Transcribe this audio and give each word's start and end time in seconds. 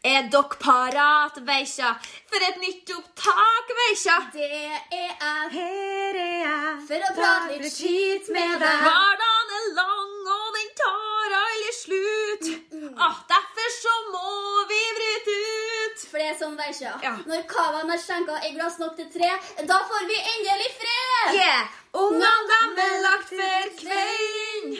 Er 0.00 0.30
dere 0.32 0.56
parat, 0.56 1.36
veikja, 1.44 1.90
for 2.30 2.40
et 2.46 2.56
nytt 2.62 2.88
opptak, 2.94 3.72
veikja? 3.80 4.14
Det 4.32 4.46
er 4.48 4.78
jeg 4.96 5.50
Her 5.52 6.16
er 6.16 6.38
jeg. 6.40 6.78
for 6.88 7.04
å 7.04 7.10
prate 7.18 7.58
litt 7.60 7.74
skit 7.74 8.30
med 8.32 8.54
deg. 8.62 8.80
Hverdagen 8.86 9.52
er 9.58 9.66
lang, 9.76 10.14
og 10.36 10.56
den 10.56 10.70
tar 10.80 11.36
aldri 11.40 11.74
slutt. 11.76 12.48
Ah, 12.96 13.20
derfor 13.28 13.68
så 13.76 13.94
må 14.14 14.64
vi 14.72 14.80
bryte 14.96 15.36
ut. 15.36 16.06
For 16.08 16.16
det 16.16 16.30
er 16.30 16.38
sånn, 16.40 16.56
Veikja. 16.56 16.96
Ja. 17.04 17.14
Når 17.28 17.44
cavaen 17.52 17.92
har 17.92 18.00
skjenka 18.00 18.40
i 18.48 18.54
glass 18.56 18.80
nok 18.80 18.96
til 18.96 19.10
tre, 19.12 19.30
da 19.68 19.82
får 19.90 20.08
vi 20.08 20.16
endelig 20.16 20.70
fred! 20.80 21.36
Yeah! 21.36 21.76
Ungene 21.92 22.48
dem 22.54 22.80
er 22.88 23.00
lagt 23.04 23.34
for 23.36 23.68
kvelden. 23.84 24.78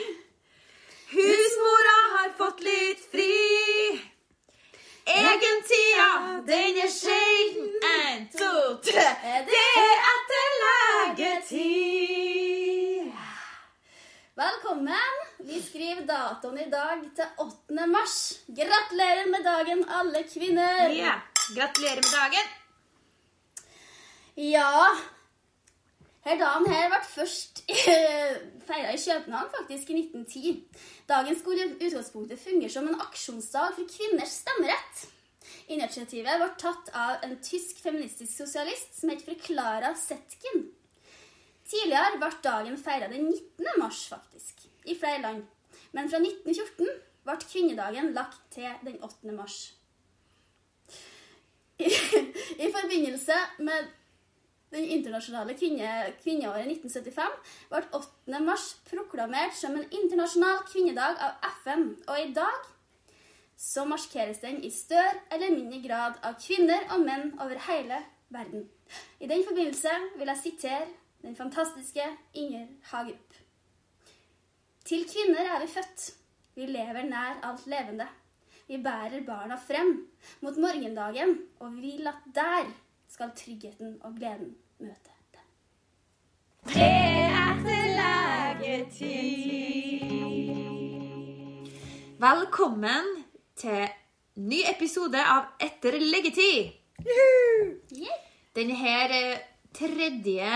Husmora 1.13 1.97
har 2.17 2.33
fått 2.41 2.65
litt 2.65 3.05
fri. 3.13 4.09
Egentida, 5.05 6.09
den 6.45 6.77
er 6.77 6.89
sjelden. 6.93 7.69
En, 7.83 8.27
to, 8.37 8.77
tre. 8.85 9.07
Det 9.47 9.63
er 9.81 9.97
etter 10.11 10.49
legetid. 11.17 12.01
Velkommen. 14.41 15.13
Vi 15.39 15.61
skriver 15.61 16.05
datoen 16.05 16.59
i 16.61 16.69
dag 16.69 17.01
til 17.17 17.25
8. 17.37 17.87
mars. 17.87 18.17
Gratulerer 18.47 19.25
med 19.33 19.41
dagen, 19.45 19.85
alle 19.89 20.23
kvinner. 20.33 20.89
Ja, 20.93 21.13
gratulerer 21.55 22.01
med 22.05 22.13
dagen. 22.19 22.47
Ja 24.37 24.87
Her 26.25 26.37
dagen 26.37 26.69
her 26.69 26.87
ble 26.89 26.99
først 27.09 27.63
feira 28.67 28.93
i 28.93 28.97
København, 29.01 29.49
faktisk, 29.57 29.89
i 29.89 29.93
1910. 29.99 30.67
Dagen 31.11 31.35
skulle 31.35 31.63
i 31.65 31.85
utgangspunktet 31.85 32.39
fungere 32.39 32.71
som 32.71 32.87
en 32.87 33.01
aksjonsdag 33.03 33.73
for 33.75 33.87
kvinners 33.89 34.37
stemmerett. 34.43 35.01
Initiativet 35.67 36.39
ble 36.39 36.47
tatt 36.61 36.91
av 36.95 37.25
en 37.25 37.33
tysk 37.43 37.81
feministisk 37.83 38.31
sosialist 38.31 38.95
som 39.01 39.11
het 39.11 39.25
Klara 39.43 39.91
Zetkin. 39.99 40.69
Tidligere 41.67 42.19
ble 42.21 42.29
dagen 42.45 42.79
feira 42.79 43.09
den 43.11 43.27
19. 43.27 43.67
mars, 43.79 44.05
faktisk, 44.11 44.63
i 44.87 44.95
flere 44.95 45.21
land. 45.25 45.43
Men 45.91 46.07
fra 46.11 46.21
1914 46.23 46.87
ble 47.27 47.37
kvinnedagen 47.43 48.13
lagt 48.15 48.43
til 48.55 48.71
den 48.87 48.99
8. 49.03 49.35
mars. 49.35 49.57
I, 51.81 51.91
i 52.65 52.71
forbindelse 52.71 53.35
med 53.59 53.91
den 54.71 54.87
internasjonale 54.95 55.55
kvinne, 55.59 56.11
kvinneåret 56.23 56.69
1975 56.71 57.33
ble 57.71 57.81
8. 57.97 58.41
mars 58.45 58.67
proklamert 58.87 59.55
som 59.57 59.75
en 59.75 59.87
internasjonal 59.89 60.63
kvinnedag 60.69 61.19
av 61.19 61.49
FN, 61.61 61.89
og 62.07 62.21
i 62.21 62.31
dag 62.35 62.69
så 63.61 63.83
markeres 63.85 64.39
den 64.41 64.63
i 64.65 64.71
større 64.73 65.19
eller 65.31 65.53
mindre 65.53 65.81
grad 65.83 66.17
av 66.25 66.39
kvinner 66.41 66.87
og 66.95 67.03
menn 67.05 67.33
over 67.37 67.59
hele 67.67 67.99
verden. 68.33 68.65
I 69.19 69.29
den 69.29 69.43
forbindelse 69.47 69.91
vil 70.17 70.31
jeg 70.31 70.41
sitere 70.41 70.87
den 71.21 71.35
fantastiske 71.37 72.07
Inger 72.33 72.65
Hagerup. 72.89 73.35
Til 74.87 75.05
kvinner 75.05 75.45
er 75.45 75.61
vi 75.61 75.69
født. 75.75 76.07
Vi 76.57 76.65
lever 76.67 77.05
nær 77.07 77.43
alt 77.47 77.67
levende. 77.69 78.07
Vi 78.67 78.79
bærer 78.81 79.21
barna 79.27 79.59
frem 79.59 79.93
mot 80.41 80.57
morgendagen, 80.57 81.37
og 81.59 81.75
vi 81.75 81.91
vil 81.91 82.07
at 82.07 82.25
der 82.33 82.71
skal 83.11 83.31
tryggheten 83.35 83.97
og 84.07 84.13
gleden 84.15 84.53
møte 84.79 85.11
dem. 85.33 85.43
Det 86.71 86.81
er 86.81 87.33
etter 87.41 87.81
legetid. 87.97 89.31
Velkommen 92.21 93.09
til 93.59 93.87
ny 94.39 94.61
episode 94.69 95.19
av 95.19 95.49
Etter 95.59 95.97
leggetid. 95.99 96.71
Denne 98.55 98.77
her 98.79 99.15
eh, 99.15 99.41
tredje 99.75 100.51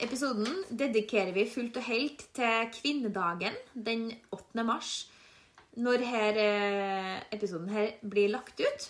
episoden 0.00 0.62
dedikerer 0.70 1.34
vi 1.36 1.44
fullt 1.52 1.76
og 1.82 1.88
helt 1.90 2.24
til 2.36 2.70
kvinnedagen 2.78 3.58
den 3.74 4.08
8. 4.32 4.64
mars. 4.64 5.10
Når 5.76 6.06
her, 6.14 6.40
eh, 6.46 7.20
episoden 7.34 7.68
her 7.74 7.92
blir 8.00 8.32
lagt 8.32 8.60
ut. 8.60 8.88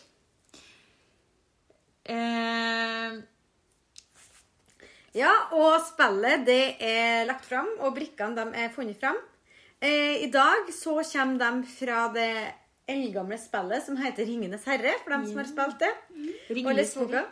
Eh, 2.10 3.20
Ja, 5.18 5.30
og 5.58 5.80
spillet 5.88 6.44
det 6.46 6.76
er 6.86 7.24
lagt 7.26 7.42
fram, 7.48 7.66
og 7.82 7.96
brikkene 7.96 8.36
de 8.36 8.44
er 8.62 8.68
funnet 8.70 8.94
fram. 9.00 9.16
Eh, 9.82 10.22
I 10.22 10.28
dag 10.30 10.68
så 10.70 11.00
kommer 11.02 11.38
de 11.40 11.66
fra 11.66 12.04
det 12.14 12.28
eldgamle 12.90 13.38
spillet 13.38 13.82
som 13.86 13.96
heter 13.98 14.26
Ringenes 14.28 14.64
herre, 14.70 14.92
for 15.02 15.10
dem 15.16 15.24
som 15.26 15.40
har 15.42 15.48
spilt 15.50 15.78
det. 15.82 15.90
Og 16.14 16.54
Ringenes 16.56 16.76
lest 16.76 16.98
boka. 17.00 17.24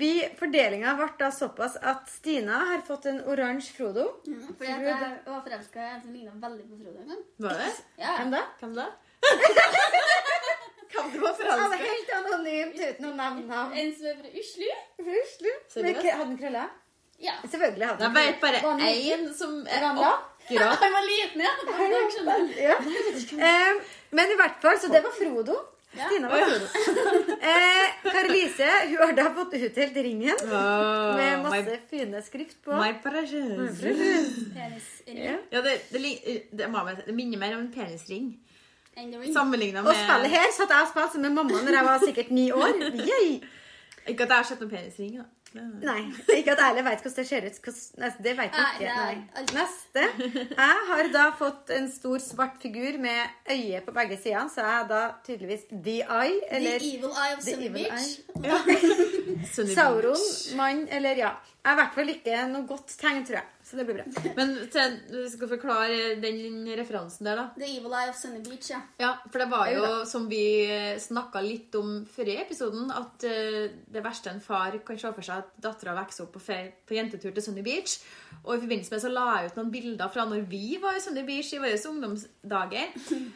Vi, 0.00 0.10
fordelinga 0.38 0.92
ble 1.00 1.08
da 1.18 1.30
såpass 1.34 1.78
at 1.82 2.04
Stina 2.12 2.60
har 2.74 2.84
fått 2.86 3.08
en 3.10 3.22
oransje 3.32 3.72
Frodo. 3.78 4.04
Fordi 4.58 4.68
at 4.70 4.84
jeg 4.86 5.16
var 5.26 5.40
forelska 5.42 5.80
i 5.80 5.88
en 5.94 6.02
som 6.04 6.12
ligna 6.14 6.36
veldig 6.44 6.68
på 6.68 6.82
Frodo 6.84 7.00
en 7.00 7.08
gang. 7.14 7.24
Var 7.48 7.56
det? 7.64 7.72
Ja. 7.98 8.12
Hvem 8.20 8.30
da? 8.36 8.44
Hvem 8.60 8.76
da? 8.76 8.86
Hvem 10.90 11.10
du 11.12 11.18
var 11.22 11.34
Han 11.60 11.72
er 11.72 11.82
helt 11.86 12.12
anonymt 12.18 12.78
uten 12.80 13.08
å 13.10 13.14
nevne 13.14 13.46
navn. 13.46 13.74
En 13.78 13.90
som 13.96 14.10
er 14.10 14.20
fra 14.20 14.30
Uslu. 14.42 14.70
Seriøst? 15.00 15.44
Men 15.76 15.94
Hadde 16.00 16.16
han 16.22 16.38
krøller? 16.38 16.70
Ja. 17.20 17.32
Selvfølgelig 17.50 17.86
hadde 17.86 18.04
han 18.04 18.14
vet 18.14 18.38
bare 18.40 18.60
Var 18.62 18.70
han 18.70 18.80
én 18.80 19.26
som 19.36 19.58
er 19.68 19.82
akkurat 19.90 20.78
Han 20.80 20.94
var 20.94 21.04
liten, 21.08 21.42
ja. 21.44 21.52
Var. 22.24 22.46
Ja. 22.56 22.76
Eh, 23.48 23.82
men 24.10 24.32
i 24.32 24.38
hvert 24.40 24.56
fall, 24.62 24.78
så 24.80 24.88
det 24.88 25.02
var 25.04 25.12
Frodo. 25.14 25.56
Ja. 25.92 26.06
Stina 26.06 26.28
var 26.28 26.40
Frodo. 26.48 27.36
Eh, 27.40 27.86
Kari-Lise 28.02 28.70
hun 28.88 28.96
har 29.02 29.12
da 29.18 29.28
fått 29.36 29.54
utdelt 29.58 29.96
ringen 29.96 30.42
oh, 30.46 31.16
med 31.16 31.44
my, 31.44 31.48
masse 31.48 31.76
fine 31.90 32.22
skrift 32.22 32.58
på. 32.64 32.74
my 32.74 32.94
precious. 33.04 33.80
Penisring. 33.80 35.20
Ja. 35.24 35.36
Ja, 35.50 35.62
det, 35.62 35.76
det, 35.92 36.02
det, 36.50 36.68
det 37.06 37.14
minner 37.14 37.38
mer 37.38 37.56
om 37.58 37.66
en 37.66 37.72
penisring. 37.74 38.32
Sammenligna 39.34 39.80
Og 39.80 39.94
spillet 39.94 40.22
med 40.22 40.30
her 40.30 40.52
satt 40.56 40.68
jeg 40.70 40.86
og 40.86 40.88
spilte 40.94 41.18
med 41.24 41.30
mamma 41.40 41.62
når 41.66 41.72
jeg 41.80 41.84
var 41.84 41.98
sikkert 42.06 42.30
ni 42.30 42.50
år. 42.52 42.74
Yay! 43.08 43.40
Ikke 44.08 44.22
at 44.24 44.28
jeg 44.28 44.36
har 44.36 44.44
sett 44.44 44.60
noen 44.60 44.70
penisring. 44.70 45.18
da. 45.18 45.24
Nei, 45.52 46.04
ikke 46.36 46.52
at 46.52 46.60
jeg 46.62 46.66
heller 46.68 46.84
vet 46.86 47.00
hvordan 47.02 47.16
det 47.16 47.26
ser 47.26 47.46
ut. 47.46 47.56
Hvordan- 47.64 47.98
nei, 47.98 48.10
Det 48.22 48.34
vet 48.38 48.52
jeg 48.54 48.66
ikke. 48.78 48.86
er 48.86 49.14
Nei. 49.34 49.44
Neste. 49.56 50.02
Jeg 50.50 50.76
har 50.90 51.08
da 51.12 51.24
fått 51.38 51.70
en 51.74 51.88
stor 51.90 52.18
svart 52.22 52.60
figur 52.62 52.98
med 53.02 53.26
øye 53.50 53.80
på 53.86 53.92
begge 53.92 54.16
sider, 54.22 54.46
så 54.48 54.62
jeg 54.62 54.70
har 54.76 54.86
da 54.88 55.00
tydeligvis 55.26 55.64
The 55.72 55.96
Eye, 56.06 56.38
The 56.50 56.76
evil 56.76 57.10
eye 57.10 57.34
of 57.34 57.42
The 57.42 57.50
Sunny 57.50 57.68
Beach. 57.68 58.20
Ja. 58.44 58.58
Sauron, 59.74 60.16
mann, 60.56 60.86
eller 60.90 61.16
ja. 61.16 61.32
Jeg 61.64 61.66
har 61.66 61.72
i 61.72 61.80
hvert 61.82 61.94
fall 61.94 62.08
ikke 62.14 62.36
noe 62.52 62.66
godt 62.66 62.94
tegn, 63.00 63.24
tror 63.26 63.40
jeg. 63.40 63.44
Så 63.70 63.76
det 63.78 63.84
blir 63.86 64.00
bra. 64.00 64.04
Men 64.38 64.56
du 65.12 65.18
skal 65.30 65.48
forklare 65.52 66.16
den 66.18 66.66
referansen 66.74 67.28
der, 67.28 67.36
da. 67.38 67.44
The 67.54 67.68
evil 67.76 67.92
eye 67.94 68.10
of 68.10 68.16
Sunny 68.18 68.40
Beach, 68.42 68.66
ja. 68.72 68.80
Ja, 68.98 69.12
for 69.30 69.38
det 69.44 69.46
var 69.52 69.68
jo, 69.70 69.84
som 70.10 70.24
vi 70.30 70.40
snakka 70.98 71.38
litt 71.44 71.74
om 71.78 72.00
før 72.10 72.32
i 72.32 72.38
episoden, 72.42 72.90
at 72.90 73.26
uh, 73.30 73.68
det 73.94 74.02
verste 74.02 74.32
en 74.34 74.42
far 74.42 74.74
kan 74.86 74.98
se 74.98 75.12
for 75.14 75.22
seg 75.22 75.44
at 75.44 75.52
dattera 75.62 75.94
vokser 76.00 76.26
opp 76.26 76.34
på, 76.34 76.42
fe- 76.50 76.72
på 76.82 76.98
jentetur 76.98 77.30
til 77.36 77.46
Sunny 77.46 77.62
Beach. 77.62 78.00
Og 78.44 78.56
i 78.56 78.60
forbindelse 78.62 78.90
med 78.94 79.00
så 79.02 79.08
la 79.12 79.24
jeg 79.40 79.50
ut 79.50 79.56
noen 79.60 79.70
bilder 79.74 80.08
fra 80.14 80.24
når 80.24 80.46
vi 80.48 80.78
var 80.82 80.96
i 80.96 81.00
Sunny 81.04 81.22
Beach 81.28 81.52
i 81.52 81.58
våre 81.60 81.76
ungdomsdager. 81.90 82.86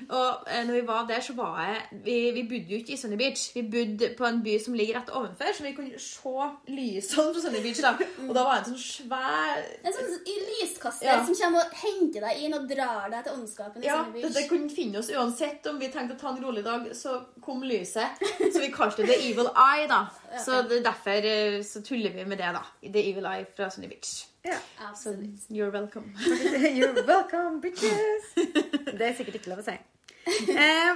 Og 0.08 0.48
eh, 0.50 0.62
når 0.66 0.74
vi 0.80 0.86
var 0.88 1.06
der, 1.08 1.20
så 1.20 1.34
var 1.36 1.58
jeg 1.62 2.00
Vi, 2.04 2.14
vi 2.38 2.42
bodde 2.48 2.72
jo 2.72 2.78
ikke 2.80 2.92
i 2.96 2.96
Sunny 2.96 3.16
Beach. 3.20 3.50
Vi 3.54 3.62
bodde 3.74 4.08
på 4.18 4.24
en 4.28 4.42
by 4.44 4.56
som 4.64 4.74
ligger 4.78 4.98
rett 5.00 5.10
ovenfor, 5.12 5.52
så 5.56 5.62
vi 5.66 5.72
kunne 5.76 5.98
se 6.00 6.48
lysene 6.72 7.26
fra 7.34 7.44
Sunny 7.44 7.62
Beach. 7.66 7.82
da. 7.84 7.92
Og 8.28 8.34
da 8.34 8.46
var 8.48 8.58
det 8.58 8.64
en 8.64 8.74
sånn 8.74 8.84
svær 8.84 9.62
En 9.84 9.92
sånn 9.98 10.16
lyskaster 10.24 11.06
Ja. 11.06 11.18
som 11.26 11.34
kommer 11.34 11.64
og 11.66 11.76
henter 11.84 12.20
deg 12.28 12.42
inn 12.46 12.54
og 12.56 12.68
drar 12.70 13.10
deg 13.12 13.24
til 13.26 13.36
ondskapen 13.38 13.82
i 13.84 13.86
Ja, 13.86 14.00
Sunny 14.04 14.12
Beach. 14.20 14.24
Ja, 14.24 14.40
det 14.40 14.48
kunne 14.48 14.70
finne 14.70 14.98
oss 15.02 15.10
uansett 15.12 15.66
om 15.70 15.78
vi 15.78 15.88
tenkte 15.92 16.16
å 16.16 16.20
ta 16.20 16.32
en 16.34 16.42
rolig 16.44 16.64
dag, 16.64 16.88
så 16.96 17.20
kom 17.44 17.62
lyset. 17.62 18.20
Så 18.52 18.60
vi 18.60 18.70
kalte 18.72 19.04
det 19.06 19.20
Evil 19.20 19.48
Eye, 19.52 19.86
da. 19.90 20.06
Så 20.42 20.62
det 20.68 20.78
er 20.80 20.86
derfor 20.86 21.28
eh, 21.30 21.58
så 21.64 21.82
tuller 21.84 22.14
vi 22.14 22.24
med 22.24 22.40
det, 22.40 22.52
da. 22.56 22.62
The 22.82 23.10
Evil 23.10 23.26
Eye 23.30 23.46
fra 23.56 23.70
Sunny 23.70 23.88
Beach. 23.88 24.26
Ja. 24.44 24.58
Så 24.96 25.16
you're 25.50 25.70
welcome. 25.70 26.14
You're 26.78 27.06
welcome, 27.06 27.60
bitches. 27.60 28.32
Det 28.98 29.02
er 29.08 29.14
sikkert 29.16 29.40
ikke 29.40 29.52
lov 29.54 29.62
å 29.62 29.66
si. 29.66 29.76
Eh, 30.24 30.90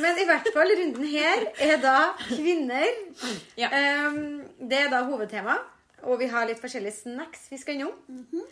men 0.00 0.20
i 0.20 0.26
hvert 0.28 0.48
fall, 0.54 0.72
runden 0.78 1.06
her 1.08 1.46
er 1.60 1.80
da 1.80 1.96
kvinner. 2.26 2.88
Ja. 3.56 3.68
Eh, 3.68 4.18
det 4.60 4.78
er 4.84 4.90
da 4.92 5.04
hovedtema. 5.08 5.56
Og 6.02 6.18
vi 6.18 6.28
har 6.32 6.48
litt 6.48 6.60
forskjellige 6.60 6.98
snacks 7.04 7.46
vi 7.52 7.60
skal 7.60 7.78
innom. 7.78 8.44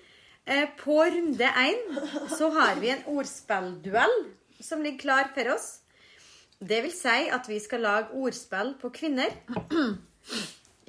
Eh, 0.47 0.69
på 0.81 0.99
runde 1.05 1.53
én 1.65 1.81
så 2.31 2.50
har 2.55 2.81
vi 2.81 2.93
en 2.94 3.06
ordspillduell 3.11 4.17
som 4.61 4.83
ligger 4.83 4.99
klar 4.99 5.33
for 5.35 5.55
oss. 5.55 5.81
Det 6.61 6.83
vil 6.85 6.93
si 6.93 7.29
at 7.33 7.49
vi 7.49 7.59
skal 7.61 7.85
lage 7.85 8.12
ordspill 8.12 8.75
på 8.81 8.93
kvinner. 8.94 9.35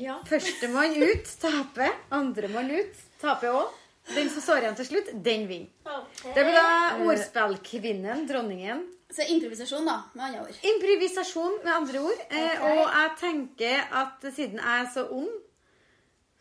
Ja. 0.01 0.17
Førstemann 0.25 0.95
ut 0.97 1.29
taper. 1.41 1.93
Andremann 2.09 2.71
ut 2.73 3.03
taper 3.21 3.53
òg. 3.53 3.77
Den 4.15 4.31
som 4.33 4.41
står 4.41 4.63
igjen 4.63 4.77
til 4.79 4.87
slutt, 4.87 5.11
den 5.23 5.43
vinner. 5.49 6.01
Det 6.23 6.41
blir 6.41 6.55
da 6.57 6.97
ordspillkvinnen, 7.05 8.25
dronningen. 8.27 8.81
Så 9.11 9.27
improvisasjon, 9.27 9.85
da, 9.85 9.97
med 10.15 10.23
andre 10.25 10.41
ord. 10.45 10.57
Improvisasjon, 10.71 11.57
med 11.65 11.73
andre 11.73 12.01
ord. 12.01 12.21
Okay. 12.25 12.57
Og 12.63 12.81
jeg 12.81 13.11
tenker 13.19 13.81
at 14.01 14.25
siden 14.33 14.57
jeg 14.57 14.85
er 14.85 14.89
så 14.93 15.03
ond 15.11 15.31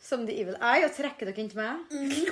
som 0.00 0.24
The 0.26 0.36
Evil 0.40 0.56
Eye, 0.56 0.86
og 0.86 0.94
trekker 0.96 1.28
dere 1.28 1.42
inn 1.42 1.50
til 1.50 1.60
meg, 1.60 2.30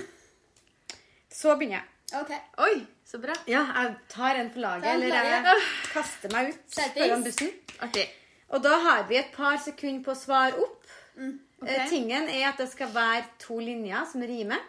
så 1.35 1.59
begynner 1.59 1.83
jeg. 1.83 2.21
OK. 2.23 2.31
Oi, 2.65 2.77
så 3.05 3.21
bra. 3.21 3.35
Ja, 3.51 3.67
jeg 3.83 3.99
tar 4.09 4.39
en 4.41 4.49
for 4.55 4.65
laget, 4.65 4.89
eller 4.95 5.13
jeg 5.13 5.67
kaster 5.93 6.33
meg 6.33 6.55
ut 6.55 6.79
foran 6.97 7.27
bussen. 7.27 7.53
Artig. 7.85 8.07
Og 8.51 8.63
da 8.65 8.79
har 8.85 9.07
vi 9.09 9.19
et 9.21 9.31
par 9.35 9.59
sekunder 9.61 10.05
på 10.07 10.15
å 10.15 10.19
svare 10.19 10.57
opp. 10.65 10.87
Mm, 11.19 11.35
okay. 11.63 11.89
Tingen 11.91 12.29
er 12.33 12.47
at 12.53 12.61
det 12.63 12.69
skal 12.73 12.93
være 12.95 13.25
to 13.43 13.59
linjer 13.61 14.07
som 14.13 14.23
rimer. 14.25 14.63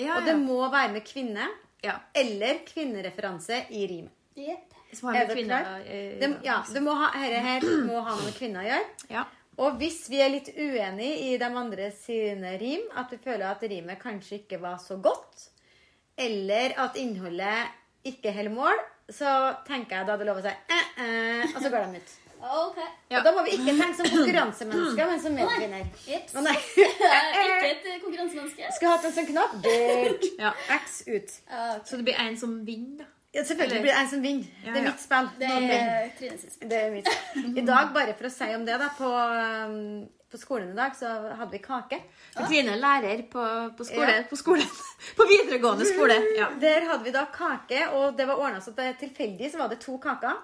Ja, 0.00 0.16
Og 0.16 0.24
det 0.26 0.34
må 0.40 0.62
være 0.72 0.94
med 0.94 1.04
kvinne 1.06 1.46
ja. 1.84 1.98
eller 2.16 2.62
kvinnereferanse 2.66 3.66
i 3.70 3.84
rimet. 3.90 4.14
Yep. 4.40 4.76
Er 4.90 5.02
med 5.12 5.28
det 5.28 5.34
kvinner 5.36 5.66
klart? 5.66 5.86
eh, 5.86 6.14
Det, 6.18 6.30
ja, 6.46 6.56
det 6.72 6.80
må 6.82 6.94
ha, 6.98 7.10
her, 7.20 7.34
her 7.44 7.66
må 7.86 8.00
ha 8.02 8.14
noe 8.16 8.24
med 8.26 8.34
kvinner 8.38 8.64
å 8.64 8.68
gjøre. 8.70 8.88
ja. 9.10 9.26
Og 9.60 9.74
hvis 9.76 10.06
vi 10.08 10.22
er 10.24 10.30
litt 10.32 10.46
uenig 10.56 11.08
i 11.26 11.34
de 11.36 11.44
andre 11.44 11.90
sine 11.92 12.54
rim, 12.56 12.86
at 12.96 13.10
vi 13.12 13.18
føler 13.20 13.44
at 13.50 13.60
rimet 13.68 13.98
kanskje 14.00 14.38
ikke 14.38 14.56
var 14.62 14.78
så 14.80 14.96
godt, 14.96 15.50
eller 16.16 16.72
at 16.80 16.96
innholdet 16.96 17.68
ikke 18.08 18.32
holder 18.32 18.54
mål, 18.54 18.80
så 19.12 19.34
tenker 19.66 19.98
jeg 19.98 20.08
da 20.08 20.16
det 20.16 20.24
er 20.24 20.30
lov 20.30 20.40
å 20.40 20.44
si 20.46 20.54
eh, 20.54 20.88
eh, 21.04 21.44
og 21.50 21.58
så 21.60 21.72
går 21.74 21.84
de 21.92 22.00
ut. 22.00 22.14
OK. 22.40 22.78
Ja. 23.10 23.18
Og 23.18 23.24
da 23.26 23.32
må 23.36 23.44
vi 23.44 23.54
ikke 23.58 23.74
tenke 23.76 23.96
som 23.98 24.08
konkurransemennesker, 24.08 25.06
men 25.12 25.22
som 25.22 25.34
medvinner. 25.36 25.86
Jeps. 26.08 26.34
Er 26.40 26.56
ikke 26.56 27.70
et 27.70 28.04
konkurransemenneske. 28.04 28.74
Skulle 28.76 28.92
hatt 28.96 29.08
en 29.08 29.16
sånn 29.16 29.30
knapp. 29.30 29.56
Dirt. 29.64 30.28
ja. 30.40 30.52
X 30.80 31.02
ut. 31.06 31.34
Ja, 31.50 31.64
ok. 31.76 31.88
Så 31.90 32.00
det 32.00 32.06
blir 32.08 32.20
en 32.24 32.38
som 32.40 32.60
vinner, 32.66 33.02
da. 33.04 33.10
Ja, 33.30 33.44
selvfølgelig 33.46 33.82
blir 33.84 33.92
det 33.92 33.98
en 34.00 34.08
som 34.10 34.22
vinner. 34.22 34.46
Ja, 34.64 34.72
Det 34.72 34.80
er 34.80 34.86
mitt 34.88 35.02
spill. 35.04 35.28
Det 35.38 35.50
er 35.50 36.08
spill. 36.16 36.70
Det 36.70 36.78
er 36.80 36.88
mitt. 36.90 37.10
I 37.60 37.66
dag, 37.66 37.92
bare 37.94 38.16
for 38.18 38.26
å 38.26 38.32
si 38.34 38.48
om 38.56 38.64
det, 38.66 38.78
da, 38.80 38.88
på, 38.96 39.10
um, 39.70 40.08
på 40.32 40.40
skolen 40.40 40.72
i 40.72 40.78
dag 40.78 40.96
så 40.98 41.12
hadde 41.38 41.52
vi 41.54 41.60
kake. 41.62 42.00
Ah. 42.34 42.48
Trine 42.48 42.74
er 42.74 42.82
lærer 42.82 43.22
på, 43.30 43.44
på 43.78 43.86
skole. 43.86 44.16
Ja. 44.18 44.24
På 44.26 44.38
skole. 44.38 44.66
På 45.18 45.26
videregående 45.30 45.86
skole. 45.86 46.16
Ja. 46.36 46.50
Der 46.60 46.88
hadde 46.90 47.06
vi 47.06 47.14
da 47.14 47.22
kake, 47.30 47.84
og 47.94 48.18
det 48.18 48.26
var 48.26 48.42
ordna 48.42 48.60
så 48.64 48.74
tilfeldig 48.74 49.52
så 49.52 49.62
var 49.62 49.70
det 49.70 49.78
to 49.84 49.94
kaker. 50.02 50.42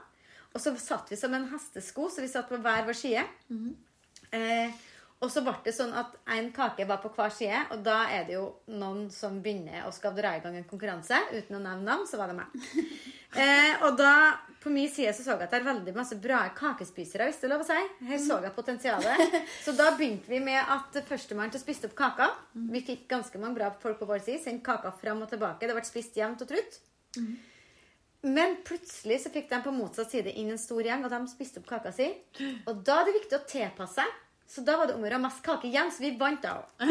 Og 0.54 0.60
så 0.62 0.74
satt 0.80 1.10
vi 1.12 1.16
som 1.20 1.34
en 1.36 1.48
hestesko, 1.50 2.08
så 2.10 2.22
vi 2.24 2.28
satt 2.32 2.48
på 2.48 2.60
hver 2.62 2.86
vår 2.88 2.96
side. 2.96 3.24
eh, 4.32 4.70
og 5.24 5.30
så 5.32 5.40
ble 5.40 5.54
det 5.64 5.72
sånn 5.72 5.94
at 5.96 6.12
én 6.36 6.50
kake 6.52 6.84
var 6.84 6.98
på 7.00 7.08
hver 7.16 7.32
side, 7.32 7.62
og 7.72 7.80
da 7.86 8.02
er 8.12 8.26
det 8.28 8.34
jo 8.34 8.50
noen 8.68 9.06
som 9.10 9.38
begynner 9.40 9.86
og 9.88 9.94
skal 9.96 10.12
dra 10.16 10.34
i 10.36 10.42
gang 10.44 10.58
en 10.58 10.66
konkurranse. 10.68 11.16
Uten 11.32 11.56
å 11.56 11.60
nevne 11.62 11.86
navn, 11.86 12.04
så 12.08 12.20
var 12.20 12.32
det 12.32 12.40
meg. 12.42 12.56
Eh, 13.36 13.82
og 13.84 13.98
da, 13.98 14.38
på 14.62 14.70
min 14.72 14.86
side, 14.88 15.10
så 15.12 15.20
så 15.20 15.34
jeg 15.34 15.44
at 15.44 15.50
det 15.52 15.58
er 15.58 15.64
veldig 15.66 15.92
masse 15.92 16.16
bra 16.22 16.38
kakespisere, 16.56 17.26
hvis 17.28 17.40
det 17.42 17.48
er 17.48 17.50
lov 17.52 17.64
å 17.64 17.66
si. 17.68 17.80
Her 18.08 18.20
så 18.22 18.38
jeg 18.40 18.54
potensialet. 18.56 19.34
Så 19.66 19.74
da 19.76 19.90
begynte 19.98 20.30
vi 20.30 20.38
med 20.40 20.56
at 20.56 20.96
førstemann 21.04 21.52
til 21.52 21.60
å 21.60 21.64
spise 21.66 21.84
opp 21.90 21.96
kaka. 21.98 22.30
Vi 22.72 22.80
fikk 22.86 23.02
ganske 23.10 23.36
mange 23.42 23.58
bra 23.58 23.68
folk 23.82 23.98
på 24.00 24.08
vår 24.08 24.22
side. 24.24 24.40
Sendte 24.40 24.64
kaka 24.64 24.94
fram 25.02 25.20
og 25.26 25.28
tilbake. 25.34 25.68
Det 25.68 25.76
ble 25.76 25.84
spist 25.84 26.16
jevnt 26.16 26.46
og 26.46 26.48
trutt. 26.54 26.78
Men 28.26 28.56
plutselig 28.66 29.20
så 29.22 29.30
fikk 29.30 29.48
de 29.52 29.62
på 29.62 29.72
motsatt 29.74 30.10
side 30.10 30.32
inn 30.40 30.50
en 30.50 30.60
stor 30.60 30.82
gjeng, 30.82 31.04
og 31.06 31.12
de 31.12 31.20
spiste 31.30 31.62
opp 31.62 31.68
kaka 31.70 31.92
si. 31.94 32.08
Og 32.66 32.80
da 32.86 33.00
er 33.00 33.10
det 33.10 33.18
viktig 33.20 33.38
å 33.38 33.44
tilpasse 33.46 34.00
seg. 34.02 34.22
Så 34.46 34.62
da 34.62 34.76
var 34.78 34.86
det 34.86 34.94
om 34.94 35.02
å 35.02 35.08
gjøre 35.08 35.18
mest 35.24 35.40
kake 35.42 35.66
igjen, 35.66 35.88
så 35.90 36.04
vi 36.04 36.12
vant 36.18 36.42
da 36.42 36.52
òg. 36.60 36.66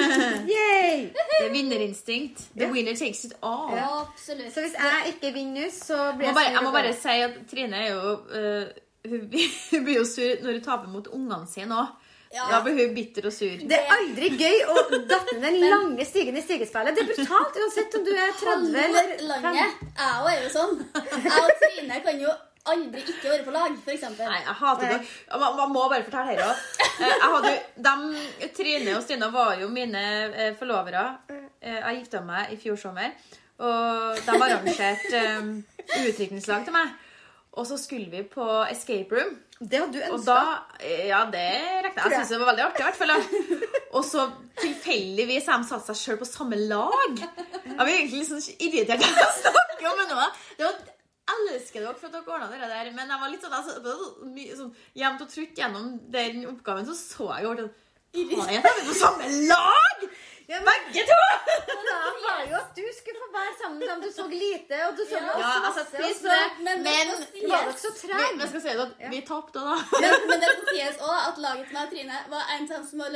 Det 0.45 1.43
er 1.45 1.53
vinnerinstinkt. 1.53 2.41
The 2.55 2.67
winner 2.71 2.97
takes 2.99 3.23
it 3.29 3.35
all. 3.39 3.71
Ja, 3.75 3.87
absolutt. 4.01 4.51
Så 4.51 4.63
hvis 4.63 4.75
jeg 4.75 5.13
ikke 5.13 5.31
vinner 5.35 5.69
nå, 5.69 5.71
så 5.71 5.99
blir 6.17 6.29
jeg 6.29 6.35
bare, 6.35 6.49
sur. 6.49 6.57
jeg 6.57 6.65
må 6.65 6.73
bare 6.75 6.91
si 6.99 7.15
at 7.27 7.37
Trine 7.51 7.79
er 7.79 7.93
jo 7.93 8.15
uh, 8.35 8.81
hun 9.11 9.85
blir 9.85 10.01
jo 10.01 10.05
sur 10.09 10.43
når 10.43 10.59
hun 10.59 10.65
taper 10.65 10.91
mot 10.91 11.07
ungene 11.15 11.47
sine 11.51 11.79
òg. 11.79 12.04
Ja. 12.35 12.45
Da 12.51 12.57
blir 12.65 12.75
hun 12.81 12.95
bitter 12.95 13.29
og 13.29 13.33
sur. 13.33 13.61
Det 13.69 13.77
er 13.79 13.91
aldri 13.95 14.29
gøy 14.35 14.57
å 14.67 14.81
datte 15.07 15.37
ned 15.37 15.45
den 15.45 15.61
lange 15.71 16.05
stigen 16.07 16.35
i 16.35 16.43
stigespillet. 16.43 16.97
Det 16.97 17.05
er 17.05 17.13
brutalt 17.13 17.59
uansett 17.61 17.95
om 17.95 18.03
du 18.03 18.11
er 18.11 18.33
30 18.41 18.65
eller 18.81 18.97
Halve 18.97 19.29
Lange. 19.29 19.69
Jeg 19.95 20.17
òg 20.17 20.27
er 20.33 20.41
jo 20.43 20.49
sånn. 20.51 20.75
Jeg 21.23 21.37
og 21.45 21.53
Trine 21.63 22.01
kan 22.03 22.19
jo 22.25 22.33
aldri 22.65 23.03
ikke 23.05 23.29
være 23.29 23.45
på 23.45 23.53
lag, 23.53 23.77
f.eks. 23.85 24.03
Nei, 24.19 24.41
jeg 24.41 24.57
hater 24.59 24.91
det. 24.95 24.99
Man, 25.37 25.55
man 25.61 25.71
må 25.71 25.85
bare 25.91 26.03
fortelle 26.03 26.33
her 26.33 26.43
òg. 26.49 26.67
Jeg 27.05 27.31
hadde 27.35 27.53
jo, 27.53 27.63
de, 27.87 28.51
Trine 28.57 28.97
og 28.97 29.03
Stina 29.05 29.31
var 29.31 29.55
jo 29.61 29.69
mine 29.71 30.03
eh, 30.33 30.51
forlovere. 30.59 31.05
Eh, 31.31 31.79
Jeg 31.79 32.01
gifta 32.01 32.23
meg 32.25 32.51
i 32.51 32.59
fjor 32.59 32.79
sommer. 32.81 33.13
Og 33.63 34.19
de 34.25 34.33
arrangerte 34.35 35.19
um, 35.39 35.51
utdrikningslag 36.01 36.65
til 36.67 36.75
meg. 36.75 36.91
Og 37.55 37.67
så 37.69 37.77
skulle 37.79 38.09
vi 38.11 38.23
på 38.27 38.45
escape 38.69 39.15
room. 39.15 39.35
Det 39.59 39.79
hadde 39.79 39.93
du 39.95 40.01
Og 40.09 40.17
ønska. 40.19 40.33
da 40.33 40.87
Ja, 41.07 41.21
det 41.31 41.45
regner 41.85 41.91
jeg. 41.91 42.11
Jeg 42.11 42.17
syns 42.19 42.33
det 42.33 42.39
var 42.41 42.49
veldig 42.51 42.65
artig, 42.65 42.81
i 42.81 42.87
hvert 42.89 42.99
fall. 42.99 43.13
Og 43.95 44.03
så 44.03 44.25
tilfeldigvis 44.59 45.47
har 45.47 45.61
de 45.61 45.69
satt 45.69 45.87
seg 45.87 46.01
sjøl 46.01 46.19
på 46.19 46.27
samme 46.27 46.59
lag. 46.67 47.21
Jeg 47.21 47.79
blir 47.79 47.95
egentlig 47.95 48.25
litt 48.25 48.33
sånn 48.33 48.59
irritert 48.59 49.07
av 49.07 49.23
å 49.23 49.31
snakke 49.39 49.93
om 49.93 50.01
det 50.01 50.09
nå. 50.11 50.27
Det 50.59 50.67
var 50.67 50.83
jeg 51.25 51.55
elsker 51.55 51.81
dere 51.81 51.97
for 51.97 52.05
at 52.11 52.13
dere 52.13 52.35
ordna 52.35 52.47
det 52.51 52.67
der, 52.69 52.91
men 52.93 53.09
jeg 53.09 53.21
var 53.21 53.31
litt 53.33 53.41
sånn, 53.41 53.55
altså, 53.57 53.79
sånn 54.59 54.75
jevnt 54.93 55.23
og 55.25 55.31
trutt 55.31 55.57
gjennom 55.57 55.87
den 56.13 56.43
oppgaven, 56.51 56.85
så 56.85 56.93
så 56.99 57.31
jeg 57.39 57.47
jo 57.47 57.69
Har 58.43 58.51
jeg 58.53 58.61
tatt 58.63 58.83
på 58.85 58.93
samme 58.99 59.31
lag?! 59.49 60.05
Ja, 60.47 60.57
men 60.61 60.65
Begge 60.93 61.03
to! 61.09 61.15
da 61.89 61.95
var 62.25 62.41
jo 62.49 62.55
at 62.59 62.75
du 62.77 62.83
skulle 62.97 63.19
få 63.23 63.27
være 63.33 63.53
sammen 63.61 63.79
med 63.79 63.87
dem 63.89 64.01
du 64.05 64.09
så 64.13 64.25
lite, 64.29 64.77
og 64.87 64.91
du 64.97 65.03
så 65.09 65.15
Ja, 65.17 65.23
Ja, 65.25 65.31
altså, 65.33 65.61
masse, 65.65 65.97
og 66.05 66.15
så- 66.21 66.63
men 66.65 66.83
men 66.83 67.07
var 67.49 67.63
dere 67.65 67.73
så 67.81 67.91
trege. 68.01 68.35
men 68.37 68.47
skal 68.51 68.61
si 68.61 68.67
det 68.77 68.85
at 68.85 69.11
vi 69.13 69.21
tapte, 69.31 69.59
da. 69.67 69.75
Men, 70.03 70.13
men 70.29 70.39
det 70.43 70.51
som 70.57 70.65
sies 70.69 70.97
òg 71.09 71.17
at 71.29 71.37
laget 71.45 71.65
til 71.67 71.73
meg 71.77 71.83
og 71.87 71.91
Trine 71.95 72.17
var 72.35 72.43
en 72.55 72.63
av 72.63 72.69
dem 72.77 72.85
som 72.91 72.99
har 72.99 73.09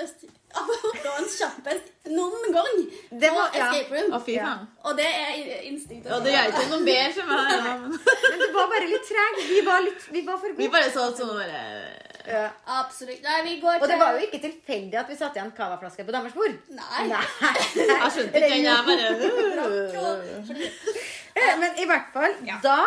gå 1.06 1.12
en 1.20 1.30
kjappest 1.38 1.86
noen 2.18 2.52
gang 2.58 2.76
Det 3.22 3.32
var- 3.38 3.52
på 3.54 3.62
escape 3.62 3.92
room. 3.96 4.12
Å, 4.18 4.24
fy 4.26 4.34
Ja. 4.40 4.54
Og 4.90 4.98
det 4.98 5.06
er 5.06 5.62
instinkt. 5.70 6.10
Og 6.12 6.24
det 6.26 6.34
gjør 6.34 6.50
ikke 6.50 6.70
noe 6.74 6.86
bedre 6.90 7.14
for 7.14 7.26
meg. 7.30 7.54
ja, 7.70 7.78
men- 7.78 8.40
du 8.42 8.52
var 8.58 8.68
bare 8.74 8.88
litt 8.90 9.06
treg. 9.14 9.34
Vi 9.54 9.62
var, 9.62 9.82
litt, 9.82 10.02
vi 10.18 10.22
var 10.26 10.38
for 10.42 10.54
Vi 10.58 10.68
bare 10.68 10.90
så 10.98 11.12
sånn 11.14 11.36
bare 11.38 12.09
Ja. 12.28 12.50
Absolutt. 12.68 13.22
Nei, 13.24 13.42
vi 13.46 13.60
går 13.62 13.82
Og 13.82 13.88
det 13.88 13.98
var 14.00 14.12
jo 14.18 14.26
ikke 14.28 14.42
tilfeldig 14.44 14.98
at 15.00 15.10
vi 15.10 15.16
satte 15.16 15.40
igjen 15.40 15.52
cavaflasker 15.56 16.04
på 16.06 16.12
deres 16.12 16.34
bord. 16.34 16.56
Nei. 16.70 17.06
Jeg 17.76 18.12
skjønte 18.16 18.42
ikke 18.44 18.64
den. 18.64 18.90
Bare 18.90 20.60
Eh, 21.40 21.54
Men 21.60 21.78
i 21.80 21.86
hvert 21.88 22.10
fall, 22.14 22.34
da 22.64 22.80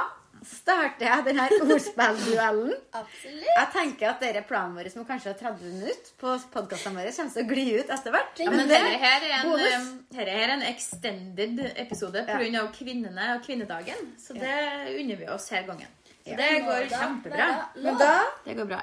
starter 0.42 1.06
jeg 1.06 1.24
denne 1.28 1.44
ordspillduellen. 1.62 2.72
Absolutt. 2.98 3.46
Jeg 3.46 3.68
tenker 3.72 4.08
at 4.10 4.20
dere 4.24 4.42
planen 4.44 4.74
vår 4.76 4.88
som 4.92 5.04
kanskje 5.06 5.30
har 5.30 5.38
30 5.38 5.70
minutter 5.70 6.10
på 6.20 6.32
podkastene 6.52 6.98
våre, 6.98 7.12
kommer 7.14 7.32
til 7.36 7.44
å 7.46 7.52
gli 7.52 7.66
ut 7.78 7.92
etter 7.94 8.10
hvert. 8.16 8.42
Ja, 8.42 8.50
men 8.50 8.66
dette 8.66 8.98
her 9.04 9.26
er 9.28 9.46
dette 9.46 10.18
her 10.18 10.32
er 10.34 10.54
en 10.56 10.64
extended 10.66 11.62
episode 11.76 12.24
Ja. 12.26 12.40
pga. 12.42 12.64
kvinnene 12.74 13.28
og 13.36 13.44
kvinnedagen. 13.46 14.10
Så 14.18 14.34
det 14.34 14.58
unner 14.98 15.16
vi 15.22 15.28
oss 15.30 15.48
her 15.54 15.62
gangen. 15.62 15.86
Så 16.26 16.34
Ja. 16.34 16.36
det 16.36 16.50
går 16.66 16.90
kjempebra. 16.90 17.48
Men 17.76 17.98
da 17.98 18.12
Det 18.44 18.56
går 18.56 18.66
bra. 18.66 18.82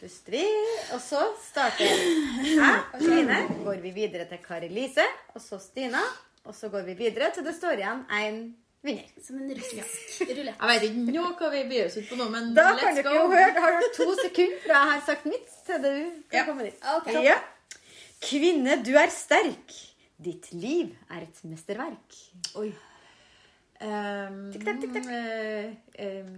Puster 0.00 0.32
vi, 0.36 0.44
og 0.94 1.00
så 1.00 1.22
starter 1.40 1.84
jeg 1.88 2.68
og 2.92 3.00
Trine. 3.00 3.38
Går 3.64 3.80
vi 3.82 3.90
videre 3.96 4.26
til 4.28 4.38
Kari 4.44 4.68
Lise, 4.72 5.04
og 5.34 5.40
så 5.42 5.58
Stina. 5.62 6.02
Og 6.46 6.54
så 6.54 6.68
går 6.70 6.84
vi 6.86 6.94
videre 6.94 7.32
til 7.34 7.42
det 7.46 7.54
står 7.56 7.80
igjen 7.80 8.04
en 8.20 8.36
vinner. 8.86 9.08
Som 9.24 9.40
en 9.42 9.48
russisk 9.56 10.20
rulett. 10.28 10.60
Jeg 10.60 10.68
vet 10.70 10.84
ikke 10.86 11.14
nå 11.16 11.24
hva 11.40 11.48
vi 11.50 11.62
byr 11.72 11.88
oss 11.88 11.96
ut 11.98 12.06
på 12.12 12.18
nå, 12.20 12.28
men 12.30 12.52
Da 12.54 12.68
kan 12.76 12.78
let's 12.78 13.00
dere 13.00 13.08
go. 13.08 13.14
jo 13.16 13.24
høre, 13.32 13.48
Det 13.56 13.64
har 13.64 13.74
vært 13.80 13.96
to 13.96 14.06
sekunder 14.20 14.60
fra 14.66 14.76
jeg 14.82 14.92
har 14.92 15.02
sagt 15.08 15.26
mitt, 15.26 15.48
til 15.66 15.82
du 15.82 15.90
kan 16.30 16.38
Ja. 16.38 16.44
komme 16.46 16.68
dit. 16.68 16.78
Okay. 17.00 17.22
Ja. 17.24 17.38
Kvinne, 18.22 18.76
du 18.86 18.92
er 18.96 19.10
sterk. 19.10 19.74
Ditt 20.22 20.52
liv 20.52 20.94
er 21.10 21.22
et 21.26 21.42
mesterverk. 21.44 22.14
Oi. 22.56 22.70
Um, 23.82 24.52
Tikk, 24.52 24.62
tikk, 24.64 24.78
tikk, 24.80 24.94
takk. 24.94 25.10
eh, 25.12 25.74
em, 25.98 26.30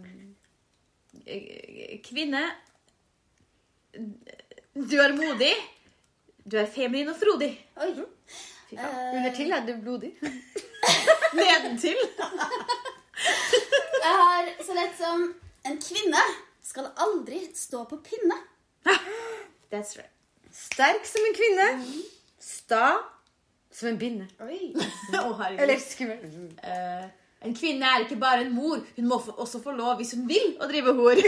eh, 1.27 2.01
kvinne 2.03 2.41
Du 4.75 4.97
er 5.03 5.15
modig. 5.17 5.53
Du 6.45 6.57
er 6.59 6.67
feminin 6.71 7.11
og 7.13 7.19
frodig. 7.21 7.51
Oi. 7.83 7.91
Fy 8.69 8.77
faen. 8.77 9.17
Under 9.17 9.35
til 9.37 9.53
er 9.53 9.67
du 9.67 9.75
blodig. 9.83 10.13
Nedentil. 11.39 11.99
Jeg 14.03 14.15
har 14.23 14.51
så 14.65 14.77
lett 14.77 14.95
som 14.99 15.25
En 15.67 15.81
kvinne 15.83 16.21
skal 16.65 16.91
aldri 16.97 17.43
stå 17.57 17.83
på 17.91 17.99
pinne. 18.05 18.37
That's 19.73 19.97
right. 19.99 20.13
Sterk 20.53 21.07
som 21.07 21.25
en 21.29 21.37
kvinne. 21.37 21.67
Sta 22.41 22.99
som 23.73 23.89
en 23.89 23.99
binne. 23.99 24.29
Herregud. 24.41 25.61
Eller 25.61 25.81
skummel. 25.83 26.23
Uh, 26.63 27.09
en 27.45 27.57
kvinne 27.57 27.89
er 27.89 28.07
ikke 28.07 28.21
bare 28.21 28.47
en 28.47 28.55
mor. 28.55 28.81
Hun 28.97 29.09
må 29.11 29.21
også 29.37 29.63
få 29.65 29.75
lov, 29.77 29.97
hvis 30.01 30.15
hun 30.17 30.29
vil, 30.29 30.55
å 30.61 30.69
drive 30.71 30.95
hor. 30.99 31.21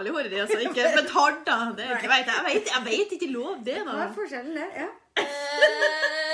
Jævlig 0.00 0.12
horeri, 0.12 0.40
altså. 0.40 0.58
Ikke 0.58 1.02
betalt, 1.02 1.46
da. 1.46 1.52
Det 1.76 1.84
jeg, 1.88 1.96
vet 2.02 2.26
jeg, 2.26 2.34
jeg, 2.36 2.44
vet, 2.54 2.68
jeg 2.76 2.82
vet 2.84 3.12
ikke 3.12 3.30
lov, 3.32 3.56
det, 3.64 3.76
da. 3.86 3.92
Hva 3.92 4.06
er 4.06 4.14
forskjellen 4.14 4.56
der? 4.56 4.70
Ja. 4.76 4.88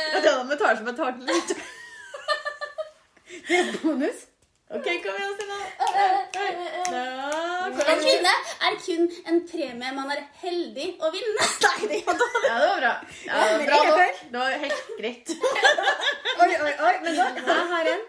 Ja, 0.07 0.21
det 0.23 0.31
er 0.31 0.37
da 0.39 0.45
betalt 0.49 0.79
som 0.79 0.87
betalt 0.87 1.19
litt. 1.29 1.51
Det 3.49 3.57
er 3.59 3.73
bonus. 3.83 4.21
OK, 4.67 4.87
kom 5.03 5.19
igjen, 5.19 5.35
Stina. 5.37 5.59
Ja, 6.87 7.03
En 7.67 8.01
kvinne 8.01 8.33
er 8.67 8.77
kun 8.81 9.05
en 9.31 9.41
premie 9.51 9.91
man 9.95 10.11
er 10.15 10.23
heldig 10.41 10.87
å 11.03 11.11
vinne. 11.15 11.49
Nei, 11.67 11.89
det 11.91 12.01
var 12.07 12.19
dårlig. 12.23 12.43
Ja, 12.47 12.57
det 12.63 12.69
var 12.71 12.81
bra. 12.81 12.93
Ja, 13.27 13.43
det 13.43 13.53
var 13.53 13.67
bra 13.67 13.81
nok. 13.91 14.23
Det 14.33 14.41
var 14.41 14.57
helt 14.65 14.89
greit. 15.01 15.35
Oi, 16.37 16.49
oi, 16.53 16.73
oi. 16.89 16.95
Men 17.05 17.19
da, 17.19 17.29
jeg 17.43 17.69
har 17.73 17.93
en 17.93 18.03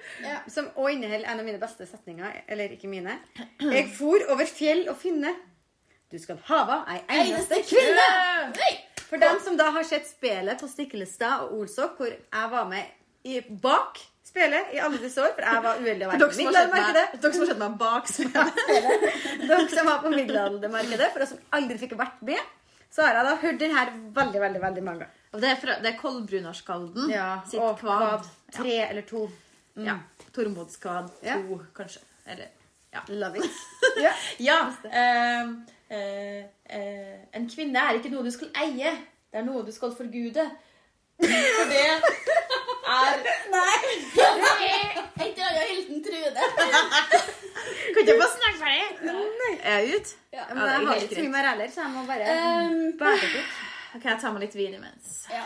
som 0.53 0.69
òg 0.75 0.93
inneholder 0.95 1.27
en 1.29 1.41
av 1.43 1.49
mine 1.49 1.61
beste 1.61 1.89
setninger. 1.89 2.41
Eller 2.47 2.73
ikke 2.77 2.89
mine. 2.91 3.17
Jeg 3.61 3.85
for 3.97 4.25
over 4.33 4.49
fjell 4.49 4.85
og 4.91 4.97
finne. 5.01 5.33
Du 6.11 6.19
skal 6.19 6.37
hava 6.47 6.81
ei 6.93 7.01
eneste 7.19 7.61
kvinne. 7.67 8.05
For 9.07 9.19
dem 9.19 9.39
som 9.43 9.57
da 9.59 9.69
har 9.75 9.83
sett 9.87 10.07
spelet 10.07 10.59
på 10.61 10.67
Stiklestad 10.71 11.45
og 11.47 11.61
Olsok, 11.61 11.97
hvor 11.99 12.11
jeg 12.11 12.51
var 12.51 12.67
med 12.69 12.85
i, 13.27 13.39
bak 13.63 13.99
spelet 14.27 14.73
i 14.75 14.79
alle 14.83 14.99
disse 14.99 15.19
år, 15.23 15.33
for 15.35 15.47
jeg 15.47 15.63
var 15.63 15.79
uheldig 15.81 16.07
å 16.07 16.11
være 16.11 16.27
på 16.27 16.37
middelaldermarkedet. 16.41 17.05
dere 17.23 17.33
som 17.33 17.43
har 17.43 17.51
sett 17.51 17.61
meg 17.61 17.77
bak 17.79 18.09
spillet. 18.13 18.61
Dere 19.47 19.67
som 19.71 19.89
var 19.91 20.01
på 20.03 20.11
middelaldermarkedet, 20.15 21.09
for 21.13 21.23
dere 21.23 21.29
som 21.31 21.41
aldri 21.59 21.79
fikk 21.83 21.95
vært 21.99 22.23
med, 22.27 22.43
så 22.91 23.03
har 23.03 23.19
jeg 23.19 23.27
da 23.27 23.35
hørt 23.43 23.59
den 23.63 23.75
her 23.75 23.91
veldig, 24.19 24.41
veldig 24.43 24.61
veldig 24.63 24.83
mange 24.83 25.03
ganger. 25.05 25.23
Og 25.35 25.41
det 25.43 25.49
er, 25.51 25.57
fra, 25.59 25.75
det 25.83 25.89
er 25.91 25.97
Kolbrunnarskalden 25.99 27.09
sitt 27.51 27.59
og 27.61 27.79
kvad. 27.81 28.03
kvad. 28.03 28.29
Tre 28.61 28.77
eller 28.89 29.07
to. 29.07 29.25
Ja. 29.77 29.97
Tormodskvad 30.33 31.11
2, 31.21 31.25
Ja. 31.27 31.35
kanskje. 31.75 32.03
Eller 32.25 32.47
Ja. 32.93 33.01
Love 33.07 33.37
it. 33.43 33.51
Ja. 34.03 34.11
ja 34.39 34.57
eh, 34.85 34.93
eh, 34.93 35.41
eh, 35.41 35.49
en 35.89 37.45
kvinne 37.55 37.79
er 37.79 37.93
ikke 37.99 38.09
noe 38.11 38.25
du 38.25 38.31
skal 38.33 38.49
eie. 38.63 38.91
Det 39.31 39.39
er 39.41 39.45
noe 39.47 39.65
du 39.67 39.71
skal 39.75 39.91
forgude. 39.95 40.45
For 41.17 41.65
det 41.71 41.81
er 41.83 41.97
Nei 43.51 43.77
Etter 44.15 45.43
Anja 45.47 45.63
Hilton 45.69 45.99
Trude. 46.05 46.41
Kan 47.93 47.99
ikke 48.01 48.11
jeg 48.11 48.19
bare 48.19 48.35
snakke 48.35 48.59
ferdig? 48.61 48.89
Er 49.63 49.79
jeg 49.79 49.85
ute? 49.97 50.11
Ja. 50.33 50.43
Men 50.53 50.61
jeg 50.63 50.73
har 50.87 50.95
ikke 51.01 51.15
så 51.15 51.21
mye 51.25 51.35
mer 51.37 51.45
heller, 51.49 51.67
så 51.73 51.79
jeg 51.81 51.91
må 51.95 52.01
bare 52.07 52.25
Um, 52.67 52.97
bære 52.99 53.17
det 53.23 53.39
ut. 53.39 53.49
Ok, 53.95 54.03
jeg 54.05 54.17
tar 54.21 54.31
meg 54.35 54.41
litt 54.45 54.55
vin 54.55 54.73
imens. 54.77 55.07
ja, 55.31 55.43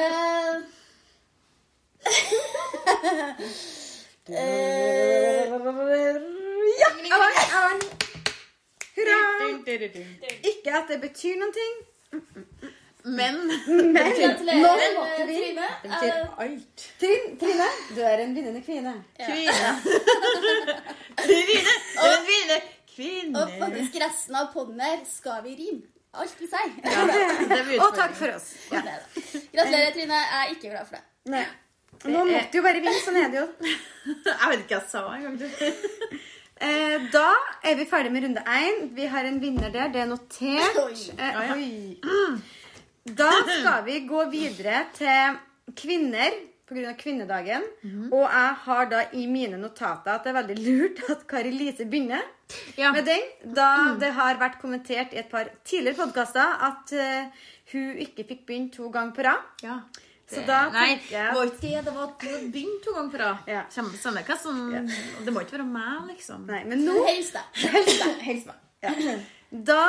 uh, 0.00 0.56
Ja! 4.28 4.40
Avan, 7.14 7.34
avan. 7.52 7.78
Hurra! 8.96 9.18
Ikke 10.50 10.74
at 10.78 10.88
det 10.92 11.00
betyr 11.02 11.36
noen 11.40 11.52
ting, 11.56 11.74
Men 13.04 13.36
men 13.68 13.92
Gratulerer, 13.94 14.60
nå 14.62 14.68
måtte 14.96 15.24
vi 15.28 15.34
Trine. 15.40 15.66
det 15.82 15.90
betyr 15.90 16.12
Eh, 16.12 16.38
alt. 16.44 16.84
Trine, 17.02 17.34
Trine, 17.42 17.66
du 17.96 17.98
er 18.00 18.22
en 18.22 18.30
vinnende 18.36 18.62
kvinne. 18.64 18.94
Kvinne. 19.18 19.72
Kvinne. 21.24 21.74
En 22.04 22.22
kvinne. 22.28 22.56
Kvinne. 22.94 23.42
Og 23.42 23.50
faktisk 23.60 23.98
resten 24.00 24.38
av 24.40 24.48
poden 24.54 24.80
her 24.80 25.02
skal 25.10 25.42
vi 25.44 25.52
rime. 25.58 25.82
Alt 26.14 26.36
vi 26.40 26.46
sier. 26.46 26.72
Ja, 26.86 27.78
Og 27.84 27.90
takk 27.98 28.14
for 28.16 28.30
oss. 28.38 28.52
Ja. 28.72 28.80
Gratulerer, 29.52 29.90
Trine. 29.98 30.20
Jeg 30.22 30.40
er 30.40 30.54
ikke 30.54 30.70
glad 30.70 30.86
for 30.88 30.96
det. 30.96 31.04
Nei. 31.34 31.44
Nå 32.04 32.24
måtte 32.28 32.58
jo 32.58 32.62
bare 32.64 32.80
vinne, 32.84 33.00
sånn 33.04 33.16
er 33.20 33.28
det 33.32 33.38
jo. 33.42 33.46
Jeg 34.04 34.48
vet 34.50 34.62
ikke 34.64 34.78
hva 34.78 34.80
jeg 34.80 34.88
sa 34.90 35.04
engang. 35.12 35.36
Eh, 36.60 37.08
da 37.12 37.28
er 37.66 37.74
vi 37.76 37.84
ferdig 37.90 38.12
med 38.14 38.22
runde 38.24 38.42
én. 38.46 38.90
Vi 38.94 39.06
har 39.10 39.24
en 39.24 39.40
vinner 39.42 39.70
der. 39.74 39.88
Det 39.88 40.00
er 40.04 40.06
notert. 40.10 40.76
Oi. 40.84 40.92
Eh, 41.18 41.32
Ja, 41.32 41.42
ja. 41.42 41.54
oi. 41.54 42.40
Da 43.04 43.30
skal 43.42 43.84
vi 43.84 44.00
gå 44.08 44.24
videre 44.32 44.86
til 44.96 45.36
kvinner 45.76 46.30
pga. 46.66 46.94
kvinnedagen. 46.96 47.62
Og 48.12 48.22
jeg 48.30 48.54
har 48.64 48.86
da 48.86 49.02
i 49.12 49.26
mine 49.26 49.58
notater 49.60 50.14
at 50.14 50.24
det 50.24 50.30
er 50.34 50.38
veldig 50.42 50.56
lurt 50.64 51.02
at 51.10 51.26
Kari 51.28 51.50
Lise 51.52 51.84
begynner 51.84 52.22
Ja. 52.78 52.92
med 52.92 53.04
den. 53.04 53.20
Da 53.54 53.94
det 54.00 54.12
har 54.14 54.36
vært 54.36 54.60
kommentert 54.62 55.12
i 55.12 55.18
et 55.18 55.28
par 55.30 55.44
tidligere 55.64 55.96
podkaster 55.96 56.40
at 56.62 56.92
uh, 56.92 57.30
hun 57.72 57.96
ikke 57.98 58.24
fikk 58.28 58.46
begynne 58.46 58.70
to 58.72 58.88
ganger 58.90 59.12
på 59.12 59.22
rad. 59.24 59.42
Ja. 59.62 59.80
Så 60.34 60.44
da 60.48 60.58
Nei, 60.74 60.86
tenker 60.94 61.14
jeg 61.14 61.30
det 61.30 61.38
var 61.38 61.50
ikke 61.52 61.62
det. 61.62 61.84
Det 61.86 61.94
var 61.94 62.04
at 62.08 62.18
du 62.20 62.28
hadde 62.30 62.50
begynt 62.54 62.84
to 62.84 62.94
ganger 62.96 63.14
fra. 63.14 63.30
Ja. 63.50 63.62
Kjempe, 63.72 64.00
samme 64.00 64.24
hva 64.26 64.36
som 64.40 64.60
Det 64.74 65.34
må 65.34 65.44
ikke 65.44 65.58
være 65.58 65.68
meg, 65.68 66.10
liksom. 66.12 66.44
Nei, 66.50 66.62
men 66.68 66.84
nå 66.86 66.98
Helst 67.06 67.36
deg. 67.38 68.22
Hils 68.24 68.46
meg. 68.50 68.60
Ja. 68.84 69.16
Da 69.54 69.82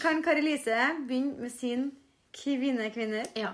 kan 0.00 0.22
Kari 0.24 0.42
Lise 0.44 0.76
begynne 1.06 1.42
med 1.42 1.52
sin 1.52 1.90
kvinne-kvinner. 2.36 3.26
Ja. 3.36 3.52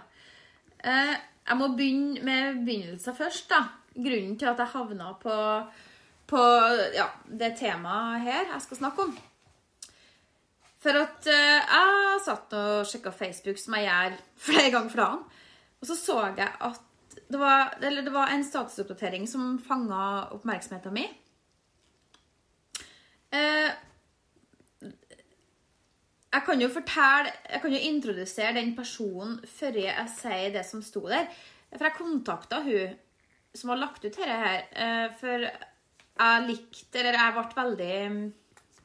Eh, 0.79 1.17
jeg 1.47 1.59
må 1.59 1.73
begynne 1.75 2.23
med 2.27 2.61
begynnelsen 2.67 3.17
først, 3.17 3.49
da. 3.51 3.65
Grunnen 3.97 4.37
til 4.39 4.51
at 4.51 4.61
jeg 4.61 4.73
havna 4.75 5.15
på, 5.21 5.37
på 6.29 6.43
ja, 6.95 7.09
det 7.27 7.55
temaet 7.59 8.27
her 8.27 8.53
jeg 8.53 8.63
skal 8.67 8.81
snakke 8.83 9.07
om. 9.09 9.17
For 10.85 11.01
at 11.01 11.27
eh, 11.33 11.63
jeg 11.65 12.21
satt 12.27 12.53
og 12.55 12.87
sjekka 12.87 13.11
Facebook, 13.15 13.59
som 13.59 13.75
jeg 13.79 13.89
gjør 13.89 14.19
flere 14.51 14.73
ganger 14.75 14.93
for 14.93 15.03
dagen. 15.03 15.25
Og 15.87 15.93
så 15.93 15.97
så 16.03 16.19
jeg 16.35 16.51
at 16.67 16.83
det 17.31 17.39
var, 17.39 17.77
det 17.81 18.13
var 18.13 18.33
en 18.33 18.45
statusoppdatering 18.45 19.27
som 19.31 19.57
fanga 19.63 20.29
oppmerksomheten 20.35 20.95
min. 20.95 21.13
Eh, 23.31 23.71
jeg 26.35 26.45
kan 26.45 26.61
jo 26.61 26.69
fortelle, 26.69 27.33
jeg 27.51 27.63
kan 27.63 27.73
jo 27.73 27.83
introdusere 27.89 28.57
den 28.59 28.75
personen 28.77 29.39
før 29.49 29.79
jeg 29.81 30.11
sier 30.13 30.53
det 30.59 30.65
som 30.67 30.83
sto 30.85 31.07
der. 31.07 31.31
For 31.71 31.87
jeg 31.87 31.97
kontakta 31.97 32.61
hun 32.67 32.97
som 33.57 33.73
har 33.73 33.81
lagt 33.81 34.03
ut 34.05 34.11
dette 34.11 34.27
her, 34.27 34.67
eh, 34.73 35.07
for 35.17 35.47
jeg 35.47 36.47
likte, 36.51 36.99
eller 36.99 37.17
jeg 37.17 37.37
ble 37.37 37.63
veldig 37.63 38.33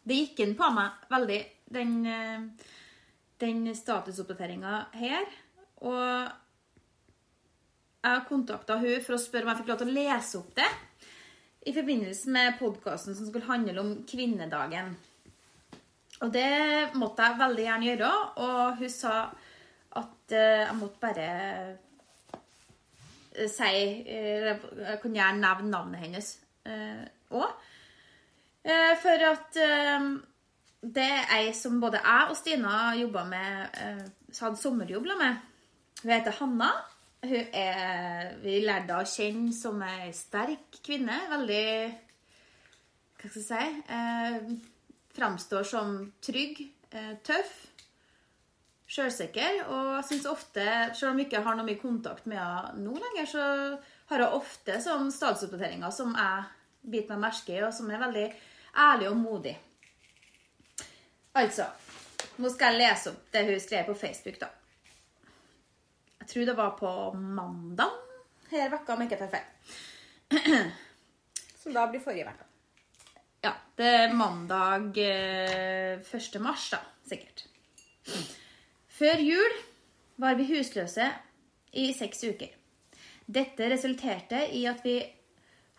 Det 0.08 0.16
gikk 0.18 0.40
inn 0.42 0.56
på 0.58 0.70
meg 0.74 1.04
veldig, 1.12 1.42
den, 1.70 2.06
eh, 2.06 2.70
den 3.44 3.76
statusoppdateringa 3.76 4.86
her. 4.94 5.28
Og 5.82 6.32
jeg 8.02 8.26
kontakta 8.30 8.80
hun 8.82 9.04
for 9.06 9.16
å 9.16 9.22
spørre 9.22 9.46
om 9.46 9.52
jeg 9.52 9.62
fikk 9.62 9.72
lov 9.72 9.82
til 9.82 9.92
å 9.92 9.96
lese 10.00 10.40
opp 10.40 10.56
det 10.58 10.70
i 11.70 11.74
forbindelse 11.76 12.34
med 12.34 12.58
podkasten 12.58 13.16
som 13.18 13.28
skulle 13.28 13.46
handle 13.46 13.82
om 13.84 13.92
kvinnedagen. 14.10 14.96
Og 16.22 16.34
det 16.34 16.94
måtte 16.98 17.26
jeg 17.26 17.40
veldig 17.40 17.66
gjerne 17.66 17.88
gjøre, 17.88 18.12
og 18.46 18.82
hun 18.82 18.92
sa 18.94 19.16
at 20.00 20.34
eh, 20.34 20.64
jeg 20.64 20.78
måtte 20.80 21.02
bare 21.02 21.28
eh, 23.36 23.50
si 23.52 23.72
eh, 24.06 24.52
Jeg 24.52 25.00
kunne 25.02 25.18
gjerne 25.20 25.42
nevne 25.42 25.72
navnet 25.72 26.06
hennes 26.06 26.32
òg. 27.32 27.54
for 29.02 29.24
at 29.26 29.58
det 30.82 31.06
er 31.08 31.32
ei 31.34 31.48
som 31.58 31.80
både 31.82 31.98
jeg 32.04 32.28
og 32.30 32.38
Stina 32.38 32.74
jobba 33.00 33.24
med, 33.26 33.80
hadde 34.38 34.60
sommerjobb 34.62 35.08
med. 35.18 35.40
Hun 36.04 36.12
heter 36.12 36.36
Hanna. 36.38 36.70
Hun 37.22 37.54
er 37.54 38.38
Vi 38.42 38.60
lærte 38.66 38.98
å 38.98 39.06
kjenne 39.06 39.54
som 39.54 39.82
ei 39.86 40.10
sterk 40.16 40.80
kvinne. 40.82 41.20
Veldig 41.30 41.66
Hva 43.22 43.30
skal 43.30 43.42
jeg 43.42 43.50
si? 43.50 43.82
Eh, 43.94 44.38
framstår 45.14 45.68
som 45.68 45.98
trygg, 46.24 46.64
eh, 46.90 47.12
tøff, 47.22 47.52
sjølsikker. 48.90 49.60
Og 49.70 50.04
syns 50.08 50.26
ofte, 50.26 50.66
selv 50.98 51.12
om 51.12 51.20
vi 51.22 51.28
ikke 51.28 51.44
har 51.46 51.56
noe 51.56 51.68
mye 51.68 51.82
kontakt 51.82 52.26
med 52.26 52.40
henne 52.40 52.82
nå 52.82 52.96
lenger, 52.98 53.30
så 53.30 53.44
har 54.10 54.26
hun 54.26 54.40
ofte 54.40 54.80
sånn 54.82 55.12
statusoppdateringer 55.14 55.94
som 55.94 56.16
jeg 56.18 56.48
biter 56.82 57.14
meg 57.14 57.28
merke 57.30 57.54
i, 57.54 57.62
og 57.62 57.74
som 57.76 57.92
er 57.92 58.02
veldig 58.02 58.26
ærlig 58.88 59.12
og 59.12 59.20
modig. 59.22 59.54
Altså 61.38 61.70
Nå 62.42 62.50
skal 62.50 62.74
jeg 62.74 62.82
lese 62.82 63.12
opp 63.12 63.30
det 63.32 63.44
hun 63.46 63.60
skrev 63.62 63.86
på 63.86 63.96
Facebook, 64.02 64.40
da. 64.42 64.48
Jeg 66.22 66.30
tror 66.30 66.46
det 66.46 66.58
var 66.58 66.78
på 66.78 66.92
mandag 67.18 67.98
her 68.52 68.70
vekka, 68.70 68.94
om 68.94 69.02
jeg 69.02 69.10
ikke 69.10 69.22
tar 69.24 69.32
feil. 69.34 70.72
Som 71.62 71.74
da 71.74 71.88
blir 71.90 72.04
forrige 72.04 72.30
uke. 72.30 72.48
Ja, 73.42 73.56
det 73.80 73.90
er 74.04 74.14
mandag 74.14 74.98
eh, 75.02 75.98
1. 76.04 76.38
mars, 76.44 76.68
da, 76.70 76.82
sikkert. 77.10 77.48
Før 78.92 79.24
jul 79.24 79.58
var 80.22 80.38
vi 80.38 80.46
husløse 80.52 81.08
i 81.74 81.90
seks 81.98 82.22
uker. 82.28 82.54
Dette 83.26 83.70
resulterte 83.72 84.44
i 84.54 84.66
at 84.70 84.84
vi 84.86 85.00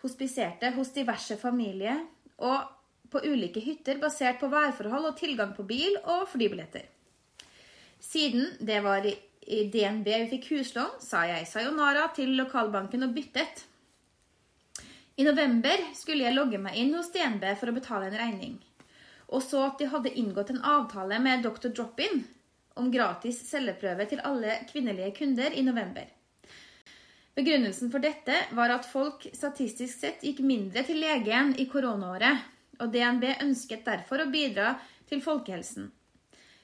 hospiserte 0.03 0.73
hos 0.75 0.91
diverse 0.95 1.37
familier 1.39 2.01
og 2.43 2.73
på 3.13 3.21
ulike 3.29 3.61
hytter 3.63 4.01
basert 4.01 4.41
på 4.41 4.49
værforhold 4.51 5.11
og 5.11 5.19
tilgang 5.19 5.53
på 5.55 5.63
bil 5.69 5.95
og 6.03 6.25
flybilletter. 6.33 6.89
Siden 8.03 8.57
det 8.59 8.81
var 8.83 9.05
i 9.07 9.13
i 9.47 9.63
DNB 9.71 10.07
vi 10.07 10.29
fikk 10.35 10.49
huslån, 10.53 10.99
sa 10.99 11.23
jeg 11.27 11.47
sayonara 11.49 12.09
til 12.15 12.35
lokalbanken 12.37 13.05
og 13.07 13.15
byttet. 13.15 13.65
I 15.15 15.25
november 15.27 15.83
skulle 15.93 16.25
jeg 16.25 16.35
logge 16.35 16.59
meg 16.61 16.77
inn 16.79 16.93
hos 16.97 17.11
DNB 17.13 17.43
for 17.59 17.69
å 17.69 17.75
betale 17.75 18.09
en 18.09 18.19
regning. 18.19 18.61
og 19.33 19.41
så 19.41 19.63
at 19.65 19.79
de 19.79 19.87
hadde 19.89 20.11
inngått 20.19 20.51
en 20.53 20.61
avtale 20.61 21.17
med 21.19 21.41
Dr. 21.41 21.71
Drop-In 21.73 22.19
om 22.77 22.91
gratis 22.93 23.39
celleprøve 23.47 24.05
til 24.09 24.21
alle 24.21 24.59
kvinnelige 24.69 25.15
kunder 25.17 25.55
i 25.57 25.63
november. 25.65 26.05
Begrunnelsen 27.33 27.89
for 27.89 28.03
dette 28.03 28.35
var 28.53 28.69
at 28.69 28.85
folk 28.85 29.25
statistisk 29.33 30.03
sett 30.03 30.21
gikk 30.21 30.43
mindre 30.45 30.83
til 30.85 31.01
legen 31.01 31.55
i 31.57 31.65
koronaåret, 31.65 32.45
og 32.77 32.93
DNB 32.93 33.25
ønsket 33.41 33.85
derfor 33.87 34.21
å 34.21 34.29
bidra 34.29 34.75
til 35.09 35.21
folkehelsen. 35.21 35.89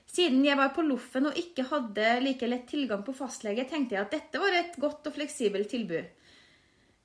Siden 0.09 0.41
jeg 0.45 0.57
var 0.57 0.71
på 0.73 0.83
loffen 0.85 1.29
og 1.29 1.37
ikke 1.37 1.67
hadde 1.69 2.13
like 2.23 2.47
lett 2.49 2.65
tilgang 2.69 3.03
på 3.05 3.13
fastlege, 3.13 3.67
tenkte 3.69 3.95
jeg 3.95 4.07
at 4.07 4.15
dette 4.15 4.41
var 4.41 4.55
et 4.57 4.79
godt 4.81 5.05
og 5.05 5.15
fleksibelt 5.15 5.69
tilbud. 5.69 6.07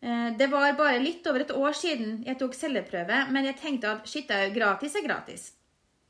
Eh, 0.00 0.30
Det 0.38 0.48
var 0.52 0.72
bare 0.78 1.02
litt 1.02 1.26
over 1.26 1.44
et 1.44 1.52
år 1.52 1.76
siden 1.76 2.22
jeg 2.24 2.38
tok 2.40 2.56
celleprøve, 2.56 3.26
men 3.30 3.44
jeg 3.44 3.60
tenkte 3.60 3.92
at 3.92 4.08
shit, 4.08 4.32
gratis 4.56 4.96
er 4.96 5.06
gratis. 5.06 5.52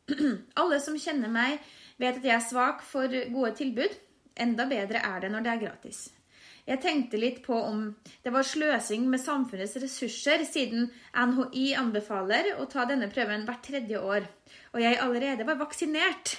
Alle 0.60 0.80
som 0.80 0.98
kjenner 0.98 1.32
meg, 1.32 1.58
vet 1.98 2.18
at 2.18 2.24
jeg 2.24 2.36
er 2.36 2.46
svak 2.46 2.82
for 2.82 3.08
gode 3.08 3.54
tilbud. 3.58 4.00
Enda 4.34 4.66
bedre 4.66 5.02
er 5.02 5.20
det 5.22 5.30
når 5.30 5.44
det 5.44 5.52
er 5.52 5.62
gratis. 5.66 6.08
Jeg 6.64 6.80
tenkte 6.80 7.20
litt 7.20 7.42
på 7.44 7.56
om 7.60 7.90
det 8.24 8.32
var 8.32 8.46
sløsing 8.46 9.04
med 9.10 9.20
samfunnets 9.20 9.76
ressurser, 9.82 10.46
siden 10.48 10.88
NHI 11.12 11.74
anbefaler 11.76 12.54
å 12.56 12.64
ta 12.72 12.86
denne 12.88 13.10
prøven 13.12 13.44
hvert 13.44 13.66
tredje 13.66 14.00
år, 14.00 14.24
og 14.72 14.80
jeg 14.80 15.00
allerede 15.04 15.44
var 15.44 15.60
vaksinert. 15.60 16.38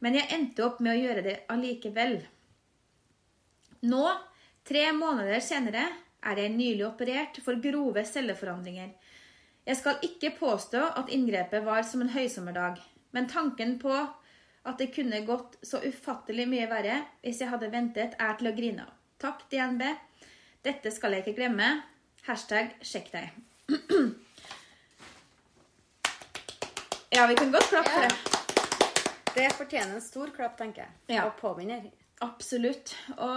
Men 0.00 0.16
jeg 0.16 0.30
endte 0.34 0.64
opp 0.64 0.80
med 0.80 0.94
å 0.94 1.00
gjøre 1.00 1.24
det 1.24 1.36
allikevel. 1.52 2.20
Nå, 3.88 4.04
tre 4.68 4.86
måneder 4.96 5.40
senere, 5.44 5.86
er 6.20 6.36
jeg 6.36 6.52
nylig 6.52 6.84
operert 6.84 7.40
for 7.44 7.60
grove 7.64 8.04
celleforandringer. 8.04 8.90
Jeg 9.64 9.76
skal 9.76 10.00
ikke 10.04 10.34
påstå 10.36 10.82
at 11.00 11.12
inngrepet 11.12 11.64
var 11.64 11.84
som 11.88 12.02
en 12.04 12.12
høysommerdag, 12.12 12.80
men 13.16 13.28
tanken 13.28 13.78
på 13.80 13.92
at 13.94 14.80
det 14.80 14.90
kunne 14.92 15.22
gått 15.24 15.56
så 15.64 15.80
ufattelig 15.84 16.46
mye 16.48 16.68
verre 16.68 16.98
hvis 17.24 17.40
jeg 17.40 17.52
hadde 17.52 17.72
ventet, 17.72 18.16
er 18.20 18.36
til 18.36 18.50
å 18.50 18.56
grine 18.56 18.84
av. 18.84 18.96
Takk, 19.20 19.46
DNB. 19.52 19.84
Dette 20.64 20.92
skal 20.92 21.16
jeg 21.16 21.24
ikke 21.24 21.38
glemme. 21.40 21.70
Hashtag 22.28 22.76
sjekk 22.84 23.12
deg. 23.16 23.32
Ja, 27.10 27.24
vi 27.26 27.34
kan 27.34 27.50
godt 27.50 27.66
klappe 27.72 27.90
for 27.90 28.06
det. 28.06 28.39
Det 29.34 29.46
fortjener 29.54 29.94
en 29.94 30.02
stor 30.04 30.30
klapp, 30.34 30.56
tenker 30.58 30.84
jeg. 30.84 31.16
Ja. 31.16 31.26
Og 31.28 31.36
påminner. 31.40 31.86
Absolutt. 32.24 32.94
Og 33.16 33.36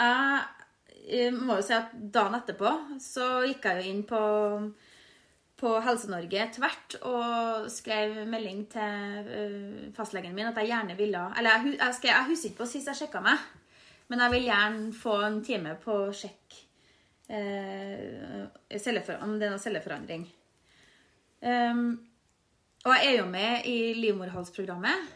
jeg, 0.00 1.32
må 1.36 1.58
jo 1.58 1.66
si 1.66 1.74
at 1.76 1.92
dagen 2.14 2.38
etterpå 2.38 2.70
så 3.02 3.42
gikk 3.48 3.66
jeg 3.66 3.80
jo 3.80 3.92
inn 3.92 4.02
på, 4.08 4.20
på 5.60 5.74
Helse-Norge 5.84 6.46
tvert 6.56 6.98
og 7.02 7.68
skrev 7.72 8.22
melding 8.30 8.64
til 8.72 9.30
øh, 9.36 9.86
fastlegen 9.96 10.36
min 10.36 10.48
at 10.52 10.60
jeg 10.62 10.70
gjerne 10.70 10.96
ville 10.98 11.24
Eller 11.36 11.56
jeg, 11.56 11.76
jeg, 11.80 11.96
skrev, 11.98 12.14
jeg 12.14 12.28
husker 12.30 12.52
ikke 12.52 12.62
på 12.62 12.70
sist 12.72 12.92
jeg 12.92 13.00
sjekka 13.02 13.24
meg, 13.24 13.46
men 14.08 14.24
jeg 14.24 14.36
vil 14.36 14.48
gjerne 14.48 14.92
få 14.96 15.16
en 15.26 15.40
time 15.44 15.74
på 15.82 15.96
å 16.06 16.12
sjekke 16.16 16.66
eh, 17.28 19.18
om 19.20 19.34
det 19.38 19.48
er 19.48 19.52
noe 19.52 19.62
celleforandring. 19.62 20.24
Um, 21.40 22.09
og 22.84 22.94
jeg 22.96 23.10
er 23.10 23.18
jo 23.18 23.26
med 23.28 23.66
i 23.68 23.78
livmorhalsprogrammet. 23.98 25.10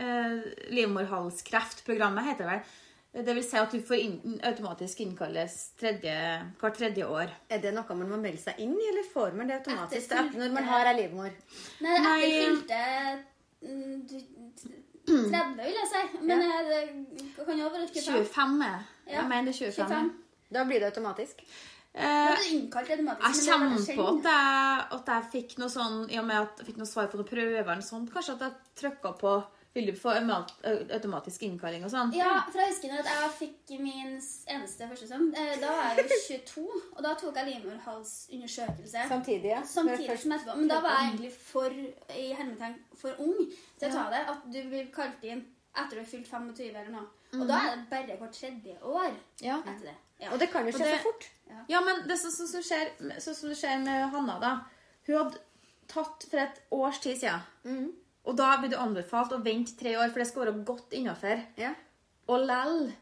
Eh, 0.00 0.36
livmorhalskreftprogrammet 0.76 2.30
heter 2.30 2.46
det 2.46 2.52
vel. 2.52 2.76
Det 3.10 3.34
vil 3.34 3.42
si 3.42 3.58
at 3.58 3.72
du 3.74 3.80
får 3.82 3.98
inn, 3.98 4.36
automatisk 4.46 5.00
innkalles 5.02 5.56
tredje, 5.80 6.12
hvert 6.60 6.76
tredje 6.78 7.06
år. 7.10 7.32
Er 7.50 7.58
det 7.58 7.72
noe 7.74 7.96
man 7.98 8.12
må 8.12 8.20
melde 8.22 8.38
seg 8.38 8.60
inn 8.62 8.76
i, 8.78 8.86
eller 8.92 9.08
får 9.10 9.34
man 9.34 9.50
det 9.50 9.56
automatisk 9.58 10.14
Etter 10.14 10.38
når 10.38 10.54
man 10.54 10.68
har 10.68 10.92
ei 10.92 10.94
livmor? 11.00 11.34
Nei, 11.82 11.96
det 11.98 12.12
er 12.12 12.22
etter 12.28 12.44
fylte 12.46 12.78
mm, 13.66 13.96
30, 15.10 15.58
vil 15.64 15.80
jeg 15.80 15.90
si. 15.90 16.04
Men 16.22 16.46
ja. 16.46 16.62
det 16.70 17.44
kan 17.48 17.58
jo 17.58 17.72
være 17.74 17.90
25. 17.90 18.30
25 18.30 18.64
er 18.68 18.78
Ja, 19.10 19.16
Jeg 19.16 19.28
mener 19.34 19.58
25. 19.58 19.74
25. 19.74 20.14
Da 20.54 20.64
blir 20.70 20.78
det 20.78 20.92
automatisk. 20.92 21.42
Eh, 21.92 22.36
innkalt 22.54 22.86
jeg 22.86 23.00
er 23.00 23.04
kommer 23.50 23.80
på 23.96 24.04
at 24.06 24.26
jeg, 24.30 24.82
at 24.94 25.08
jeg 25.10 25.24
fikk 25.32 25.56
noe 25.58 25.72
sånn 25.72 26.04
I 26.06 26.20
og 26.20 26.26
med 26.28 26.36
at 26.38 26.60
jeg 26.60 26.68
fikk 26.68 26.76
noe 26.78 26.86
svar 26.86 27.08
på 27.10 27.18
noen 27.18 27.26
prøver 27.26 27.80
sånt, 27.82 28.12
kanskje 28.14 28.36
at 28.36 28.44
jeg 28.46 28.52
trykka 28.78 29.10
på 29.18 29.32
Vil 29.74 29.86
du 29.86 29.92
få 29.98 30.12
automatisk 30.94 31.42
innkalling 31.46 31.84
og 31.86 31.90
sånn? 31.90 32.14
Ja, 32.14 32.44
for 32.46 32.58
jeg 32.58 32.72
husker 32.72 32.90
når 32.90 33.10
jeg 33.10 33.28
fikk 33.38 33.74
min 33.82 34.16
eneste 34.18 34.88
første 34.90 35.06
sønn. 35.10 35.28
eh, 35.34 35.60
Da 35.62 35.70
var 35.76 35.94
jeg 35.98 36.08
jo 36.10 36.16
22, 36.38 36.64
og 36.96 37.02
da 37.06 37.14
tok 37.14 37.36
jeg 37.38 37.46
livmorhalsundersøkelse. 37.52 39.04
Samtidig, 39.08 39.50
ja. 39.50 39.62
Samtidig 39.62 40.18
som 40.18 40.32
etterpå. 40.32 40.56
Men 40.58 40.68
da 40.68 40.80
var 40.80 40.90
jeg 40.96 41.08
egentlig 41.10 41.32
for 41.32 41.70
i 41.70 42.26
hermetegn, 42.34 42.74
for 42.98 43.22
ung 43.22 43.38
til 43.78 43.88
å 43.88 43.92
ta 43.92 44.10
det. 44.10 44.24
At 44.34 44.50
du 44.50 44.60
blir 44.72 44.90
kalt 44.94 45.22
inn 45.22 45.46
etter 45.76 45.96
du 45.96 46.02
har 46.02 46.10
fylt 46.10 46.26
25 46.26 46.74
eller 46.74 46.90
noe. 46.90 47.06
Og 47.32 47.46
da 47.46 47.58
er 47.70 47.76
det 47.76 47.88
bare 47.90 48.16
hvert 48.18 48.32
tredje 48.34 48.76
år 48.82 49.12
Ja. 49.40 49.58
etter 49.60 49.84
det. 49.90 49.96
Ja. 50.20 50.32
Og 50.32 50.38
det 50.38 50.50
kan 50.52 50.66
jo 50.66 50.72
skje 50.72 50.78
det- 50.84 50.98
så 51.00 51.02
fort. 51.04 51.28
Ja, 51.68 51.80
men 51.80 52.02
det 52.06 52.12
er 52.12 52.16
sånn 52.28 52.46
som 52.48 52.62
skjer, 52.62 52.90
sånn 53.20 53.34
som 53.34 53.48
det 53.48 53.58
skjer 53.58 53.84
med 53.84 54.10
Hanna, 54.10 54.38
da. 54.40 54.60
Hun 55.06 55.16
hadde 55.16 55.38
tatt 55.88 56.26
for 56.30 56.38
et 56.38 56.60
års 56.70 56.98
tid 57.00 57.16
siden. 57.20 57.40
Mm. 57.64 57.92
Og 58.26 58.36
da 58.36 58.56
blir 58.58 58.70
du 58.70 58.76
anbefalt 58.76 59.32
å 59.32 59.42
vente 59.42 59.76
tre 59.78 59.94
år, 59.96 60.10
for 60.10 60.18
det 60.18 60.26
skal 60.28 60.44
være 60.46 60.64
godt 60.64 60.90
innafor. 60.92 61.46
Ja. 61.56 61.74
Og 62.28 62.46
lell 62.46 62.92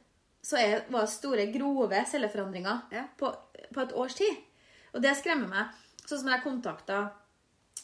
så 0.43 0.57
er, 0.59 0.85
var 0.91 1.01
det 1.01 1.11
store, 1.11 1.47
grove 1.53 2.05
celleforandringer 2.07 2.83
Ja. 2.93 3.05
på, 3.19 3.35
på 3.75 3.81
et 3.83 3.93
års 3.93 4.15
tid. 4.15 4.37
Og 4.95 5.03
det 5.03 5.17
skremmer 5.17 5.49
meg. 5.49 5.67
Sånn 6.07 6.21
som 6.21 6.29
jeg 6.29 6.43
kontakta 6.45 7.11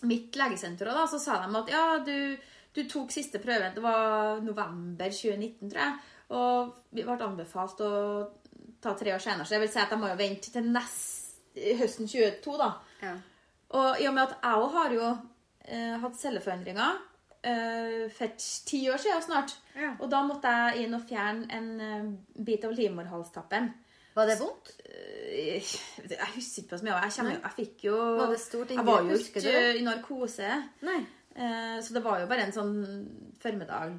mitt 0.03 0.33
legesenter, 0.37 0.89
og 0.89 0.95
da, 0.95 1.07
så 1.07 1.19
sa 1.21 1.47
de 1.47 1.57
at 1.57 1.69
ja, 1.69 1.99
du, 2.05 2.39
du 2.75 2.85
tok 2.89 3.11
siste 3.11 3.39
prøve. 3.43 3.75
Det 3.75 3.83
var 3.83 4.41
november 4.41 5.11
2019, 5.11 5.71
tror 5.71 5.81
jeg. 5.81 5.99
Og 6.31 6.75
vi 6.93 7.03
ble 7.05 7.19
anbefalt 7.21 7.81
å 7.85 7.91
ta 8.81 8.95
tre 8.95 9.13
år 9.15 9.19
senere. 9.23 9.45
Så 9.47 9.55
jeg 9.57 9.61
vil 9.65 9.73
si 9.73 9.79
at 9.83 9.91
jeg 9.91 9.99
må 10.01 10.09
jo 10.09 10.17
vente 10.17 10.51
til 10.53 10.63
neste 10.73 11.77
høsten 11.81 12.09
22, 12.09 12.57
da. 12.59 12.71
Ja. 13.03 13.15
Og 13.75 14.01
i 14.01 14.07
og 14.09 14.15
med 14.15 14.23
at 14.29 14.37
jeg 14.43 14.63
òg 14.65 14.73
har 14.73 14.93
jo 14.95 15.07
eh, 15.69 15.97
hatt 16.01 16.17
celleforandringer 16.21 16.99
eh, 17.43 18.11
for 18.15 18.35
ti 18.39 18.83
år 18.93 19.01
siden 19.03 19.23
snart. 19.25 19.57
Ja. 19.77 19.95
Og 20.01 20.11
da 20.13 20.23
måtte 20.27 20.49
jeg 20.53 20.85
inn 20.87 20.95
og 20.99 21.07
fjerne 21.09 21.49
en 21.51 21.71
eh, 21.81 22.13
bit 22.45 22.65
av 22.69 22.73
livmorhalstappen. 22.77 23.73
Var 24.15 24.29
det 24.31 24.37
vondt? 24.39 24.71
Eh, 24.87 25.59
Jeg 26.07 26.31
husker 26.37 26.63
ikke 26.63 26.71
på 26.71 26.79
så 26.79 26.87
mye. 26.87 27.01
Jeg, 27.03 27.25
jo- 27.25 27.41
jeg 27.43 27.55
fikk 27.57 27.85
jo 27.89 27.97
Var 28.21 28.29
det 28.31 28.41
stort 28.41 28.71
Jeg 28.71 28.87
var 28.87 29.03
jo? 29.03 29.17
Ikke 29.19 29.57
i 29.81 29.83
narkose. 29.83 30.51
Nei. 30.87 31.01
Eh, 31.35 31.81
Så 31.83 31.95
det 31.97 32.05
var 32.05 32.21
jo 32.21 32.27
bare 32.31 32.45
en 32.47 32.53
sånn 32.55 32.77
formiddag 33.43 33.99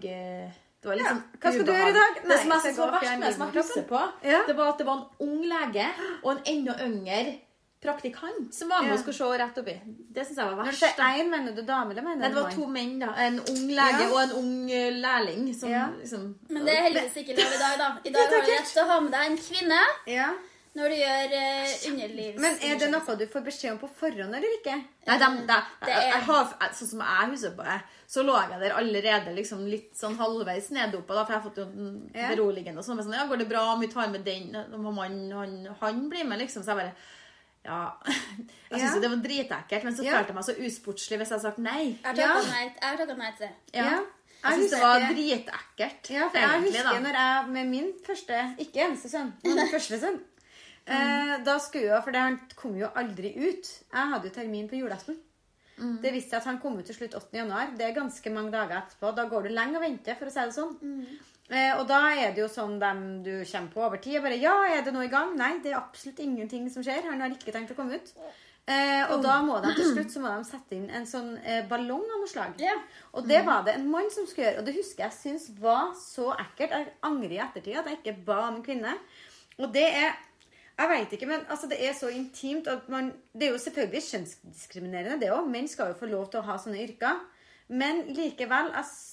Det 0.85 0.89
var 0.91 0.97
litt 0.99 1.07
Ja, 1.07 1.13
sånn 1.15 1.23
hva 1.41 1.51
skal 1.55 1.65
du 1.65 1.71
gjøre 1.73 1.89
i 1.89 1.93
dag? 1.97 2.17
Det 2.29 2.35
som 2.43 2.51
jeg 2.53 2.61
synes 2.61 2.77
var 2.77 2.91
verst 2.93 3.09
med 3.11 3.23
det 3.25 3.33
som 3.35 3.47
jeg 3.47 3.55
husker 3.63 3.85
på, 3.89 4.01
Ja. 4.29 4.41
det 4.45 4.55
var 4.55 4.67
at 4.69 4.77
det 4.77 4.85
var 4.85 4.97
en 5.01 5.07
ung 5.27 5.41
lege 5.49 5.87
og 6.21 6.29
en 6.35 6.41
enda 6.53 6.75
yngre 6.85 7.39
praktikant 7.81 8.53
som 8.53 8.69
var 8.69 8.81
med 8.81 8.89
Ja. 8.91 8.93
og 8.93 8.99
skulle 9.01 9.17
se 9.17 9.23
rett 9.43 9.57
oppi. 9.61 9.73
Det 10.13 10.25
syns 10.27 10.37
jeg 10.37 10.45
var 10.45 10.55
Når 10.55 10.65
verst. 10.65 10.79
sier 10.79 10.93
da. 10.97 11.03
én, 11.17 11.29
mener 11.29 11.55
du 11.55 11.61
dame 11.61 11.89
eller 11.91 12.01
mener 12.01 12.21
Nei, 12.21 12.29
det 12.29 12.35
var 12.43 12.51
to 12.51 12.65
menn, 12.67 12.99
da. 12.99 13.13
En 13.17 13.39
ung 13.39 13.67
lege 13.67 14.01
Ja. 14.01 14.09
og 14.13 14.19
en 14.23 14.31
ung 14.31 14.71
eh, 14.71 14.91
lærling 14.93 15.53
som 15.59 15.69
Ja. 15.69 15.87
liksom 16.01 16.35
Men 16.49 16.65
det 16.65 16.73
er 16.77 16.81
heldigvis 16.83 17.17
ikke 17.17 17.35
lov 17.41 17.53
i 17.53 17.59
dag, 17.65 17.77
da. 17.77 17.89
I 18.05 18.09
dag 18.11 18.21
har 18.29 18.41
du 18.45 18.51
rett 18.51 18.65
til 18.73 18.83
å 18.83 18.87
ha 18.87 18.99
med 19.01 19.11
deg 19.11 19.25
en 19.31 19.37
kvinne 19.37 19.81
Ja. 20.07 20.29
Når 20.75 20.91
du 20.91 20.95
gjør 20.99 21.33
uh, 21.33 21.73
underlivs... 21.89 22.39
Men 22.43 22.57
er 22.67 22.79
det 22.81 22.87
noe 22.91 23.15
du 23.15 23.25
får 23.31 23.43
beskjed 23.45 23.71
om 23.71 23.77
på 23.79 23.89
forhånd 23.99 24.35
eller 24.35 24.55
ikke? 24.57 24.75
Nei, 25.07 25.17
de, 25.21 25.29
de, 25.47 25.57
Det 25.85 25.93
jeg, 25.95 26.21
har, 26.27 26.49
sånn 26.75 26.89
som 26.89 27.03
jeg 27.05 27.29
husker 27.31 27.53
på 27.55 27.67
det, 27.67 27.77
så 28.11 28.23
lå 28.27 28.35
jeg 28.41 28.59
der 28.63 28.75
allerede 28.75 29.35
liksom 29.37 29.61
litt 29.71 29.93
sånn 29.97 30.17
halvveis 30.19 30.67
neddopa, 30.75 31.21
for 31.21 31.31
jeg 31.31 31.39
har 31.39 31.45
fått 31.45 31.61
jo 31.63 31.67
en 31.69 31.93
beroligende 32.13 32.83
og 32.83 32.87
sånn. 32.87 32.99
Sånn, 33.05 33.15
ja, 33.15 33.23
går 33.29 33.43
det 33.43 33.47
bra 33.53 33.63
om 33.73 33.85
vi 33.85 33.91
tar 33.93 34.11
med 34.11 34.27
den? 34.27 34.51
Og 34.75 34.89
man, 34.89 35.15
han, 35.31 35.55
han 35.79 36.03
blir 36.11 36.27
med, 36.27 36.43
liksom. 36.43 36.65
Så 36.65 36.75
jeg 36.75 36.81
bare 36.83 36.95
Ja. 37.65 37.79
Jeg 38.69 38.81
syns 38.81 38.93
Ja. 38.95 38.99
det 39.01 39.09
var 39.09 39.23
dritekkelt, 39.23 39.83
men 39.87 39.95
så 39.95 40.03
følte 40.03 40.29
jeg 40.33 40.35
meg 40.35 40.45
så 40.45 40.53
usportslig 40.67 41.17
hvis 41.21 41.31
jeg 41.31 41.37
hadde 41.39 41.47
sagt 41.47 41.63
nei. 41.63 41.95
Jeg 41.95 42.11
har 42.11 42.19
Ja. 42.19 42.35
takket 42.35 43.17
nei, 43.17 43.31
til 43.39 43.47
det. 43.47 43.53
Ja. 43.73 43.85
Ja. 43.89 44.03
Jeg 44.45 44.59
syns 44.59 44.71
det 44.75 44.81
var 44.81 44.99
dritekkelt, 45.09 46.09
Ja, 46.13 46.27
for 46.29 46.37
jeg 46.37 46.49
egentlig, 46.49 46.71
husker 46.75 46.91
da. 46.91 46.99
når 47.07 47.15
jeg 47.21 47.49
med 47.55 47.65
min 47.71 47.87
første 48.05 48.41
Ikke 48.61 48.83
eneste 48.85 49.09
sønn, 49.09 49.33
men 49.43 49.55
min 49.55 49.71
første 49.71 49.99
sønn. 50.03 50.19
Eh, 50.85 51.35
da 51.45 51.55
skulle 51.59 51.89
jo, 51.89 52.01
For 52.05 52.13
det, 52.13 52.21
han 52.21 52.39
kom 52.55 52.75
jo 52.77 52.91
aldri 52.95 53.33
ut. 53.37 53.69
Jeg 53.91 54.11
hadde 54.11 54.29
jo 54.29 54.35
termin 54.35 54.69
på 54.69 54.77
julaften. 54.81 55.17
Det 55.75 56.11
visste 56.13 56.35
jeg 56.35 56.39
at 56.39 56.47
han 56.47 56.59
kom 56.63 56.77
ut 56.79 56.87
til 56.87 56.95
slutt 56.95 57.15
8. 57.17 57.35
januar. 57.35 57.73
Det 57.75 57.83
er 57.83 57.95
ganske 57.97 58.31
mange 58.31 58.53
dager 58.53 58.77
etterpå. 58.79 59.11
Da 59.15 59.25
går 59.27 59.47
du 59.47 59.55
lenge 59.55 59.79
og 59.79 59.83
venter, 59.83 60.15
for 60.15 60.29
å 60.29 60.31
si 60.31 60.45
det 60.45 60.55
sånn. 60.55 60.75
Eh, 61.49 61.73
og 61.77 61.83
da 61.89 61.99
er 62.15 62.31
det 62.33 62.41
jo 62.41 62.47
sånn 62.49 62.79
dem 62.81 63.01
du 63.25 63.33
kommer 63.43 63.73
på 63.73 63.83
over 63.83 64.01
tid. 64.01 64.17
og 64.17 64.23
Bare, 64.25 64.39
ja, 64.39 64.55
er 64.71 64.85
det 64.85 64.93
nå 64.95 65.03
i 65.03 65.11
gang? 65.11 65.35
Nei, 65.37 65.57
det 65.61 65.73
er 65.73 65.81
absolutt 65.81 66.21
ingenting 66.23 66.69
som 66.71 66.85
skjer. 66.85 67.03
Han 67.09 67.21
har 67.21 67.35
ikke 67.35 67.53
tenkt 67.53 67.73
å 67.75 67.77
komme 67.77 67.99
ut. 67.99 68.13
Eh, 68.65 69.03
og 69.13 69.19
da 69.21 69.35
må 69.45 69.59
de 69.61 69.75
til 69.77 69.91
slutt 69.91 70.09
så 70.09 70.21
må 70.23 70.31
de 70.31 70.47
sette 70.47 70.73
inn 70.73 70.87
en 70.89 71.03
sånn 71.05 71.35
eh, 71.43 71.61
ballong 71.69 72.01
av 72.01 72.23
noe 72.23 72.29
slag. 72.31 72.55
Yeah. 72.57 72.79
Og 73.13 73.27
det 73.29 73.43
var 73.45 73.67
det 73.67 73.75
en 73.77 73.91
mann 73.91 74.07
som 74.13 74.25
skulle 74.25 74.47
gjøre. 74.47 74.63
Og 74.63 74.69
det 74.69 74.77
husker 74.79 75.05
jeg 75.05 75.17
syns 75.19 75.49
var 75.59 75.91
så 75.99 76.31
ekkelt. 76.33 76.73
Jeg 76.73 76.95
angrer 77.05 77.35
i 77.35 77.43
ettertid 77.43 77.77
at 77.81 77.91
jeg 77.91 77.99
ikke 77.99 78.15
ba 78.31 78.39
om 78.47 78.57
en 78.57 78.65
kvinne. 78.65 78.95
Og 79.59 79.69
det 79.75 79.85
er 79.85 80.15
Jeg 80.75 80.89
vet 80.91 81.13
ikke, 81.15 81.27
men 81.29 81.45
altså, 81.49 81.67
det 81.71 81.77
er 81.87 81.93
så 81.95 82.09
intimt 82.11 82.67
at 82.67 82.89
man 82.91 83.13
Det 83.33 83.47
er 83.47 83.51
jo 83.53 83.57
selvfølgelig 83.63 84.01
kjønnsdiskriminerende, 84.11 85.19
det 85.21 85.31
òg. 85.31 85.47
Menn 85.51 85.67
skal 85.71 85.93
jo 85.93 85.99
få 85.99 86.09
lov 86.11 86.29
til 86.31 86.41
å 86.41 86.47
ha 86.49 86.57
sånne 86.59 86.81
yrker. 86.83 87.21
Men 87.67 88.03
likevel 88.15 88.73
altså, 88.75 89.11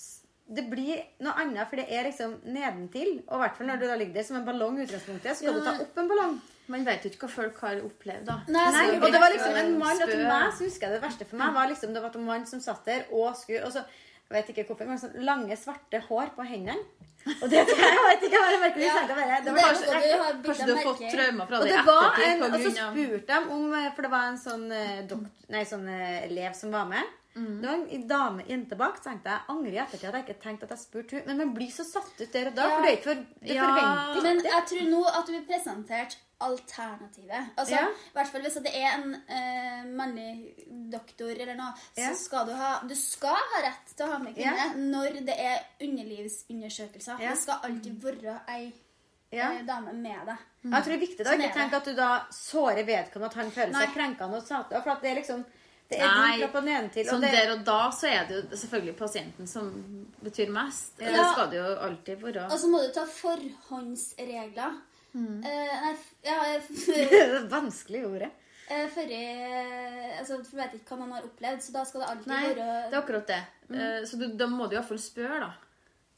Det 0.53 0.65
blir 0.69 0.99
noe 1.23 1.33
annet, 1.39 1.69
for 1.71 1.79
det 1.79 1.87
er 1.89 2.09
liksom 2.09 2.35
nedentil. 2.45 3.23
Og 3.29 3.37
i 3.39 3.43
hvert 3.45 3.57
fall 3.57 3.71
når 3.71 3.79
du 3.81 3.87
da 3.89 3.95
ligger 3.97 4.19
der 4.19 4.27
som 4.27 4.37
en 4.41 4.45
ballong 4.49 4.81
i 4.81 4.85
utgangspunktet, 4.89 5.37
så 5.37 5.39
skal 5.45 5.55
Ja. 5.55 5.59
du 5.59 5.65
ta 5.65 5.77
opp 5.87 5.99
en 6.03 6.09
ballong. 6.11 6.41
Man 6.69 6.85
vet 6.85 7.05
jo 7.05 7.11
ikke 7.11 7.27
hva 7.27 7.31
folk 7.31 7.61
har 7.61 7.79
opplevd, 7.83 8.27
da. 8.27 8.37
Nei, 8.49 8.67
Nei, 8.75 8.97
og 8.99 9.07
det 9.13 9.21
var 9.23 9.31
liksom 9.33 9.57
en 9.57 9.79
mann 9.79 10.03
at 10.03 10.09
meg 10.19 10.53
så 10.53 10.65
husker 10.67 10.87
jeg 10.89 10.95
det 10.99 11.03
verste 11.03 11.27
for 11.27 11.37
meg 11.41 11.55
var 11.55 11.67
liksom 11.71 11.95
det 11.95 12.03
var 12.03 12.15
en 12.17 12.25
mann 12.27 12.47
som 12.47 12.61
satt 12.61 12.85
der 12.87 13.03
og 13.11 13.35
skulle 13.37 13.65
og 13.67 13.73
så, 13.73 13.83
Jeg 14.33 14.43
vet 14.47 14.51
ikke 14.55 14.65
hvorfor, 14.71 14.89
men 14.89 14.99
sånn 14.99 15.17
lange, 15.29 15.57
svarte 15.61 16.01
hår 16.09 16.31
på 16.37 16.45
hendene. 16.49 16.79
Og 17.23 17.45
det 17.51 17.59
jeg 17.61 17.67
vet 17.69 18.23
ikke, 18.27 18.35
jeg 18.35 18.61
det, 18.75 18.83
Ja. 18.83 18.83
jeg 18.83 18.95
tenkte 18.99 19.15
bare, 19.15 19.37
det 19.37 19.45
Det 19.45 19.53
var 19.55 19.75
så 19.79 19.85
noe 19.93 20.43
Kanskje 20.43 20.67
du 20.67 20.75
har 20.75 20.85
fått 20.89 21.03
traumer 21.13 21.47
fra 21.47 21.59
og 21.59 21.63
det 21.63 21.71
i 21.71 21.77
det 21.77 21.85
ettertid 21.87 22.25
en, 22.27 22.43
og 22.43 22.61
så 22.65 22.73
spurte 22.77 23.27
de 23.29 23.53
om 23.57 23.75
eh, 23.79 23.91
For 23.95 24.03
det 24.03 24.11
var 24.11 24.25
en 24.33 24.39
sånn, 24.43 24.65
eh, 24.73 25.03
dokt, 25.07 25.29
nei, 25.55 25.63
sånn 25.69 25.87
eh, 25.89 26.25
elev 26.27 26.57
som 26.59 26.73
var 26.75 26.89
med. 26.91 27.13
Mm. 27.37 27.61
Det 27.63 27.69
var 27.69 27.77
en 27.97 28.09
dame, 28.09 28.45
jente 28.49 28.77
bak. 28.77 28.99
Så 28.99 29.07
tenkte 29.07 29.31
jeg 29.31 29.47
angrer 29.55 29.73
i 29.77 29.81
ettertid 29.85 30.09
at 30.11 30.19
jeg 30.19 30.27
ikke 30.27 30.43
tenkte 30.43 30.67
at 30.67 30.75
jeg 30.75 30.83
spurte 30.83 31.17
henne. 31.17 31.27
Men 31.31 31.39
man 31.47 31.55
blir 31.55 31.71
så 31.73 31.87
satt 31.87 32.11
ut 32.21 32.33
der 32.35 32.51
og 32.51 32.55
da, 32.59 32.67
Ja. 32.67 32.75
for 32.75 32.83
det 32.83 32.91
er 32.91 32.97
ikke 32.99 33.09
for, 33.13 33.15
det 33.47 33.55
Ja. 33.55 33.69
forventer 33.71 34.17
ikke 34.17 34.23
Men 34.27 34.43
jeg 34.51 34.63
tror 34.73 34.85
nå 34.91 35.03
at 35.07 35.27
du 35.27 35.33
blir 35.33 35.47
presentert 35.47 36.17
alternativet. 36.43 37.51
Altså, 37.57 37.75
Ja. 37.75 37.87
i 37.89 38.13
hvert 38.17 38.29
fall 38.33 38.43
Hvis 38.43 38.55
det 38.63 38.73
er 38.75 38.95
en 38.99 39.15
eh, 39.29 39.85
mannlig 39.87 40.55
doktor 40.93 41.31
eller 41.31 41.55
noe, 41.57 41.73
så 41.97 42.01
Ja. 42.09 42.15
skal 42.15 42.47
du 42.47 42.53
ha 42.59 42.81
Du 42.87 42.95
skal 42.95 43.35
ha 43.35 43.63
rett 43.63 43.97
til 43.97 44.07
å 44.07 44.11
ha 44.13 44.19
med 44.19 44.35
kvinne 44.35 44.57
Ja. 44.57 44.73
når 44.77 45.25
det 45.27 45.37
er 45.39 45.59
underlivsundersøkelser. 45.81 47.21
Ja. 47.21 47.31
Det 47.31 47.39
skal 47.39 47.61
alltid 47.63 48.01
være 48.03 48.41
ei 48.49 48.73
Ja. 49.33 49.51
eh, 49.53 49.63
dame 49.65 49.93
med 49.95 50.27
deg. 50.27 50.39
Jeg 50.65 50.85
tror 50.85 50.85
det 50.85 51.03
er 51.03 51.07
viktig 51.07 51.25
da, 51.25 51.31
ikke 51.33 51.55
tenk 51.55 51.73
at 51.73 51.85
du 51.85 51.95
da 51.95 52.27
sårer 52.31 52.85
vedkommende, 52.87 53.27
at 53.27 53.35
han 53.35 53.51
føler 53.51 53.73
seg 53.73 53.95
krenkende 53.95 54.37
og 54.37 54.43
sata. 54.47 54.81
For 54.83 54.91
at 54.91 55.03
det 55.03 55.11
er 55.11 55.21
liksom 55.23 55.45
Det 55.91 55.99
er 56.01 56.07
Nei, 56.09 56.39
din 56.39 56.65
nedentil. 56.65 57.05
Sånn 57.05 57.15
Og 57.17 57.21
det, 57.21 57.33
der 57.33 57.53
og 57.53 57.65
da 57.65 57.91
så 57.91 58.07
er 58.09 58.25
det 58.27 58.51
jo 58.51 58.57
selvfølgelig 58.57 58.97
pasienten 58.97 59.47
som 59.47 60.07
betyr 60.25 60.49
mest. 60.49 60.97
Det 60.97 61.13
skal 61.33 61.51
det 61.51 61.59
jo 61.59 61.75
alltid 61.77 62.17
være. 62.23 62.45
Og 62.51 62.59
så 62.59 62.67
må 62.71 62.81
du 62.81 62.93
ta 62.95 63.05
forhåndsregler. 63.05 64.81
Mm. 65.13 65.43
Eh, 65.45 65.73
nei, 65.83 65.95
ja, 66.25 66.37
vanskelig 67.57 68.05
ordet. 68.09 68.31
eh, 68.71 68.87
Forrige 68.89 70.19
altså, 70.19 70.39
Jeg 70.41 70.61
vet 70.61 70.77
ikke 70.79 70.95
hva 70.95 70.99
man 71.03 71.13
har 71.17 71.27
opplevd, 71.27 71.61
så 71.67 71.75
da 71.75 71.83
skal 71.85 72.01
det 72.05 72.09
alltid 72.13 72.31
Nei, 72.33 72.43
være 72.47 72.69
det 72.89 72.97
er 72.97 73.01
akkurat 73.03 73.27
det. 73.33 73.41
Eh, 73.77 73.99
Så 74.09 74.19
du, 74.21 74.27
da 74.41 74.47
må 74.49 74.69
du 74.71 74.77
iallfall 74.79 75.01
spørre, 75.03 75.41
da. 75.45 75.51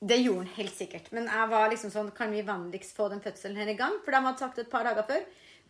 Det 0.05 0.19
gjorde 0.21 0.45
han 0.45 0.53
helt 0.59 0.75
sikkert. 0.77 1.07
Men 1.17 1.27
jeg 1.33 1.49
var 1.49 1.71
liksom 1.73 1.91
sånn 1.95 2.11
Kan 2.15 2.31
vi 2.35 2.43
vanligst 2.45 2.95
få 2.97 3.07
den 3.11 3.23
fødselen 3.25 3.57
her 3.57 3.71
i 3.73 3.77
gang? 3.79 3.95
For 4.05 4.13
de 4.13 4.21
hadde 4.27 4.43
sagt 4.43 4.59
et 4.61 4.71
par 4.71 4.85
dager 4.85 5.07
før. 5.09 5.25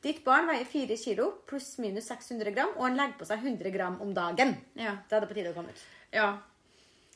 Ditt 0.04 0.18
barn 0.26 0.48
veier 0.50 0.66
4 0.68 0.96
kilo 1.00 1.30
pluss 1.48 1.78
minus 1.80 2.10
600 2.10 2.50
gram, 2.52 2.74
og 2.76 2.82
han 2.88 2.96
legger 2.98 3.16
på 3.22 3.28
seg 3.30 3.40
100 3.46 3.70
gram 3.72 3.94
om 4.04 4.10
dagen. 4.16 4.56
Ja. 4.76 4.98
Da 5.08 5.16
er 5.16 5.24
det 5.24 5.30
på 5.30 5.36
tide 5.38 5.52
å 5.54 5.56
komme 5.56 5.72
ut. 5.72 5.84
ja. 6.12 6.34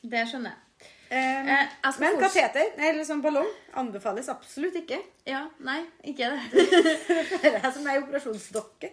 Det 0.01 0.21
skjønner 0.31 0.53
jeg. 0.55 0.59
Eh, 1.09 1.49
Eh, 1.49 1.95
men 1.99 2.19
kateter, 2.21 2.73
eller 2.77 3.03
sånn 3.07 3.21
ballong, 3.23 3.47
anbefales 3.81 4.27
absolutt 4.29 4.75
ikke. 4.77 4.99
Ja, 5.25 5.47
nei, 5.65 5.79
ikke 6.05 6.29
det. 6.35 6.65
Det 7.41 7.53
er 7.57 7.71
som 7.73 7.87
ei 7.89 7.97
operasjonsdokke. 7.97 8.91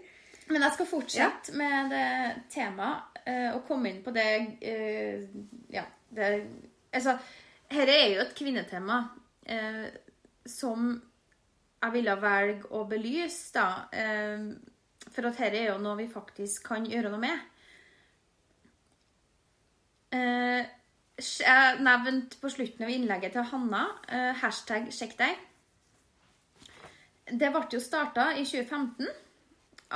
Men 0.49 0.63
jeg 0.63 0.77
skal 0.77 0.89
fortsette 0.89 1.53
med 1.59 1.91
det 1.91 2.07
temaet 2.55 3.19
eh, 3.27 3.51
og 3.51 3.67
komme 3.67 3.91
inn 3.91 3.99
på 4.05 4.15
det 4.15 4.27
eh, 4.63 5.27
Ja, 5.75 5.83
det 6.15 6.31
Altså, 6.95 7.17
dette 7.69 7.93
er 7.93 8.15
jo 8.15 8.23
et 8.23 8.33
kvinnetema 8.39 9.01
eh, 9.45 9.89
som 10.49 10.95
jeg 11.83 11.93
ville 11.93 12.15
velge 12.23 12.71
å 12.73 12.87
belyse, 12.89 13.51
da. 13.53 13.67
For 15.13 15.27
at 15.29 15.37
dette 15.37 15.59
er 15.61 15.69
jo 15.69 15.77
noe 15.83 15.99
vi 15.99 16.07
faktisk 16.09 16.65
kan 16.71 16.87
gjøre 16.89 17.11
noe 17.13 17.21
med. 17.21 17.43
Eh, 20.17 20.65
jeg 21.17 21.79
nevnte 21.81 22.37
på 22.43 22.51
slutten 22.53 22.85
av 22.85 22.93
innlegget 22.93 23.33
til 23.37 23.47
Hanna 23.49 23.87
eh, 24.09 24.33
hashtag 24.37 24.91
'sjekk 24.93 25.17
deg'. 25.17 25.39
Det 27.33 27.49
ble 27.55 27.63
jo 27.73 27.81
starta 27.81 28.35
i 28.37 28.45
2015 28.45 29.09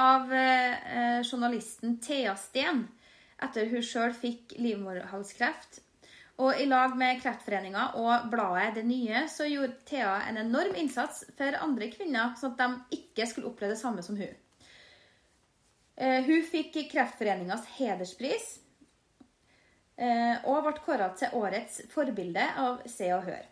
av 0.00 0.32
eh, 0.32 1.20
journalisten 1.20 1.98
Thea 2.00 2.34
Steen 2.40 2.86
etter 3.40 3.68
hun 3.68 3.84
sjøl 3.84 4.14
fikk 4.16 4.56
livmorhalskreft. 4.58 5.82
Og 6.40 6.56
i 6.56 6.64
lag 6.64 6.96
med 6.96 7.20
Kreftforeninga 7.20 7.90
og 8.00 8.30
bladet 8.32 8.78
Det 8.78 8.84
Nye 8.88 9.26
så 9.28 9.44
gjorde 9.44 9.76
Thea 9.84 10.22
en 10.28 10.40
enorm 10.40 10.74
innsats 10.74 11.26
for 11.36 11.56
andre 11.60 11.90
kvinner, 11.92 12.32
sånn 12.40 12.56
at 12.56 12.62
de 12.64 13.00
ikke 13.00 13.28
skulle 13.28 13.52
oppleve 13.52 13.74
det 13.74 13.82
samme 13.82 14.02
som 14.02 14.16
hun. 14.16 14.32
Eh, 16.00 16.24
hun 16.24 16.40
fikk 16.48 16.80
Kreftforeningas 16.88 17.66
hederspris 17.76 18.54
eh, 18.56 18.59
og 20.00 20.62
ble 20.64 20.72
kåra 20.80 21.10
til 21.18 21.34
årets 21.36 21.82
forbilde 21.92 22.44
av 22.56 22.78
Se 22.88 23.10
og 23.12 23.26
Hør. 23.26 23.42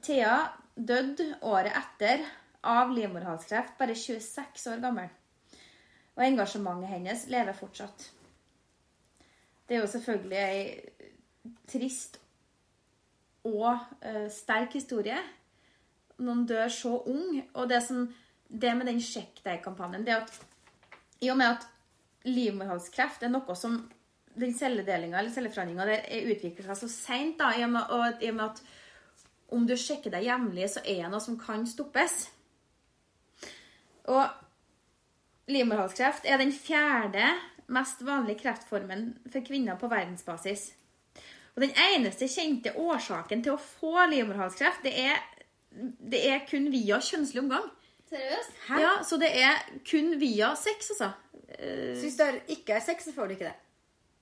Thea 0.00 0.36
døde 0.74 1.26
året 1.44 1.74
etter 1.76 2.22
av 2.64 2.92
livmorhalskreft, 2.92 3.76
bare 3.78 3.96
26 3.96 4.66
år 4.72 4.80
gammel. 4.80 5.10
Og 6.16 6.24
engasjementet 6.24 6.92
hennes 6.92 7.26
lever 7.32 7.56
fortsatt. 7.56 8.10
Det 9.68 9.76
er 9.76 9.84
jo 9.84 9.90
selvfølgelig 9.92 10.40
ei 10.40 11.44
trist 11.70 12.18
og 13.46 13.70
uh, 13.70 14.26
sterk 14.32 14.74
historie. 14.76 15.16
Noen 16.20 16.44
dør 16.48 16.68
så 16.72 16.96
ung. 17.08 17.38
Og 17.54 17.68
det, 17.70 17.80
som, 17.86 18.08
det 18.48 18.74
med 18.76 18.90
den 18.90 19.00
Sjekk 19.00 19.40
deg-kampanjen, 19.46 20.04
det 20.04 20.18
at 20.18 20.34
i 21.20 21.30
og 21.32 21.38
med 21.40 21.54
at 21.54 21.68
livmorhalskreft 22.28 23.24
er 23.24 23.32
noe 23.32 23.56
som 23.56 23.78
den 24.38 24.54
celledelinga 24.54 25.18
eller 25.18 25.30
celleforandringa 25.34 25.86
er- 25.90 26.28
utvikler 26.34 26.66
seg 26.70 26.76
så 26.76 26.88
seint, 26.88 27.40
i, 27.40 27.62
og 27.64 27.70
med- 27.70 28.22
i 28.22 28.28
og 28.30 28.34
med 28.34 28.44
at 28.44 28.62
om 29.50 29.66
du 29.66 29.74
sjekker 29.76 30.10
deg 30.10 30.24
jevnlig, 30.24 30.68
så 30.70 30.80
er 30.84 31.02
det 31.02 31.10
noe 31.10 31.20
som 31.20 31.38
kan 31.38 31.66
stoppes. 31.66 32.28
Og 34.08 34.28
livmorhalskreft 35.50 36.26
er 36.30 36.38
den 36.38 36.52
fjerde 36.54 37.24
mest 37.70 38.02
vanlige 38.06 38.40
kreftformen 38.44 39.08
for 39.30 39.40
kvinner 39.46 39.78
på 39.78 39.88
verdensbasis. 39.90 40.72
Og 41.56 41.62
den 41.64 41.74
eneste 41.94 42.28
kjente 42.30 42.72
årsaken 42.78 43.42
til 43.42 43.56
å 43.56 43.60
få 43.60 44.06
livmorhalskreft, 44.10 44.82
det 44.86 44.94
er, 45.02 45.18
det 46.10 46.22
er 46.30 46.44
kun 46.50 46.70
via 46.72 47.00
kjønnslig 47.02 47.42
omgang. 47.42 47.66
Seriøst? 48.10 48.54
Hæ? 48.68 48.78
Ja, 48.82 48.92
Så 49.06 49.18
det 49.22 49.30
er 49.38 49.58
kun 49.86 50.14
via 50.20 50.54
sex, 50.58 50.90
altså. 50.94 51.10
Så 51.50 52.00
Hvis 52.00 52.16
det 52.16 52.42
ikke 52.48 52.74
er 52.78 52.80
sex, 52.80 53.04
så 53.04 53.12
får 53.14 53.26
du 53.28 53.34
ikke 53.34 53.50
det. 53.50 53.54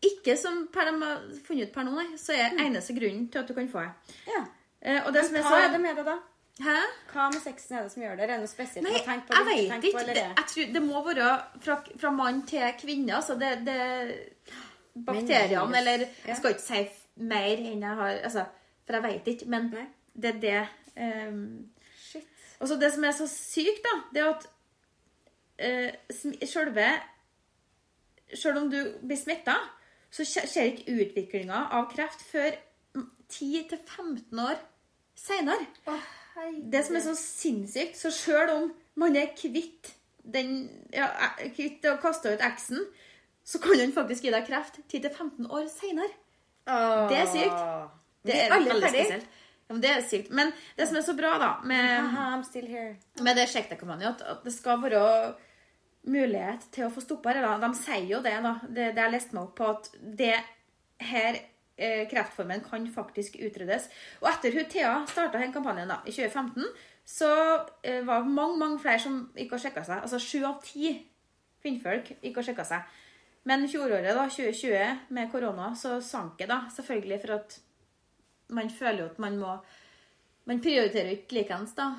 Ikke 0.06 0.36
som 0.38 0.66
per 0.72 0.84
de 0.90 1.02
har 1.02 1.22
funnet 1.46 1.68
ut 1.68 1.74
per 1.74 1.82
nå, 1.88 1.94
nei, 1.96 2.16
så 2.20 2.32
er 2.36 2.54
eneste 2.62 2.94
grunnen 2.94 3.24
til 3.32 3.40
at 3.42 3.48
du 3.50 3.54
kan 3.56 3.68
få 3.72 3.82
det. 3.82 4.16
Ja. 4.30 4.44
Eh, 4.80 5.00
Og 5.06 5.12
det 5.12 5.24
som 5.26 5.32
Men 5.34 5.42
er 5.42 5.48
hva 5.48 5.54
så 5.56 5.62
er 5.64 5.72
det 5.72 5.80
med 5.82 5.96
det, 5.98 6.04
da? 6.06 6.18
Hæ? 6.58 6.76
Hva 7.12 7.24
med 7.32 7.42
sexen 7.42 7.76
er 7.78 7.82
det 7.86 7.92
som 7.92 8.02
gjør 8.02 8.16
det? 8.18 8.22
Er 8.24 8.30
det 8.32 8.36
noe 8.42 8.50
spesielt 8.50 8.86
Nei, 8.86 9.00
på? 9.26 9.34
jeg 9.34 9.46
vet 9.48 9.84
ikke. 9.90 10.04
Det, 10.06 10.22
jeg 10.22 10.46
tror 10.52 10.72
det 10.74 10.82
må 10.82 11.02
være 11.06 11.28
fra, 11.62 11.76
fra 12.02 12.10
mann 12.14 12.40
til 12.46 12.72
kvinne. 12.80 13.14
Altså 13.14 13.34
det, 13.38 13.50
det 13.66 13.78
Bakteriene, 15.06 15.78
eller 15.78 15.98
Ja. 16.00 16.06
Jeg 16.26 16.36
skal 16.36 16.50
ikke 16.54 16.64
si 16.66 16.80
mer 17.16 17.62
enn 17.62 17.82
jeg 17.82 17.94
har 18.00 18.18
altså, 18.26 18.44
For 18.86 18.92
jeg 18.98 19.02
vet 19.02 19.26
ikke. 19.34 19.46
Men 19.46 19.68
Nei. 19.74 19.86
det 20.14 20.34
er 20.34 20.40
det 20.42 21.28
um, 21.28 21.68
Shit. 21.98 22.26
Og 22.60 22.68
så 22.68 22.74
det 22.80 22.92
som 22.94 23.04
er 23.04 23.14
så 23.14 23.26
sykt, 23.30 23.84
da, 23.86 23.94
det 24.14 24.22
er 24.22 24.30
at 24.34 24.46
uh, 25.62 26.46
selve 26.46 26.88
Selv 28.34 28.58
om 28.64 28.70
du 28.70 28.80
blir 29.06 29.16
smitta, 29.16 29.54
så 30.10 30.24
skjer 30.24 30.72
ikke 30.72 30.96
utviklinga 31.02 31.66
av 31.76 31.90
kreft 31.92 32.22
før 32.30 32.56
10-15 33.28 34.40
år 34.40 34.56
seinere. 35.18 35.66
Det 36.70 36.84
som 36.86 36.96
er 36.96 37.04
så 37.04 37.14
sinnssykt, 37.18 37.98
så 37.98 38.12
sjøl 38.14 38.52
om 38.54 38.68
man 38.98 39.16
er 39.18 39.32
kvitt 39.36 39.92
den 40.28 40.68
ja, 40.92 41.08
eh, 41.38 41.48
kvitt 41.56 41.84
og 41.88 42.00
kaster 42.02 42.36
ut 42.36 42.44
X-en, 42.44 42.84
så 43.48 43.60
kan 43.62 43.80
han 43.80 43.94
faktisk 43.96 44.26
gi 44.26 44.32
deg 44.34 44.46
kreft 44.48 44.80
10-15 44.92 45.48
år 45.48 45.68
seinere. 45.72 46.12
Det 47.08 47.16
er 47.16 47.28
sykt. 47.32 47.60
Det 48.28 48.34
er 48.36 48.52
veldig 48.52 48.80
spesielt. 48.82 49.28
Ja, 49.68 49.74
men 49.74 49.82
det 49.84 49.90
er 49.92 50.02
sykt. 50.04 50.32
Men 50.36 50.52
det 50.76 50.88
som 50.88 50.98
er 51.00 51.04
så 51.06 51.14
bra 51.16 51.34
da, 51.40 51.50
med, 51.68 52.12
med 53.24 53.40
det 53.40 53.48
Sjekk 53.48 53.70
deg-kampanjen, 53.72 54.12
at, 54.12 54.24
at 54.36 54.44
det 54.44 54.52
skal 54.52 54.80
være 54.82 55.00
mulighet 56.06 56.68
til 56.74 56.86
å 56.86 56.92
få 56.92 57.02
stoppa 57.04 57.34
det. 57.34 57.44
De 57.62 57.70
sier 57.76 58.06
jo 58.10 58.20
det, 58.24 58.36
da. 58.44 58.54
Det, 58.68 58.92
det 58.96 59.04
jeg 59.04 59.14
leste 59.14 59.36
meg 59.36 59.48
opp 59.48 59.56
på, 59.58 59.70
at 59.72 59.90
det 59.98 60.36
her 61.08 61.40
eh, 61.78 62.04
kreftformen 62.10 62.62
kan 62.64 62.86
faktisk 62.92 63.38
utryddes. 63.40 63.88
Og 64.22 64.30
etter 64.30 64.54
hun 64.56 64.70
Thea 64.70 64.94
starta 65.10 65.42
den 65.42 65.54
kampanjen 65.54 65.90
da, 65.90 66.00
i 66.06 66.14
2015, 66.14 66.64
så 67.08 67.30
eh, 67.82 68.02
var 68.04 68.24
det 68.24 68.34
mange 68.36 68.58
mange 68.60 68.80
flere 68.82 69.00
som 69.02 69.20
ikke 69.36 69.56
har 69.56 69.64
sjekka 69.66 69.84
seg. 69.86 70.02
Altså 70.04 70.20
sju 70.22 70.42
av 70.48 70.58
ti 70.64 70.92
kvinnfolk 71.62 72.12
ikke 72.20 72.40
har 72.40 72.48
sjekka 72.50 72.66
seg. 72.68 72.98
Men 73.48 73.64
fjoråret, 73.70 74.12
da, 74.12 74.26
2020, 74.28 75.08
med 75.16 75.30
korona, 75.32 75.70
så 75.78 75.98
sank 76.04 76.36
det 76.40 76.50
da. 76.50 76.66
Selvfølgelig 76.74 77.20
for 77.22 77.38
at 77.38 77.58
man 78.52 78.68
føler 78.72 79.04
jo 79.04 79.10
at 79.12 79.20
man 79.22 79.38
må 79.40 79.58
Man 80.48 80.62
prioriterer 80.64 81.10
jo 81.10 81.16
ikke 81.18 81.34
likeens, 81.36 81.74
da. 81.76 81.90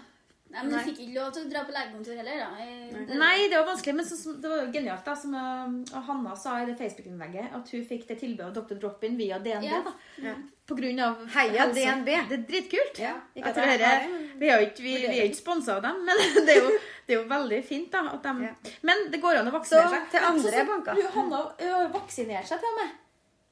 Nei, 0.49 0.63
men 0.65 0.71
du 0.73 0.77
fikk 0.81 0.99
ikke 1.03 1.13
lov 1.19 1.27
til 1.35 1.43
å 1.45 1.49
dra 1.51 1.62
på 1.67 1.73
legekontor 1.75 2.15
heller, 2.17 2.39
da. 2.41 2.47
I- 2.65 3.17
Nei, 3.19 3.47
det 3.51 3.57
var 3.59 3.67
vanskelig, 3.67 3.93
men 3.99 4.05
så, 4.05 4.15
det 4.41 4.49
var 4.49 4.63
jo 4.63 4.71
genialt. 4.73 5.03
da, 5.05 5.13
som 5.15 5.33
uh, 5.35 5.99
Hanna 6.07 6.35
sa 6.35 6.55
i 6.62 6.65
det 6.65 6.73
Facebook-innlegget, 6.79 7.51
at 7.53 7.69
hun 7.69 7.83
fikk 7.85 8.07
det 8.07 8.17
tilbudet 8.19 8.47
av 8.49 8.55
Dr. 8.57 8.79
Drop-In 8.81 9.17
via 9.19 9.38
DNB. 9.39 9.67
Ja. 9.69 9.81
da. 9.85 9.93
Ja. 10.25 10.33
På 10.65 10.75
grunn 10.77 10.99
av 11.05 11.21
Heia 11.35 11.67
helse. 11.67 11.75
DNB. 11.77 12.09
Det 12.31 12.38
er 12.39 12.43
dritkult. 12.49 12.97
Ja, 13.01 13.13
ikke 13.35 13.49
at 13.53 13.62
jeg 13.62 13.79
det, 13.79 13.93
vi 14.41 14.49
er 14.49 14.59
jo 14.62 14.67
ikke, 14.71 14.83
vi, 14.88 14.95
vi 15.05 15.19
er 15.21 15.29
ikke 15.29 15.38
sponsa 15.43 15.75
av 15.77 15.83
dem, 15.85 16.01
men 16.09 16.17
det 16.17 16.55
er, 16.57 16.59
jo, 16.65 16.73
det 17.05 17.13
er 17.15 17.21
jo 17.21 17.27
veldig 17.29 17.62
fint. 17.69 17.91
da, 17.93 18.03
at 18.17 18.25
de, 18.25 18.33
Ja. 18.49 18.53
Men 18.89 19.05
det 19.13 19.21
går 19.21 19.39
an 19.43 19.47
å 19.53 19.55
vaksinere 19.59 19.89
seg. 19.93 20.09
til 20.15 20.27
andre 20.33 20.49
Så- 20.51 20.57
så- 20.57 20.67
banker. 20.73 20.93
Hun 20.97 21.12
Hanna 21.19 21.45
ø, 21.62 21.88
vaksinerte 21.93 22.47
seg 22.55 22.59
til 22.65 22.73
og 22.73 22.79
med. 22.81 22.97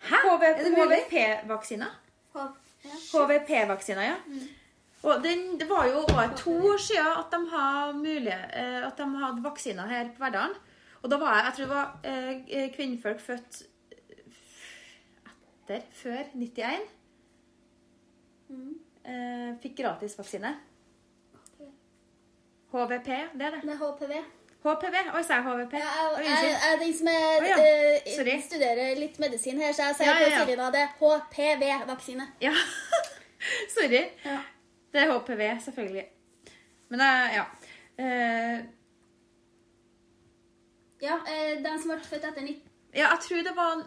Hæ? 0.09 0.19
Er 0.49 0.63
det 0.63 0.71
mulig? 0.73 1.03
HVP-vaksina. 1.11 1.87
HVP-vaksina, 3.13 4.03
ja. 4.05 4.15
Og 5.03 5.23
den, 5.23 5.59
Det 5.59 5.69
var 5.69 5.85
jo 5.85 5.99
over 6.01 6.33
to 6.37 6.51
år 6.71 6.77
siden 6.81 7.07
at 7.19 7.31
de, 7.31 7.39
hadde, 7.51 7.97
mulighet, 7.97 8.49
eh, 8.53 8.87
at 8.87 8.97
de 8.97 9.05
hadde 9.17 9.43
vaksiner 9.43 9.87
her 9.87 10.09
på 10.15 10.23
Verdalen. 10.23 10.55
Og 11.03 11.11
da 11.11 11.17
var 11.17 11.35
jeg 11.35 11.45
Jeg 11.45 11.53
tror 11.53 11.65
det 11.65 11.75
var 11.75 11.99
eh, 12.03 12.71
kvinnfolk 12.75 13.19
født 13.19 13.61
etter, 15.67 15.81
før 15.93 16.23
91. 16.33 16.87
Eh, 19.05 19.53
fikk 19.61 19.77
gratisvaksine. 19.77 20.55
HVP, 22.71 23.07
det 23.07 23.45
er 23.45 23.51
det. 23.55 23.63
Nei, 23.63 23.75
HPV. 23.75 24.13
HPV. 24.63 24.95
Oi, 25.15 25.23
sa 25.23 25.37
jeg 25.37 25.43
HVP? 25.43 25.73
Ja, 25.79 25.91
jeg, 26.17 26.25
jeg, 26.25 26.55
jeg 26.63 26.79
den 26.81 26.93
som 26.97 27.07
er, 27.11 27.37
Å, 27.37 27.47
ja. 27.47 27.57
eh, 28.33 28.41
studerer 28.43 28.99
litt 28.99 29.19
medisin 29.23 29.61
her, 29.61 29.71
så 29.75 29.87
jeg 29.87 29.99
sier 30.01 30.09
Ja, 30.09 30.17
ja, 30.19 30.43
på 30.43 30.51
ja. 30.51 30.57
Nå 30.59 30.67
det 30.75 30.83
HPV-vaksine. 30.99 32.27
Ja. 32.43 32.51
Sorry. 33.75 34.03
Ja. 34.25 34.41
Det 34.93 35.01
er 35.03 35.11
HPV, 35.11 35.43
selvfølgelig. 35.65 36.05
Men 36.89 37.03
eh, 37.03 37.37
ja. 37.37 37.45
Uh, 37.99 38.65
Ja, 41.01 41.19
eh, 41.29 41.59
den 41.61 41.77
som 41.81 41.91
ble 41.93 41.99
født 42.01 42.25
etter 42.25 42.41
90... 42.41 42.61
Ja, 42.97 43.11
jeg 43.11 43.19
tror 43.27 43.43
det 43.45 43.53
var 43.57 43.83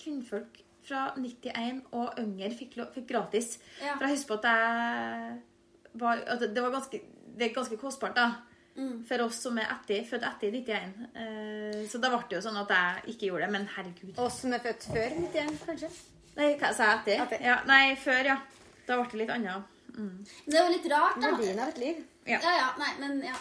kvinnfolk 0.00 0.62
fra 0.86 1.02
91 1.18 1.82
og 1.92 2.14
yngre 2.22 2.48
fikk, 2.56 2.78
fikk 2.94 3.10
gratis. 3.10 3.58
Ja. 3.82 3.98
For 3.98 4.06
jeg 4.06 4.16
husker 4.16 4.32
på 4.32 4.38
at 4.40 4.48
jeg 4.48 5.98
var, 6.00 6.22
at 6.32 6.46
det 6.48 6.62
var 6.64 6.72
ganske, 6.72 7.02
det 7.36 7.50
er 7.50 7.54
ganske 7.58 7.78
kostbart 7.80 8.16
da, 8.16 8.30
Mm. 8.72 9.02
for 9.04 9.20
oss 9.20 9.36
som 9.44 9.58
er 9.60 9.66
etter, 9.68 9.98
født 10.08 10.22
etter 10.24 10.54
91. 10.56 10.94
Uh, 11.12 11.82
så 11.92 11.98
da 12.00 12.08
ble 12.08 12.22
det 12.30 12.38
jo 12.38 12.44
sånn 12.46 12.56
at 12.56 12.70
jeg 12.72 13.12
ikke 13.12 13.26
gjorde 13.26 13.44
det, 13.44 13.52
men 13.52 13.66
herregud. 13.68 14.14
Oss 14.24 14.38
som 14.40 14.54
er 14.56 14.62
født 14.64 14.86
før 14.94 15.12
91, 15.18 15.58
kanskje? 15.66 15.90
Nei, 16.38 16.46
hva 16.56 16.70
sa 16.72 16.86
jeg 16.88 17.02
etter? 17.02 17.20
Etter. 17.26 17.42
Ja, 17.44 17.58
nei, 17.68 17.82
før, 18.00 18.22
ja. 18.30 18.38
Da 18.86 18.96
ble 19.00 19.08
det 19.12 19.18
litt 19.22 19.30
annet. 19.36 19.62
Mm. 19.92 20.24
Det 20.46 20.56
er 20.58 20.66
jo 20.66 20.72
litt 20.72 20.86
rart, 20.92 21.18
da. 21.20 21.30
Verdien 21.36 21.58
av 21.60 21.68
et 21.74 21.78
liv. 21.82 21.98
Ja. 22.26 22.38
Ja, 22.42 22.52
ja, 22.56 22.68
nei, 22.80 22.92
men 23.00 23.18
ja. 23.26 23.34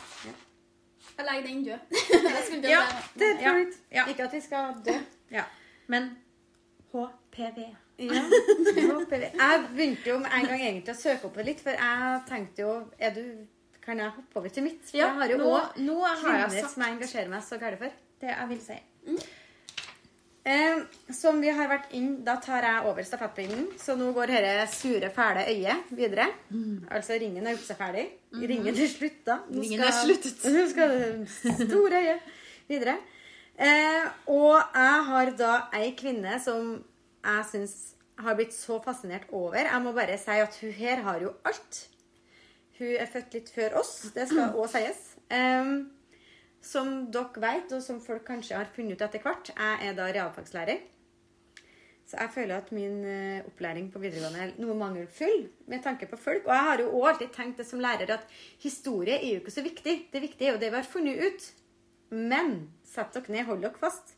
Jeg 1.18 1.26
legger 1.28 1.48
den 1.48 1.64
død. 1.64 1.80
Ja. 2.72 2.82
Det 3.16 3.30
er 3.30 3.42
Ja, 3.42 3.54
fint. 3.56 3.78
ja. 3.92 4.04
Ikke 4.12 4.24
at 4.28 4.34
vi 4.36 4.42
skal 4.42 4.74
dø. 4.86 4.98
Ja. 5.32 5.44
Men 5.88 6.10
HPV. 6.92 7.60
Ja. 8.02 8.22
HPV. 8.26 9.24
Jeg 9.38 9.64
begynte 9.76 10.10
jo 10.10 10.18
med 10.20 10.32
en 10.34 10.48
gang 10.50 10.62
egentlig 10.62 10.94
å 10.96 11.00
søke 11.00 11.28
opp 11.30 11.36
det 11.40 11.46
litt, 11.52 11.62
for 11.64 11.72
jeg 11.78 12.22
tenkte 12.30 12.64
jo 12.66 12.72
er 13.00 13.14
du, 13.16 13.24
Kan 13.82 13.98
jeg 13.98 14.12
hoppe 14.14 14.38
over 14.40 14.50
til 14.54 14.64
mitt? 14.68 14.82
For 14.86 14.98
Ja, 15.00 15.08
jeg 15.10 15.18
har 15.22 15.32
jo 15.34 15.38
nå, 15.42 15.52
òg 15.58 15.78
nå 15.82 15.96
har 16.04 16.16
jeg 16.16 16.24
kvinner 16.26 16.50
sagt 16.62 16.74
som 16.76 16.84
jeg 16.86 16.96
engasjerer 16.98 17.30
meg 17.32 17.44
så 17.48 17.58
gærent 17.62 17.80
for. 17.82 17.96
det 18.22 18.30
jeg 18.30 18.50
vil 18.52 18.60
si. 18.62 18.78
Eh, 20.44 20.80
som 21.14 21.38
vi 21.42 21.52
har 21.54 21.68
vært 21.70 21.92
inn, 21.94 22.24
Da 22.26 22.36
tar 22.42 22.66
jeg 22.66 22.86
over 22.90 23.06
stafettpinnen. 23.06 23.68
Så 23.78 23.94
nå 23.96 24.08
går 24.16 24.32
dette 24.34 24.68
sure, 24.74 25.10
fæle 25.14 25.44
øyet 25.52 25.92
videre. 25.94 26.26
Altså 26.90 27.20
ringen 27.22 27.46
er 27.46 27.54
gjort 27.54 27.68
seg 27.70 27.78
ferdig. 27.78 28.06
Ringen 28.34 28.74
er 28.74 28.88
slutta. 28.90 29.40
Nå 29.52 29.62
Ringen 29.62 29.84
er 29.86 29.92
sluttet. 29.92 30.44
Nå 30.56 30.68
skal 30.72 30.90
det 30.90 31.68
store 31.68 32.02
øyet 32.02 32.20
videre. 32.72 32.98
Eh, 33.62 34.08
og 34.34 34.58
jeg 34.74 35.06
har 35.12 35.32
da 35.38 35.54
ei 35.78 35.92
kvinne 36.00 36.40
som 36.42 36.84
jeg 37.22 37.46
syns 37.52 37.76
har 38.18 38.36
blitt 38.38 38.54
så 38.54 38.80
fascinert 38.82 39.30
over. 39.32 39.62
Jeg 39.62 39.82
må 39.84 39.94
bare 39.94 40.18
si 40.18 40.42
at 40.42 40.58
hun 40.62 40.72
her 40.74 41.04
har 41.06 41.22
jo 41.22 41.34
alt. 41.46 41.88
Hun 42.80 42.96
er 42.98 43.10
født 43.14 43.34
litt 43.38 43.50
før 43.54 43.76
oss, 43.82 43.92
det 44.16 44.28
skal 44.30 44.56
òg 44.58 44.70
sies. 44.74 45.02
Em, 45.30 45.92
som 46.62 47.12
dere 47.12 47.42
vet, 47.42 47.74
og 47.74 47.84
som 47.84 48.02
folk 48.04 48.26
kanskje 48.28 48.58
har 48.58 48.70
funnet 48.76 48.98
ut 48.98 49.06
etter 49.08 49.24
hvert, 49.24 49.54
jeg 49.56 49.88
er 49.88 49.96
da 49.98 50.10
realfagslærer. 50.14 50.82
Så 52.12 52.18
jeg 52.20 52.32
føler 52.34 52.58
at 52.58 52.72
min 52.76 53.06
eh, 53.08 53.46
opplæring 53.48 53.86
på 53.92 54.00
videregående 54.04 54.40
er 54.44 54.50
noe 54.60 54.74
mangelfull 54.76 55.46
med 55.72 55.80
tanke 55.86 56.10
på 56.12 56.18
folk. 56.20 56.44
Og 56.44 56.52
jeg 56.52 56.68
har 56.68 56.82
jo 56.84 57.04
alltid 57.08 57.30
tenkt 57.32 57.62
det 57.62 57.66
som 57.70 57.80
lærer 57.80 58.12
at 58.18 58.26
historie 58.60 59.16
er 59.16 59.30
jo 59.30 59.40
ikke 59.40 59.54
så 59.56 59.64
viktig. 59.64 59.94
Det 60.12 60.22
viktige 60.22 60.50
er 60.50 60.58
jo 60.58 60.60
det 60.60 60.74
vi 60.74 60.82
har 60.82 60.90
funnet 60.92 61.22
ut. 61.24 61.46
Men 62.12 62.52
sett 62.84 63.16
dere 63.16 63.32
ned, 63.32 63.46
hold 63.48 63.64
dere 63.64 63.80
fast. 63.80 64.18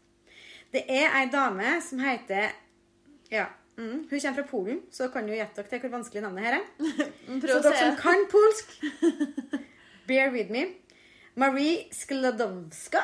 Det 0.74 0.88
er 0.90 1.14
ei 1.20 1.28
dame 1.30 1.76
som 1.86 2.02
heter 2.02 2.50
Ja, 3.30 3.46
mm, 3.78 4.08
hun 4.10 4.10
kommer 4.10 4.40
fra 4.40 4.48
Polen, 4.50 4.82
så 4.90 5.12
kan 5.14 5.30
jo 5.30 5.38
gjette 5.38 5.62
dere 5.62 5.70
til 5.70 5.84
hvor 5.84 5.94
vanskelig 6.00 6.26
navnet 6.26 6.48
her 6.48 6.58
er. 6.58 6.66
Prøv 7.44 7.54
Så 7.54 7.62
dere 7.68 7.78
som 7.78 8.00
kan 8.02 8.26
polsk, 8.34 8.74
bear 10.10 10.34
with 10.34 10.50
me. 10.50 10.66
Marie 11.36 11.88
Skladowska. 11.92 13.02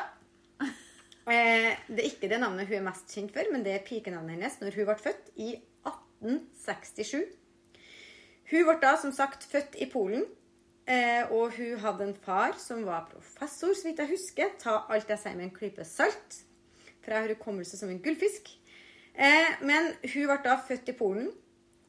Eh, 1.30 1.76
det 1.90 2.00
er 2.00 2.06
ikke 2.08 2.28
det 2.30 2.38
navnet 2.42 2.66
hun 2.66 2.78
er 2.78 2.86
mest 2.86 3.10
kjent 3.12 3.32
for, 3.34 3.46
men 3.52 3.64
det 3.66 3.74
er 3.74 3.84
pikenavnet 3.86 4.36
hennes 4.36 4.56
når 4.58 4.76
hun 4.78 4.86
ble 4.88 4.96
født 4.98 5.32
i 5.38 5.48
1867. 5.86 7.24
Hun 8.50 8.64
ble 8.66 8.76
da 8.82 8.94
som 8.98 9.12
sagt 9.14 9.46
født 9.50 9.76
i 9.82 9.86
Polen, 9.90 10.24
eh, 10.90 11.26
og 11.30 11.56
hun 11.58 11.82
hadde 11.82 12.08
en 12.08 12.16
far 12.24 12.56
som 12.58 12.86
var 12.86 13.10
professor, 13.10 13.74
så 13.74 13.90
vidt 13.90 14.02
jeg 14.02 14.12
husker. 14.14 14.54
Ta 14.62 14.80
alt 14.90 15.10
jeg 15.10 15.22
sier 15.22 15.36
med 15.38 15.48
en 15.48 15.54
klype 15.54 15.86
salt, 15.86 16.40
for 17.02 17.14
jeg 17.14 17.26
har 17.26 17.34
hukommelse 17.36 17.78
som 17.78 17.90
en 17.90 18.02
gullfisk. 18.02 18.50
Eh, 19.14 19.60
men 19.66 19.92
hun 20.06 20.30
ble 20.30 20.40
da 20.46 20.56
født 20.70 20.90
i 20.90 20.98
Polen 20.98 21.30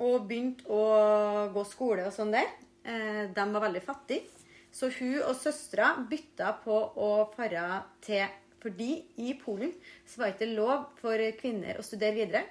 og 0.02 0.28
begynte 0.30 0.66
å 0.70 1.50
gå 1.54 1.66
skole 1.70 2.10
og 2.10 2.14
sånn 2.18 2.34
der. 2.34 2.50
Eh, 2.82 3.26
de 3.30 3.50
var 3.54 3.70
veldig 3.70 3.86
fattige. 3.86 4.41
Så 4.72 4.92
hun 5.00 5.18
og 5.26 5.36
søstera 5.36 5.94
bytta 6.10 6.54
på 6.64 6.78
å 6.96 7.12
fare 7.36 7.84
til 8.06 8.24
Fordi 8.62 8.94
i 9.18 9.34
Polen 9.42 9.72
så 10.06 10.22
var 10.22 10.30
det 10.30 10.36
ikke 10.38 10.54
lov 10.54 10.84
for 11.00 11.22
kvinner 11.40 11.80
å 11.82 11.86
studere 11.86 12.14
videre 12.20 12.44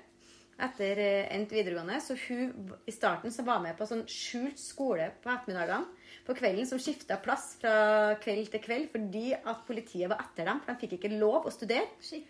etter 0.61 0.99
eh, 1.01 1.29
endt 1.35 1.53
videregående. 1.55 2.01
Så 2.03 2.17
hun 2.27 2.73
i 2.89 2.95
starten 2.95 3.33
så 3.33 3.45
var 3.47 3.63
med 3.65 3.77
på 3.79 3.87
sånn 3.89 4.03
skjult 4.11 4.61
skole 4.61 5.11
på 5.23 5.33
ettermiddagene 5.33 5.87
på 6.27 6.37
kvelden 6.37 6.67
som 6.69 6.81
skifta 6.83 7.19
plass 7.23 7.55
fra 7.61 8.17
kveld 8.23 8.51
til 8.53 8.63
kveld 8.65 8.91
fordi 8.93 9.31
at 9.39 9.63
politiet 9.69 10.11
var 10.11 10.23
etter 10.25 10.51
dem. 10.51 10.61
For 10.65 10.75
de 10.75 10.83
fikk 10.83 10.99
ikke 10.99 11.21
lov 11.21 11.49
å 11.49 11.55
studere. 11.55 11.89
Shit. 12.05 12.27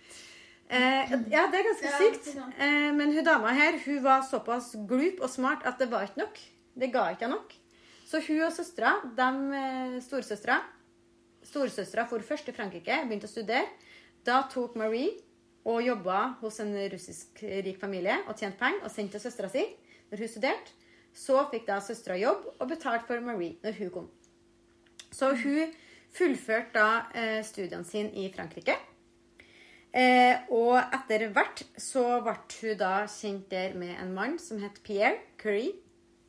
Eh, 0.70 1.16
ja, 1.33 1.48
det 1.50 1.61
er 1.61 1.66
ganske 1.66 1.94
sykt. 1.98 2.31
Eh, 2.37 2.90
men 2.94 3.16
hun 3.16 3.26
dama 3.26 3.55
her 3.57 3.81
hun 3.85 4.03
var 4.05 4.22
såpass 4.29 4.72
glup 4.88 5.24
og 5.24 5.33
smart 5.33 5.66
at 5.66 5.83
det 5.83 5.90
var 5.90 6.07
ikke 6.07 6.22
nok. 6.22 6.44
Det 6.79 6.92
ga 6.94 7.09
ikke 7.16 7.33
nok. 7.33 7.57
Så 8.11 8.18
hun 8.27 8.42
og 8.42 8.53
søstera, 8.53 8.96
eh, 9.07 10.01
storesøstera 10.03 10.59
Storesøstera 11.46 12.05
for 12.09 12.20
først 12.20 12.44
til 12.44 12.55
Frankrike, 12.55 12.96
begynte 13.07 13.29
å 13.29 13.31
studere. 13.31 13.68
Da 14.27 14.42
tok 14.51 14.75
Marie 14.77 15.14
og 15.64 15.81
jobba 15.83 16.35
hos 16.40 16.61
en 16.61 16.75
russisk 16.92 17.40
rik 17.42 17.79
familie 17.81 18.18
og 18.27 18.37
tjente 18.37 18.59
penger 18.59 18.85
og 18.85 18.90
sendte 18.92 19.16
til 19.16 19.25
søstera 19.25 19.49
si 19.49 19.64
når 20.11 20.18
hun 20.18 20.29
studerte. 20.29 20.77
Så 21.14 21.40
fikk 21.51 21.66
da 21.66 21.81
søstera 21.81 22.18
jobb 22.20 22.44
og 22.59 22.68
betalte 22.68 23.07
for 23.09 23.20
Marie 23.25 23.57
når 23.64 23.79
hun 23.79 23.90
kom. 23.94 24.11
Så 25.11 25.33
hun 25.35 25.73
fullførte 26.12 26.75
da 26.75 26.88
eh, 27.14 27.40
studiene 27.46 27.87
sine 27.87 28.12
i 28.12 28.29
Frankrike. 28.35 28.77
Eh, 29.90 30.37
og 30.55 30.77
etter 30.79 31.31
hvert 31.35 31.64
så 31.81 32.20
ble 32.23 32.37
hun 32.61 32.79
da 32.79 33.07
kjent 33.11 33.49
der 33.51 33.75
med 33.75 33.96
en 33.96 34.12
mann 34.14 34.38
som 34.38 34.61
het 34.62 34.83
Pierre 34.85 35.18
Curie. 35.40 35.79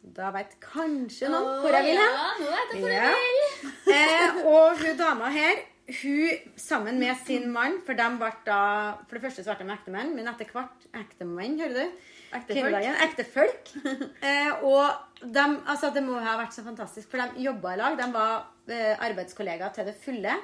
Da 0.02 0.32
vet 0.34 0.56
kanskje 0.64 1.30
noen 1.30 1.60
hvor 1.62 1.76
jeg 1.78 1.86
vil 1.86 2.00
hen. 2.02 2.16
Ja, 2.18 2.30
nå 2.40 2.48
vet 2.54 2.72
jeg 2.74 2.82
hvor 2.82 2.90
Ja. 2.96 3.12
jeg 3.12 3.36
vil. 3.36 3.74
Eh, 3.92 4.38
og 4.48 4.78
hun 4.80 4.98
dama 4.98 5.28
her, 5.30 5.60
hun 6.02 6.54
sammen 6.58 6.98
med 7.00 7.16
sin 7.26 7.50
mann 7.52 7.82
For 7.86 7.94
de 7.98 8.06
ble 8.18 8.30
da 8.46 8.60
For 9.08 9.18
det 9.18 9.22
første 9.26 9.44
så 9.44 9.56
ble 9.58 9.68
de 9.68 9.74
ektemenn, 9.76 10.14
men 10.16 10.28
etter 10.32 10.48
hvert 10.54 10.88
Ektemenn, 10.96 11.60
hører 11.60 11.76
du? 11.76 12.02
Ektefolk. 12.34 12.88
Ektefolk. 13.06 13.72
Eh, 14.32 14.64
og 14.64 15.22
de, 15.22 15.44
altså 15.68 15.92
det 15.94 16.04
må 16.06 16.18
ha 16.24 16.38
vært 16.40 16.56
så 16.56 16.64
fantastisk, 16.66 17.10
for 17.12 17.20
de 17.22 17.44
jobba 17.46 17.74
i 17.76 17.80
lag. 17.82 17.98
De 18.00 18.08
var 18.14 18.46
eh, 18.72 18.96
arbeidskollegaer 19.04 19.74
til 19.76 19.86
det 19.92 19.96
fulle. 20.02 20.38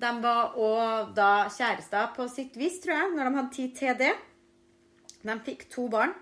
De 0.00 0.10
var 0.22 0.54
òg 0.60 1.14
da 1.16 1.30
kjærester 1.50 2.12
på 2.16 2.28
sitt 2.30 2.54
vis, 2.60 2.78
tror 2.84 2.94
jeg, 2.98 3.14
når 3.16 3.24
de 3.30 3.38
hadde 3.40 3.54
tid 3.56 3.74
til 3.80 3.96
det. 4.04 4.12
De 5.24 5.38
fikk 5.48 5.66
to 5.72 5.88
barn. 5.92 6.12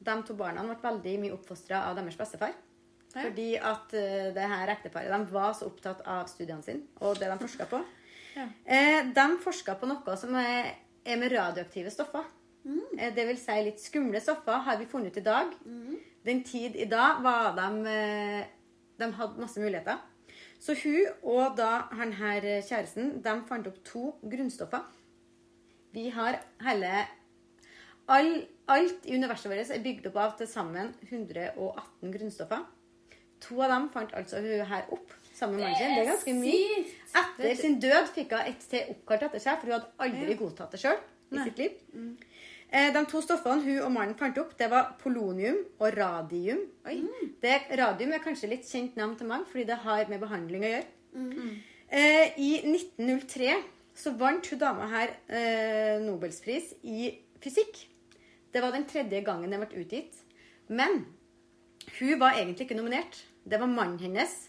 De 0.00 0.16
to 0.26 0.34
barna 0.34 0.64
ble 0.64 0.76
veldig 0.82 1.16
mye 1.20 1.36
oppfostra 1.36 1.84
av 1.88 1.98
deres 1.98 2.18
bestefar. 2.18 2.56
Ja. 3.10 3.24
Fordi 3.24 3.48
at 3.58 3.94
uh, 3.96 4.28
det 4.34 4.50
her 4.52 4.70
ekteparet 4.72 5.10
de 5.10 5.34
var 5.34 5.54
så 5.58 5.66
opptatt 5.66 6.04
av 6.08 6.28
studiene 6.30 6.62
sine 6.62 6.86
og 7.02 7.18
det 7.18 7.30
de 7.30 7.40
forska 7.42 7.66
på. 7.70 7.82
Ja. 8.34 8.46
Eh, 8.64 9.06
de 9.14 9.26
forska 9.42 9.74
på 9.78 9.88
noe 9.90 10.16
som 10.18 10.34
er, 10.38 10.74
er 11.04 11.18
med 11.18 11.32
radioaktive 11.32 11.90
stoffer. 11.92 12.28
Eh, 12.66 13.10
det 13.14 13.26
vil 13.28 13.40
si 13.40 13.56
litt 13.64 13.82
skumle 13.82 14.20
stoffer 14.22 14.62
har 14.66 14.78
vi 14.80 14.88
funnet 14.90 15.14
ut 15.14 15.20
i 15.22 15.26
dag. 15.26 15.52
Den 16.26 16.42
tid 16.44 16.76
i 16.76 16.88
dag 16.88 17.22
var 17.24 17.54
de 17.56 17.68
eh, 17.88 18.40
De 19.00 19.06
hadde 19.16 19.40
masse 19.40 19.60
muligheter. 19.60 19.96
Så 20.60 20.74
hun 20.82 21.06
og 21.24 21.56
da 21.56 21.86
han 21.96 22.12
her 22.12 22.44
kjæresten 22.60 23.22
de 23.24 23.32
fant 23.48 23.66
opp 23.66 23.78
to 23.84 24.10
grunnstoffer. 24.20 24.82
Vi 25.94 26.10
har 26.12 26.36
hele 26.60 26.90
all, 28.16 28.32
Alt 28.70 29.06
i 29.10 29.16
universet 29.18 29.50
vårt 29.50 29.70
er 29.74 29.80
bygd 29.82 30.04
opp 30.12 30.18
av 30.22 30.34
til 30.38 30.46
sammen 30.46 30.92
118 31.08 32.12
grunnstoffer. 32.14 32.60
To 33.42 33.56
av 33.64 33.72
dem 33.72 33.88
fant 33.90 34.12
altså 34.14 34.38
hun 34.44 34.60
her 34.68 34.84
opp 34.94 35.14
sammen 35.34 35.56
med 35.58 35.64
mannen 35.64 35.78
sin. 35.80 35.94
Det 35.96 36.02
er 36.04 36.10
ganske 36.12 36.34
mye. 36.36 36.82
Etter 37.22 37.56
sin 37.58 37.78
død 37.82 38.10
fikk 38.14 38.34
hun 38.36 38.50
et 38.52 38.66
til 38.70 38.92
oppkalt 38.92 39.24
etter 39.26 39.42
seg, 39.42 39.58
for 39.58 39.66
hun 39.70 39.74
hadde 39.78 39.90
aldri 40.06 40.36
godtatt 40.38 40.76
det 40.76 40.82
sjøl 40.84 41.00
i 41.00 41.42
sitt 41.48 41.58
liv. 41.64 41.74
Eh, 42.70 42.92
De 42.94 43.02
to 43.10 43.22
stoffene 43.24 43.64
hun 43.64 43.80
og 43.88 43.90
mannen 43.96 44.14
fant 44.20 44.38
opp, 44.38 44.52
det 44.60 44.68
var 44.70 44.92
polonium 45.02 45.58
og 45.80 45.90
radium. 45.96 46.62
Oi. 46.86 47.00
Det, 47.42 47.56
radium 47.80 48.12
er 48.14 48.22
kanskje 48.22 48.52
litt 48.52 48.68
kjent 48.70 48.94
navn 49.00 49.16
til 49.18 49.26
mange, 49.26 49.48
fordi 49.50 49.66
det 49.72 49.80
har 49.82 50.06
med 50.12 50.22
behandling 50.22 50.62
å 50.68 50.70
gjøre. 50.76 50.86
Eh, 51.90 52.38
I 52.38 52.52
1903 52.70 53.56
så 53.98 54.12
vant 54.20 54.46
hun 54.46 54.60
dama 54.60 54.86
her 54.92 55.16
eh, 55.26 55.96
Nobelspris 56.04 56.76
i 56.86 57.16
fysikk. 57.42 57.88
Det 58.52 58.60
var 58.62 58.72
den 58.74 58.86
tredje 58.90 59.20
gangen 59.26 59.50
den 59.50 59.62
ble 59.62 59.82
utgitt. 59.84 60.16
Men 60.68 61.04
hun 61.98 62.18
var 62.20 62.38
egentlig 62.38 62.66
ikke 62.68 62.78
nominert. 62.78 63.18
Det 63.44 63.60
var 63.60 63.70
mannen 63.70 63.98
hennes 64.02 64.48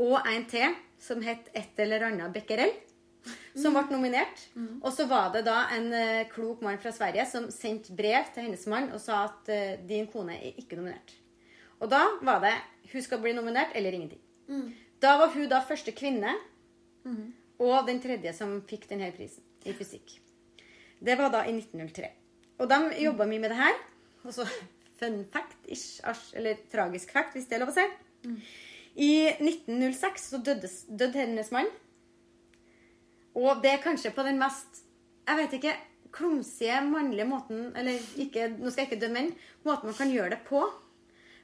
og 0.00 0.24
en 0.26 0.44
til 0.48 0.72
som 1.02 1.20
het 1.22 1.50
et 1.58 1.78
eller 1.82 2.06
annet 2.06 2.32
Becquerel, 2.32 2.70
som 3.58 3.74
ble 3.76 3.82
nominert. 3.92 4.46
Og 4.82 4.92
så 4.94 5.06
var 5.10 5.32
det 5.34 5.44
da 5.46 5.66
en 5.74 5.92
eh, 5.92 6.28
klok 6.30 6.62
mann 6.64 6.78
fra 6.80 6.92
Sverige 6.94 7.26
som 7.28 7.50
sendte 7.52 7.92
brev 7.98 8.30
til 8.34 8.46
hennes 8.46 8.64
mann 8.70 8.88
og 8.94 9.00
sa 9.02 9.24
at 9.28 9.50
eh, 9.52 9.74
din 9.88 10.06
kone 10.10 10.38
er 10.38 10.56
ikke 10.62 10.78
nominert. 10.78 11.12
Og 11.82 11.90
da 11.90 12.04
var 12.22 12.40
det 12.44 12.54
hun 12.92 13.02
skal 13.02 13.20
bli 13.22 13.32
nominert 13.34 13.74
eller 13.74 13.92
ingenting. 13.92 14.22
Da 15.02 15.16
var 15.18 15.32
hun 15.34 15.48
da 15.50 15.60
første 15.66 15.92
kvinne 15.92 16.34
og 17.58 17.86
den 17.86 18.00
tredje 18.00 18.32
som 18.34 18.60
fikk 18.68 18.88
denne 18.90 19.10
prisen 19.12 19.42
i 19.66 19.72
fysikk. 19.74 20.20
Det 21.02 21.16
var 21.18 21.30
da 21.34 21.44
i 21.46 21.52
1903. 21.56 22.10
Og 22.62 22.70
de 22.70 22.78
jobba 23.02 23.26
mye 23.26 23.42
med 23.42 23.50
det 23.50 23.58
her. 23.58 23.78
Og 24.22 24.34
så 24.36 24.46
fun 25.00 25.24
fact-ish, 25.32 26.00
eller 26.38 26.60
tragisk 26.72 27.10
fact, 27.10 27.34
hvis 27.34 27.48
det 27.50 27.58
er 27.58 27.64
lov 27.64 27.72
å 27.72 27.76
si. 27.76 27.86
I 29.02 29.12
1906 29.40 30.28
så 30.30 30.38
døde, 30.44 30.68
døde 30.86 31.18
hennes 31.18 31.50
mann. 31.54 31.70
Og 33.34 33.62
det 33.64 33.72
er 33.72 33.82
kanskje 33.82 34.12
på 34.14 34.24
den 34.26 34.38
mest 34.40 34.82
jeg 35.22 35.38
vet 35.38 35.52
ikke, 35.56 35.72
klumsige, 36.12 36.80
mannlige 36.84 37.24
måten 37.24 37.68
Eller 37.78 38.02
ikke, 38.20 38.48
nå 38.58 38.70
skal 38.70 38.82
jeg 38.82 38.90
ikke 38.90 39.04
dømme 39.04 39.20
menn. 39.20 39.30
Måten 39.64 39.88
man 39.88 39.96
kan 39.96 40.10
gjøre 40.10 40.34
det 40.34 40.40
på. 40.48 40.64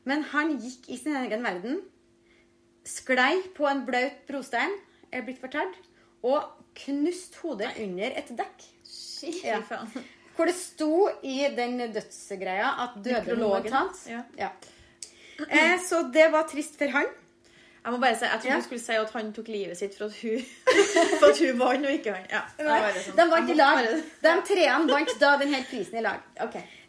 Men 0.05 0.25
han 0.33 0.57
gikk 0.59 0.89
i 0.91 0.99
sin 0.99 1.17
egen 1.17 1.47
verden. 1.47 1.81
Sklei 2.85 3.39
på 3.57 3.69
en 3.71 3.85
blaut 3.87 4.19
brostein, 4.29 4.75
er 5.13 5.25
blitt 5.25 5.41
fortalt. 5.41 5.79
Og 6.27 6.43
knust 6.83 7.39
hodet 7.43 7.71
under 7.81 8.19
et 8.19 8.35
dekk. 8.43 8.67
Shit. 8.85 9.45
Ja. 9.47 9.63
Faen. 9.63 9.93
Hvor 10.39 10.47
det 10.47 10.55
sto 10.55 11.09
i 11.27 11.41
den 11.57 11.81
dødsgreia 11.91 12.69
at 12.85 12.99
døde 13.03 13.73
hans. 13.73 14.05
Ja. 14.07 14.21
Ja. 14.39 14.53
Eh, 15.51 15.79
så 15.83 16.05
det 16.15 16.29
var 16.31 16.47
trist 16.51 16.79
for 16.79 16.95
han. 16.95 17.09
Jeg 17.85 17.93
må 17.95 17.99
bare 18.03 18.19
si, 18.19 18.25
jeg 18.27 18.31
trodde 18.41 18.53
Ja. 18.53 18.57
du 18.61 18.63
skulle 18.67 18.83
si 18.83 18.93
at 19.01 19.11
han 19.15 19.33
tok 19.33 19.49
livet 19.49 19.79
sitt 19.79 19.95
for 19.99 20.05
at 20.11 20.17
hun, 20.23 20.43
for 21.21 21.31
at 21.31 21.39
hun 21.43 21.59
vant 21.59 21.87
og 21.87 21.93
ikke 21.95 22.13
han. 22.15 22.27
Ja, 22.31 22.41
det 22.59 22.67
var 22.67 22.83
bare 22.87 23.03
sånn. 23.05 23.17
De 23.19 23.27
vant 23.31 23.51
i 23.51 23.57
lag. 23.59 23.79
De 24.25 24.35
treene 24.51 24.93
vant 24.93 25.15
da 25.23 25.31
denne 25.41 25.61
prisen 25.71 25.99
i 25.99 26.03
lag. 26.05 26.21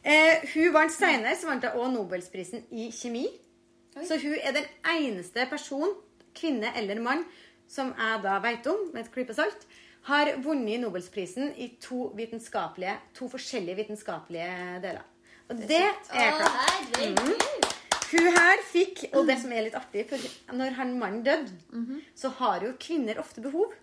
Eh, 0.04 0.46
hun 0.54 0.74
vant 0.76 0.94
senere, 0.94 1.36
så 1.40 1.48
vant 1.50 1.66
hun 1.70 1.80
også 1.80 1.94
Nobelsprisen 1.94 2.66
i 2.72 2.90
kjemi. 2.96 3.26
Så 4.06 4.18
hun 4.22 4.36
er 4.42 4.56
den 4.56 4.68
eneste 4.96 5.46
person, 5.50 5.94
kvinne 6.38 6.74
eller 6.78 7.00
mann, 7.04 7.24
som 7.70 7.94
jeg 7.98 8.22
da 8.24 8.40
vet 8.44 8.68
om, 8.72 8.90
med 8.94 9.06
et 9.06 9.12
klype 9.14 9.34
salt, 9.38 9.66
har 10.10 10.34
vunnet 10.44 10.82
Nobelsprisen 10.82 11.54
i 11.58 11.72
to, 11.82 12.10
vitenskapelige, 12.18 12.98
to 13.16 13.30
forskjellige 13.32 13.84
vitenskapelige 13.84 14.80
deler. 14.84 15.06
Og 15.50 15.62
det 15.70 15.82
er 15.82 16.38
klart. 16.38 16.98
Mm. 16.98 17.70
Hun 18.10 18.28
her 18.34 18.64
fikk, 18.66 19.04
og 19.14 19.28
det 19.30 19.38
som 19.42 19.52
er 19.54 19.68
litt 19.68 19.78
artig, 19.78 20.08
for 20.10 20.56
når 20.58 20.74
han 20.80 20.96
mannen 20.98 21.22
døde, 21.26 22.00
så 22.18 22.32
har 22.40 22.66
jo 22.66 22.74
kvinner 22.82 23.22
ofte 23.22 23.42
behov. 23.46 23.74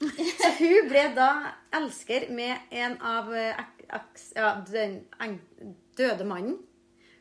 Så 0.00 0.50
hun 0.58 0.88
ble 0.88 1.04
da 1.16 1.30
elsker 1.76 2.30
med 2.32 2.72
en 2.72 2.96
av 3.04 3.28
eh, 3.36 3.58
ja, 4.36 4.52
den 4.68 5.00
døde 5.98 6.24
mannen. 6.28 6.56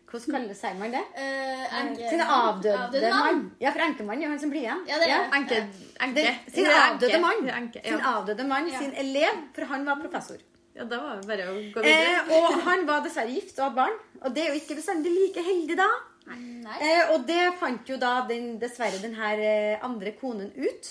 Hvordan 0.09 0.33
kaller 0.35 0.55
sier 0.57 0.73
man 0.79 0.91
det? 0.95 1.01
Uh, 1.13 1.65
enke- 1.79 2.09
Sin 2.09 2.21
avdøde 2.25 2.77
Avdøde 2.83 3.09
mann. 3.13 3.41
Ja, 3.61 3.69
for 3.75 3.83
enkemannen 3.85 4.23
er 4.25 4.31
han 4.33 4.39
som 4.41 4.49
blir 4.49 4.63
igjen. 4.65 4.79
Ja, 4.89 4.97
det 4.97 5.05
er 5.05 5.11
ja. 5.11 5.19
Enke. 5.37 5.59
enke. 6.01 6.15
Den, 6.15 6.39
sin 6.55 6.65
avdøde 6.73 7.19
mann. 7.21 7.43
Det 7.45 7.83
ja. 7.83 7.89
Sin 7.91 8.01
avdøde 8.13 8.47
mann, 8.49 8.69
sin 8.79 8.93
elev, 9.03 9.43
for 9.53 9.65
han 9.69 9.85
var 9.85 9.99
professor. 10.01 10.37
ja, 10.75 10.83
da 10.85 10.97
var 11.03 11.19
det 11.21 11.27
bare 11.27 11.45
å 11.51 11.55
gå 11.73 11.81
Eh, 11.83 11.85
videre. 11.85 12.39
og 12.39 12.61
han 12.63 12.85
var 12.87 13.01
dessverre 13.03 13.29
gift 13.35 13.57
og 13.59 13.65
hadde 13.65 13.75
barn. 13.75 13.97
Og 14.23 14.33
det 14.35 14.43
er 14.45 14.53
jo 14.53 14.59
ikke 14.61 14.75
bestandig 14.79 15.11
like 15.11 15.43
heldig 15.43 15.77
da. 15.77 15.89
Eh, 16.29 17.11
og 17.13 17.27
det 17.27 17.53
fant 17.59 17.85
jo 17.89 17.97
da 17.97 18.25
den, 18.29 18.57
dessverre 18.61 19.01
den 19.01 19.13
her 19.17 19.37
eh, 19.41 19.77
andre 19.85 20.11
konen 20.21 20.51
ut. 20.55 20.89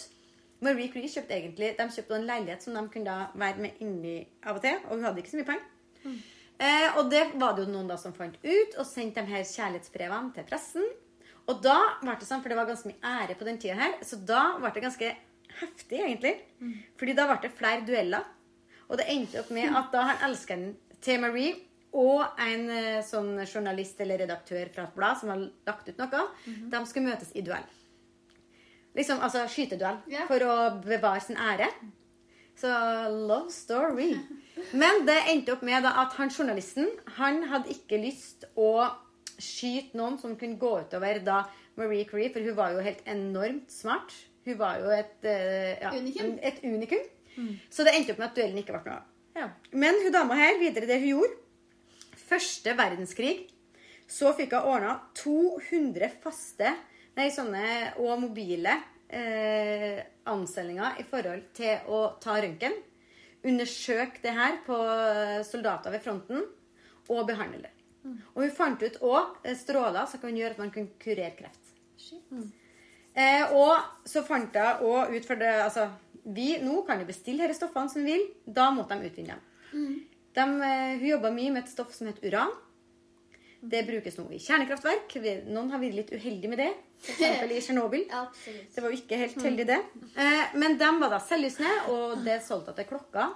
Marie 0.60 0.88
Cree 0.90 1.06
kjøpte 1.06 1.30
egentlig 1.36 1.76
De 1.78 1.84
kjøpte 1.94 2.16
en 2.18 2.26
leilighet 2.26 2.62
som 2.62 2.74
de 2.74 2.82
kunne 2.90 3.04
da 3.06 3.28
være 3.34 3.58
med 3.62 3.70
inni 3.80 4.26
av 4.44 4.56
og 4.56 4.62
til. 4.62 4.74
Og 4.90 4.96
hun 4.98 5.04
hadde 5.06 5.22
ikke 5.22 5.30
så 5.30 5.40
mye 5.40 5.50
penger. 5.52 6.18
Eh, 6.58 6.96
og 6.98 7.10
det 7.12 7.24
var 7.38 7.54
det 7.54 7.66
jo 7.66 7.72
noen 7.72 7.86
da 7.90 7.96
som 8.00 8.14
fant 8.16 8.34
ut, 8.42 8.72
og 8.78 8.86
sendte 8.86 9.22
de 9.22 9.30
her 9.30 9.44
kjærlighetsbrevene 9.46 10.34
til 10.34 10.46
pressen. 10.48 10.88
Og 11.48 11.62
da 11.64 11.76
ble 12.02 12.16
det 12.18 12.26
sånn, 12.28 12.42
for 12.42 12.52
det 12.52 12.58
var 12.58 12.66
ganske 12.68 12.90
mye 12.90 13.12
ære 13.22 13.36
på 13.38 13.46
den 13.46 13.60
tida 13.62 13.78
her, 13.78 13.94
så 14.04 14.18
da 14.28 14.42
ble 14.58 14.72
det 14.74 14.82
ganske 14.84 15.12
heftig, 15.60 16.00
egentlig. 16.02 16.34
Fordi 17.00 17.14
da 17.16 17.28
ble 17.30 17.38
det 17.46 17.54
flere 17.56 17.86
dueller. 17.86 18.26
Og 18.88 18.98
det 19.00 19.06
endte 19.12 19.40
opp 19.40 19.50
med 19.54 19.70
at 19.76 19.90
da 19.92 20.02
han 20.10 20.22
elskeren 20.28 20.70
til 21.04 21.20
Marie 21.22 21.54
og 21.92 22.36
en 22.44 22.68
eh, 22.68 23.00
sånn 23.06 23.38
journalist 23.46 24.00
eller 24.04 24.18
redaktør 24.24 24.68
fra 24.74 24.84
et 24.88 24.96
blad 24.96 25.16
som 25.20 25.30
har 25.32 25.44
lagt 25.68 25.88
ut 25.88 25.98
noe, 26.00 26.24
de 26.44 26.80
skulle 26.90 27.08
møtes 27.08 27.30
i 27.36 27.44
duell. 27.46 27.64
Liksom, 28.98 29.20
altså 29.22 29.44
skyteduell. 29.48 30.00
yeah. 30.10 30.26
For 30.28 30.42
å 30.42 30.54
bevare 30.82 31.20
sin 31.22 31.36
ære. 31.38 31.68
Så 32.58 32.70
love 33.28 33.52
story. 33.54 34.16
Men 34.74 35.04
det 35.06 35.18
endte 35.30 35.54
opp 35.54 35.62
med 35.66 35.86
at 35.86 36.16
han 36.18 36.32
journalisten 36.34 36.88
han 37.18 37.44
hadde 37.50 37.70
ikke 37.76 38.00
lyst 38.02 38.48
å 38.58 38.88
skyte 39.38 39.94
noen 39.98 40.16
som 40.18 40.34
kunne 40.38 40.58
gå 40.58 40.72
utover 40.82 41.20
da 41.22 41.44
Marie 41.78 42.08
Curie, 42.08 42.32
for 42.34 42.42
hun 42.42 42.56
var 42.58 42.74
jo 42.74 42.82
helt 42.82 43.04
enormt 43.06 43.70
smart. 43.70 44.10
Hun 44.48 44.58
var 44.58 44.80
jo 44.82 44.90
et, 44.90 45.14
eh, 45.22 45.78
ja, 45.78 45.92
Unikum. 45.94 46.38
et 46.42 46.58
unikum. 46.64 47.04
Så 47.70 47.84
det 47.86 47.94
endte 47.94 48.16
opp 48.16 48.18
med 48.18 48.30
at 48.32 48.34
duellen 48.34 48.58
ikke 48.58 48.74
ble 48.74 48.82
noe 48.88 48.96
av. 48.96 49.04
Ja. 49.38 49.48
Men 49.70 49.94
hun 50.02 50.10
dama 50.12 50.34
her, 50.34 50.58
videre 50.58 50.88
det 50.90 50.98
hun 51.04 51.12
gjorde 51.20 51.36
Første 52.28 52.74
verdenskrig 52.76 53.46
så 54.10 54.32
fikk 54.36 54.56
hun 54.56 54.66
ordna 54.74 54.96
200 55.14 56.10
faste 56.24 56.72
nei, 57.16 57.28
sånne, 57.30 57.94
og 58.02 58.18
mobile 58.20 58.74
eh, 59.08 60.02
ansellinger 60.28 61.00
i 61.00 61.06
forhold 61.08 61.48
til 61.56 61.88
å 61.88 62.04
ta 62.22 62.36
røntgen. 62.40 62.76
Undersøke 63.48 64.22
det 64.22 64.34
her 64.34 64.60
på 64.66 64.76
soldater 65.46 65.94
ved 65.94 66.02
fronten 66.04 66.44
og 67.08 67.26
behandle 67.28 67.62
det. 67.62 67.72
Og 68.34 68.42
hun 68.44 68.54
fant 68.54 68.82
ut 68.82 69.00
òg 69.04 69.48
stråler 69.58 70.06
som 70.10 70.20
kan 70.22 70.36
gjøre 70.36 70.56
at 70.56 70.60
man 70.62 70.72
kan 70.74 70.88
kurere 71.00 71.34
kreft. 71.38 71.72
Eh, 73.18 73.50
og 73.52 74.06
så 74.06 74.22
fant 74.26 74.54
jeg 74.54 74.84
òg 74.86 75.14
ut 75.16 75.26
for 75.26 75.40
det 75.40 75.50
Altså, 75.64 75.88
vi 76.24 76.52
nå 76.62 76.82
kan 76.86 77.00
jo 77.00 77.08
bestille 77.08 77.48
disse 77.48 77.62
stoffene 77.62 77.90
som 77.90 78.04
vi 78.04 78.14
vil. 78.14 78.26
Da 78.46 78.68
måtte 78.74 78.98
de 79.00 79.10
utvinne 79.10 79.34
dem. 79.36 79.44
De, 80.38 80.44
eh, 80.68 80.98
hun 81.00 81.08
jobba 81.08 81.30
mye 81.34 81.50
med 81.54 81.64
et 81.64 81.72
stoff 81.72 81.92
som 81.94 82.06
heter 82.06 82.28
uran. 82.30 82.52
Det 83.60 83.82
brukes 83.88 84.14
nå 84.18 84.28
i 84.30 84.38
kjernekraftverk. 84.38 85.16
Noen 85.48 85.72
har 85.72 85.80
vært 85.82 85.96
litt 85.96 86.12
uheldige 86.14 86.50
med 86.52 86.60
det. 86.62 86.68
For 87.02 87.14
eksempel 87.14 87.54
i 87.54 87.60
Tsjernobyl. 87.62 88.04
Det 88.74 88.82
var 88.82 88.92
jo 88.92 88.98
ikke 88.98 89.18
helt 89.18 89.42
heldig, 89.42 89.66
det. 89.66 89.78
Eh, 90.14 90.54
men 90.58 90.78
de 90.78 90.88
var 91.00 91.12
da 91.14 91.18
selvlysende, 91.22 91.74
og 91.94 92.24
det 92.26 92.38
solgte 92.46 92.74
til 92.78 92.88
klokka. 92.90 93.28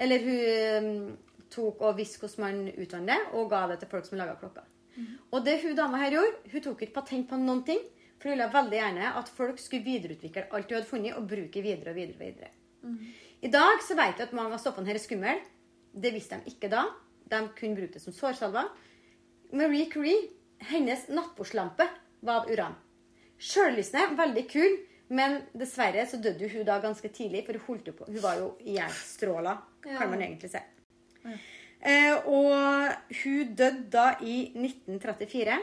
Eller 0.00 0.24
hun 0.24 0.86
mm, 0.86 1.08
tok 1.52 1.84
og 1.84 1.98
visste 1.98 2.22
hvordan 2.22 2.44
man 2.44 2.62
utvannet 2.72 3.12
det, 3.12 3.32
og 3.36 3.50
ga 3.52 3.66
det 3.70 3.80
til 3.82 3.92
folk 3.92 4.08
som 4.08 4.20
laga 4.20 4.38
klokka. 4.40 4.64
Og 5.32 5.44
det 5.44 5.58
hun 5.62 5.76
dama 5.76 6.00
her 6.02 6.16
gjorde, 6.18 6.52
hun 6.52 6.64
tok 6.64 6.84
ikke 6.84 6.96
patent 7.00 7.28
på 7.28 7.40
noen 7.40 7.62
ting. 7.68 7.80
For 8.20 8.30
hun 8.30 8.36
ville 8.36 8.52
veldig 8.54 8.78
gjerne 8.78 9.12
at 9.18 9.30
folk 9.36 9.60
skulle 9.60 9.84
videreutvikle 9.86 10.46
alt 10.48 10.70
hun 10.70 10.78
hadde 10.78 10.88
funnet, 10.88 11.16
og 11.18 11.28
bruke 11.28 11.64
videre 11.64 11.92
og 11.92 11.98
videre. 11.98 12.16
og 12.18 12.26
videre. 12.26 12.52
I 13.42 13.50
dag 13.50 13.82
så 13.82 13.96
vet 13.98 14.18
vi 14.18 14.26
at 14.26 14.34
mange 14.36 14.54
av 14.54 14.62
stoffene 14.62 14.86
her 14.86 14.98
er 14.98 15.02
skumle. 15.02 15.34
Det 15.92 16.12
visste 16.14 16.38
de 16.38 16.52
ikke 16.52 16.70
da. 16.72 16.86
De 17.30 17.40
kunne 17.58 17.78
bruke 17.78 17.96
det 17.96 18.02
som 18.04 18.14
sårsalver. 18.14 18.68
Marie 19.52 19.86
Curie, 19.92 20.30
hennes 20.70 21.08
nattbordslampe 21.08 21.86
var 22.24 22.42
av 22.44 22.50
uran. 22.50 22.74
Sjøllysende, 23.42 24.16
veldig 24.16 24.44
kul, 24.50 24.76
men 25.12 25.40
dessverre 25.58 26.04
så 26.08 26.20
døde 26.22 26.48
hun 26.52 26.64
da 26.64 26.78
ganske 26.80 27.08
tidlig, 27.12 27.44
for 27.46 27.58
hun 27.58 27.66
holdt 27.66 27.90
jo 27.90 27.96
på. 27.98 28.06
Hun 28.08 28.22
var 28.22 28.38
jo 28.40 28.52
ihjelstråla, 28.64 29.56
Ja. 29.84 29.98
kan 29.98 30.10
man 30.10 30.22
egentlig 30.22 30.50
si. 30.50 30.58
Eh, 31.82 32.14
og 32.26 32.92
hun 33.24 33.54
døde 33.58 33.90
da 33.90 34.14
i 34.22 34.52
1934. 34.54 35.58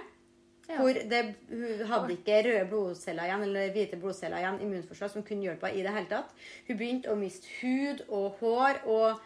Ja. 0.69 0.75
Hvor 0.77 0.93
det, 0.93 1.35
hun 1.49 1.85
hadde 1.87 2.13
ikke 2.13 2.43
røde 2.45 2.67
blodceller 2.69 3.23
igjen, 3.25 3.41
eller 3.47 3.71
hvite 3.73 3.97
blodceller 3.97 4.37
igjen, 4.37 4.59
immunforsvar, 4.61 5.09
som 5.09 5.23
kunne 5.23 5.41
hjelpe 5.47 5.65
henne 5.65 5.79
i 5.79 5.83
det 5.87 5.93
hele 5.95 6.09
tatt. 6.11 6.35
Hun 6.67 6.77
begynte 6.77 7.09
å 7.09 7.17
miste 7.17 7.47
hud 7.61 8.03
og 8.09 8.35
hår. 8.41 8.83
og 8.85 9.19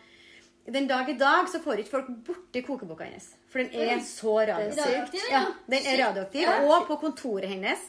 den 0.72 0.88
dag 0.88 1.10
i 1.10 1.18
dag 1.20 1.50
så 1.52 1.60
får 1.60 1.82
ikke 1.82 1.90
folk 1.92 2.08
borti 2.24 2.62
kokeboka 2.64 3.04
hennes. 3.04 3.34
For 3.54 3.62
den 3.62 3.74
er 3.86 4.00
så 4.02 4.38
radioaktiv. 4.50 5.20
Ja, 5.30 5.32
ja. 5.32 5.42
den 5.70 5.90
er 5.92 6.00
radioaktiv. 6.08 6.50
Og 6.66 6.88
på 6.90 6.98
kontoret 7.04 7.52
hennes 7.52 7.84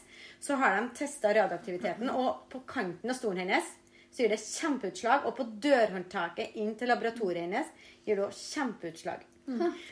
så 0.45 0.59
har 0.61 0.77
de 0.77 0.91
testa 0.99 1.33
radioaktiviteten. 1.33 2.11
Og 2.13 2.45
på 2.53 2.61
kanten 2.69 3.11
av 3.11 3.17
stolen 3.17 3.47
hennes 3.47 3.71
så 4.13 4.23
gir 4.23 4.35
det 4.35 4.43
kjempeutslag. 4.45 5.25
Og 5.25 5.39
på 5.39 5.47
dørhåndtaket 5.65 6.59
inn 6.61 6.75
til 6.77 6.93
laboratoriet 6.93 7.47
hennes 7.47 7.71
gir 8.05 8.21
det 8.21 8.27
også 8.27 8.59
kjempeutslag. 8.59 9.25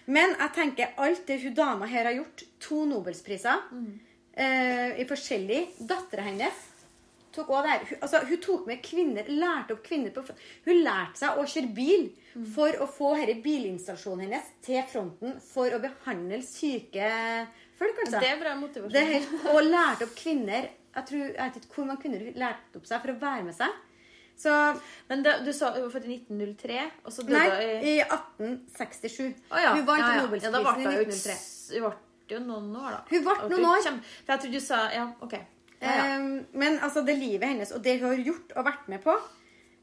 Men 0.09 0.37
jeg 0.39 0.53
tenker 0.57 0.95
alt 1.05 1.27
det 1.29 1.41
hun 1.43 1.57
dama 1.57 1.89
her 1.89 2.09
har 2.09 2.17
gjort, 2.17 2.45
to 2.61 2.85
Nobelspriser 2.89 3.67
eh, 4.33 5.01
i 5.01 5.05
forskjellig 5.09 5.67
Dattera 5.89 6.25
hennes 6.25 6.69
tok 7.33 7.49
også 7.51 7.63
det 7.65 7.71
her. 7.73 7.85
Hun, 7.91 7.99
altså, 8.07 8.21
hun 8.29 8.41
tok 8.45 8.67
med 8.69 8.83
kvinner, 8.85 9.29
lærte 9.29 9.73
opp 9.77 9.83
kvinner 9.87 10.11
på. 10.15 10.25
Hun 10.67 10.83
lærte 10.85 11.19
seg 11.23 11.39
å 11.39 11.45
kjøre 11.49 11.73
bil 11.77 12.09
for 12.55 12.79
å 12.85 12.87
få 12.89 13.15
denne 13.21 13.39
bilinstallasjonen 13.45 14.27
hennes 14.27 14.51
til 14.65 14.83
fronten 14.93 15.39
for 15.45 15.73
å 15.77 15.81
behandle 15.83 16.43
syke 16.45 17.09
folk. 17.79 17.99
altså. 18.05 18.21
Det 18.21 18.31
er 18.35 18.41
bra 18.43 18.55
motivasjon. 18.61 18.93
Det 18.93 19.49
og 19.55 19.63
lærte 19.69 20.07
opp 20.09 20.15
kvinner 20.19 20.69
Jeg 20.93 21.07
tror, 21.09 21.23
jeg 21.33 21.41
vet 21.41 21.55
ikke 21.65 21.75
hvor 21.79 21.87
mange 21.89 22.03
kvinner 22.03 22.21
hun 22.27 22.35
lærte 22.37 22.77
opp 22.77 22.85
seg 22.87 23.01
for 23.01 23.13
å 23.15 23.19
være 23.23 23.45
med 23.47 23.55
seg. 23.57 23.81
Så 24.43 24.53
Men 25.09 25.23
det, 25.25 25.33
du 25.47 25.53
sa 25.57 25.71
hun 25.73 25.83
var 25.87 25.93
født 25.95 26.07
i 26.09 26.17
1903, 26.19 26.79
og 27.05 27.13
så 27.13 27.23
døde 27.25 27.39
Nei, 27.39 27.69
i 27.81 27.93
i 27.95 28.03
1867. 28.03 29.35
Å 29.53 29.61
ja. 29.63 29.73
Hun 29.77 29.87
vant 29.89 30.03
ja, 30.03 30.11
ja. 30.17 30.23
Nobelprisen 30.25 30.53
ja, 30.53 30.93
i 30.93 31.07
1903. 31.07 31.37
Hun 31.73 31.87
ble 31.87 32.37
jo 32.37 32.41
noen 32.47 32.77
år, 32.81 32.91
da. 32.97 33.01
Hun 33.11 33.25
ble 33.27 33.35
noen 33.53 33.67
år. 33.73 33.83
kjem- 33.87 34.01
For 34.25 34.33
jeg 34.35 34.41
trodde 34.45 34.53
du 34.61 34.65
sa 34.65 34.79
Ja, 34.93 35.07
OK. 35.25 35.35
Ja, 35.83 35.95
ja. 35.99 36.19
Um, 36.19 36.47
men 36.55 36.79
altså, 36.79 37.03
det 37.07 37.19
livet 37.19 37.49
hennes 37.49 37.73
og 37.75 37.83
det 37.85 37.97
hun 38.01 38.13
har 38.13 38.23
gjort 38.23 38.53
og 38.57 38.67
vært 38.69 38.89
med 38.93 39.03
på 39.03 39.17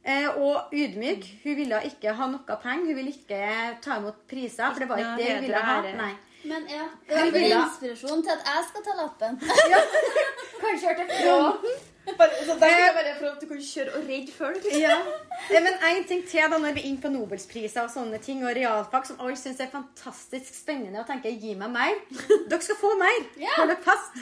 eh, 0.06 0.30
Og 0.40 0.72
ydmyk. 0.72 1.28
Hun 1.44 1.58
ville 1.60 1.82
ikke 1.90 2.14
ha 2.16 2.30
noe 2.32 2.58
penger. 2.64 2.88
Hun 2.88 2.96
ville 2.96 3.12
ikke 3.12 3.44
ta 3.84 4.00
imot 4.00 4.24
priser, 4.32 4.72
for 4.72 4.80
det 4.80 4.90
var 4.90 5.04
ikke 5.04 5.20
det 5.20 5.30
hun 5.34 5.48
ville 5.48 5.64
ha. 5.70 5.78
Nei. 6.00 6.14
Men 6.48 6.68
ja, 6.72 6.86
det 7.10 7.34
var 7.36 7.46
inspirasjon 7.46 8.22
til 8.24 8.32
at 8.32 8.46
jeg 8.48 8.68
skal 8.70 8.84
ta 8.86 8.94
lappen. 8.96 9.40
Kanskje 10.64 10.94
hørte 10.94 11.08
fronten. 11.12 11.80
Bare, 12.18 12.30
så 12.46 12.56
det 12.60 12.68
er 12.72 12.94
bare 12.96 13.14
for 13.20 13.28
at 13.30 13.42
du 13.42 13.48
kan 13.48 13.60
kjøre 13.62 13.94
og 14.00 14.08
redde 14.10 14.32
folk. 14.32 14.66
Ja. 14.86 14.96
Eh, 15.50 15.62
Men 15.64 15.74
en 15.90 16.04
ting 16.08 16.24
til 16.28 16.42
da 16.52 16.58
når 16.58 16.74
vi 16.76 16.82
er 16.82 16.88
inne 16.90 17.02
på 17.02 17.12
Nobelspriser 17.14 17.84
og 17.86 17.92
sånne 17.94 18.20
ting, 18.24 18.44
og 18.46 18.56
realfag, 18.56 19.06
som 19.08 19.20
alle 19.20 19.38
syns 19.40 19.60
er 19.60 19.70
fantastisk 19.72 20.54
spennende 20.56 21.00
og 21.00 21.08
tenker 21.08 21.32
'gi 21.32 21.56
meg 21.56 21.70
mer'. 21.70 22.02
Dere 22.50 22.62
skal 22.62 22.76
få 22.82 22.94
mer. 23.00 23.20
Ja. 23.40 23.54
Hold 23.58 23.70
dere 23.70 23.84
fast. 23.84 24.20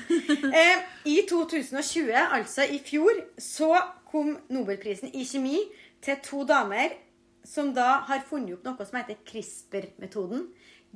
Eh, 0.54 0.78
I 1.06 1.22
2020, 1.30 2.14
altså 2.32 2.64
i 2.70 2.80
fjor, 2.86 3.12
så 3.40 3.76
kom 4.12 4.38
Nobelprisen 4.50 5.12
i 5.14 5.26
kjemi 5.26 5.58
til 6.02 6.16
to 6.24 6.44
damer 6.44 6.90
som 7.46 7.74
da 7.74 8.00
har 8.08 8.24
funnet 8.30 8.54
opp 8.58 8.64
noe 8.66 8.86
som 8.86 8.98
heter 9.00 9.16
CRISPR-metoden. 9.26 10.48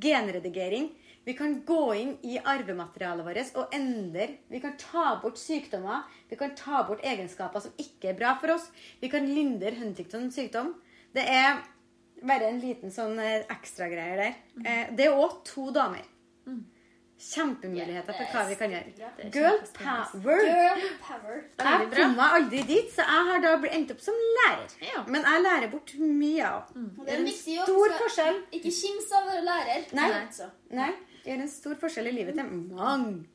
Genredigering. 0.02 0.90
Vi 1.24 1.36
kan 1.38 1.60
gå 1.66 1.82
inn 1.96 2.14
i 2.26 2.40
arvematerialet 2.40 3.26
vårt 3.26 3.58
og 3.62 3.76
endre. 3.78 4.28
Vi 4.50 4.62
kan 4.64 4.74
ta 4.82 5.20
bort 5.22 5.38
sykdommer. 5.38 6.08
Vi 6.30 6.38
kan 6.40 6.56
ta 6.58 6.82
bort 6.88 7.04
egenskaper 7.06 7.62
som 7.62 7.76
ikke 7.82 8.10
er 8.12 8.18
bra 8.18 8.34
for 8.42 8.56
oss. 8.56 8.72
Vi 9.02 9.10
kan 9.12 9.28
lindre 9.30 9.76
Huntingtons 9.78 10.36
sykdom. 10.36 10.74
Det 11.14 11.28
er 11.30 11.62
bare 12.26 12.50
en 12.50 12.62
liten 12.62 12.94
sånn 12.94 13.20
eh, 13.22 13.46
ekstragreier 13.54 14.22
der. 14.22 14.38
Mm. 14.58 14.96
det 14.98 15.08
er 15.08 15.18
òg 15.18 15.42
to 15.46 15.70
damer. 15.76 16.08
Kjempemuligheter 17.22 18.16
for 18.18 18.34
hva 18.34 18.48
vi 18.50 18.56
kan 18.58 18.72
gjøre. 18.74 19.10
Girl 19.34 19.60
power. 19.76 20.40
Girl 20.42 20.88
power. 21.06 21.44
Jeg 21.62 21.90
kom 21.94 22.16
meg 22.18 22.38
aldri 22.40 22.64
dit, 22.66 22.88
så 22.90 23.06
jeg 23.06 23.28
har 23.28 23.44
da 23.44 23.52
blitt 23.62 23.76
endt 23.78 23.94
opp 23.94 24.02
som 24.02 24.18
lærer. 24.40 24.74
Ja. 24.88 25.04
Men 25.06 25.28
jeg 25.30 25.44
lærer 25.46 25.70
bort 25.70 25.94
mye 26.02 26.48
av 26.48 26.74
Og 26.74 27.06
det 27.06 27.14
er 27.14 27.20
en 27.20 27.30
viktig 27.30 27.60
jobb. 27.60 27.70
Stor 27.70 27.96
forskjell. 28.00 28.42
Ikke 28.58 28.74
kims 28.74 29.14
av 29.14 29.22
å 29.22 29.30
være 29.30 29.46
lærer. 29.52 29.86
Nei. 30.00 30.10
Altså. 30.24 30.50
Nei, 30.74 30.90
det 30.98 31.11
gjør 31.26 31.42
en 31.46 31.50
stor 31.52 31.76
forskjell 31.82 32.08
i 32.12 32.16
livet 32.16 32.36
til 32.40 32.50
mange. 32.76 33.26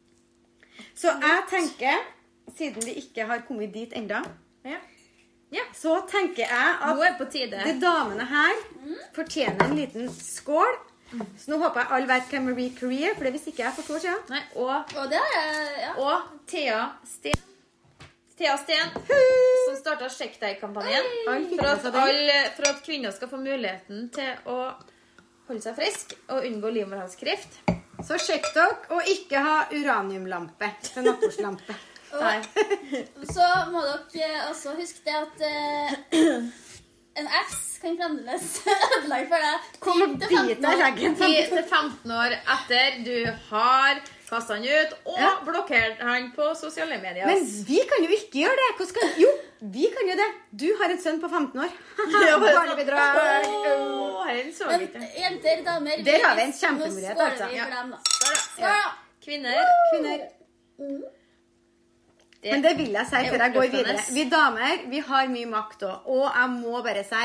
Så 0.97 1.13
jeg 1.23 1.45
tenker, 1.51 2.03
siden 2.57 2.85
vi 2.85 2.97
ikke 3.01 3.25
har 3.27 3.45
kommet 3.49 3.73
dit 3.75 3.93
ennå, 3.97 4.23
Ja. 4.67 4.79
Ja. 5.55 5.63
så 5.73 6.01
tenker 6.11 6.43
jeg 6.43 6.51
at 6.83 6.91
er 6.91 7.03
det 7.05 7.15
på 7.21 7.25
tide. 7.31 7.61
de 7.65 7.81
damene 7.81 8.25
her 8.27 8.57
fortjener 9.15 9.65
en 9.71 9.77
liten 9.79 10.09
skål. 10.11 10.75
Så 11.39 11.53
nå 11.53 11.59
håper 11.63 11.81
jeg 11.85 11.93
alle 11.95 12.09
vet 12.11 12.33
hvem 12.33 12.49
Marie 12.51 12.73
Curie 12.75 13.11
er, 13.11 13.15
for 13.15 13.25
det 13.25 13.33
visste 13.37 13.53
ikke 13.53 13.63
jeg 13.63 13.73
for 13.77 13.83
to 13.87 13.95
år 13.95 14.03
siden. 14.03 14.25
Nei, 14.29 14.41
og, 14.57 14.97
Og 14.99 15.07
det 15.13 15.21
er 15.23 15.81
ja. 15.85 15.93
og 16.03 16.23
Thea 16.51 16.81
Sten. 17.07 17.45
Thea 18.37 18.57
Sten, 18.59 18.91
som 18.99 19.77
starta 19.79 20.09
Sjekk 20.13 20.35
deg-kampanjen. 20.43 21.07
For, 21.55 21.93
for 22.59 22.69
at 22.69 22.83
kvinner 22.85 23.15
skal 23.15 23.31
få 23.31 23.39
muligheten 23.41 24.11
til 24.13 24.35
å 24.51 24.59
holde 25.47 25.63
seg 25.63 25.79
friske 25.79 26.19
og 26.29 26.43
unngå 26.45 26.75
livmorhalskreft. 26.75 27.63
Så 28.05 28.19
sjekk 28.21 28.49
dere, 28.55 28.79
å 28.93 29.01
ikke 29.09 29.41
ha 29.43 29.57
uraniumlampe 29.73 30.69
til 30.85 31.07
nattbordslampe. 31.07 31.77
Så 33.35 33.47
må 33.73 33.83
dere 34.13 34.47
også 34.51 34.77
huske 34.79 35.03
det 35.05 35.17
at 35.19 35.43
eh, 35.49 36.51
en 37.21 37.31
S 37.43 37.77
kan 37.83 37.97
fremdeles 37.99 38.47
ødelegge 38.97 39.29
for 39.33 39.47
deg. 39.47 39.71
Kom 39.85 40.05
og 40.05 40.15
10 40.21 40.51
bit 40.51 40.63
deg 40.65 40.77
i 40.77 40.83
leggen. 40.83 41.17
10-15 41.21 42.15
år 42.17 42.37
etter 42.57 43.01
du 43.07 43.17
har 43.51 44.01
kasta 44.29 44.55
han 44.57 44.65
ut 44.65 44.93
og 45.05 45.19
Ja. 45.21 45.31
blokkert 45.47 46.01
han 46.03 46.31
på 46.35 46.49
sosiale 46.59 46.99
medier. 47.03 47.27
Men 47.27 47.45
vi 47.69 47.81
kan 47.91 48.05
jo 48.05 48.11
ikke 48.19 48.43
gjøre 48.43 48.57
det. 48.61 48.69
Hvordan 48.77 48.95
kan... 48.99 49.15
Jo, 49.23 49.31
vi 49.61 49.87
kan 49.95 50.11
jo 50.11 50.17
det. 50.21 50.29
Du 50.63 50.67
har 50.81 50.91
en 50.91 51.03
sønn 51.03 51.21
på 51.23 51.29
15 51.29 51.61
år. 51.61 51.73
Barnebidrag. 52.59 53.47
oh, 53.47 54.27
Men 54.27 54.89
jenter, 55.23 55.65
damer 55.65 56.05
Der 56.05 56.25
har 56.27 56.35
vi 56.37 56.43
en 56.43 56.53
kjempemulighet, 56.53 57.19
altså. 57.29 57.51
Ja. 57.55 57.67
Ja. 58.59 58.79
Kvinner 59.27 59.59
Kvinner. 59.93 60.19
det, 62.43 62.53
Men 62.53 62.63
det 62.63 62.77
vil 62.79 62.93
jeg 62.95 63.07
si 63.11 63.23
før 63.31 63.43
jeg 63.43 63.55
går 63.55 63.71
videre. 63.73 64.03
Vi 64.15 64.25
damer 64.31 64.85
vi 64.91 65.01
har 65.09 65.29
mye 65.33 65.49
makt 65.51 65.83
òg. 65.83 66.07
Og 66.07 66.27
jeg 66.31 66.51
må 66.61 66.83
bare 66.87 67.03
si 67.07 67.25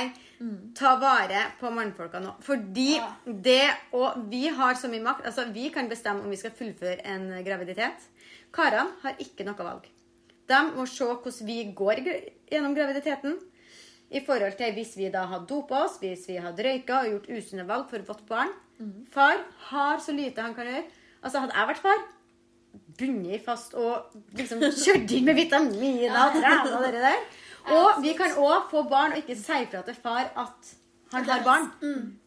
ta 0.73 0.95
vare 0.97 1.43
på 1.59 1.69
mannfolka 1.73 2.19
nå. 2.19 2.35
Fordi 2.41 2.95
Ja. 2.97 3.11
det 3.25 3.69
Og 3.93 4.29
vi 4.29 4.47
har 4.47 4.73
så 4.73 4.89
mye 4.89 5.03
makt. 5.03 5.25
Altså, 5.25 5.45
vi 5.53 5.69
kan 5.69 5.89
bestemme 5.89 6.23
om 6.23 6.29
vi 6.29 6.37
skal 6.37 6.51
fullføre 6.51 7.05
en 7.05 7.43
graviditet. 7.43 8.07
Karene 8.51 8.91
har 9.03 9.15
ikke 9.19 9.45
noe 9.45 9.55
valg. 9.57 9.87
De 10.47 10.61
må 10.75 10.85
se 10.87 11.05
hvordan 11.05 11.45
vi 11.47 11.73
går 11.73 12.01
gjennom 12.51 12.75
graviditeten. 12.75 13.37
I 14.11 14.19
forhold 14.25 14.57
til 14.57 14.73
hvis 14.73 14.97
vi 14.97 15.09
da 15.09 15.25
har 15.25 15.45
dopa 15.47 15.85
oss, 15.85 15.97
hvis 15.99 16.27
vi 16.27 16.35
har 16.35 16.51
røyka 16.51 16.99
og 16.99 17.11
gjort 17.11 17.29
usunne 17.37 17.67
valg 17.67 17.89
for 17.89 17.99
vårt 17.99 18.25
barn. 18.27 18.49
Far 19.11 19.37
har 19.69 19.97
så 19.99 20.11
lite 20.11 20.41
han 20.41 20.55
kan 20.55 20.65
gjøre. 20.65 20.83
Altså, 21.23 21.39
hadde 21.39 21.53
jeg 21.53 21.67
vært 21.67 21.77
far, 21.85 22.01
bundet 22.97 23.45
fast 23.45 23.73
og 23.75 24.11
liksom 24.35 24.59
kjørt 24.59 25.11
inn 25.11 25.25
med 25.25 25.35
vitaminer 25.35 26.17
og 26.25 26.33
trena 26.39 26.77
og 26.77 26.83
det 26.87 27.03
der. 27.05 27.21
Og 27.69 28.01
vi 28.03 28.13
kan 28.17 28.31
òg 28.41 28.69
få 28.71 28.83
barn 28.89 29.11
og 29.13 29.17
ikke 29.21 29.35
si 29.37 29.65
fra 29.71 29.81
til 29.85 29.95
far 29.95 30.31
at 30.35 30.71
han 31.11 31.25
har 31.27 31.41
barn. 31.43 31.65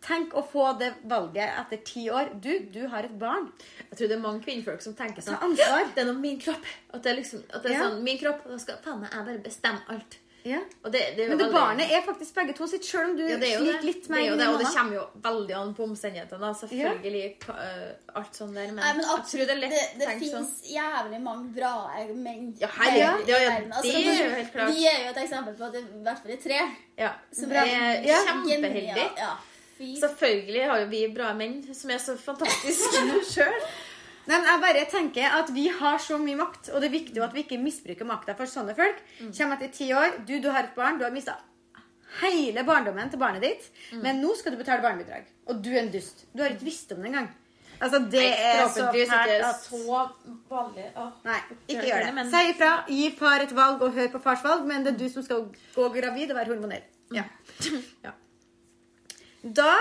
Tenk 0.05 0.35
å 0.37 0.43
få 0.45 0.67
det 0.79 0.91
valget 1.09 1.55
etter 1.63 1.81
ti 1.89 2.03
år. 2.13 2.35
Du, 2.41 2.51
du 2.71 2.83
har 2.93 3.03
et 3.09 3.19
barn. 3.19 3.51
Jeg 3.91 3.97
tror 3.99 4.09
det 4.11 4.17
er 4.19 4.21
mange 4.21 4.43
kvinnfolk 4.45 4.83
som 4.85 4.95
tenker 4.95 5.25
sånn 5.25 5.41
ansvar. 5.41 5.89
Det 5.95 6.03
er 6.05 6.11
noe 6.11 6.21
min 6.21 6.37
kropp. 6.39 6.67
At 6.93 7.03
det 7.03 7.13
er 7.15 7.17
liksom 7.23 7.43
At 7.51 7.63
det 7.63 7.71
er 7.73 7.79
Ja. 7.79 7.87
sånn 7.89 8.03
Min 8.05 8.19
kropp, 8.21 8.45
da 8.47 8.59
skal 8.59 8.77
faen 8.85 9.01
meg 9.01 9.11
jeg 9.11 9.25
bare 9.31 9.39
bestemme 9.47 9.81
alt. 9.89 10.19
Ja. 10.45 10.59
Og 10.85 10.93
det, 10.93 11.01
det 11.17 11.23
er 11.25 11.25
jo 11.25 11.29
Men 11.31 11.39
det 11.39 11.45
veldig- 11.47 11.55
barnet 11.57 11.93
er 11.97 12.03
faktisk 12.05 12.35
begge 12.37 12.53
to 12.59 12.67
sitt, 12.69 12.85
sjøl 12.85 13.07
om 13.11 13.17
du 13.17 13.23
ja, 13.25 13.37
det 13.41 13.49
er 13.55 13.63
sliter 13.63 13.79
det. 13.79 13.85
litt 13.89 14.03
det 14.05 14.11
med 14.13 14.19
er 14.21 14.27
jo 14.29 14.35
det, 14.37 14.49
og 14.53 14.59
det 14.61 14.67
kommer 14.75 14.95
jo 14.99 15.05
veldig 15.25 15.55
an 15.57 15.71
på 15.79 15.87
omstendighetene. 15.87 16.51
Selvfølgelig 16.61 17.23
ja. 17.25 17.55
øh, 17.55 18.19
alt 18.21 18.37
sånn 18.37 18.53
der. 18.53 18.67
Men, 18.67 18.83
Nei, 18.83 18.91
men 18.99 19.07
jeg 19.07 19.15
absolutt, 19.15 19.31
tror 19.31 19.49
det 19.49 19.55
er 19.55 19.63
lett 19.63 19.73
det, 19.73 19.87
det 20.03 20.09
tenkt 20.11 20.27
sånn. 20.29 20.45
finnes 20.45 20.75
jævlig 20.75 21.21
mange 21.25 21.49
bra 21.57 21.73
eh, 21.97 22.13
menn. 22.27 22.53
Ja, 22.61 22.69
herregud. 22.77 23.33
Ja. 23.33 23.41
Altså, 23.57 23.83
det 23.89 24.05
er 24.05 24.21
jo 24.21 24.37
helt 24.37 24.53
klart. 24.53 24.75
Vi 24.77 24.87
er 24.93 25.01
jo 25.07 25.09
et 25.15 25.23
eksempel 25.25 25.57
på 25.63 25.65
at 25.71 25.73
det 25.79 25.83
i 25.89 26.05
hvert 26.05 26.23
fall 26.27 26.37
er 26.37 26.43
tre. 26.45 26.61
Ja, 27.01 27.13
som 27.41 27.51
er, 27.57 27.65
er 27.65 28.07
Ja. 28.13 28.21
kjempeheldig. 28.29 28.85
Ja, 29.01 29.09
ja. 29.25 29.33
Selvfølgelig 30.01 30.69
har 30.71 30.79
jo 30.85 30.87
vi 30.93 31.01
bra 31.17 31.33
menn 31.35 31.57
som 31.75 31.91
er 31.91 31.99
så 31.99 32.15
fantastiske 32.21 33.03
sjøl. 33.33 33.57
Nei, 34.27 34.39
men 34.41 34.47
jeg 34.49 34.61
bare 34.63 34.85
tenker 34.91 35.35
at 35.39 35.51
Vi 35.53 35.67
har 35.69 35.99
så 36.01 36.17
mye 36.19 36.37
makt, 36.41 36.71
og 36.73 36.81
det 36.81 36.89
er 36.89 36.95
viktig 36.99 37.23
at 37.23 37.35
vi 37.37 37.43
ikke 37.45 37.59
misbruker 37.61 38.07
makta 38.09 38.35
for 38.39 38.47
sånne 38.49 38.75
folk. 38.79 39.03
Kommer 39.37 39.57
etter 39.59 39.73
ti 39.77 39.91
år, 39.93 40.21
du, 40.27 40.39
du 40.41 40.49
har 40.51 40.65
et 40.65 40.75
barn, 40.75 40.99
du 40.99 41.05
har 41.05 41.13
mista 41.13 41.37
hele 42.23 42.63
barndommen 42.65 43.09
til 43.11 43.19
barnet 43.19 43.43
ditt, 43.43 43.65
men 44.01 44.21
nå 44.23 44.37
skal 44.39 44.53
du 44.55 44.59
betale 44.61 44.81
barnebidrag. 44.85 45.25
Og 45.51 45.59
du 45.65 45.73
er 45.75 45.81
en 45.83 45.91
dust. 45.91 46.25
Du 46.33 46.43
har 46.45 46.53
ikke 46.55 46.65
visst 46.69 46.93
om 46.95 47.01
det 47.03 47.11
engang. 47.11 47.29
Altså, 47.83 47.99
det 48.09 48.23
er 48.39 48.69
så 48.71 48.85
fælt 48.95 49.43
at 49.45 49.65
så 49.67 49.81
vanlig. 50.49 50.85
Åh. 50.97 51.09
Nei, 51.27 51.39
ikke 51.69 51.83
Gjør 51.89 51.99
det, 51.99 52.07
det. 52.07 52.15
men- 52.15 52.31
Si 52.31 52.43
ifra. 52.53 52.71
Gi 52.89 53.11
far 53.19 53.43
et 53.43 53.55
valg 53.57 53.83
og 53.83 53.93
hør 53.99 54.09
på 54.13 54.21
fars 54.23 54.45
valg, 54.47 54.63
men 54.67 54.85
det 54.87 54.95
er 54.95 54.99
du 55.03 55.09
som 55.13 55.23
skal 55.27 55.43
gå 55.75 55.89
gravid 55.97 56.31
og 56.31 56.37
være 56.39 56.55
hormonell. 56.55 56.87
Ja. 57.13 57.25
Ja. 58.07 58.13
Da 59.45 59.73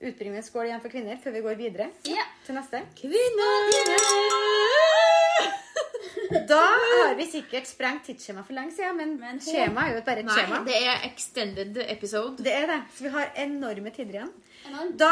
utbringende 0.00 0.42
skål 0.46 0.64
igjen 0.70 0.80
for 0.80 0.88
kvinner 0.92 1.18
før 1.22 1.32
vi 1.36 1.40
går 1.44 1.54
videre 1.60 1.90
Ja. 2.08 2.24
til 2.46 2.54
neste. 2.56 2.80
Kvinner! 2.96 3.60
Da 6.48 6.60
har 6.62 7.14
vi 7.18 7.24
sikkert 7.26 7.66
sprengt 7.66 8.04
tidsskjemaet 8.06 8.46
for 8.46 8.54
lenge 8.54 8.72
siden, 8.76 8.96
men, 8.96 9.16
Men- 9.20 9.40
skjema 9.42 9.88
er 9.88 9.94
jo 9.96 10.02
bare 10.06 10.18
et 10.22 10.26
Nei, 10.28 10.34
skjema. 10.36 10.64
det 10.64 10.76
er 10.86 11.04
extended 11.08 11.76
episode. 11.88 12.36
Det 12.44 12.52
er 12.54 12.66
det. 12.70 12.80
Så 12.94 13.02
vi 13.06 13.08
har 13.14 13.32
enorme 13.36 13.90
tider 13.94 14.14
igjen. 14.20 14.32
Enormt. 14.68 14.96
Da 14.98 15.10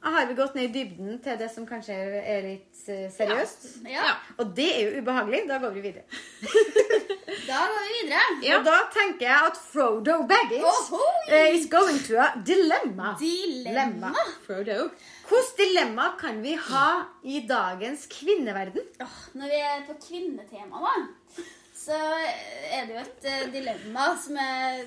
har 0.00 0.26
vi 0.26 0.34
gått 0.34 0.54
ned 0.56 0.64
i 0.64 0.72
dybden 0.72 1.18
til 1.20 1.36
det 1.40 1.50
som 1.52 1.66
kanskje 1.68 1.96
er 2.20 2.44
litt 2.46 2.78
eh, 2.88 3.10
seriøst. 3.12 3.66
Ja. 3.84 4.06
Ja. 4.06 4.14
Og 4.40 4.54
det 4.56 4.68
er 4.72 4.80
jo 4.86 5.02
ubehagelig. 5.02 5.42
Da 5.50 5.58
går 5.60 5.74
vi 5.76 5.82
videre. 5.90 6.04
Da 7.46 7.60
går 7.66 7.84
vi 7.84 7.92
videre. 7.94 8.22
Ja. 8.42 8.56
Og 8.58 8.64
da 8.66 8.76
tenker 8.94 9.26
jeg 9.26 9.50
at 9.50 9.58
Frodo 9.60 10.16
Baggins 10.30 10.66
Ohoi! 10.66 11.28
eh, 11.28 11.54
is 11.56 11.66
going 11.70 11.98
to 12.06 12.16
a 12.18 12.30
dilemma. 12.46 13.12
Dilemma. 13.20 14.10
Frodo. 14.46 14.88
Hvilket 15.30 15.60
dilemma 15.60 16.08
kan 16.18 16.40
vi 16.42 16.56
ha 16.58 16.88
i 17.22 17.44
dagens 17.48 18.06
kvinneverden? 18.10 18.82
Oh, 19.04 19.18
når 19.38 19.52
vi 19.52 19.60
er 19.68 19.84
på 19.86 19.94
kvinnetema, 20.08 20.80
da, 20.82 21.44
så 21.76 21.96
er 22.72 22.88
det 22.88 22.96
jo 22.96 23.04
et 23.04 23.30
eh, 23.30 23.46
dilemma 23.54 24.10
som 24.18 24.40
er 24.42 24.82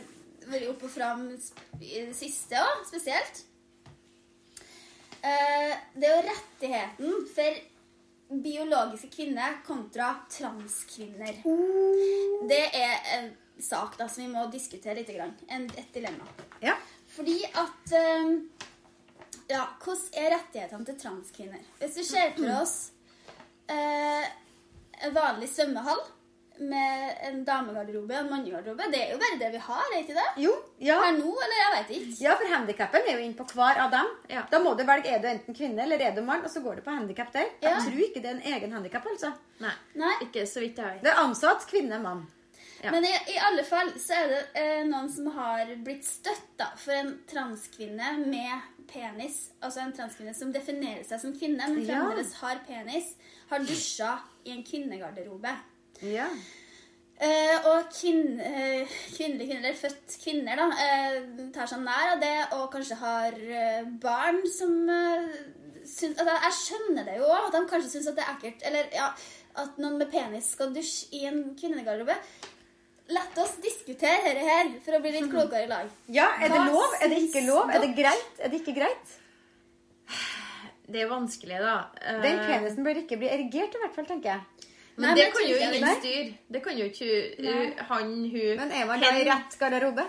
vært 0.49 0.67
opp 0.73 0.83
og 0.89 0.91
fram 0.91 1.25
i 1.31 1.93
det 2.09 2.15
siste 2.17 2.59
òg, 2.59 2.83
spesielt. 2.89 3.45
Eh, 5.23 5.75
det 5.95 6.09
er 6.09 6.17
jo 6.17 6.23
rettigheten 6.27 7.27
for 7.31 7.61
biologiske 8.43 9.09
kvinner 9.13 9.61
kontra 9.63 10.09
transkvinner. 10.31 11.39
Det 12.49 12.63
er 12.75 12.97
en 13.17 13.29
sak 13.61 13.95
da 13.99 14.09
som 14.11 14.25
vi 14.25 14.31
må 14.33 14.43
diskutere 14.51 14.97
litt. 14.99 15.13
En, 15.47 15.69
et 15.69 15.95
dilemma. 15.95 16.27
Ja. 16.63 16.75
Fordi 17.13 17.39
at 17.45 17.97
eh, 17.99 18.33
Ja, 19.51 19.65
hvordan 19.83 20.17
er 20.17 20.31
rettighetene 20.37 20.87
til 20.87 20.97
transkvinner? 20.97 21.63
Hvis 21.79 21.97
vi 21.99 22.03
ser 22.07 22.31
for 22.37 22.49
oss 22.61 22.75
eh, 23.69 24.27
en 25.03 25.15
vanlig 25.15 25.49
svømmehall 25.51 25.99
med 26.59 27.15
en 27.27 27.39
damegarderobe 27.47 28.13
og 28.13 28.19
en 28.25 28.29
mannegarderobe 28.29 28.85
Det 28.93 28.99
er 29.01 29.11
jo 29.13 29.17
bare 29.23 29.39
det 29.41 29.49
vi 29.55 29.61
har, 29.65 29.83
er 29.93 30.03
ikke 30.03 30.13
det? 30.17 30.25
Jo. 30.43 30.51
Ja. 30.79 30.99
Per 31.01 31.15
nå, 31.17 31.31
eller 31.45 31.57
jeg 31.59 31.71
vet 31.77 31.93
ikke. 31.97 32.17
Ja, 32.27 32.35
for 32.37 32.51
handikappen 32.53 33.07
er 33.09 33.17
jo 33.17 33.23
inn 33.25 33.33
på 33.39 33.47
hver 33.53 33.81
av 33.87 33.89
dem. 33.95 34.11
Ja. 34.29 34.43
Da 34.51 34.59
må 34.61 34.75
du 34.77 34.83
velge 34.85 35.09
er 35.09 35.19
du 35.23 35.27
enten 35.31 35.57
kvinne 35.57 35.81
eller 35.87 35.99
er 35.99 36.13
du 36.15 36.21
mann, 36.21 36.43
og 36.45 36.51
så 36.53 36.61
går 36.61 36.75
du 36.77 36.85
på 36.85 36.93
handikap 36.93 37.33
der. 37.33 37.49
Ja. 37.63 37.73
Jeg 37.79 37.87
tror 37.89 38.05
ikke 38.05 38.21
det 38.21 38.29
er 38.31 38.37
en 38.37 38.53
egen 38.53 38.71
handikap, 38.77 39.05
altså. 39.09 39.33
Nei, 39.63 39.73
Nei. 39.95 40.13
ikke 40.27 40.45
så 40.47 40.61
vidt 40.61 40.77
jeg 40.77 40.85
vet. 40.99 41.03
Det 41.03 41.11
er 41.15 41.23
ansatt 41.25 41.65
kvinne, 41.69 41.99
mann. 42.03 42.23
Ja. 42.83 42.91
Men 42.91 43.05
i, 43.07 43.11
i 43.31 43.37
alle 43.39 43.63
fall 43.63 43.89
så 43.97 44.13
er 44.19 44.27
det 44.27 44.39
eh, 44.59 44.81
noen 44.89 45.07
som 45.09 45.29
har 45.31 45.69
blitt 45.85 46.03
støtta 46.03 46.69
for 46.77 46.91
en 46.97 47.13
transkvinne 47.31 48.17
med 48.27 48.71
penis. 48.91 49.49
Altså 49.63 49.79
en 49.85 49.93
transkvinne 49.95 50.33
som 50.35 50.51
definerer 50.51 51.03
seg 51.07 51.21
som 51.21 51.31
kvinne, 51.37 51.63
men 51.71 51.85
Ja. 51.87 52.01
fremdeles 52.03 52.33
har 52.41 52.59
penis. 52.67 53.13
Har 53.49 53.63
dusja 53.63 54.17
i 54.43 54.51
en 54.51 54.63
kvinnegarderobe. 54.67 55.53
Ja. 56.01 56.27
Eh, 57.23 57.67
og 57.69 57.85
kvinn, 57.93 58.39
eh, 58.41 58.89
kvinnelige 59.15 59.47
kvinner, 59.47 59.59
eller 59.69 59.75
født 59.79 60.15
kvinner, 60.23 60.55
da, 60.59 60.65
eh, 60.83 61.19
tar 61.53 61.67
seg 61.67 61.79
nær 61.85 62.15
av 62.15 62.19
det 62.19 62.33
og 62.57 62.71
kanskje 62.73 62.97
har 62.99 63.31
eh, 63.31 63.83
barn 64.01 64.41
som 64.51 64.73
eh, 64.89 65.29
syns 65.85 66.17
altså, 66.19 66.33
Jeg 66.43 66.57
skjønner 66.57 67.05
det 67.05 67.17
jo 67.19 67.29
òg, 67.29 67.47
at 67.47 67.53
de 67.55 67.61
kanskje 67.69 67.91
syns 67.93 68.07
at 68.11 68.15
det 68.17 68.25
er 68.25 68.33
ekkelt. 68.33 68.65
Eller 68.67 68.89
ja, 68.91 69.11
at 69.63 69.77
noen 69.77 69.97
med 70.01 70.11
penis 70.11 70.49
skal 70.55 70.73
dusje 70.73 71.07
i 71.13 71.25
en 71.29 71.43
kvinnegarderobe. 71.59 72.17
La 73.13 73.21
oss 73.43 73.57
diskutere 73.61 74.23
dette 74.33 74.43
her 74.47 74.69
for 74.83 74.95
å 74.97 75.01
bli 75.03 75.11
litt 75.11 75.29
klokere 75.31 75.65
i 75.65 75.71
lag. 75.71 75.89
ja, 76.07 76.29
er 76.41 76.49
det 76.49 76.61
lov? 76.71 76.93
Er 77.01 77.09
det 77.11 77.21
ikke 77.27 77.45
lov? 77.45 77.69
Er 77.69 77.83
det 77.83 77.95
greit? 77.97 78.39
Er 78.39 78.49
det 78.49 78.61
ikke 78.61 78.75
greit? 78.79 79.17
Det 80.87 81.01
er 81.03 81.07
vanskelig, 81.11 81.59
da. 81.63 81.75
Eh, 82.01 82.21
Den 82.23 82.39
penisen 82.47 82.83
bør 82.83 82.99
ikke 83.03 83.17
bli 83.19 83.29
erigert, 83.31 83.75
i 83.75 83.81
hvert 83.83 83.95
fall, 83.95 84.05
tenker 84.07 84.33
jeg. 84.33 84.71
Men 84.95 85.07
Nei, 85.07 85.13
det 85.17 85.23
men 85.25 85.33
kan 85.33 85.47
jo 85.49 85.55
ingen 85.57 85.85
styr 85.87 86.01
styre. 86.01 86.33
Det 86.53 86.59
kan 86.63 86.77
jo 86.77 86.85
ikke 86.85 87.07
uh, 87.41 87.85
han, 87.89 88.11
hun 88.29 88.59
Men 88.59 88.71
er 88.71 88.85
man 88.85 89.01
da 89.01 89.13
i 89.17 89.23
rett 89.25 89.55
garderobe? 89.59 90.05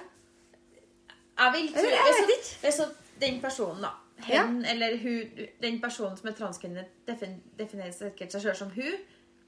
Jeg 1.38 1.54
vil 1.54 1.70
tro 1.72 1.84
jeg 1.88 2.16
vet 2.18 2.32
ikke. 2.34 2.72
Så, 2.72 2.88
at 2.90 3.20
den 3.22 3.40
personen, 3.42 3.86
da 3.86 3.94
Hen 4.24 4.64
eller 4.70 4.96
hun 5.02 5.46
Den 5.62 5.80
personen 5.82 6.16
som 6.16 6.28
er 6.30 6.36
transkvinne, 6.38 6.84
defin, 7.08 7.40
definerer 7.58 7.92
sikkert 7.96 8.34
seg 8.34 8.44
sjøl 8.44 8.56
som 8.60 8.70
hun. 8.76 9.00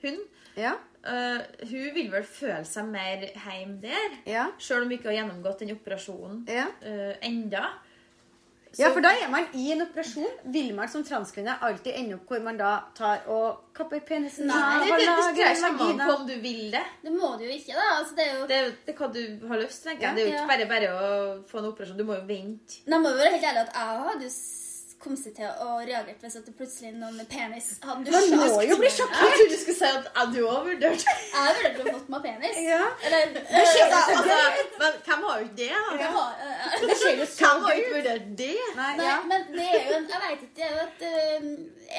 Hun. 0.03 0.19
Ja. 0.57 0.73
Uh, 1.07 1.45
hun 1.69 1.93
vil 1.95 2.09
vel 2.13 2.25
føle 2.27 2.65
seg 2.67 2.89
mer 2.91 3.29
hjemme 3.29 3.79
der. 3.85 4.17
Ja. 4.27 4.49
Sjøl 4.59 4.83
om 4.83 4.91
hun 4.91 4.97
ikke 4.99 5.13
har 5.13 5.21
gjennomgått 5.21 5.63
den 5.63 5.77
operasjonen 5.77 6.43
Ja. 6.51 6.67
Uh, 6.83 7.15
enda. 7.25 7.69
Ja, 8.79 8.91
for 8.93 9.01
da 9.05 9.13
er 9.17 9.31
man 9.33 9.47
i 9.57 9.71
en 9.73 9.83
operasjon. 9.87 10.33
Vil 10.53 10.75
man 10.77 10.89
som 10.93 11.05
transkvinne 11.07 11.55
alltid 11.65 11.95
ende 11.97 12.19
opp 12.19 12.29
hvor 12.33 12.43
man 12.45 12.59
da 12.61 12.73
tar 12.97 13.25
og 13.33 13.63
kapper 13.77 14.03
penisen? 14.09 14.49
Nei, 14.51 14.59
det, 14.85 14.91
og 14.93 14.99
det, 14.99 15.07
det, 15.07 15.07
lager 15.13 15.39
dreier 15.39 15.59
seg 15.61 15.79
vagina? 15.81 16.09
om 16.17 16.27
du 16.29 16.35
vil 16.45 16.63
det. 16.75 16.85
Det 17.03 17.13
må 17.15 17.33
du 17.39 17.45
jo 17.47 17.53
ikke, 17.57 17.77
da. 17.79 17.87
Altså, 17.99 18.17
det 18.19 18.27
er 18.27 18.35
jo 18.35 18.47
Det 18.51 18.61
det 18.87 18.95
er 18.95 19.01
hva 19.01 19.09
du 19.17 19.49
har 19.49 19.63
lyst 19.63 19.83
til. 19.87 19.97
Ja. 20.01 20.13
Det 20.17 20.23
er 20.23 20.29
jo 20.29 20.35
Ja. 20.35 20.43
ikke 20.45 20.53
bare 20.53 20.69
bare 20.75 20.93
å 20.93 21.11
få 21.49 21.59
en 21.63 21.71
operasjon. 21.73 21.97
Du 21.99 22.05
må 22.05 22.19
jo 22.21 22.27
vente. 22.29 22.83
Nei, 22.87 22.99
må 23.01 23.13
jo 23.15 23.21
være 23.23 23.35
helt 23.37 23.49
ærlig 23.51 23.65
at 23.67 23.75
jeg 23.75 24.07
hadde 24.11 24.29
jo 24.29 24.33
s- 25.05 25.23
seg 25.23 25.35
til 25.37 25.47
å 25.63 25.75
reagere 25.87 26.15
hvis 26.21 26.37
at 26.41 26.47
det 26.49 26.55
plutselig 26.59 26.93
noen 26.97 27.17
med 27.21 27.29
penis 27.31 27.67
hadde 27.83 28.11
Man 28.11 28.31
må 28.41 28.63
jo 28.67 28.77
bli 28.81 28.89
Jeg 28.89 29.09
trodde 29.13 29.49
du 29.51 29.57
skulle 29.61 29.77
si 29.79 29.85
at 29.91 30.09
jeg 30.17 30.33
du 30.35 30.41
òg 30.49 30.65
vurderte 30.67 31.15
Jeg 31.15 31.57
vurderte 31.59 31.85
å 31.85 31.93
fått 31.99 32.09
meg 32.15 32.23
penis. 32.27 32.57
Ja. 32.65 32.81
Eller 33.05 33.37
altså, 33.61 34.01
altså, 34.01 34.39
Men 34.81 34.99
hvem 35.07 35.27
har 35.29 35.39
jo 35.39 35.45
ikke 35.45 35.61
det? 35.61 35.69
da? 35.77 35.97
det 36.03 36.11
var, 36.17 36.33
eh, 36.47 36.81
Det 36.87 36.97
skjer 37.03 37.21
jo 37.21 37.29
så 37.31 37.37
Hvem 37.45 37.67
har 37.67 37.79
ikke 37.83 37.95
vurdert 37.99 38.27
det? 38.41 38.51
Nei, 38.77 38.91
Nei, 38.97 39.07
ja. 39.11 39.17
men 39.31 39.47
det 39.53 39.69
er 39.69 39.79
jo 39.91 39.97
en, 40.01 40.09
jeg 40.15 40.25
vet 40.27 40.45
ikke, 40.47 40.57
det 40.57 40.67
er 40.67 40.75
jo 40.75 40.85
et 40.89 41.07
uh, 41.07 41.47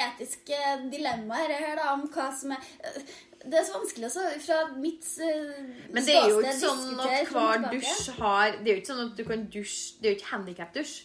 etisk 0.08 0.54
eh, 0.58 0.76
dilemma 0.92 1.42
her, 1.44 1.56
her 1.64 1.76
da, 1.80 1.94
om 1.96 2.06
hva 2.12 2.28
som 2.36 2.52
er 2.58 2.64
uh, 2.84 3.02
Det 3.48 3.60
er 3.62 3.68
så 3.68 3.78
vanskelig 3.78 4.10
også 4.10 4.26
fra 4.44 4.58
mitt 4.76 5.06
uh, 5.24 5.60
Men 5.94 6.04
det 6.08 6.16
er 6.18 6.32
jo 6.34 6.42
ikke 6.42 6.56
sånn 6.60 7.04
at 7.06 7.32
hver 7.32 7.68
dusj 7.72 8.10
har 8.20 8.58
Det 8.60 8.68
er 8.68 8.74
jo 8.74 8.82
ikke 8.82 8.92
sånn 8.92 9.06
at 9.06 9.16
du 9.22 9.24
kan 9.30 9.46
dusje 9.54 10.02
Det 10.02 10.10
er 10.10 10.16
jo 10.16 10.20
ikke 10.20 10.34
handikapdusj. 10.34 10.98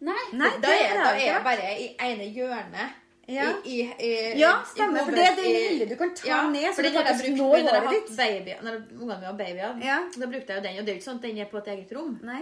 Nei. 0.00 0.24
Nei, 0.32 0.50
Da 0.62 0.72
er, 0.72 0.96
da 0.96 1.10
er 1.12 1.24
jeg 1.26 1.44
bare 1.44 1.70
i 1.76 1.86
ene 2.08 2.28
hjørnet. 2.32 2.98
Ja. 3.30 3.46
I, 3.62 3.80
i, 3.84 4.06
i, 4.08 4.12
Ja, 4.40 4.56
stemmer, 4.66 5.04
for 5.06 5.14
det 5.14 5.26
er 5.28 5.36
det 5.38 5.50
lille 5.54 5.86
du 5.86 5.94
kan 5.98 6.14
ta 6.18 6.26
ja, 6.26 6.38
ned, 6.50 6.64
så 6.72 6.80
for 6.80 6.82
du 6.82 6.88
jeg 6.88 7.06
faktisk 7.06 7.36
når 7.38 7.58
jeg 7.60 7.84
hatt 7.86 8.14
baby, 8.16 8.54
når 8.64 8.78
ungene 8.80 9.04
mine 9.04 9.26
var 9.28 9.36
babyer. 9.38 9.76
Ja. 9.86 9.98
Da 10.16 10.30
brukte 10.32 10.56
jeg 10.56 10.58
jo 10.58 10.64
den, 10.66 10.78
og 10.80 10.86
det 10.86 10.90
er 10.90 10.96
jo 10.96 11.00
ikke 11.02 11.08
sånn 11.10 11.20
at 11.20 11.26
den 11.28 11.42
er 11.44 11.50
på 11.52 11.60
et 11.60 11.70
eget 11.76 11.92
rom. 11.94 12.16
Nei. 12.26 12.40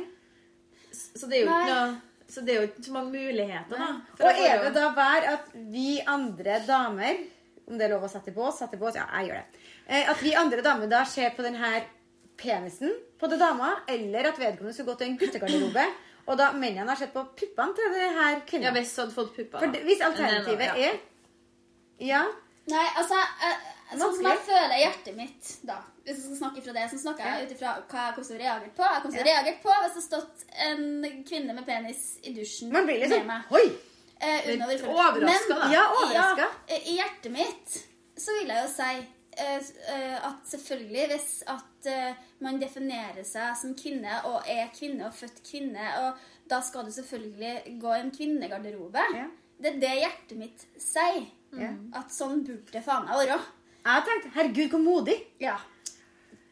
Så 0.94 1.28
det 1.28 1.42
er 1.42 1.44
jo 1.44 1.50
Nei. 1.50 1.64
ikke 1.66 1.74
noe 1.74 1.96
så 2.28 2.42
det 2.44 2.52
er 2.52 2.58
jo 2.60 2.68
ikke 2.68 2.82
så 2.84 2.92
mange 2.92 3.10
muligheter, 3.16 3.78
da. 3.80 3.86
Og 4.20 4.40
er 4.44 4.64
det 4.66 4.72
da 4.76 4.88
hver 4.92 5.26
at 5.30 5.52
vi 5.72 5.94
andre 6.04 6.58
damer 6.66 7.22
Om 7.68 7.76
det 7.76 7.86
er 7.86 7.92
lov 7.92 8.04
å 8.04 8.08
sette 8.08 8.32
i 8.32 8.36
bås? 8.36 8.58
Sette 8.60 8.76
i 8.76 8.80
bås? 8.80 8.96
Ja, 8.96 9.06
jeg 9.18 9.28
gjør 9.28 9.40
det. 9.40 9.62
Eh, 9.88 10.10
At 10.12 10.20
vi 10.24 10.30
andre 10.40 10.62
damer 10.64 10.88
da 10.88 11.02
ser 11.08 11.34
på 11.36 11.44
denne 11.44 11.82
penisen 12.40 12.94
på 13.20 13.28
det 13.28 13.36
dama, 13.40 13.74
eller 13.88 14.30
at 14.30 14.38
vedkommende 14.40 14.72
skulle 14.72 14.94
gå 14.94 15.00
til 15.00 15.08
en 15.10 15.18
guttegarderobe, 15.20 15.84
og 16.28 16.36
da 16.38 16.50
mennene 16.52 16.90
har 16.92 17.00
sett 17.00 17.14
på 17.14 17.24
puppene 17.40 17.74
til 17.76 17.94
det 17.96 18.10
her 18.18 18.42
Ja, 18.60 18.72
hvis 18.76 18.94
hadde 19.00 19.14
fått 19.16 19.32
puppene. 19.36 19.62
For 19.62 19.72
det, 19.72 19.82
hvis 19.88 20.04
alternativet 20.04 20.68
er 20.76 21.00
Ja. 22.04 22.22
Nei, 22.68 22.86
altså 23.00 23.16
eh, 23.16 23.66
Sånn 23.96 24.12
som 24.18 24.26
jeg 24.28 24.40
føler 24.44 24.80
hjertet 24.82 25.14
mitt, 25.16 25.52
da 25.64 25.78
Hvis 26.04 26.18
jeg 26.18 26.24
skal 26.26 26.36
snakke 26.42 26.64
fra 26.66 26.74
det, 26.76 26.84
så 26.92 26.98
snakker 27.00 27.24
jeg 27.30 27.46
ut 27.48 27.54
ifra 27.56 27.74
hva 27.80 28.04
jeg 28.04 28.14
kom 28.16 28.26
til 28.26 28.36
å 28.36 28.40
reagere 28.42 28.72
på. 28.76 28.84
Jeg 28.84 29.02
kom 29.04 29.14
til 29.14 29.22
å 29.22 29.28
reagere 29.30 29.60
på 29.62 29.76
hvis 29.78 29.94
det 29.94 29.94
hadde 29.96 30.06
stått 30.08 30.44
en 30.68 31.22
kvinne 31.30 31.56
med 31.56 31.66
penis 31.68 32.02
i 32.22 32.34
dusjen 32.36 32.72
Man 32.72 32.88
blir 32.88 33.00
med 33.00 33.08
liksom 33.08 33.30
meg. 33.32 33.52
Oi! 33.56 33.66
Eh, 34.20 34.50
Men- 34.58 35.48
da. 35.48 35.70
Ja, 35.72 35.84
overraska. 36.02 36.48
Ja, 36.68 36.76
I 36.76 36.96
hjertet 36.98 37.32
mitt 37.32 37.78
så 38.18 38.34
vil 38.36 38.50
jeg 38.52 38.64
jo 38.64 38.70
si 38.74 38.92
at 40.28 40.46
selvfølgelig 40.50 41.06
hvis 41.12 41.28
at 41.46 41.86
eh, 41.92 42.14
man 42.44 42.58
definerer 42.60 43.24
seg 43.26 43.54
som 43.60 43.74
kvinne 43.78 44.18
og 44.28 44.42
er 44.50 44.68
kvinne 44.74 45.06
og 45.06 45.14
født 45.14 45.42
kvinne, 45.46 45.88
og 46.02 46.48
da 46.50 46.60
skal 46.64 46.84
du 46.88 46.92
selvfølgelig 46.94 47.78
gå 47.80 47.94
i 47.94 48.00
en 48.00 48.10
kvinnegarderobe. 48.14 49.04
Ja. 49.14 49.26
Det 49.58 49.74
er 49.74 49.80
det 49.82 49.94
hjertet 50.02 50.38
mitt 50.38 50.66
sier. 50.80 51.26
Ja. 51.58 51.70
At 51.96 52.12
sånn 52.14 52.42
burde 52.46 52.70
det 52.74 52.82
faen 52.84 53.06
meg 53.08 53.22
være. 53.24 53.38
Jeg 53.88 54.04
tenkte 54.08 54.30
herregud, 54.36 54.68
hvor 54.74 54.82
modig. 54.84 55.16
Ja. 55.40 55.56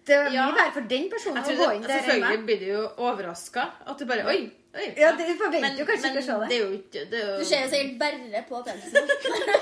Det 0.06 0.14
er 0.14 0.30
Ja. 0.32 0.46
mye 0.46 0.54
verre 0.56 0.72
for 0.72 0.86
den 0.88 1.08
personen 1.10 1.42
å 1.42 1.56
gå 1.58 1.70
inn 1.74 1.82
der 1.82 2.00
selvfølgelig 2.00 2.44
blir 2.46 2.60
du 2.60 2.66
jo 2.70 2.82
overraska. 3.08 3.64
At 3.86 3.98
du 3.98 4.06
bare 4.06 4.24
Oi! 4.30 4.52
Oi 4.76 4.86
Ja, 5.00 5.10
det 5.18 5.26
forventer 5.40 5.80
jo 5.80 5.86
kanskje 5.88 6.10
ikke 6.12 6.22
å 6.22 6.26
se 6.28 6.36
det. 6.42 6.48
det 6.52 6.56
er 6.56 6.62
jo 6.64 6.70
ikke 6.76 7.02
det 7.12 7.18
er 7.22 7.26
jo, 7.32 7.38
Du 7.40 7.44
ser 7.48 7.64
jo 7.64 7.70
sikkert 7.72 7.98
bare 8.02 8.44
på 8.50 8.62
penisen. 8.68 9.10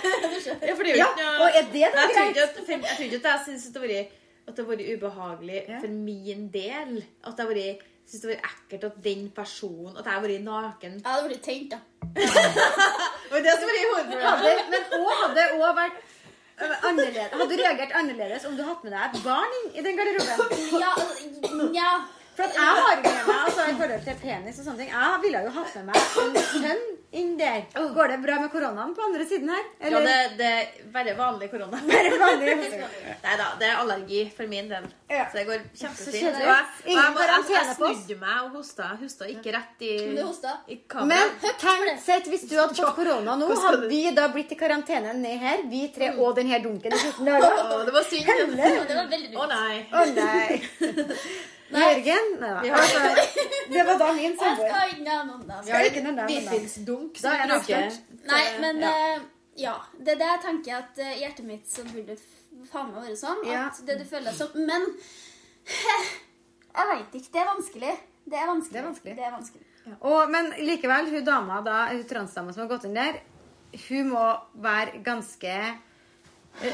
Ja, 0.69 0.75
for 0.75 0.83
det 0.85 0.91
er 0.91 0.95
jo 0.95 1.01
Ja, 1.01 1.09
ikke 1.15 1.33
og 1.41 1.49
er 1.61 1.67
det 1.73 1.89
Men 1.89 1.99
noe 2.01 2.13
greit? 2.13 2.37
jeg 2.37 2.53
tror 2.55 3.09
ikke 3.09 3.19
at 3.23 3.27
jeg 3.31 3.43
syns 3.49 3.67
det 3.75 3.81
har 3.83 3.89
vært 3.89 4.21
det 4.59 4.65
vært 4.69 4.83
ubehagelig 4.93 5.61
Ja. 5.69 5.79
for 5.81 5.89
min 5.89 6.49
del. 6.53 6.97
At 7.25 7.37
det 7.39 7.45
har 7.47 7.53
vært 7.55 7.85
det 8.23 8.29
vært 8.35 8.49
ekkelt 8.51 8.83
at 8.91 8.97
den 9.05 9.23
personen 9.33 9.95
At 9.97 10.05
jeg 10.05 10.13
har 10.13 10.21
vært 10.27 10.43
naken. 10.45 10.99
Jeg 11.01 11.09
hadde 11.09 11.29
blitt 11.31 11.45
tent, 11.47 11.71
da. 11.73 11.79
Og 13.33 13.39
det 13.47 13.55
som 13.57 13.71
vært. 13.97 14.19
Hadde, 14.27 14.53
men 14.75 14.83
òg 14.99 15.15
hadde 15.23 15.39
det 15.39 15.47
også 15.55 15.71
vært 15.79 16.03
annerledes. 16.91 17.33
Hadde 17.33 17.49
du 17.51 17.63
reagert 17.63 17.95
annerledes 17.99 18.45
om 18.51 18.59
du 18.59 18.63
hadde 18.63 18.85
med 18.85 18.93
deg 18.95 19.17
et 19.17 19.25
barn 19.25 19.57
inn 19.61 19.71
i 19.81 19.87
den 19.87 19.97
garderoben? 19.99 20.53
Ja, 20.85 20.93
altså, 20.93 21.71
ja. 21.75 21.89
For 22.35 22.43
at 22.49 22.57
jeg 22.59 22.67
har 22.67 22.97
med 23.05 23.21
meg 23.29 23.37
altså, 23.45 23.65
i 23.71 23.75
forhold 23.79 24.05
til 24.09 24.17
penis 24.25 24.57
og 24.59 24.65
sånne 24.67 24.81
ting 24.83 24.91
Jeg 24.91 25.19
ville 25.23 25.43
jo 25.47 25.51
hatt 25.55 25.75
med 25.79 25.85
meg 25.91 25.97
en 26.25 26.39
sønn 26.51 26.85
inn 27.15 27.37
der. 27.39 27.61
Går 27.95 28.09
det 28.11 28.17
bra 28.25 28.41
med 28.43 28.51
koronaen 28.51 28.91
på 28.97 29.05
andre 29.07 29.23
siden 29.31 29.51
her? 29.55 29.67
Ja, 29.87 30.01
det, 30.03 30.15
det 30.41 30.49
er 30.51 30.89
bare 30.97 31.13
vanlig 31.15 31.47
korona. 31.53 31.79
Bare 31.93 32.11
vanlig? 32.19 32.57
Nei 33.23 33.37
da, 33.39 33.47
det 33.61 33.69
er 33.69 33.77
allergi 33.85 34.25
for 34.35 34.51
min 34.51 34.67
del. 34.73 34.89
Ja. 35.13 35.29
Så 35.31 35.39
det 35.39 35.45
går 35.47 35.63
Så 35.79 35.85
kjempefint. 35.85 36.41
Og 36.41 36.43
jeg, 36.49 36.67
og 36.83 36.91
jeg, 36.91 37.15
må- 37.15 37.29
jeg, 37.29 37.47
jeg 37.55 37.77
snudde 37.79 38.19
meg 38.25 38.41
og 38.49 38.59
hosta. 38.59 38.89
Jeg 38.91 39.03
hosta 39.05 39.31
ikke 39.31 39.55
rett 39.55 39.87
i, 39.87 39.93
Men 40.11 40.19
i 40.67 40.81
Men 40.83 40.85
kameraet. 40.91 41.55
tenk 41.63 42.03
sett 42.09 42.27
hvis 42.35 42.49
du 42.51 42.57
hadde 42.59 42.75
fått 42.81 42.99
korona 42.99 43.39
nå, 43.39 43.53
hadde 43.63 43.87
vi 43.95 44.03
da 44.19 44.27
blitt 44.35 44.51
i 44.51 44.59
karantene 44.59 45.15
ned 45.23 45.39
her, 45.47 45.63
vi 45.71 45.87
tre 45.95 46.11
og 46.19 46.35
den 46.41 46.51
her 46.51 46.67
dunken 46.67 46.91
i 46.91 46.99
14 46.99 47.31
dager? 47.31 47.61
Å, 47.63 47.83
det 47.87 47.95
var 47.95 48.11
synd. 48.11 48.57
Det 48.59 48.99
var 48.99 49.13
veldig 49.15 49.37
Å 49.39 49.51
nei. 49.55 49.85
Å 49.95 50.09
nei. 50.19 50.63
Jørgen? 51.73 52.27
Nei 52.41 52.71
Altså, 52.71 53.01
det 53.73 53.87
var 53.87 53.99
da 53.99 54.13
min 54.13 54.25
Jeg 54.31 54.39
samboer. 54.39 54.69
skal 54.69 54.91
ikke 54.93 55.05
nevne 55.05 55.25
noen 55.31 55.47
navn. 55.49 55.65
Vi 55.67 55.73
har 55.73 55.81
ikke 55.89 56.03
noen 56.05 56.17
navn, 56.21 56.29
da. 56.29 56.51
hvitvinsdunk 56.51 57.21
Da 57.23 57.33
er 57.35 57.47
det 57.49 57.57
avslørt. 57.59 58.01
Nei, 58.29 58.45
men 58.61 58.81
Ja. 58.81 58.91
eh, 59.15 59.21
ja. 59.57 59.75
Det 59.99 60.09
er 60.15 60.19
det 60.23 60.29
jeg 60.33 60.41
at 60.77 60.99
eh, 60.99 61.13
i 61.17 61.21
hjertet 61.25 61.45
mitt 61.47 61.67
så 61.71 61.85
burde 61.85 62.07
det 62.07 62.21
faen 62.71 62.93
meg 62.93 63.03
være 63.09 63.17
sånn. 63.17 63.45
Ja. 63.49 63.67
At 63.71 63.81
det 63.87 63.99
du 63.99 64.05
føler 64.05 64.31
deg 64.31 64.35
som 64.35 64.49
Men 64.55 64.87
jeg 66.75 66.87
veit 66.91 67.15
ikke. 67.21 67.33
Det 67.33 67.41
er 67.41 67.49
vanskelig. 67.53 67.95
Det 68.25 68.39
er 68.41 68.47
vanskelig. 68.47 68.73
Det 68.73 68.81
er 68.81 68.89
vanskelig. 68.89 69.17
Det 69.17 69.25
er 69.25 69.33
vanskelig. 69.35 69.67
Og, 70.01 70.31
men 70.33 70.53
likevel, 70.65 71.11
hun 71.13 71.25
dama 71.27 71.61
da, 71.65 71.87
hun 71.93 72.05
transdama 72.09 72.53
som 72.55 72.65
har 72.65 72.71
gått 72.71 72.87
inn 72.89 72.95
der, 72.97 73.19
hun 73.89 74.09
må 74.15 74.23
være 74.65 75.03
ganske 75.05 75.51
eh, 75.51 75.75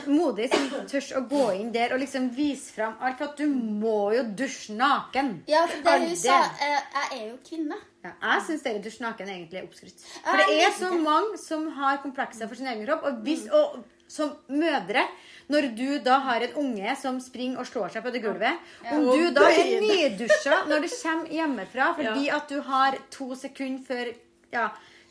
modig 0.07 0.49
som 0.53 0.66
tør 0.91 1.07
å 1.18 1.22
gå 1.31 1.45
inn 1.59 1.70
der 1.74 1.95
og 1.95 2.03
liksom 2.03 2.28
vise 2.37 2.74
fram 2.74 2.99
alt. 3.01 3.18
For 3.18 3.31
at 3.31 3.41
du 3.41 3.47
må 3.49 4.11
jo 4.14 4.24
dusje 4.37 4.76
naken. 4.76 5.39
Ja, 5.51 5.64
for 5.70 5.87
det 5.87 5.97
hun 6.05 6.18
sa 6.18 6.43
eh, 6.61 6.76
Jeg 6.76 7.09
er 7.20 7.24
jo 7.28 7.39
kvinne. 7.47 7.81
Ja, 8.05 8.12
jeg 8.16 8.45
syns 8.49 8.66
dere 8.66 8.83
dusje 8.85 9.05
naken 9.05 9.28
egentlig 9.28 9.61
er 9.61 9.68
oppskrytt. 9.68 10.05
For 10.24 10.43
det 10.43 10.61
er 10.64 10.76
så 10.76 10.93
mange 10.97 11.41
som 11.41 11.66
har 11.76 12.03
komplekser 12.05 12.49
for 12.49 12.61
sin 12.61 12.70
egen 12.70 12.87
kropp. 12.87 13.09
Og, 13.09 13.24
hvis, 13.26 13.49
og 13.53 13.81
som 14.11 14.33
mødre, 14.51 15.05
når 15.51 15.70
du 15.78 15.89
da 16.03 16.18
har 16.26 16.45
en 16.47 16.57
unge 16.64 16.95
som 16.99 17.18
springer 17.22 17.62
og 17.62 17.68
slår 17.68 17.95
seg 17.95 18.05
på 18.05 18.12
det 18.14 18.22
gulvet 18.24 18.72
Om 18.91 19.07
du 19.07 19.28
da 19.35 19.49
er 19.51 19.81
nydusja 19.83 20.64
når 20.70 20.85
du 20.85 20.89
kommer 20.93 21.35
hjemmefra 21.35 21.91
fordi 21.99 22.31
at 22.35 22.51
du 22.51 22.61
har 22.66 22.99
to 23.14 23.33
sekunder 23.39 23.83
før 23.87 24.12
ja, 24.51 24.68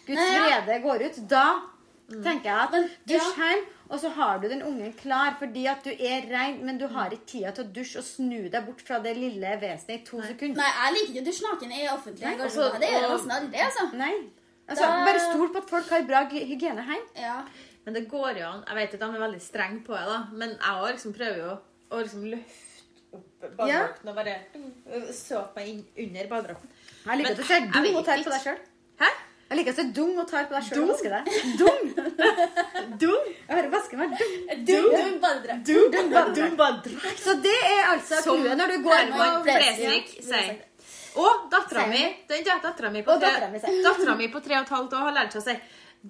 Guds 0.08 0.20
vrede 0.20 0.80
går 0.84 1.06
ut, 1.08 1.20
da 1.32 1.46
tenker 2.10 2.50
jeg 2.50 2.58
at 2.64 2.72
Men, 2.76 2.88
dusj 3.12 3.30
ja. 3.40 3.50
hjem, 3.50 3.66
og 3.90 4.00
så 4.04 4.10
har 4.18 4.40
du 4.42 4.48
den 4.52 4.62
ungen 4.66 4.94
klar 4.98 5.38
fordi 5.40 5.66
at 5.72 5.84
du 5.86 5.90
er 5.94 6.28
rein, 6.30 6.60
men 6.66 6.78
du 6.82 6.88
har 6.88 7.14
ikke 7.16 7.26
tida 7.32 7.52
til 7.56 7.66
å 7.66 7.72
dusje 7.78 8.02
og 8.02 8.06
snu 8.06 8.50
deg 8.50 8.66
bort 8.66 8.82
fra 8.86 9.00
det 9.06 9.16
lille 9.18 9.56
vesenet 9.62 9.96
i 9.96 10.04
to 10.06 10.22
sekunder. 10.22 10.60
Nei, 10.62 10.70
jeg 10.80 10.96
liker 10.98 11.14
ikke 11.14 11.24
å 11.24 11.28
dusje 11.30 11.48
naken 11.48 11.72
i 11.78 11.82
offentlig 11.94 12.26
garderober. 12.28 12.46
altså, 12.50 12.80
Det 12.84 12.92
gjør 12.92 13.02
jeg 13.06 13.16
nesten 13.16 13.36
aldri, 13.40 13.64
altså. 13.70 13.88
Nei. 13.98 14.14
Altså, 14.70 14.84
Da- 14.86 15.06
Bare 15.06 15.20
stol 15.20 15.50
på 15.54 15.58
at 15.64 15.70
folk 15.70 15.90
har 15.90 16.04
bra 16.04 16.24
hygiene 16.30 16.86
hjemme. 16.86 17.00
Ja. 17.16 17.44
Men 17.86 17.94
det 17.94 18.08
går 18.10 18.38
jo 18.38 18.46
an. 18.46 18.64
Jeg 18.68 18.76
vet 18.76 18.94
at 18.94 19.00
de 19.00 19.06
er 19.16 19.24
veldig 19.28 19.42
strenge 19.42 19.84
på 19.86 19.96
det, 19.98 20.06
da. 20.06 20.18
Men 20.32 20.50
jeg 20.50 20.76
også 20.76 20.92
liksom 20.94 21.14
prøver 21.16 21.38
jo 21.38 21.54
å 21.90 22.02
liksom 22.04 22.26
løfte 22.30 22.66
opp 23.18 23.56
badedrakten 23.58 24.10
og 24.12 24.16
bare 24.16 24.36
øh, 24.94 25.08
såpe 25.16 25.56
meg 25.56 25.68
inn 25.72 25.86
under 26.06 26.28
badedrakten. 26.30 26.70
Jeg 27.06 27.18
liker 27.18 27.32
at 27.32 27.38
du 27.38 27.44
ser 27.44 27.66
god 27.74 28.06
tar 28.06 28.24
på 28.24 28.30
deg 28.36 28.42
sjøl. 28.44 28.60
Hæ? 29.00 29.10
Jeg 29.50 29.58
liker 29.58 29.74
at 29.74 29.80
du 29.80 29.82
er 29.82 29.94
dum 29.98 30.18
og 30.22 30.28
tar 30.30 30.46
på 30.46 30.54
deg 30.54 30.66
sjøl 30.68 30.84
og 30.84 30.90
vasker 30.92 31.14
deg. 31.16 31.30
Dum! 31.60 31.80
Dum? 33.02 33.30
Jeg 33.34 33.56
hører 33.56 33.70
vaske 33.74 33.98
meg 33.98 34.12
dum. 34.14 34.36
Dum, 34.68 34.90
dum 34.94 35.16
badedrakt. 35.24 35.64
Dum, 35.66 35.96
Dum 36.38 36.56
badedrakt. 36.60 37.24
Så 37.24 37.34
det 37.42 37.56
er 37.66 37.90
altså 37.96 38.22
clouet 38.28 38.60
når 38.60 38.76
du 38.76 38.84
går 38.86 39.00
Herman 39.00 39.40
på 39.42 39.56
Flesvig 39.58 40.28
sier. 40.28 40.60
Og 41.20 41.50
dattera 41.50 41.88
mi 41.90 42.04
den 42.30 42.46
dattera 42.46 42.92
mi 42.94 44.30
på 44.30 44.42
tre 44.46 44.60
og 44.60 44.68
et 44.68 44.74
halvt 44.78 44.94
år 45.00 45.08
har 45.08 45.16
lært 45.18 45.34
seg 45.34 45.42
å 45.42 45.48
si 45.50 45.58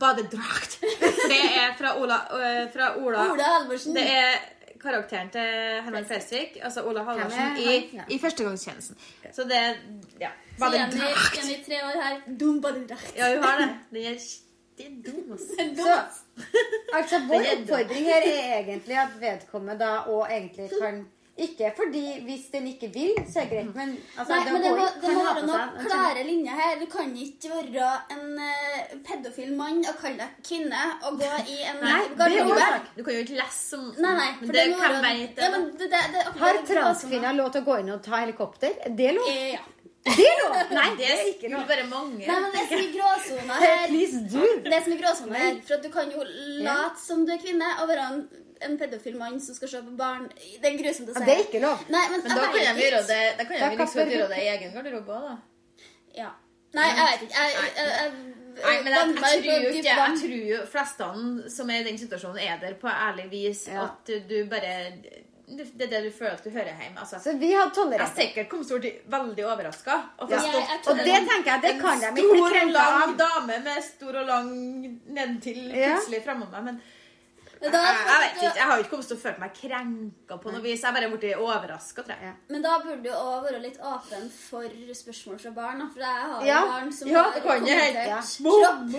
badedrakt. 0.03 0.75
For 0.99 1.29
det 1.31 1.39
er 1.63 1.71
fra 1.79 1.95
Ola, 1.97 2.19
øh, 2.35 2.65
fra 2.73 2.91
Ola. 2.99 3.23
Ola 3.33 3.53
Halvorsen. 3.55 3.95
Det 3.95 4.03
er 4.05 4.35
karakteren 4.81 5.29
til 5.33 5.47
Herman 5.85 6.05
Flesvig, 6.05 6.51
altså 6.63 6.83
Ola 6.87 7.03
Halvorsen, 7.03 7.57
i, 7.57 8.01
i 8.15 8.19
førstegangstjenesten. 8.19 8.97
Så 9.35 9.43
det 9.49 9.61
ja, 10.21 10.29
Så 10.57 10.71
Jenny. 10.73 11.01
Jenny 11.37 11.57
tre 11.65 11.81
år 11.87 12.01
her. 12.03 12.21
Dum 12.39 12.61
badedrakt. 12.61 13.13
Ja, 13.17 13.35
hun 13.35 13.43
har 13.43 13.59
det. 13.59 13.69
Den 13.91 14.05
er, 14.13 14.17
det 14.77 14.85
er 14.85 15.11
dum, 15.11 15.31
altså. 15.35 15.99
Altså, 16.93 17.19
Vår 17.27 17.47
oppfordring 17.53 18.05
her 18.05 18.27
er 18.27 18.59
egentlig 18.59 18.97
at 18.97 19.15
vedkommende 19.21 19.79
da 19.79 19.95
og 20.11 20.27
egentlig 20.31 20.69
kan 20.81 21.05
ikke 21.45 21.69
fordi 21.77 22.01
hvis 22.25 22.45
den 22.53 22.67
ikke 22.71 22.89
vil, 22.93 23.13
så 23.29 23.41
er 23.41 23.47
det 23.49 23.51
greit, 23.53 23.71
men 23.75 23.93
altså, 24.17 24.35
Nei, 24.35 24.51
men 24.53 24.61
det 24.65 24.71
må, 24.77 24.85
det 25.03 25.13
må 25.15 25.23
være 25.25 25.43
noen 25.45 25.55
en 25.55 25.69
sånn- 25.69 25.87
klare 25.87 26.25
linjer 26.27 26.59
her. 26.61 26.75
Du 26.81 26.85
kan 26.91 27.13
ikke 27.25 27.51
være 27.55 27.89
en 28.15 28.25
uh, 28.39 28.93
pedofil 29.09 29.55
mann 29.57 29.81
og 29.89 29.97
kalle 30.01 30.17
deg 30.25 30.43
kvinne 30.49 30.83
og 31.07 31.17
gå 31.23 31.31
i 31.55 31.57
en 31.71 31.81
Nei, 31.85 31.95
er 32.05 32.13
garderobe. 32.19 32.69
Du 32.99 33.03
kan 33.07 33.17
jo 33.19 33.25
ikke 33.25 33.39
lese 33.41 33.59
som 33.71 33.89
Nei, 33.97 34.13
nei. 34.21 34.29
For 34.43 34.53
det 34.53 34.67
det 34.69 34.77
kan 34.83 35.01
være- 35.03 35.33
ja, 35.39 35.49
men 35.55 35.67
det, 35.79 35.89
det, 35.95 36.05
det, 36.13 36.27
Har 36.43 36.63
transkvinner 36.73 37.35
lov 37.39 37.51
til 37.55 37.61
å 37.65 37.69
gå 37.71 37.79
inn 37.83 37.91
og 37.97 38.01
ta 38.05 38.23
helikopter? 38.25 38.75
Er 38.85 38.95
det 39.03 39.13
lov? 39.17 39.27
Eh, 39.33 39.51
Ja. 39.57 39.65
Det 40.09 40.23
er 40.25 40.37
lov! 40.39 40.53
Nei, 40.71 40.83
Det 40.97 41.07
er 41.11 41.25
ikke 41.33 41.49
lov. 41.51 41.65
bare 41.67 41.83
mange. 41.89 42.23
Nei, 42.25 42.35
men 42.39 42.53
det 42.53 42.61
er 42.61 42.67
så 42.69 42.77
mye 42.79 42.93
gråsoner 42.93 43.59
her. 43.61 43.81
Please. 43.91 44.21
Det 44.63 44.71
er 44.73 44.85
så 44.85 44.89
mye 44.93 45.01
gråsoner 45.01 45.41
her. 45.43 45.57
For 45.67 45.75
at 45.75 45.83
du 45.83 45.89
kan 45.91 46.13
jo 46.15 46.23
late 46.63 47.01
som 47.03 47.25
du 47.27 47.33
er 47.35 47.41
kvinne 47.43 47.67
og 47.83 47.89
være 47.91 48.05
en, 48.13 48.21
en 48.61 48.77
pedofil 48.77 49.15
mann 49.17 49.39
som 49.41 49.55
skal 49.55 49.69
se 49.69 49.81
på 49.85 49.95
barn. 49.97 50.27
Det 50.61 50.65
er 50.71 50.77
grusomt 50.81 51.09
å 51.09 51.13
si. 51.13 51.19
Ja, 51.19 51.25
det 51.25 51.35
er 51.37 51.45
ikke 51.47 51.61
lov. 51.63 51.85
Nei, 51.89 52.03
men, 52.11 52.21
Men 52.25 52.35
da 52.35 52.45
kan 52.47 52.59
jeg 52.59 52.75
ikke. 52.75 52.83
gjøre 52.89 53.07
det 53.07 53.21
Da 53.37 53.45
kan 53.45 53.59
Da 53.59 53.69
de 53.69 53.77
liksom 53.77 54.09
gjøre 54.15 54.27
det 54.33 54.37
i 54.43 54.49
egen 54.55 54.73
garderobe 54.75 55.15
òg, 55.19 55.29
da. 55.29 55.37
Ja. 56.15 56.29
Nei, 56.73 56.89
jeg 56.89 57.05
vet 57.07 57.21
ikke. 57.27 57.45
Jeg, 57.45 57.55
jeg, 57.77 57.87
jeg, 57.87 58.11
Nei, 58.59 58.75
men 58.83 58.93
jeg, 58.93 59.07
jeg, 59.15 59.43
tror 59.45 59.63
jo 59.63 59.69
ikke 59.69 59.95
Jeg 59.95 60.19
tror 60.21 60.35
jo 60.51 60.59
flestene 60.73 61.49
som 61.49 61.69
er 61.69 61.79
i 61.81 61.87
den 61.87 61.97
situasjonen, 62.01 62.39
er 62.43 62.59
der 62.61 62.75
på 62.81 62.87
ærlig 62.91 63.29
vis. 63.31 63.67
Ja. 63.71 63.85
At 63.87 64.05
du, 64.09 64.19
du 64.29 64.35
bare 64.51 64.73
Det 65.49 65.65
er 65.81 65.89
det 65.89 66.01
du 66.05 66.11
føler 66.13 66.35
at 66.35 66.43
du 66.45 66.49
hører 66.53 66.75
hjemme. 66.77 66.99
Altså. 67.01 67.17
Så 67.23 67.31
vi 67.41 67.47
hadde 67.55 67.63
Jeg 67.63 67.71
er 67.71 67.73
tolerert 67.79 68.11
det. 68.15 68.25
sikkert 68.27 68.49
kom 68.51 68.63
stort 68.67 68.85
veldig 69.15 69.45
overraska. 69.49 69.95
Ja. 70.19 70.27
Jeg- 70.29 70.53
jeg 70.53 70.79
Og 70.91 70.97
det 70.97 71.15
tenker 71.31 71.51
jeg, 71.53 71.61
det 71.63 71.71
en 71.73 71.79
kan 71.81 71.99
de 71.99 72.21
ikke 72.21 72.37
stor 72.37 72.59
og 72.61 72.71
lang 72.75 73.17
dame 73.23 73.55
med 73.65 73.83
stor 73.87 74.19
og 74.21 74.25
lang 74.27 74.51
nedentil 75.07 75.71
Ja. 75.73 75.95
plutselig 75.95 76.23
framom 76.27 76.51
meg. 76.51 76.63
Men 76.63 76.81
jeg, 77.61 77.71
jeg 77.71 78.19
vet 78.21 78.31
ikke, 78.37 78.55
jeg 78.55 78.63
har 78.69 78.77
ikke 78.79 78.89
kommet 78.93 79.07
til 79.09 79.17
å 79.17 79.19
føle 79.19 79.39
meg 79.41 79.51
krenka 79.57 80.35
på 80.39 80.51
noe 80.53 80.61
vis. 80.63 80.79
Jeg 80.83 80.89
er 80.89 80.93
bare 80.95 81.09
blitt 81.11 81.37
overraska, 81.43 82.01
tror 82.07 82.17
jeg. 82.23 82.33
Men 82.53 82.61
da 82.63 82.71
burde 82.83 83.03
du 83.03 83.09
òg 83.11 83.43
være 83.47 83.59
litt 83.63 83.79
åpen 83.83 84.23
for 84.31 84.63
spørsmål 85.01 85.37
fra 85.43 85.51
barn. 85.57 85.79
For 85.93 85.99
jeg 86.05 86.17
har 86.31 86.41
Ja. 86.47 86.59
barn 86.69 86.89
som 86.95 87.07
Ja, 87.11 87.23
har 87.23 87.31
kommentert 87.41 88.07
Ja. 88.07 88.19
kropp 88.21 88.93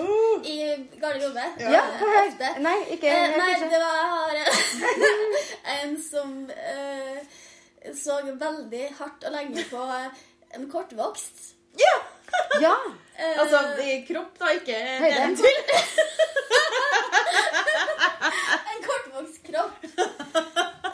i 0.45 0.57
garderobe. 1.01 1.45
Ja, 1.59 1.71
ja, 1.71 1.83
ofte. 2.27 2.49
Nei, 2.61 2.79
ikke 2.97 3.09
Eh, 3.09 3.37
nei, 3.39 3.55
det 3.61 3.81
var 3.81 4.35
en 5.81 6.03
som 6.03 6.51
eh, 6.51 7.19
så 7.97 8.21
veldig 8.39 8.91
hardt 8.99 9.25
og 9.25 9.33
lenge 9.33 9.65
på 9.71 9.83
eh, 9.89 10.09
en 10.55 10.71
kortvokst. 10.71 11.55
Ja. 11.81 11.97
ja. 12.61 12.77
Altså 13.39 13.59
i 13.85 14.05
kropp, 14.09 14.39
da, 14.39 14.47
ikke 14.55 14.75
Høyde. 15.01 15.37
Kropp. 19.51 19.85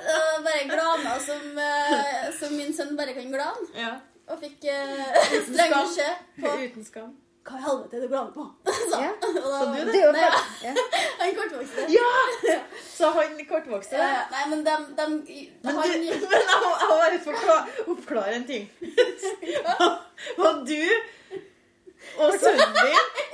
Og 0.06 0.44
bare 0.46 0.64
glana 0.70 1.14
som, 1.20 1.58
eh, 1.58 2.26
som 2.38 2.56
min 2.56 2.74
sønn 2.76 2.96
bare 2.98 3.14
kan 3.16 3.30
glane. 3.32 3.68
Ja. 3.76 3.94
Og 4.26 4.40
fikk 4.42 4.64
uh, 4.66 5.36
streng 5.46 5.72
beskjed 5.76 6.42
på 6.42 6.52
Uten 6.64 6.84
skam. 6.86 7.14
Hva 7.46 7.60
i 7.60 7.62
helvete 7.62 7.94
er 7.94 8.00
det 8.02 8.06
du 8.08 8.10
glaner 8.10 8.32
på? 8.34 8.44
Så, 8.90 8.98
Ja. 8.98 9.10
da, 9.22 9.28
Så 9.30 9.66
du 9.70 9.92
det? 9.92 10.00
Nei, 10.16 10.22
ja. 10.22 10.30
ja. 10.64 10.72
Han 11.20 11.34
kortvokste. 11.36 11.84
Ja! 11.94 12.56
Så 12.96 13.10
han 13.14 13.38
kortvokste 13.48 14.00
Ja, 14.00 14.24
nei, 14.32 14.42
men 14.50 14.64
de, 14.66 14.74
de, 14.98 15.06
Men, 15.62 15.78
han, 15.78 15.92
du, 15.92 16.10
men 16.32 16.42
jeg 16.42 16.58
må 16.64 16.72
bare 16.90 17.20
få 17.22 17.36
oppklare 17.94 18.34
en 18.40 18.46
ting. 18.50 18.66
Og 20.42 20.66
du 20.66 20.82
og 22.16 22.36
sønnen 22.40 22.76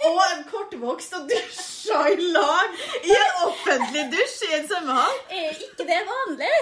og 0.08 0.20
en 0.26 0.44
kortvokst 0.50 1.16
og 1.18 1.28
dusja 1.30 2.04
i 2.12 2.30
lag 2.34 2.78
i 3.02 3.16
en 3.16 3.42
offentlig 3.46 4.06
dusj 4.14 4.46
i 4.48 4.54
en 4.58 4.68
svømmehall. 4.68 5.18
Er 5.30 5.50
ikke 5.66 5.88
det 5.90 6.00
vanlig? 6.08 6.56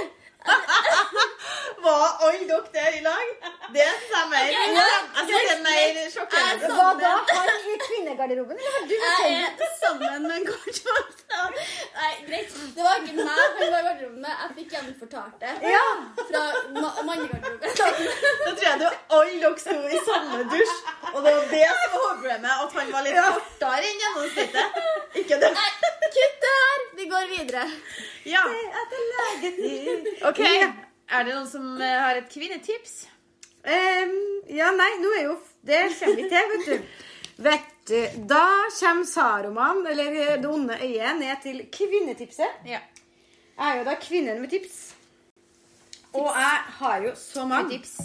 Var 1.84 2.06
alle 2.26 2.44
dere 2.48 2.68
der 2.74 2.96
i 2.98 3.00
lag? 3.04 3.26
Det 3.74 3.86
stemmer. 4.06 4.36
Jeg 4.50 4.72
ja. 4.76 4.88
synes 5.16 5.44
det 5.48 5.54
er 5.54 5.62
mer 5.64 6.10
sjokkerende. 6.14 6.70
Hva 6.76 6.88
da? 7.00 7.12
Han 7.30 7.68
i 7.72 7.76
kvinnegarderoben, 7.86 8.58
eller 8.58 8.72
har 8.76 8.84
du 8.90 8.94
med 9.04 9.30
Jeg 9.30 9.54
er 9.66 9.72
sammen 9.82 10.26
med 10.26 10.34
en 10.36 10.46
kortvokst. 10.50 11.24
Nei, 11.30 12.12
greit. 12.28 12.52
Det 12.76 12.84
var 12.84 13.00
ikke 13.00 13.14
meg 13.16 13.30
han 13.30 13.54
var 13.56 13.64
i 13.64 13.70
garderoben 13.86 14.20
med. 14.26 14.34
Jeg 14.42 14.50
fikk 14.58 14.74
gjenfortalt 14.76 15.36
det 15.44 15.54
Ja. 15.74 15.86
fra 16.30 16.42
ma 16.76 16.90
mannegarderoben. 17.08 17.60
Da 17.64 17.74
tror 17.76 18.68
jeg 18.68 18.78
det 18.82 18.90
var 18.90 18.98
alle 19.20 19.40
dere 19.44 19.58
sto 19.64 19.78
i 19.96 20.02
samme 20.10 20.42
dusj, 20.52 20.76
og 21.14 21.18
det 21.24 21.34
var 21.38 21.48
det 21.54 21.64
som 21.70 21.88
var 21.94 21.98
hovedproblemet. 21.98 22.52
At 22.66 22.78
han 22.80 22.92
var 22.96 23.08
litt 23.08 23.20
kortere 23.30 23.90
enn 23.92 24.04
gjennomsnittet. 24.04 24.80
Ikke 25.22 25.40
det. 25.44 25.52
Nei, 25.60 25.70
kutt 26.18 26.40
det 26.44 26.54
her! 26.60 26.86
Vi 27.00 27.06
går 27.08 27.28
videre. 27.30 27.64
Ja. 28.28 28.42
Etter 28.82 29.04
legen 29.10 29.54
din. 29.62 30.08
Ok. 30.30 30.40
Er 31.10 31.24
det 31.26 31.34
noen 31.34 31.48
som 31.50 31.64
eh, 31.82 31.96
har 32.04 32.20
et 32.20 32.28
kvinnetips? 32.30 33.00
Em, 33.66 34.12
ja, 34.48 34.70
nei, 34.72 34.90
nå 35.02 35.10
er 35.18 35.24
jo 35.26 35.34
Det 35.66 35.80
kommer 35.98 36.16
vi 36.16 36.28
til, 36.30 36.52
vet 36.52 36.68
du. 36.68 36.92
Vet 37.44 37.72
du, 37.90 38.22
Da 38.30 38.44
kommer 38.78 39.04
Saruman, 39.04 39.82
eller 39.90 40.36
Det 40.40 40.48
onde 40.48 40.78
øyet, 40.78 41.18
ned 41.18 41.42
til 41.42 41.64
kvinnetipset. 41.72 42.62
Ja. 42.66 42.80
Jeg 43.58 43.72
er 43.72 43.78
jo 43.80 43.84
da 43.90 43.96
kvinnen 44.00 44.40
med 44.40 44.48
tips. 44.50 44.78
Og 46.12 46.26
jeg 46.26 46.60
har 46.78 47.02
jo 47.04 47.10
så 47.14 47.44
mange 47.46 47.70
tips. 47.74 47.96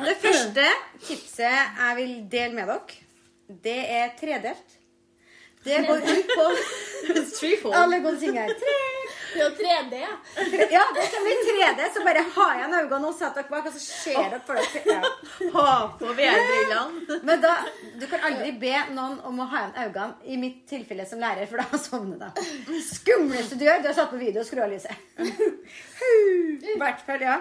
Det 0.00 0.16
første 0.20 0.66
tipset 1.02 1.40
jeg 1.42 1.96
vil 1.96 2.12
dele 2.32 2.54
med 2.54 2.70
dere, 2.70 3.00
det 3.64 3.80
er 3.96 4.12
tredelt. 4.20 4.76
Det 5.64 5.82
går 5.86 5.96
ut 5.96 6.30
på 6.36 7.72
alle 7.82 7.98
gode 8.00 8.20
ting 8.20 8.38
her. 8.38 8.48
Tre. 8.48 8.76
Det 9.30 9.40
er 9.40 9.44
jo 9.44 9.50
3D. 9.58 9.98
Ja, 10.74 10.82
det 10.96 11.04
kommer 11.12 11.30
i 11.30 11.44
3D, 11.46 11.84
så 11.94 12.02
bare 12.06 12.24
ha 12.34 12.46
igjen 12.56 12.74
øynene 12.80 13.08
og 13.10 13.14
sett 13.18 13.34
dere 13.38 13.50
bak, 13.50 13.66
og 13.70 13.72
så 13.76 13.82
ser 13.84 14.18
dere 14.32 14.40
for 14.46 14.58
dere. 14.58 14.82
Ja. 14.90 15.12
Ha 15.54 15.74
på 16.00 16.12
VR-brillene. 16.18 17.20
Men 17.28 17.40
da, 17.44 17.54
du 18.00 18.06
kan 18.10 18.26
aldri 18.30 18.52
be 18.62 18.74
noen 18.96 19.18
om 19.30 19.40
å 19.44 19.48
ha 19.52 19.62
igjen 19.64 19.76
øynene, 19.86 20.18
i 20.34 20.36
mitt 20.40 20.60
tilfelle 20.70 21.06
som 21.08 21.22
lærer, 21.22 21.46
for 21.50 21.62
da 21.62 21.78
sovner 21.78 22.20
de. 22.26 22.48
Skumleste 22.90 23.58
du 23.60 23.64
gjør, 23.68 23.82
du 23.84 23.90
har 23.92 23.98
satt 24.02 24.12
på 24.14 24.20
video 24.20 24.42
og 24.42 24.48
skrur 24.50 24.66
av 24.66 24.74
lyset. 24.74 25.08
I 26.00 26.76
hvert 26.80 27.02
fall, 27.06 27.22
ja. 27.24 27.38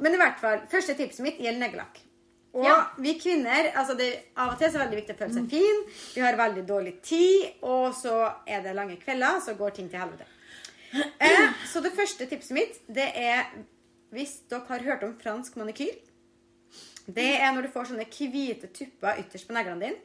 Men 0.00 0.14
i 0.14 0.20
hvert 0.20 0.40
fall, 0.42 0.64
første 0.70 0.96
tipset 0.98 1.24
mitt 1.26 1.40
gjelder 1.42 1.66
neglelakk. 1.66 2.02
Og 2.54 2.62
Ja. 2.68 2.74
vi 3.02 3.16
kvinner, 3.18 3.72
altså 3.74 3.96
det, 3.98 4.06
av 4.38 4.52
og 4.52 4.58
til 4.60 4.68
så 4.70 4.76
er 4.78 4.84
det 4.84 4.84
veldig 4.86 4.98
viktig 5.00 5.14
å 5.16 5.18
føle 5.24 5.34
seg 5.34 5.48
fin. 5.50 5.80
Vi 6.14 6.20
har 6.22 6.36
veldig 6.38 6.62
dårlig 6.68 6.92
tid, 7.02 7.48
og 7.66 7.88
så 7.98 8.12
er 8.46 8.60
det 8.62 8.76
lange 8.76 8.94
kvelder, 9.02 9.40
så 9.42 9.56
går 9.58 9.74
ting 9.74 9.88
til 9.90 9.98
helvete. 9.98 10.28
Eh, 10.94 11.52
så 11.66 11.82
det 11.82 11.94
første 11.96 12.26
tipset 12.30 12.54
mitt, 12.54 12.80
det 12.86 13.08
er 13.18 13.48
hvis 14.14 14.36
dere 14.50 14.66
har 14.68 14.84
hørt 14.86 15.04
om 15.06 15.14
fransk 15.18 15.56
manikyr. 15.58 15.96
Det 17.06 17.30
er 17.36 17.52
når 17.52 17.66
du 17.66 17.72
får 17.74 17.90
sånne 17.90 18.06
hvite 18.08 18.70
tupper 18.72 19.20
ytterst 19.20 19.48
på 19.48 19.56
neglene 19.56 19.88
dine. 19.88 20.02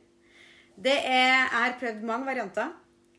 Det 0.80 0.96
er, 0.96 1.44
jeg 1.44 1.52
har 1.54 1.76
prøvd 1.80 2.06
mange 2.08 2.28
varianter, 2.28 2.72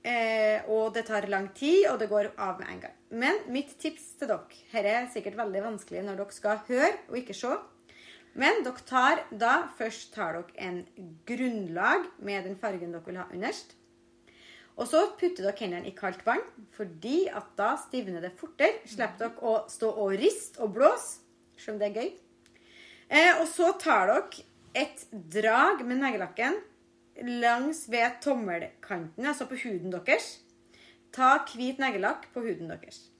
eh, 0.02 0.66
og 0.72 0.94
det 0.94 1.04
tar 1.08 1.28
lang 1.28 1.50
tid, 1.54 1.86
og 1.90 1.98
det 2.00 2.08
går 2.08 2.30
av 2.40 2.60
med 2.60 2.72
en 2.72 2.80
gang. 2.86 2.94
Men 3.10 3.42
mitt 3.52 3.74
tips 3.80 4.14
til 4.20 4.30
dere 4.30 4.46
Dette 4.70 4.94
er 4.94 5.10
sikkert 5.12 5.36
veldig 5.40 5.64
vanskelig 5.66 6.04
når 6.06 6.22
dere 6.22 6.36
skal 6.36 6.62
høre 6.68 6.94
og 7.10 7.18
ikke 7.20 7.36
se. 7.36 7.52
Men 8.40 8.62
dere 8.64 8.86
tar 8.86 9.24
da 9.30 9.54
først 9.78 10.12
tar 10.14 10.38
dere 10.38 10.68
en 10.68 10.80
grunnlag 11.28 12.08
med 12.22 12.48
den 12.48 12.56
fargen 12.60 12.94
dere 12.94 13.06
vil 13.06 13.20
ha 13.20 13.28
underst. 13.28 13.76
Og 14.80 14.88
så 14.88 15.02
putter 15.20 15.44
dere 15.44 15.58
hendene 15.60 15.90
i 15.90 15.96
kaldt 15.96 16.22
vann, 16.24 16.40
fordi 16.72 17.26
at 17.28 17.52
da 17.58 17.74
stivner 17.82 18.24
det 18.24 18.32
fortere. 18.40 18.80
Slipper 18.88 19.26
dere 19.26 19.44
å 19.44 19.54
stå 19.68 19.90
og 19.92 20.14
riste 20.16 20.62
og 20.64 20.72
blåse, 20.78 21.20
selv 21.60 21.76
om 21.76 21.82
det 21.82 21.90
er 21.90 21.98
gøy. 22.00 22.10
Eh, 23.10 23.32
og 23.42 23.46
så 23.50 23.74
tar 23.80 24.08
dere 24.08 24.46
et 24.80 25.04
drag 25.12 25.84
med 25.84 26.00
neglelakken 26.00 26.56
langs 27.42 27.84
ved 27.92 28.20
tommelkanten, 28.24 29.26
altså 29.26 29.44
på 29.50 29.58
huden 29.60 29.92
deres. 29.92 30.38
Ta 31.12 31.36
hvit 31.50 31.80
neglelakk 31.82 32.30
på 32.32 32.44
huden 32.46 32.70
deres. 32.72 33.10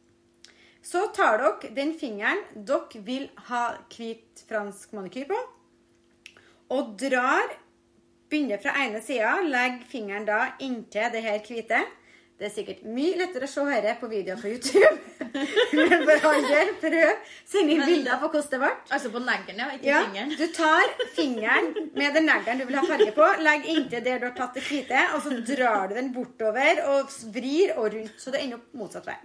Så 0.80 1.10
tar 1.12 1.42
dere 1.42 1.74
den 1.76 1.92
fingeren 2.00 2.40
dere 2.54 3.04
vil 3.04 3.28
ha 3.50 3.64
hvit 3.92 4.46
fransk 4.48 4.94
manikyr 4.96 5.28
på, 5.28 5.40
og 6.70 6.94
drar 7.02 7.50
Begynner 8.30 8.60
fra 8.62 8.76
ene 8.84 9.00
sida, 9.02 9.38
legg 9.42 9.80
fingeren 9.90 10.26
da 10.28 10.44
inntil 10.62 11.10
det 11.14 11.22
her 11.24 11.40
hvite. 11.46 11.80
Det 12.40 12.46
er 12.48 12.52
sikkert 12.54 12.84
mye 12.88 13.18
lettere 13.20 13.44
å 13.44 13.50
se 13.52 13.64
dette 13.68 13.98
på 14.00 14.08
videoer 14.08 14.38
på 14.40 14.48
YouTube. 14.48 14.88
Men 15.76 16.04
for 16.08 16.28
all 16.30 16.46
del, 16.48 16.70
prøv. 16.80 17.10
Send 17.50 17.68
inn 17.74 17.82
bilder 17.84 18.16
på 18.22 18.30
hvordan 18.32 18.48
det 18.54 18.60
ble. 18.62 18.70
Altså 18.96 19.10
på 19.12 19.20
neglen, 19.26 19.60
ja. 19.60 19.66
Ikke 19.74 19.90
Ja, 19.90 19.98
fingeren. 20.06 20.32
du 20.38 20.46
tar 20.56 20.94
fingeren 21.18 21.68
med 22.00 22.16
den 22.16 22.30
neglen 22.30 22.62
du 22.62 22.64
vil 22.70 22.78
ha 22.80 22.86
farge 22.88 23.10
på, 23.18 23.28
legg 23.44 23.68
inntil 23.74 24.06
der 24.06 24.22
du 24.22 24.30
har 24.30 24.36
tatt 24.38 24.56
det 24.56 24.64
hvite, 24.70 25.02
og 25.18 25.26
så 25.26 25.36
drar 25.50 25.90
du 25.90 25.98
den 25.98 26.08
bortover 26.16 26.80
og 26.94 27.12
vrir 27.34 27.74
og 27.76 27.90
rundt, 27.98 28.16
så 28.22 28.32
det 28.32 28.40
ender 28.46 28.62
opp 28.62 28.72
motsatt 28.86 29.10
vei. 29.10 29.18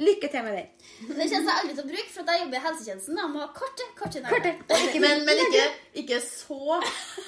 Lykke 0.00 0.28
til 0.32 0.44
med 0.46 0.54
den. 0.56 0.68
Det 1.10 1.26
kjennes 1.28 1.44
jeg 1.44 1.56
aldri 1.60 1.74
til 1.74 1.82
å 1.82 1.88
bruke, 1.90 2.10
for 2.14 2.22
at 2.22 2.30
jeg 2.32 2.40
jobber 2.40 2.56
i 2.56 2.62
helsetjenesten. 2.64 3.18
Da 3.20 3.26
må 3.28 3.42
ha 3.42 3.48
korte, 3.52 3.86
korte. 3.98 4.22
Ikke 4.24 5.02
Men, 5.02 5.26
men 5.28 5.42
ikke, 5.44 5.64
ikke 6.02 6.20
så 6.24 6.78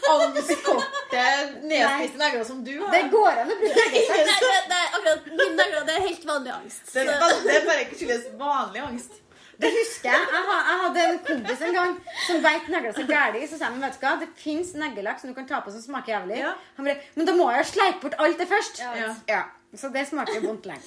angstkorte, 0.09 1.25
nedspiste 1.68 2.23
negler 2.23 2.47
som 2.49 2.62
du 2.64 2.73
har. 2.79 2.95
Det 2.97 3.03
går 3.12 3.43
an 3.43 3.53
å 3.53 3.59
bruke 3.61 3.85
Nei, 3.93 4.05
det, 4.09 4.55
det 4.70 4.79
er 4.79 4.97
akkurat 4.99 5.29
negler, 5.37 5.85
det 5.91 5.99
er 5.99 6.07
helt 6.07 6.27
vanlig 6.33 6.55
angst. 6.57 6.87
Det 6.95 7.05
det 7.11 7.59
er 7.59 7.68
bare 7.68 7.85
ikke 7.85 8.01
skyldes 8.01 8.27
vanlig 8.41 8.87
angst. 8.87 9.20
Det 9.62 9.70
husker 9.77 10.09
jeg. 10.11 10.29
Jeg, 10.33 10.77
hadde 10.83 11.03
en 11.07 11.18
kompis 11.27 11.64
en 11.66 11.77
gang 11.77 11.97
som 12.27 12.45
beit 12.45 12.68
negler 12.73 12.95
så 12.97 13.05
gæli. 13.07 13.47
Så 13.51 13.61
sa 13.61 13.68
han 13.68 13.83
vet 13.85 13.99
du 13.99 14.07
hva, 14.07 14.16
det 14.23 14.31
fins 14.41 14.73
neglelakk 14.81 15.20
som 15.20 15.31
du 15.31 15.37
kan 15.37 15.49
ta 15.49 15.61
på 15.62 15.75
som 15.75 15.85
smaker 15.85 16.16
jævlig. 16.16 16.41
Ja. 16.41 16.55
Han 16.79 16.89
bare, 16.89 17.03
Men 17.14 17.29
da 17.29 17.37
må 17.37 17.51
jeg 17.53 17.66
jo 17.66 17.73
sleipe 17.77 18.07
bort 18.07 18.16
alt 18.23 18.41
det 18.41 18.49
først. 18.51 18.81
Ja. 18.81 19.12
Ja. 19.29 19.43
Så 19.75 19.89
det 19.93 20.05
smaker 20.11 20.43
vondt 20.45 20.66
lenge. 20.68 20.85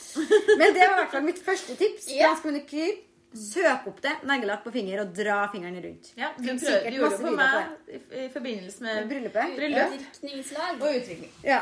Men 0.59 0.73
det 0.75 0.85
var 0.85 0.93
i 0.93 1.01
hvert 1.01 1.13
fall 1.15 1.25
mitt 1.25 1.39
første 1.41 1.75
tips. 1.79 2.07
Ja. 2.13 2.29
Søk 3.35 3.87
opp 3.89 3.97
det, 3.99 4.13
neglelakk 4.23 4.61
på 4.63 4.71
finger, 4.71 5.01
og 5.03 5.09
dra 5.17 5.41
fingeren 5.51 5.75
rundt. 5.83 6.11
Ja, 6.15 6.29
du, 6.37 6.45
prøver, 6.53 6.85
du 6.87 6.95
gjorde 7.01 7.17
det 7.17 7.23
på 7.25 7.31
meg 7.35 7.89
i, 7.91 7.97
i 8.21 8.27
forbindelse 8.31 8.85
med 8.85 9.09
Bryllupet. 9.09 9.55
bryllup 9.57 9.95
og 10.85 10.99
utvikling. 11.01 11.33
Ja. 11.43 11.57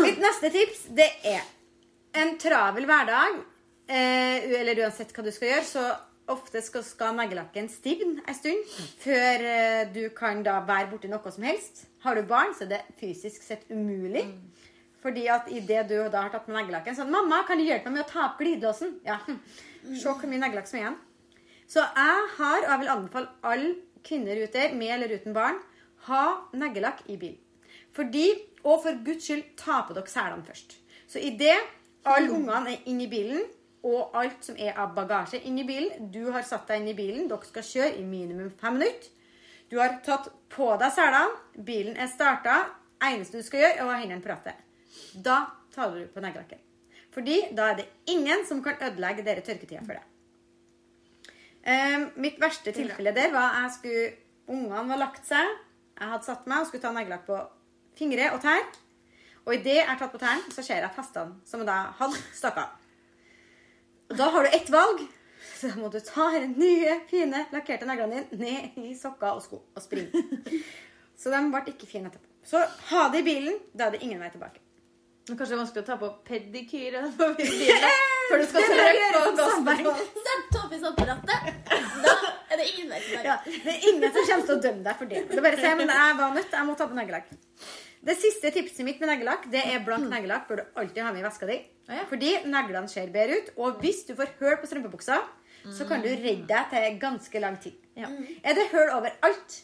Mitt 0.00 0.22
neste 0.22 0.48
tips, 0.54 0.86
det 0.96 1.10
er 1.28 1.42
en 2.22 2.32
travel 2.40 2.88
hverdag, 2.88 3.36
eh, 3.90 4.48
eller 4.62 4.80
uansett 4.86 5.12
hva 5.12 5.26
du 5.26 5.30
skal 5.34 5.52
gjøre, 5.52 5.66
så 5.68 5.84
ofte 6.30 6.62
skal, 6.64 6.86
skal 6.86 7.12
neglelakken 7.18 7.68
stivne 7.68 8.22
en 8.24 8.36
stund 8.38 8.72
før 9.02 9.44
eh, 9.50 9.84
du 9.92 10.04
kan 10.16 10.40
da 10.46 10.56
være 10.64 10.88
borti 10.94 11.10
noe 11.12 11.34
som 11.34 11.44
helst. 11.44 11.84
Har 12.06 12.16
du 12.16 12.24
barn, 12.24 12.54
så 12.56 12.64
er 12.64 12.78
det 12.78 12.80
fysisk 13.02 13.44
sett 13.44 13.68
umulig. 13.68 14.24
Fordi 15.00 15.26
at 15.32 15.48
idet 15.48 15.88
du 15.88 15.96
da 16.12 16.26
har 16.26 16.32
tatt 16.32 16.48
med 16.48 16.58
neglelakken 16.58 16.96
sånn 16.96 17.10
'Mamma, 17.10 17.44
kan 17.46 17.58
du 17.58 17.64
hjelpe 17.64 17.88
meg 17.88 18.00
med 18.00 18.06
å 18.06 18.10
ta 18.10 18.24
opp 18.26 18.38
glidelåsen?' 18.40 19.00
Ja. 19.04 19.18
hm. 19.26 19.38
Se 19.96 20.08
hvor 20.08 20.28
mye 20.28 20.40
neglelakk 20.40 20.68
som 20.68 20.78
er 20.78 20.82
igjen. 20.82 20.98
Så 21.66 21.80
jeg 21.80 22.22
har, 22.36 22.58
og 22.58 22.70
jeg 22.70 22.80
vil 22.80 22.94
anbefale 22.94 23.28
alle 23.42 23.74
kvinner 24.04 24.42
ute, 24.42 24.74
med 24.74 24.90
eller 24.90 25.14
uten 25.14 25.32
barn, 25.32 25.60
ha 26.08 26.24
neglelakk 26.52 27.04
i 27.08 27.16
bil. 27.16 27.36
Fordi, 27.92 28.26
og 28.64 28.82
for 28.82 29.04
guds 29.04 29.24
skyld, 29.24 29.44
ta 29.56 29.82
på 29.86 29.94
dere 29.94 30.10
selene 30.10 30.44
først. 30.46 30.76
Så 31.08 31.18
idet 31.18 31.56
alle 32.04 32.30
ungene 32.32 32.74
er 32.74 32.88
inne 32.90 33.04
i 33.06 33.10
bilen, 33.10 33.42
og 33.82 34.16
alt 34.20 34.44
som 34.44 34.58
er 34.58 34.76
av 34.76 34.92
bagasje 34.94 35.38
inne 35.48 35.62
i 35.62 35.64
bilen 35.64 36.10
Du 36.12 36.26
har 36.34 36.42
satt 36.44 36.68
deg 36.68 36.82
inn 36.82 36.90
i 36.92 36.96
bilen, 36.96 37.28
dere 37.30 37.46
skal 37.48 37.64
kjøre 37.64 37.94
i 37.96 38.04
minimum 38.04 38.50
fem 38.60 38.76
minutter. 38.76 39.08
Du 39.70 39.78
har 39.78 40.00
tatt 40.04 40.28
på 40.50 40.68
deg 40.80 40.92
selene, 40.92 41.38
bilen 41.64 41.96
er 41.96 42.10
starta. 42.10 42.64
Eneste 43.00 43.38
du 43.38 43.46
skal 43.46 43.62
gjøre, 43.62 43.76
er 43.78 43.86
å 43.86 43.92
ha 43.92 44.00
hendene 44.02 44.20
på 44.20 44.28
rattet. 44.28 44.58
Da 45.14 45.44
taler 45.74 46.04
du 46.04 46.12
på 46.12 46.22
neglelakken. 46.24 46.60
Fordi 47.14 47.40
da 47.56 47.70
er 47.70 47.80
det 47.80 47.88
ingen 48.10 48.44
som 48.46 48.62
kan 48.62 48.78
ødelegge 48.82 49.24
dere 49.26 49.42
tørketida 49.46 49.82
for 49.86 49.98
det. 49.98 50.04
Eh, 51.62 52.06
mitt 52.16 52.38
verste 52.40 52.72
tilfelle 52.72 53.12
der 53.12 53.32
var 53.34 53.56
jeg 53.62 53.72
skulle 53.78 54.10
Ungene 54.50 54.88
var 54.88 54.98
lagt 54.98 55.26
seg. 55.28 55.46
Jeg 55.94 56.10
hadde 56.10 56.26
satt 56.26 56.46
meg 56.50 56.62
og 56.62 56.66
skulle 56.66 56.82
ta 56.82 56.90
neglelakk 56.90 57.26
på 57.28 57.36
fingre 57.94 58.32
og 58.34 58.40
tær. 58.42 58.64
Og 59.46 59.52
idet 59.54 59.76
jeg 59.76 59.86
har 59.86 59.98
tatt 60.00 60.10
på 60.10 60.18
tærne, 60.18 60.50
så 60.50 60.64
ser 60.64 60.80
jeg 60.80 60.88
at 60.88 60.96
hestene 60.98 61.36
som 61.46 61.62
jeg 61.62 61.68
da 61.68 61.76
hadde, 62.00 62.18
stakk 62.34 62.58
av. 62.58 62.72
Og 64.10 64.16
da 64.18 64.26
har 64.34 64.46
du 64.46 64.56
ett 64.56 64.72
valg. 64.74 65.04
Så 65.60 65.70
må 65.78 65.88
du 65.92 66.00
ta 66.04 66.26
de 66.34 66.48
nye, 66.50 66.96
fine, 67.08 67.44
lakkerte 67.54 67.86
neglene 67.88 68.24
dine 68.32 68.50
ned 68.74 68.80
i 68.82 68.96
sokker 68.98 69.38
og 69.38 69.44
sko 69.44 69.60
og 69.62 69.84
springe. 69.84 70.24
Så 71.20 71.32
de 71.32 71.40
ble 71.52 71.62
ikke 71.70 71.88
fine 71.88 72.10
etterpå. 72.10 72.26
Så 72.50 72.60
ha 72.90 73.06
det 73.12 73.22
i 73.22 73.28
bilen. 73.28 73.60
Da 73.76 73.86
er 73.86 73.94
det 73.94 74.02
ingen 74.02 74.20
vei 74.20 74.32
tilbake. 74.32 74.62
Kanskje 75.28 75.46
det 75.46 75.54
er 75.54 75.60
vanskelig 75.60 75.82
å 75.84 75.86
ta 75.86 75.96
på 76.00 76.08
pedikyr 76.26 76.94
før 78.30 78.40
du 78.40 78.46
skal 78.50 78.64
trykke 78.66 79.10
på 79.14 79.20
som 79.26 79.36
gasspedalen. 79.38 80.08
Sett 80.26 80.48
toppis 80.54 80.86
opp 80.88 80.96
på 80.98 81.06
rattet. 81.06 81.60
Da 82.00 82.14
er 82.50 82.58
det 82.62 82.66
ingen 82.72 82.90
vei. 82.90 83.00
Ja, 83.26 83.36
det 83.44 83.74
er 83.74 83.86
ingen 83.92 84.08
som 84.16 84.26
kommer 84.26 84.48
til 84.48 84.56
å 84.56 84.62
dømme 84.64 84.86
deg 84.88 84.98
for 84.98 85.12
det. 85.12 85.22
Det 85.30 85.44
bare 85.44 85.60
å 85.60 85.62
si, 85.62 85.74
men 85.82 85.92
jeg 85.94 86.16
var 86.22 86.34
nødt, 86.38 86.56
jeg 86.58 86.68
må 86.70 86.76
ta 86.80 86.88
på 86.90 86.98
neglelakk. 86.98 87.30
Det 88.10 88.16
siste 88.16 88.50
tipset 88.54 88.86
mitt 88.86 89.02
med 89.02 89.10
neglelakk 89.12 89.44
det 89.52 89.60
er 89.74 89.82
blank 89.84 90.06
neglelakk 90.08 90.46
bør 90.48 90.62
du 90.62 90.80
alltid 90.82 91.02
ha 91.04 91.12
med 91.12 91.20
i 91.20 91.26
veska 91.26 91.50
di. 91.50 91.58
Ah, 91.90 91.98
ja. 91.98 92.06
Fordi 92.08 92.32
neglene 92.48 92.88
ser 92.88 93.12
bedre 93.12 93.38
ut. 93.42 93.52
Og 93.60 93.82
hvis 93.84 94.02
du 94.08 94.14
får 94.18 94.32
hull 94.40 94.56
på 94.62 94.70
strømpebuksa, 94.70 95.20
så 95.76 95.86
kan 95.88 96.00
du 96.00 96.08
redde 96.08 96.48
deg 96.48 96.70
til 96.72 96.96
ganske 97.02 97.42
lang 97.44 97.60
tid. 97.60 97.76
Ja. 98.00 98.08
Er 98.40 98.56
det 98.56 98.70
hull 98.72 98.94
overalt, 98.96 99.58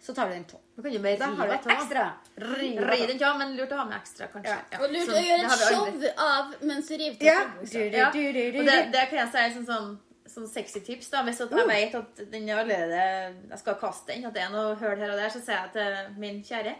så 0.00 0.16
tar 0.16 0.32
du 0.32 0.38
den 0.38 0.48
tå. 0.48 0.61
Du 0.76 0.80
kan 0.82 0.92
du 0.92 0.98
bare 1.04 1.16
Da 1.20 1.26
har 1.26 1.46
rive 1.48 1.58
av. 1.58 1.70
ekstra. 1.74 2.04
Rive 2.36 2.86
Ri 2.90 3.00
av. 3.02 3.08
den, 3.08 3.18
ja, 3.18 3.32
men 3.36 3.56
lurt 3.56 3.72
å 3.72 3.76
ha 3.76 3.84
med 3.84 3.98
ekstra, 3.98 4.26
kanskje. 4.32 4.54
Ja. 4.72 4.78
Og 4.80 4.90
lurt 4.94 5.08
å 5.12 5.20
gjøre 5.20 5.44
et 5.44 5.66
show 5.68 5.84
av 6.28 6.54
mens 6.62 6.88
du 6.88 6.94
river 6.96 7.16
til 7.18 7.26
Ja. 7.28 7.34
strømbuksa. 7.42 7.98
Ja, 7.98 8.10
Du, 8.10 8.22
du, 8.32 8.40
du, 8.52 8.58
og 8.60 8.64
det, 8.66 8.78
det 8.92 9.04
kan 9.10 9.18
jeg 9.18 9.28
si 9.32 9.36
er 9.42 9.50
sånn, 9.58 9.66
sånn, 9.68 9.98
sånn 10.32 10.48
sexy 10.48 10.80
tips. 10.80 11.10
da, 11.10 11.22
Hvis 11.26 11.40
at 11.44 11.50
jeg 11.50 11.66
vet 11.68 11.94
at 11.94 12.24
den 12.32 12.48
er 12.48 12.62
allerede 12.62 13.36
Jeg 13.50 13.58
skal 13.58 13.74
kaste 13.74 14.06
den, 14.14 14.24
at 14.24 14.32
det 14.34 14.42
er 14.42 14.50
noe 14.50 14.74
hull 14.74 14.96
her 14.96 15.10
og 15.10 15.16
der, 15.20 15.28
så 15.28 15.40
sier 15.44 15.60
jeg 15.60 15.72
til 15.72 16.18
min 16.18 16.42
kjære 16.42 16.74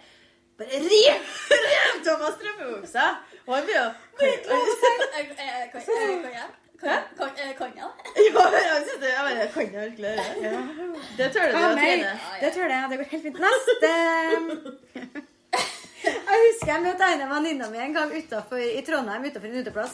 Bare 0.58 0.68
riv! 0.68 1.36
Riv 1.68 2.02
Thomas 2.04 2.34
strømpebuksa! 2.40 3.06
Og 3.46 3.54
han 3.56 3.64
blir 3.64 3.76
jo 3.76 3.90
Jeg- 6.82 6.90
jeg- 6.90 7.02
jeg- 7.18 7.36
jeg- 7.38 7.46
jeg- 7.46 7.56
Kan, 7.56 7.68
kan, 7.68 7.74
eh, 7.74 7.78
jeg 7.78 7.88
det? 8.12 8.32
Ja, 8.34 8.44
jeg 8.74 8.82
synes 8.86 9.00
det, 9.00 9.10
jeg 9.10 9.22
mener, 9.28 9.46
kan 9.54 9.66
jo 9.72 9.80
virkelig 9.80 10.10
det. 10.16 10.26
Det 11.16 11.26
tør 11.34 11.44
du 11.52 11.56
Ah, 11.56 11.68
å 11.68 11.74
trene. 11.78 12.12
det 12.40 12.50
tror 12.54 12.68
jeg. 12.68 12.90
Det 12.90 12.96
går 12.98 13.08
helt 13.12 13.22
fint. 13.22 13.38
Neste 13.46 13.74
Jeg 16.02 16.38
husker 16.48 16.66
jeg 16.72 16.82
møtte 16.82 17.06
en 17.14 17.28
venninne 17.30 17.66
mi 17.70 17.78
en 17.78 17.92
gang 17.94 18.10
utenfor, 18.10 18.58
i 18.58 18.80
Trondheim 18.82 19.22
utenfor 19.28 19.46
en 19.52 19.60
uteplass. 19.62 19.92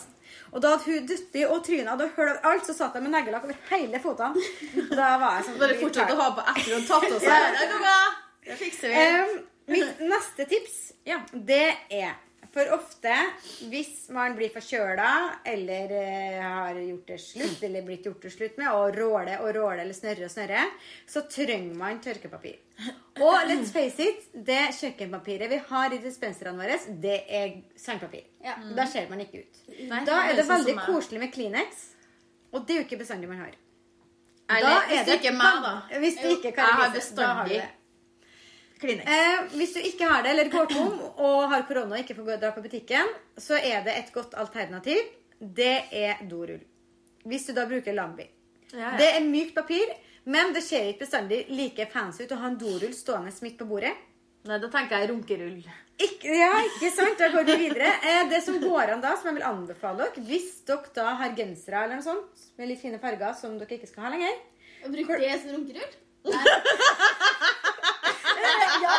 Og 0.53 0.62
da 0.64 0.70
hadde 0.72 0.84
hun 0.95 1.07
dyttet 1.11 1.51
og 1.53 1.61
trynet 1.66 1.91
og 1.93 2.14
hull 2.16 2.30
overalt, 2.32 2.64
så 2.64 2.72
satt 2.78 2.95
jeg 2.97 3.03
med 3.05 3.12
neglelakk 3.12 3.45
over 3.45 3.59
hele 3.68 4.01
fotene. 4.01 4.47
Da 4.97 5.11
var 5.20 5.36
jeg 5.36 5.45
sånn 5.51 5.59
Bare 5.61 5.76
fortsett 5.82 6.14
å 6.14 6.16
ha 6.22 6.28
på 6.39 6.47
etter 6.55 6.78
hun 6.78 6.86
tatt 6.89 7.05
av 7.12 7.20
seg. 7.26 7.59
Det 7.59 7.68
går 7.74 7.82
bra. 7.84 7.99
Det 8.49 8.57
fikser 8.62 8.89
vi. 8.95 8.95
Um, 9.18 9.45
Mitt 9.68 10.01
neste 10.01 10.47
tips, 10.49 10.78
Ja. 11.05 11.18
det 11.34 11.76
er 11.93 12.14
For 12.59 12.72
ofte, 12.74 13.12
hvis 13.70 14.09
man 14.11 14.32
blir 14.34 14.50
forkjøla 14.50 15.11
eller 15.46 15.92
eh, 15.94 16.38
har 16.42 16.78
gjort 16.82 17.12
det 17.12 17.18
slutt, 17.22 17.61
eller 17.68 17.84
blitt 17.86 18.09
gjort 18.09 18.24
det 18.26 18.32
slutt 18.34 18.56
med, 18.59 18.66
og 18.74 18.96
råler 18.98 19.44
og 19.44 19.52
råler 19.54 19.84
eller 19.84 19.94
snørrer 19.94 20.26
og 20.26 20.32
snørrer, 20.32 20.72
så 21.06 21.22
trenger 21.30 21.76
man 21.78 22.00
tørkepapir. 22.02 22.56
Og 23.22 23.36
let's 23.46 23.70
face 23.74 24.02
it, 24.02 24.26
det 24.34 24.72
kjøkkenpapiret 24.80 25.52
vi 25.54 25.61
har 25.70 25.94
i 25.94 26.00
dispenserne 26.02 26.59
våre, 26.59 26.80
det 26.98 27.20
er 27.30 27.54
sandpapir. 27.78 28.26
Ja. 28.42 28.56
Da 28.74 28.88
ser 28.90 29.06
man 29.12 29.22
ikke 29.22 29.44
ut. 29.44 29.62
Nei, 29.78 30.02
Da 30.09 30.18
er 30.26 30.34
det 30.34 30.48
sånn 30.48 30.56
veldig 30.56 30.76
koselig 30.88 31.22
med 31.22 31.34
Kleenex, 31.38 31.88
og 32.50 32.66
det 32.66 32.74
er 32.74 32.82
jo 32.82 32.88
ikke 32.88 33.02
bestandig 33.06 33.30
man 33.30 33.44
har. 33.46 33.54
Eller, 34.48 34.66
Da 34.66 34.76
hvis 34.88 34.98
er 34.98 35.04
det 35.04 35.12
det 35.12 35.20
ikke 35.20 35.34
er 35.36 35.42
meg, 35.44 35.62
da. 35.62 35.74
Hvis 36.02 36.22
det 36.24 36.38
ikke 36.40 36.56
kan 36.59 36.72
Jeg 36.72 36.82
har 36.82 36.94
bestandig. 36.98 37.62
Eh, 38.82 39.44
hvis 39.56 39.74
du 39.74 39.80
ikke 39.82 40.06
har 40.06 40.22
det, 40.22 40.32
eller 40.34 40.50
går 40.52 40.68
tom 40.70 40.98
og 41.16 41.48
har 41.50 41.64
korona 41.66 41.96
og 41.96 42.02
ikke 42.02 42.14
får 42.18 42.36
dra 42.38 42.52
på 42.54 42.62
butikken, 42.62 43.10
så 43.36 43.58
er 43.58 43.82
det 43.86 43.96
et 43.98 44.12
godt 44.14 44.36
alternativ. 44.38 45.00
Det 45.38 45.88
er 45.94 46.22
dorull. 46.30 46.62
Hvis 47.28 47.48
du 47.48 47.54
da 47.56 47.66
bruker 47.66 47.94
Lambi. 47.94 48.26
Ja, 48.72 48.78
ja. 48.78 48.92
Det 49.00 49.08
er 49.16 49.26
mykt 49.26 49.54
papir, 49.56 49.90
men 50.28 50.52
det 50.54 50.62
ser 50.66 50.90
ikke 50.90 51.06
bestandig 51.06 51.46
like 51.50 51.88
fancy 51.90 52.26
ut 52.26 52.34
å 52.36 52.40
ha 52.42 52.50
en 52.50 52.58
dorull 52.60 52.94
stående 52.94 53.32
midt 53.42 53.58
på 53.58 53.66
bordet. 53.68 53.94
Nei, 54.48 54.58
da 54.62 54.70
tenker 54.72 55.02
jeg 55.02 55.10
runkerull. 55.10 55.60
Ikke, 55.98 56.30
ja, 56.30 56.52
ikke 56.62 56.92
sant? 56.94 57.18
Da 57.18 57.28
går 57.32 57.46
vi 57.48 57.56
videre. 57.64 57.90
Eh, 58.06 58.20
det 58.30 58.38
som 58.46 58.58
går 58.62 58.94
an 58.94 59.02
da, 59.02 59.16
som 59.18 59.32
jeg 59.32 59.40
vil 59.40 59.48
anbefale 59.48 60.06
dere, 60.06 60.26
hvis 60.28 60.60
dere 60.68 60.94
da 60.94 61.16
har 61.18 61.34
gensere 61.36 61.82
eller 61.84 61.98
noe 61.98 62.06
sånt 62.06 62.44
med 62.60 62.70
litt 62.70 62.82
fine 62.82 63.00
farger 63.02 63.34
som 63.36 63.58
dere 63.58 63.80
ikke 63.80 63.90
skal 63.90 64.06
ha 64.06 64.14
lenger 64.14 64.38
Bruk 64.86 65.10
det 65.18 65.32
som 65.42 65.56
runkerull? 65.56 65.96
Nei. 66.28 66.44
Ja, 68.82 68.96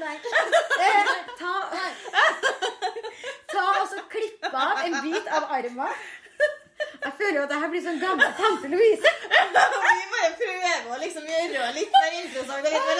nei. 0.00 0.16
Eh, 0.82 1.10
ta, 1.38 1.54
ta 3.52 3.64
og 3.80 3.86
så 3.90 4.02
klipp 4.12 4.46
av 4.52 4.82
en 4.86 4.98
bit 5.04 5.26
av 5.28 5.42
armen. 5.58 5.94
Jeg 7.02 7.12
føler 7.18 7.36
jo 7.36 7.42
at 7.44 7.50
det 7.52 7.58
her 7.62 7.70
blir 7.72 7.82
sånn 7.84 8.00
gammel 8.02 8.30
tante 8.38 8.68
Louise. 8.70 9.10
Vi 9.32 9.38
bare 9.54 10.30
prøver 10.38 10.88
å 10.94 10.98
liksom 11.02 11.24
gjøre 11.30 11.48
det 11.52 11.70
litt 11.78 11.94
mer 11.98 12.12
interessant. 12.20 12.62
Litt 12.66 12.86
mer 12.88 12.96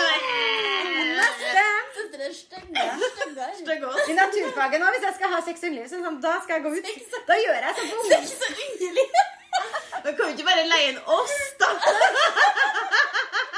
Neste. 1.13 1.67
Stygge? 3.59 3.89
I 4.09 4.15
naturfaget 4.17 4.81
nå, 4.83 4.87
hvis 4.95 5.07
jeg 5.09 5.15
skal 5.19 5.33
ha 5.35 5.41
sex 5.47 5.63
og 5.63 5.69
underliv, 5.71 5.89
sånn, 5.91 6.21
da 6.23 6.35
skal 6.45 6.55
jeg 6.59 6.65
gå 6.67 6.71
ut. 6.77 6.85
Da 7.29 7.39
gjør 7.41 7.67
jeg 7.67 7.73
sånn 7.79 7.89
på 7.91 7.97
ungdom. 8.03 8.25
Da 10.03 10.09
kan 10.19 10.25
vi 10.27 10.33
ikke 10.37 10.47
bare 10.49 10.65
leie 10.67 10.93
inn 10.93 11.01
oss, 11.19 11.37
da? 11.61 11.69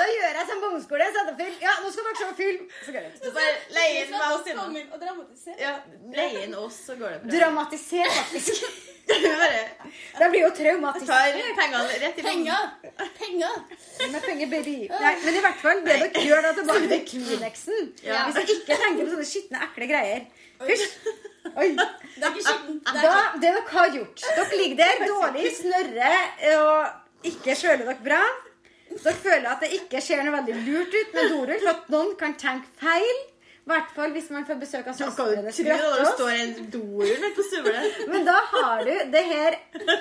Da 0.00 0.06
gjør 0.08 0.36
jeg 0.38 0.46
sånn 0.48 0.60
på 0.62 0.68
ungdomsskole. 0.70 1.08
Setter 1.16 1.34
film. 1.40 1.56
Ja, 1.60 1.72
nå 1.84 1.90
skal 1.92 2.06
dere 2.08 2.18
se 2.20 2.28
film. 2.38 2.62
Så 2.86 2.94
går 2.94 3.06
det. 3.06 3.10
Så 3.20 3.32
bare 3.36 3.56
leie 3.76 4.04
inn 4.04 4.14
meg 4.14 4.28
og 4.30 4.38
Stina. 4.44 4.68
Dramatisere. 5.02 5.58
Ja, 5.60 5.74
leie 6.16 6.44
inn 6.46 6.54
oss, 6.62 6.78
så 6.86 6.96
går 7.00 7.16
det 7.16 7.20
bra. 7.24 7.34
Dramatisere, 7.36 8.14
faktisk. 8.22 8.64
Det 9.10 10.26
blir 10.30 10.44
jo 10.44 10.50
traumatisk. 10.54 11.06
tar 11.08 11.32
pengene 11.58 11.96
rett 12.02 12.18
i. 12.20 12.22
Penger! 12.22 12.68
Penger! 13.18 13.56
Med 14.12 14.22
penger 14.22 14.50
baby. 14.52 14.74
Nei, 14.92 15.14
men 15.24 15.38
i 15.38 15.42
hvert 15.42 15.58
fall, 15.64 15.80
det 15.86 15.96
dere 16.04 16.22
gjør 16.28 16.44
da 16.46 16.52
tilbake 16.60 16.90
til 16.92 17.02
Kleenexen. 17.10 17.88
Ja. 18.06 18.20
Hvis 18.28 18.38
dere 18.38 18.54
ikke 18.54 18.76
tenker 18.84 19.08
på 19.08 19.14
sånne 19.16 19.26
skitne, 19.32 19.64
ekle 19.66 19.88
greier. 19.90 20.28
Hysj. 20.68 20.84
Oi. 21.50 21.68
Det 21.74 22.22
er 22.22 22.30
ikke 22.30 22.44
skittent. 22.46 22.86
Det 22.86 22.94
er 22.94 23.08
Da, 23.08 23.16
det 23.34 23.42
dere 23.48 23.64
har 23.72 23.90
gjort 23.96 24.24
Dere 24.28 24.60
ligger 24.62 24.78
der 24.84 25.04
dårlig, 25.10 25.44
snørrer 25.58 26.54
og 26.60 27.26
ikke 27.32 27.56
føler 27.64 27.84
dere 27.88 27.98
bra. 28.06 28.20
Dere 28.90 29.14
føler 29.22 29.48
at 29.52 29.60
det 29.62 29.70
ikke 29.78 30.00
ser 30.02 30.22
noe 30.26 30.34
veldig 30.38 30.56
lurt 30.66 30.94
ut 30.96 31.12
med 31.14 31.30
dorull, 31.32 31.58
for 31.62 31.70
at 31.74 31.90
noen 31.94 32.14
kan 32.20 32.34
tenke 32.40 32.66
feil. 32.80 33.20
I 33.60 33.70
hvert 33.70 33.90
fall 33.94 34.10
hvis 34.16 34.30
man 34.34 34.46
får 34.48 34.56
besøk 34.58 34.86
av 34.90 34.96
søstrene 34.98 35.52
støvlet? 35.54 36.06
Men 38.10 38.24
da 38.26 38.38
har 38.54 38.80
du 38.88 38.94
det 39.12 39.24
her 39.28 39.56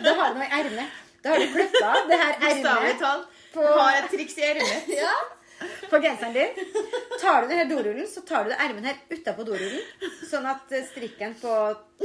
Da 0.06 0.14
har 0.18 0.32
du 0.34 0.40
noe 0.40 0.48
i 0.48 0.54
ermet. 0.62 0.96
Da 1.22 1.34
har 1.36 1.44
du 1.44 1.52
klippa 1.54 1.92
det 2.10 2.18
her 2.22 2.34
ermet 2.50 3.04
på, 3.04 3.66
har 3.84 4.00
et 4.00 4.10
triks 4.14 4.38
i 4.40 4.48
ermet. 4.48 4.90
Ja. 4.96 5.14
på 5.92 6.00
genseren 6.00 6.34
din. 6.34 6.54
Tar 7.20 7.42
du 7.44 7.48
denne 7.52 7.66
dorullen, 7.68 8.08
så 8.08 8.22
tar 8.24 8.46
du 8.48 8.54
det 8.54 8.58
ermen 8.64 8.86
her 8.88 8.96
utapå 9.12 9.44
dorullen. 9.44 9.82
Sånn 10.30 10.46
at 10.48 10.72
eh, 10.72 10.86
strikken 10.88 11.34
på 11.42 11.52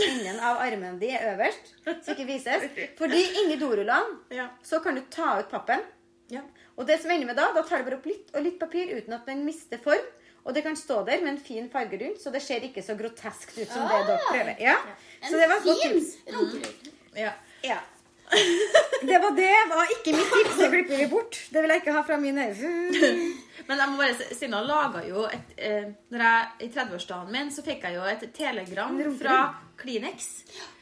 innen 0.03 0.41
av 0.43 0.59
armen 0.65 0.99
din 0.99 1.15
er 1.15 1.29
øverst, 1.37 1.71
så 1.87 2.17
ikke 2.17 2.27
vises. 2.33 2.67
Fordi 2.99 3.21
inni 3.45 3.57
dorullene 3.61 4.19
så 4.67 4.81
kan 4.83 4.99
du 4.99 5.05
ta 5.11 5.37
ut 5.39 5.53
pappen. 5.55 5.85
Ja. 6.33 6.41
Og 6.77 6.87
det 6.89 7.01
som 7.03 7.11
ender 7.13 7.29
med 7.29 7.37
da, 7.39 7.51
da 7.55 7.63
tar 7.67 7.83
du 7.83 7.89
bare 7.89 7.99
opp 8.01 8.07
litt 8.09 8.31
og 8.35 8.45
litt 8.47 8.59
papir 8.61 8.93
uten 8.97 9.17
at 9.17 9.27
den 9.29 9.45
mister 9.47 9.81
form. 9.83 10.07
Og 10.45 10.53
det 10.53 10.61
kan 10.65 10.77
stå 10.77 11.01
der 11.07 11.23
med 11.25 11.35
en 11.35 11.41
fin 11.41 11.71
farge 11.73 11.97
rundt, 12.01 12.21
så 12.21 12.31
det 12.33 12.43
ser 12.45 12.65
ikke 12.67 12.83
så 12.85 12.97
groteskt 12.99 13.57
ut 13.57 13.71
som 13.71 13.87
det 13.89 14.01
dere 14.11 14.21
prøver. 14.29 14.59
Ja. 14.61 14.77
Så 15.25 15.39
det 15.41 15.49
var 15.49 15.57
et 15.57 15.69
godt 15.71 15.83
tips. 15.83 16.11
Mm. 16.29 17.17
Ja. 17.17 17.33
Ja. 17.65 17.79
Det 19.05 19.19
var 19.21 19.35
det. 19.37 19.51
var 19.69 19.91
ikke 19.93 20.13
mitt 20.17 20.31
tips. 20.33 20.57
Det 20.59 20.69
klipper 20.73 20.97
vi 20.97 21.07
bort. 21.07 21.39
Det 21.53 21.63
vil 21.63 21.73
jeg 21.75 21.83
ikke 21.83 21.93
ha 21.93 22.01
fra 22.09 22.17
min 22.17 22.39
øyne. 22.41 22.71
Men 23.69 23.79
jeg 23.81 23.89
må 23.91 23.99
bare 24.01 24.15
si, 24.17 24.29
Stina 24.37 24.61
laga 24.65 25.03
jo 25.07 25.27
et 25.29 25.53
eh, 25.57 25.91
når 26.13 26.25
jeg, 26.25 26.47
I 26.67 26.69
30-årsdagen 26.73 27.33
min 27.33 27.53
så 27.53 27.65
fikk 27.65 27.85
jeg 27.85 27.99
jo 27.99 28.07
et 28.09 28.25
telegram 28.37 28.97
fra 29.21 29.37
Kleenex. 29.81 30.31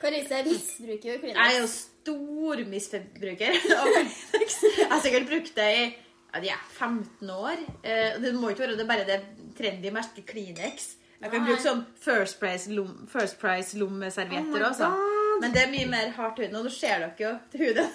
Karise 0.01 0.43
misbruker 0.47 1.11
er 1.11 1.17
jo 1.17 1.21
Kleenex. 1.27 1.77
Stor 2.03 2.65
misforbruker 2.69 3.59
av 3.81 3.91
Kleenex. 3.93 4.59
Jeg 4.79 4.89
har 4.91 5.03
sikkert 5.05 5.29
brukt 5.31 5.55
det 5.59 5.69
i 5.77 5.85
ja, 6.33 6.41
de 6.41 6.49
er 6.49 6.61
15 6.79 7.31
år. 7.31 7.61
Eh, 7.85 8.19
det 8.23 8.33
må 8.35 8.51
ikke 8.53 8.65
være 8.65 8.77
det 8.79 8.89
bare 8.89 9.07
det 9.09 9.21
trendy 9.59 9.93
merket 9.93 10.27
Kleenex. 10.31 10.95
Jeg 11.23 11.31
kan 11.31 11.45
Nei. 11.45 11.53
bruke 11.53 11.63
sånn 11.63 11.83
First 12.03 12.41
Price, 12.41 12.71
lom, 12.73 13.05
first 13.11 13.39
price 13.39 13.79
lommeservietter 13.79 14.65
Oh. 14.83 15.39
Men 15.41 15.53
det 15.55 15.63
er 15.63 15.71
mye 15.71 15.87
mer 15.91 16.11
hardt 16.17 16.41
huden, 16.41 16.57
og 16.59 16.67
nå 16.67 16.73
ser 16.73 17.01
dere 17.03 17.15
jo 17.19 17.31
til 17.53 17.63
huden. 17.67 17.93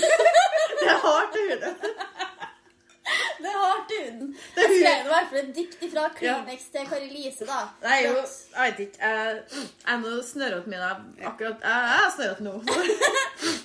det 0.80 0.86
er 0.88 1.02
hardt 1.02 1.34
til 1.34 1.50
huden. 1.50 1.74
Det 3.40 3.50
er 3.50 3.58
hardt 3.64 3.92
i 3.96 3.98
huden. 4.04 4.30
Jeg 4.56 4.68
skrev 4.70 5.04
i 5.04 5.08
hvert 5.10 5.28
fall 5.30 5.38
et 5.42 5.50
dikt 5.56 5.84
fra 5.94 6.06
Kleenex 6.18 6.66
til 6.74 6.86
Kari 6.90 7.08
Lise, 7.14 7.46
da. 7.48 7.60
Det 7.82 7.92
er 7.96 8.00
jo 8.06 8.14
Jeg 8.16 8.66
vet 8.66 8.80
ikke. 8.86 8.98
Jeg 9.00 9.42
jeg 9.56 9.94
er 9.94 10.00
nå 10.04 10.22
snørrete 10.30 10.72
mine 10.72 10.90
akkurat 11.30 11.64
Jeg 11.64 11.98
er 11.98 12.10
snørrete 12.16 12.46
nå. 12.48 12.54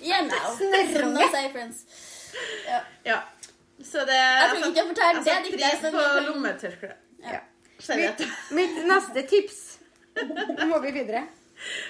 Yeah, 0.09 0.21
now. 0.30 0.51
Snørrunge. 0.57 1.13
No 1.19 1.30
say, 1.36 1.51
friends. 1.51 1.84
Ja. 2.67 2.80
Ja. 3.05 3.19
Så 3.84 4.05
det 4.07 4.19
Jeg 4.19 4.49
trenger 4.51 4.67
ikke 4.71 4.84
å 4.84 4.89
fortelle 4.91 5.23
det 5.23 5.38
diktet. 5.45 5.61
Jeg 5.65 5.80
setter 5.82 5.97
Pris 5.97 6.19
på 6.19 6.28
lommetørkle. 6.30 6.91
Ja. 7.26 7.39
Serviett. 7.80 8.19
Mitt, 8.19 8.59
mitt 8.59 8.86
neste 8.88 9.26
tips 9.30 9.57
Nå 10.15 10.65
må 10.71 10.80
vi 10.86 10.93
videre. 10.95 11.26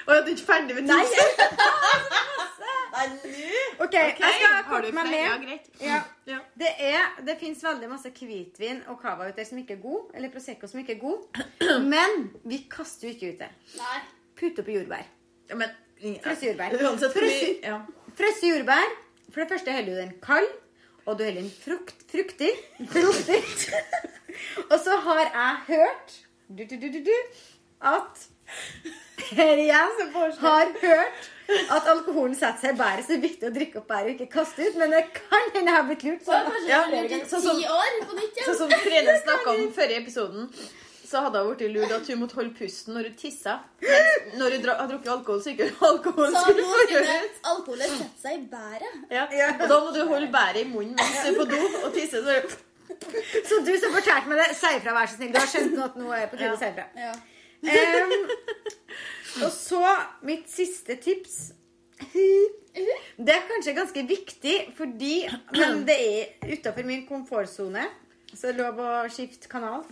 Og 0.07 0.15
er 0.15 0.25
du 0.25 0.31
ikke 0.33 0.47
ferdig 0.47 0.75
med 0.77 0.89
Nei. 0.89 1.01
tips? 1.11 2.25
Nei, 2.95 3.05
nå 3.11 3.85
OK, 3.85 3.95
jeg 3.97 4.13
skal 4.15 4.59
korte 4.69 4.91
meg? 4.95 5.09
Ja, 5.11 5.31
med. 5.37 5.47
greit. 5.47 5.65
Ja. 5.81 5.99
Ja. 6.29 6.37
Det, 6.57 6.69
er, 6.79 7.09
det 7.27 7.35
fins 7.41 7.63
veldig 7.65 7.89
masse 7.91 8.11
hvitvin 8.15 8.83
og 8.91 9.01
cava 9.01 9.27
ute 9.27 9.45
som 9.47 9.59
ikke 9.59 9.75
er 9.75 9.81
god, 9.83 10.13
eller 10.15 10.31
Prosecco 10.31 10.69
som 10.71 10.79
ikke 10.79 10.95
er 10.95 11.01
god. 11.01 11.41
Men 11.93 12.29
vi 12.47 12.61
kaster 12.71 13.09
jo 13.09 13.15
ikke 13.17 13.33
ut 13.33 13.43
det. 13.43 13.49
Nei. 13.81 13.97
Putt 14.39 14.61
oppi 14.63 14.77
jordbær. 14.77 15.03
Ja, 15.49 15.55
men 15.55 15.71
Frosne 16.23 16.49
jordbær. 16.49 16.73
Frøsse. 17.15 17.51
Frosne 18.19 18.49
jordbær. 18.51 18.95
For 19.31 19.41
det 19.43 19.49
første 19.51 19.75
heller 19.75 19.95
du 19.95 19.99
den 20.01 20.13
kald, 20.23 20.47
og 21.05 21.19
du 21.19 21.23
heller 21.23 21.41
den 21.41 21.51
frukt, 21.51 22.03
fruktig. 22.11 22.51
Fruktig. 22.93 23.41
og 24.69 24.77
så 24.83 24.97
har 25.05 25.21
jeg 25.23 25.55
hørt 25.67 26.15
du, 26.47 26.63
du, 26.63 26.75
du, 26.81 26.87
du, 26.93 26.99
du, 27.07 27.15
at 27.81 28.25
her 29.35 29.57
igjen 29.57 30.11
har 30.15 30.73
hørt 30.81 31.31
at 31.69 31.87
alkoholen 31.91 32.33
setter 32.37 32.61
seg 32.61 32.73
i 32.73 32.77
bæret, 32.79 33.03
så 33.05 33.13
det 33.13 33.17
er 33.19 33.23
viktig 33.27 33.49
å 33.49 33.53
drikke 33.53 33.77
opp 33.81 33.87
bæret 33.91 34.07
og 34.09 34.15
ikke 34.15 34.31
kaste 34.33 34.65
ut. 34.65 34.77
Men 34.81 34.89
det 34.95 35.03
kan 35.13 35.51
hende 35.53 35.69
jeg 35.69 35.75
har 35.75 35.85
blitt 35.89 36.03
lurt. 36.07 36.23
Så 36.25 36.31
Sånn. 36.33 36.67
Ja, 36.69 36.79
sånn 37.29 37.43
som- 37.43 37.61
Sånn 38.47 38.57
som 38.63 38.69
Trine 38.81 39.13
snakka 39.21 39.53
om 39.53 39.71
før 39.73 39.89
i 39.93 39.99
episoden, 40.01 40.49
så 41.05 41.21
hadde 41.21 41.37
hun 41.45 41.55
blitt 41.55 41.71
lurt 41.75 41.91
at 41.93 42.07
hun 42.07 42.19
måtte 42.23 42.33
holde 42.39 42.55
pusten 42.57 42.95
når 42.97 43.03
hun 43.11 43.13
tissa. 43.21 43.59
Når 44.39 44.55
hun 44.57 44.65
har 44.71 44.87
drukket 44.89 45.11
alkohol, 45.15 45.41
så 45.45 45.53
ikke 45.53 45.69
alkohol 45.91 46.31
Så 46.33 46.41
skulle 46.41 46.61
nå 46.65 46.73
få 46.73 46.87
kunne 46.89 47.17
ut. 47.25 47.37
alkoholet 47.53 47.89
sette 47.99 48.21
seg 48.25 48.33
i 48.39 48.47
bæret. 48.55 48.97
Ja. 49.11 49.27
Og 49.61 49.67
da 49.69 49.79
må 49.85 49.93
du 49.93 50.01
holde 50.07 50.31
bæret 50.33 50.61
i 50.65 50.69
munnen 50.73 50.95
mens 50.97 51.21
du 51.21 51.29
er 51.29 51.37
på 51.37 51.49
do 51.53 51.61
og 51.85 51.93
tisser. 51.93 52.25
Så 52.25 52.57
Så 53.45 53.61
du 53.65 53.71
som 53.79 53.93
fortalte 53.93 54.27
meg 54.29 54.37
det, 54.41 54.55
si 54.57 54.67
ifra, 54.79 54.93
vær 54.97 55.07
så 55.09 55.15
snill. 55.17 55.31
Du 55.33 55.39
har 55.39 55.47
skjønt 55.47 55.73
nå 55.77 55.83
at 55.85 55.95
nå 55.97 56.11
er 56.13 56.27
på 56.27 56.37
tide 56.37 56.53
å 56.53 56.57
si 56.57 56.65
ifra. 56.73 56.85
Em, 57.65 58.15
og 59.43 59.51
så 59.51 59.83
mitt 60.25 60.49
siste 60.51 60.95
tips. 61.01 61.51
Det 63.15 63.31
er 63.31 63.45
kanskje 63.47 63.75
ganske 63.75 64.03
viktig, 64.07 64.55
fordi 64.77 65.13
Men 65.55 65.85
det 65.87 65.95
er 65.95 66.55
utafor 66.57 66.83
min 66.87 67.05
komfortsone. 67.07 67.85
Så 68.33 68.49
det 68.49 68.55
er 68.55 68.63
lov 68.65 68.79
å 68.83 68.89
skifte 69.11 69.47
kanal. 69.47 69.85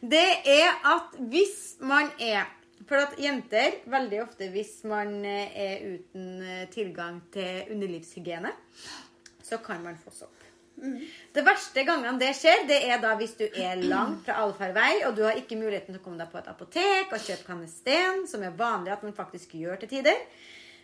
Det 0.00 0.28
er 0.48 0.78
at 0.88 1.18
hvis 1.18 1.76
man 1.84 2.10
er 2.20 2.46
For 2.88 2.94
at 3.02 3.16
jenter, 3.20 3.80
veldig 3.90 4.20
ofte 4.22 4.46
hvis 4.54 4.84
man 4.86 5.24
er 5.26 5.80
uten 5.82 6.42
eh, 6.46 6.60
tilgang 6.70 7.18
til 7.34 7.66
underlivshygiene, 7.74 8.52
så 9.42 9.58
kan 9.58 9.82
man 9.82 9.98
få 9.98 10.14
sopp. 10.14 10.37
Det 11.34 11.44
verste 11.46 11.84
gangene 11.86 12.18
det 12.20 12.34
skjer, 12.38 12.66
det 12.68 12.78
er 12.88 13.00
da 13.02 13.14
hvis 13.18 13.34
du 13.38 13.44
er 13.48 13.80
langt 13.82 14.24
fra 14.26 14.38
allfarvei, 14.44 15.04
og 15.08 15.16
du 15.16 15.24
har 15.26 15.38
ikke 15.38 15.58
muligheten 15.58 15.94
til 15.94 16.00
å 16.00 16.04
komme 16.04 16.20
deg 16.20 16.30
på 16.32 16.38
et 16.40 16.50
apotek 16.52 17.12
og 17.12 17.24
kjøpe 17.24 17.48
kanesten, 17.48 18.26
som 18.30 18.44
er 18.46 18.54
vanlig 18.58 18.94
at 18.94 19.02
man 19.06 19.16
faktisk 19.16 19.56
gjør 19.58 19.80
til 19.82 19.92
tider. 19.96 20.20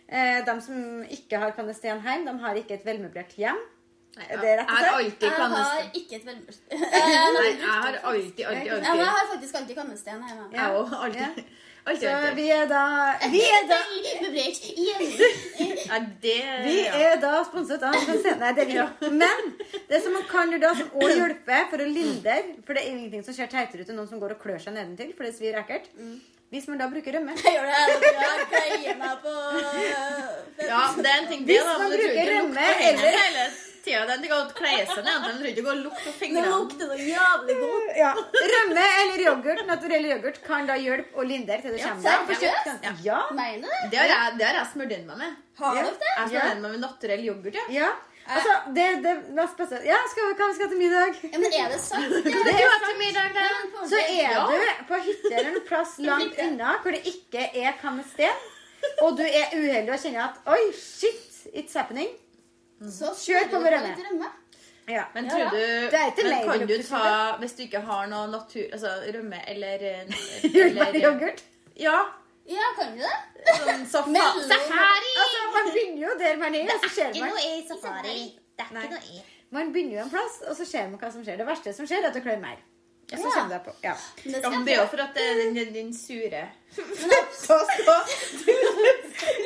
Eh, 0.07 0.41
de 0.45 0.57
som 0.61 1.03
ikke 1.09 1.39
har 1.41 1.55
kanesten 1.57 2.03
hjem, 2.03 2.27
de 2.27 2.35
har 2.43 2.59
ikke 2.61 2.77
et 2.77 2.85
velmøblert 2.85 3.33
hjem. 3.39 3.61
Nei, 4.15 4.25
Er 4.31 4.37
det 4.39 4.51
rett 4.61 4.69
og 4.69 4.75
Jeg 4.75 4.85
har 4.85 5.01
slett? 5.03 5.21
Jeg 5.21 5.31
har 5.35 5.87
ikke 5.99 6.15
et 6.15 6.25
veldig 6.25 6.43
Nei, 6.71 7.47
jeg 7.49 7.67
har 7.67 7.97
alltid, 7.99 8.45
alltid, 8.47 8.69
Ja, 8.71 8.93
jeg 8.95 9.09
har 9.11 9.25
faktisk 9.33 9.57
alltid 9.59 9.75
kanesten 9.75 10.13
hjemme. 10.13 10.45
Jeg 10.55 10.77
òg. 10.79 10.93
Alltid. 11.07 11.41
Alltid, 11.85 12.09
Så 12.09 12.13
okay. 12.17 12.33
vi 12.35 12.45
er 12.49 12.65
da 12.65 12.83
Vi 13.29 13.41
er 13.45 13.65
da. 13.69 13.77
Ja, 15.85 15.99
det 16.21 16.37
vi 16.65 16.77
er 17.05 17.19
da 17.21 17.33
sponset 17.45 17.83
av. 17.85 17.93
Nei, 17.93 18.51
det 18.57 18.63
er 18.65 18.69
vi. 18.71 19.09
Men 19.13 19.51
det 19.91 19.99
som 20.01 20.15
man 20.17 20.25
kan 20.29 20.49
gjøre 20.49 20.63
da, 20.65 20.71
som 20.79 20.89
òg 20.97 21.11
hjelper 21.19 21.67
for 21.69 21.83
å 21.83 21.87
lindre 21.89 22.37
For 22.65 22.73
det 22.73 22.81
er 22.85 22.89
ingenting 22.95 23.21
som 23.27 23.37
ser 23.37 23.51
teitere 23.51 23.85
ut 23.85 23.91
enn 23.93 23.99
noen 24.01 24.09
som 24.09 24.21
går 24.23 24.33
og 24.37 24.41
klør 24.41 24.57
seg 24.65 24.73
nedentil, 24.79 25.13
for 25.17 25.27
det 25.29 25.35
svir 25.37 25.59
ekkelt. 25.61 25.91
Hvis 26.53 26.65
man 26.71 26.77
da 26.81 26.87
bruker 26.89 27.15
rømme 27.19 27.33
Jeg 27.37 27.53
gjør 27.53 27.69
det. 27.69 28.09
Jeg 28.17 28.49
kleier 28.55 28.97
meg 29.01 29.15
på 29.21 29.35
Ja, 30.65 30.81
det 30.97 31.09
er 31.13 31.21
en 31.21 31.29
ting 31.31 31.45
det, 31.45 31.53
Hvis 31.53 31.65
da. 31.69 31.77
man 31.77 31.85
Men 31.85 31.95
du 31.95 32.03
bruker 32.07 32.33
rømme 32.33 32.67
eller- 32.89 33.55
tida. 33.85 34.01
Det 34.05 34.11
er 34.11 34.17
en 34.17 34.23
ting 34.25 34.33
å 34.35 34.39
kleie 34.57 34.85
seg 34.89 35.03
ned, 35.05 35.21
Den 35.27 35.37
trenger 35.39 35.61
ikke 35.61 35.71
å 35.71 35.77
lukte 35.83 36.03
på 36.07 36.13
fingrene. 36.19 36.49
lukter 36.55 36.89
noe 36.91 37.05
jævlig 37.09 37.55
godt. 37.61 37.91
ja. 38.01 38.11
Rømme 38.55 38.85
eller 39.01 39.23
yoghurt, 39.27 39.61
naturell 39.69 40.09
yoghurt, 40.11 40.41
kan 40.47 40.65
da 40.69 40.75
hjelpe 40.81 41.15
å 41.21 41.27
lindre 41.29 41.61
til 41.61 41.71
det 41.77 41.79
Ja, 41.85 41.93
kommer 41.93 42.27
deg. 42.33 42.49
Ja. 42.89 42.95
ja. 43.05 43.21
Mener 43.37 43.69
du 43.69 43.69
det? 43.69 43.91
Det 43.93 44.01
har 44.03 44.11
jeg, 44.15 44.37
det 44.41 44.45
har 44.49 44.59
jeg 44.61 44.67
smurt 44.73 44.91
inn 44.97 45.07
meg 45.07 45.17
med. 45.23 45.37
Har 45.61 45.75
Ja. 45.79 45.83
det? 45.87 46.11
Jeg 46.17 46.27
smurt 46.33 46.51
inn 46.55 46.61
meg 46.65 46.71
med 46.75 46.83
naturell 46.89 47.23
yoghurt. 47.29 47.55
Ja. 47.55 47.65
Ja. 47.69 47.93
Altså, 48.25 48.53
det, 48.73 48.85
det 49.05 49.11
mest 49.37 49.53
spesielle 49.53 49.85
Ja, 49.85 49.97
skal 50.09 50.23
vi, 50.25 50.33
hva 50.39 50.45
vi 50.49 50.53
skal 50.57 50.69
til 50.71 50.79
middag? 50.81 51.17
Ja, 51.29 51.37
men 51.37 51.51
er 51.53 51.67
det 51.69 51.79
sant? 51.79 52.09
Det 52.25 52.53
er 52.57 52.79
til 52.87 52.97
middag, 52.97 53.35
da. 53.35 53.43
Så 53.85 53.99
er 54.01 54.31
Ja. 54.33 54.47
du 54.49 54.85
på 54.89 54.97
hytte 55.05 55.29
eller 55.29 55.51
en 55.51 55.61
plass 55.67 55.91
langt 56.09 56.39
unna 56.41 56.71
hvor 56.81 56.91
det 56.97 57.03
ikke 57.05 57.43
er 57.53 57.77
kanesten, 57.83 58.33
og 59.05 59.17
du 59.19 59.21
er 59.27 59.53
uheldig 59.53 59.93
og 59.93 60.01
kjenner 60.01 60.23
at 60.25 60.41
Oi, 60.55 60.71
shit, 60.73 61.53
it's 61.53 61.77
happening. 61.77 62.09
Så 62.81 63.13
Kjør 63.15 63.47
på 63.51 63.59
med 63.63 63.71
rømme. 63.73 64.31
Ja. 64.89 65.05
Men 65.15 65.25
Ja, 65.25 65.37
ja. 65.39 65.49
du 65.49 65.57
Det 65.57 65.97
er 65.99 66.11
ikke 66.11 66.23
men 66.29 66.43
kan 66.49 66.67
du 66.67 66.75
ta 66.83 67.37
Hvis 67.39 67.53
du 67.57 67.61
ikke 67.63 67.79
har 67.81 68.07
noe 68.11 68.27
natur... 68.29 68.67
Altså 68.73 68.91
rømme 69.15 69.39
eller 69.49 69.85
Jordbær 70.57 70.99
yoghurt. 71.01 71.41
Ja. 71.79 71.95
Ja, 72.45 72.67
kan 72.77 72.91
du 72.93 73.01
det? 73.01 73.15
Sånn 73.57 73.85
safa 73.93 74.09
Mellom- 74.13 74.43
safari. 74.51 75.13
Altså, 75.23 75.39
man 75.55 75.71
begynner 75.71 76.03
jo 76.07 76.17
der 76.19 76.37
man 76.37 76.55
er, 76.59 76.69
og 76.75 76.83
så 76.85 76.89
ser 76.99 77.17
man 77.19 77.39
i 77.41 77.55
safari. 77.67 78.19
Det 78.55 78.67
er 78.67 78.83
ikke 78.83 78.93
noe 78.93 79.15
i. 79.15 79.23
Man 79.55 79.71
begynner 79.73 79.97
jo 79.97 80.03
en 80.05 80.11
plass, 80.13 80.37
og 80.49 80.55
så 80.59 80.65
ser 80.69 80.87
man 80.91 80.99
hva 81.01 81.09
som 81.13 81.23
skjer. 81.25 81.37
Det 81.41 81.47
verste 81.47 81.73
som 81.73 81.87
skjer, 81.89 82.03
er 82.05 82.11
at 82.11 82.15
du 82.17 82.21
klør 82.21 82.37
mer. 82.43 82.61
Og 83.13 83.19
så 83.19 83.25
Ja. 83.27 83.31
kommer 83.35 83.53
det 83.53 83.59
på. 83.65 83.73
Ja. 83.83 83.93
Det 84.23 84.41
Ja, 84.41 84.49
men 84.49 84.65
det 84.65 84.73
er 84.73 84.81
jo 84.81 84.87
for 84.87 85.01
at 85.03 85.13
det 85.13 85.23
er 85.23 85.35
den, 85.53 85.73
den 85.73 85.93
sure 85.93 86.49
Så 86.75 86.81
så. 87.85 87.97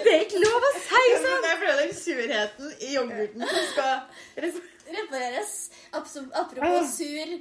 Det 0.04 0.14
er 0.14 0.22
ikke 0.24 0.40
lov 0.44 0.64
å 0.64 0.72
si 0.80 1.02
sånn! 1.26 1.42
Det 1.44 1.50
er 1.52 1.60
fordi 1.60 1.76
den 1.82 1.94
surheten 2.00 2.72
i 2.80 2.94
yoghurten 2.96 3.44
som 3.50 3.66
skal 3.74 3.94
Repareres. 4.90 5.70
Apropos 5.94 6.64
Ah. 6.64 6.88
sur 6.88 7.40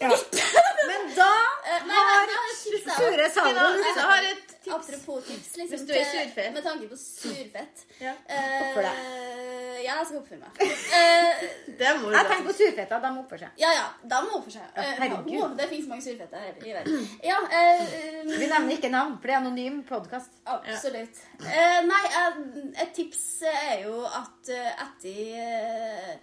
Ja. 0.00 0.08
Men 0.88 1.12
da 1.16 1.30
Eh, 1.72 1.84
har 1.88 2.26
jeg 2.28 2.56
sure 2.58 2.78
har 4.02 4.24
et 4.28 4.48
tips. 4.48 4.72
Apropos 4.76 5.22
tips, 5.24 5.52
liksom, 5.56 5.68
Hvis 5.70 5.84
du 5.88 5.92
er 5.94 6.04
surfet. 6.10 6.48
med 6.54 6.62
tanke 6.66 6.88
på 6.90 6.96
surfett. 7.00 7.84
Ja. 8.00 8.12
deg. 8.88 8.98
Uh, 8.98 9.78
Ja, 9.82 9.94
jeg 9.98 10.06
skal 10.06 10.18
oppføre 10.20 10.40
meg. 10.42 10.60
Eh, 10.98 11.40
Det 11.78 11.94
må 12.00 12.10
du 12.10 12.14
Jeg 12.16 12.26
tenker 12.28 12.46
på 12.50 12.54
surfetta. 12.58 12.98
De 13.06 13.10
oppfører 13.22 13.44
seg. 13.46 13.56
ja, 13.62 13.70
ja, 13.78 13.86
De 14.12 14.20
må 14.26 14.36
oppføre 14.38 14.56
seg. 14.58 14.68
Eh, 14.76 14.92
herregud. 15.00 15.32
å, 15.42 15.48
det 15.58 15.68
finnes 15.72 15.88
mange 15.90 16.04
surfetter 16.06 16.44
her 16.44 16.68
i 16.70 16.76
verden. 16.76 17.08
Ja, 17.30 17.38
uh, 17.40 18.36
Vi 18.38 18.46
nevner 18.52 18.76
ikke 18.76 18.92
navn, 18.92 19.16
for 19.18 19.26
det 19.32 19.34
er 19.36 19.40
anonym 19.42 19.82
podkast. 19.88 20.38
absolutt. 20.46 21.24
Eh, 21.46 21.80
nei, 21.88 22.04
eh, 22.22 22.40
et 22.84 22.94
tips 22.98 23.24
er 23.54 23.84
jo 23.86 24.02
at 24.06 24.52
eh, 24.54 24.86
etter 24.86 25.36
eh, 25.46 26.16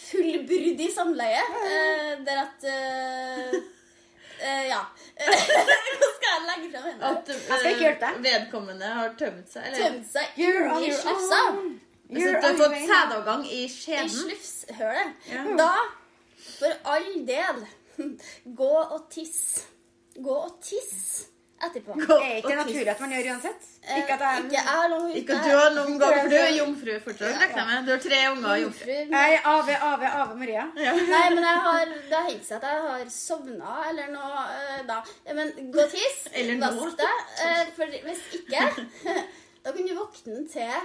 fullbyrdig 0.00 0.88
samleie, 0.94 1.42
Uh, 1.52 2.24
der 2.26 2.42
at 2.42 2.66
uh, 2.70 3.56
uh, 3.56 4.64
Ja. 4.68 4.80
Hva 5.26 6.08
skal 6.16 6.30
jeg 6.30 6.42
legge 6.48 6.70
fram 6.72 6.88
henne? 6.90 7.10
At 7.10 7.30
skal 7.34 7.70
ikke 7.72 7.84
hjelpe 7.86 8.10
eh, 8.12 8.18
vedkommende 8.26 8.90
har 8.98 9.14
tømt 9.20 9.52
seg. 9.52 9.68
Eller 9.68 9.84
Tømt 9.84 10.10
seg 10.12 10.40
your 10.40 10.90
slufsa. 11.02 11.42
du 12.08 12.20
har 12.42 12.58
fått 12.60 12.76
sædavgang 12.90 13.46
i 13.48 13.62
I 13.64 13.68
skjeden. 13.72 14.10
slufshølet. 14.12 15.14
Yeah. 15.30 15.48
Da, 15.58 15.70
for 16.58 16.76
all 16.96 17.08
del, 17.28 17.64
gå 18.60 18.72
og 18.82 19.08
tiss. 19.10 19.66
Gå 20.16 20.36
og 20.46 20.60
tiss 20.64 21.26
etterpå. 21.66 21.94
Det 21.96 22.16
er 22.20 22.36
ikke 22.42 22.56
naturlig 22.58 22.90
at 22.92 23.00
man 23.00 23.12
gjør 23.14 23.28
uansett. 23.32 23.62
Eh, 23.86 23.98
Ikke 24.00 24.14
at 24.16 24.22
jeg 24.26 24.44
ikke 24.44 24.56
jeg 24.66 24.90
lang, 24.92 25.04
Ikke 25.20 25.36
at 25.36 25.44
du 25.46 25.50
har 25.56 25.70
noen 25.76 25.98
gang, 26.02 26.16
for 26.20 26.28
du 26.28 26.36
er 26.36 26.50
jomfru 26.56 26.96
fortsatt. 27.04 27.36
regner 27.40 27.56
jeg 27.56 27.66
med. 27.70 27.86
Du 27.86 27.92
har 27.94 28.02
tre 28.06 28.18
unger 28.32 28.50
og 28.50 28.60
jomfru. 28.64 28.96
Nei, 29.14 29.22
Jeg 29.30 29.38
er 29.38 29.48
Ave, 29.52 29.76
Ave, 29.90 30.10
Ave 30.22 30.34
Maria. 30.42 30.64
Nei, 30.76 31.22
men 31.36 31.42
jeg 31.46 31.62
har, 31.68 31.94
det 32.10 32.18
har 32.18 32.28
hendt 32.30 32.44
seg 32.48 32.56
at 32.58 32.68
jeg 32.68 32.82
har 32.88 33.08
sovna 33.16 33.76
eller 33.92 34.12
noe 34.12 34.44
eh, 34.58 34.82
da. 34.90 34.98
Men 35.40 35.54
gå 35.72 35.84
og 35.86 35.94
tiss. 35.94 36.20
Vask 36.66 37.00
deg. 37.00 37.24
eh, 37.46 37.64
For 37.78 37.96
hvis 38.08 38.22
ikke, 38.40 38.66
da 39.64 39.72
kan 39.72 39.86
du 39.88 39.94
våkne 40.00 40.42
til 40.52 40.76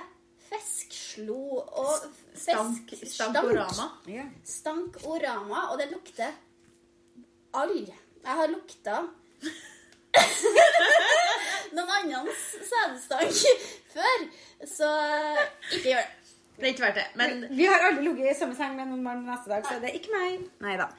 feskslo 0.51 1.39
og 1.63 2.07
Stank, 2.35 2.89
fisk... 2.91 3.11
stankorama. 3.13 3.89
Ja. 4.11 4.23
Stankorama, 4.47 5.67
og 5.71 5.79
det 5.79 5.89
lukter 5.91 6.31
all. 7.59 7.75
Jeg 8.21 8.35
har 8.37 8.47
lukta 8.51 9.01
noen 11.75 11.91
annens 11.97 12.41
sædstank 12.71 13.43
før, 13.93 14.25
så 14.67 14.89
ikke 15.71 15.85
gjør 15.91 16.01
det. 16.01 16.17
Det 16.61 16.67
er 16.67 16.73
ikke 16.75 16.83
verdt 16.85 16.99
det. 16.99 17.05
Men 17.17 17.45
Vi 17.57 17.65
har 17.65 17.87
aldri 17.87 18.03
ligget 18.05 18.35
i 18.35 18.39
samme 18.39 18.53
seng 18.57 18.75
med 18.77 18.85
noen 18.91 19.01
mann 19.05 19.23
neste 19.25 19.49
dag, 19.49 19.63
så 19.65 19.79
det 19.81 19.89
er 19.89 19.95
ikke 19.97 20.11
meg. 20.13 20.43
Nei 20.61 20.75
da. 20.77 20.91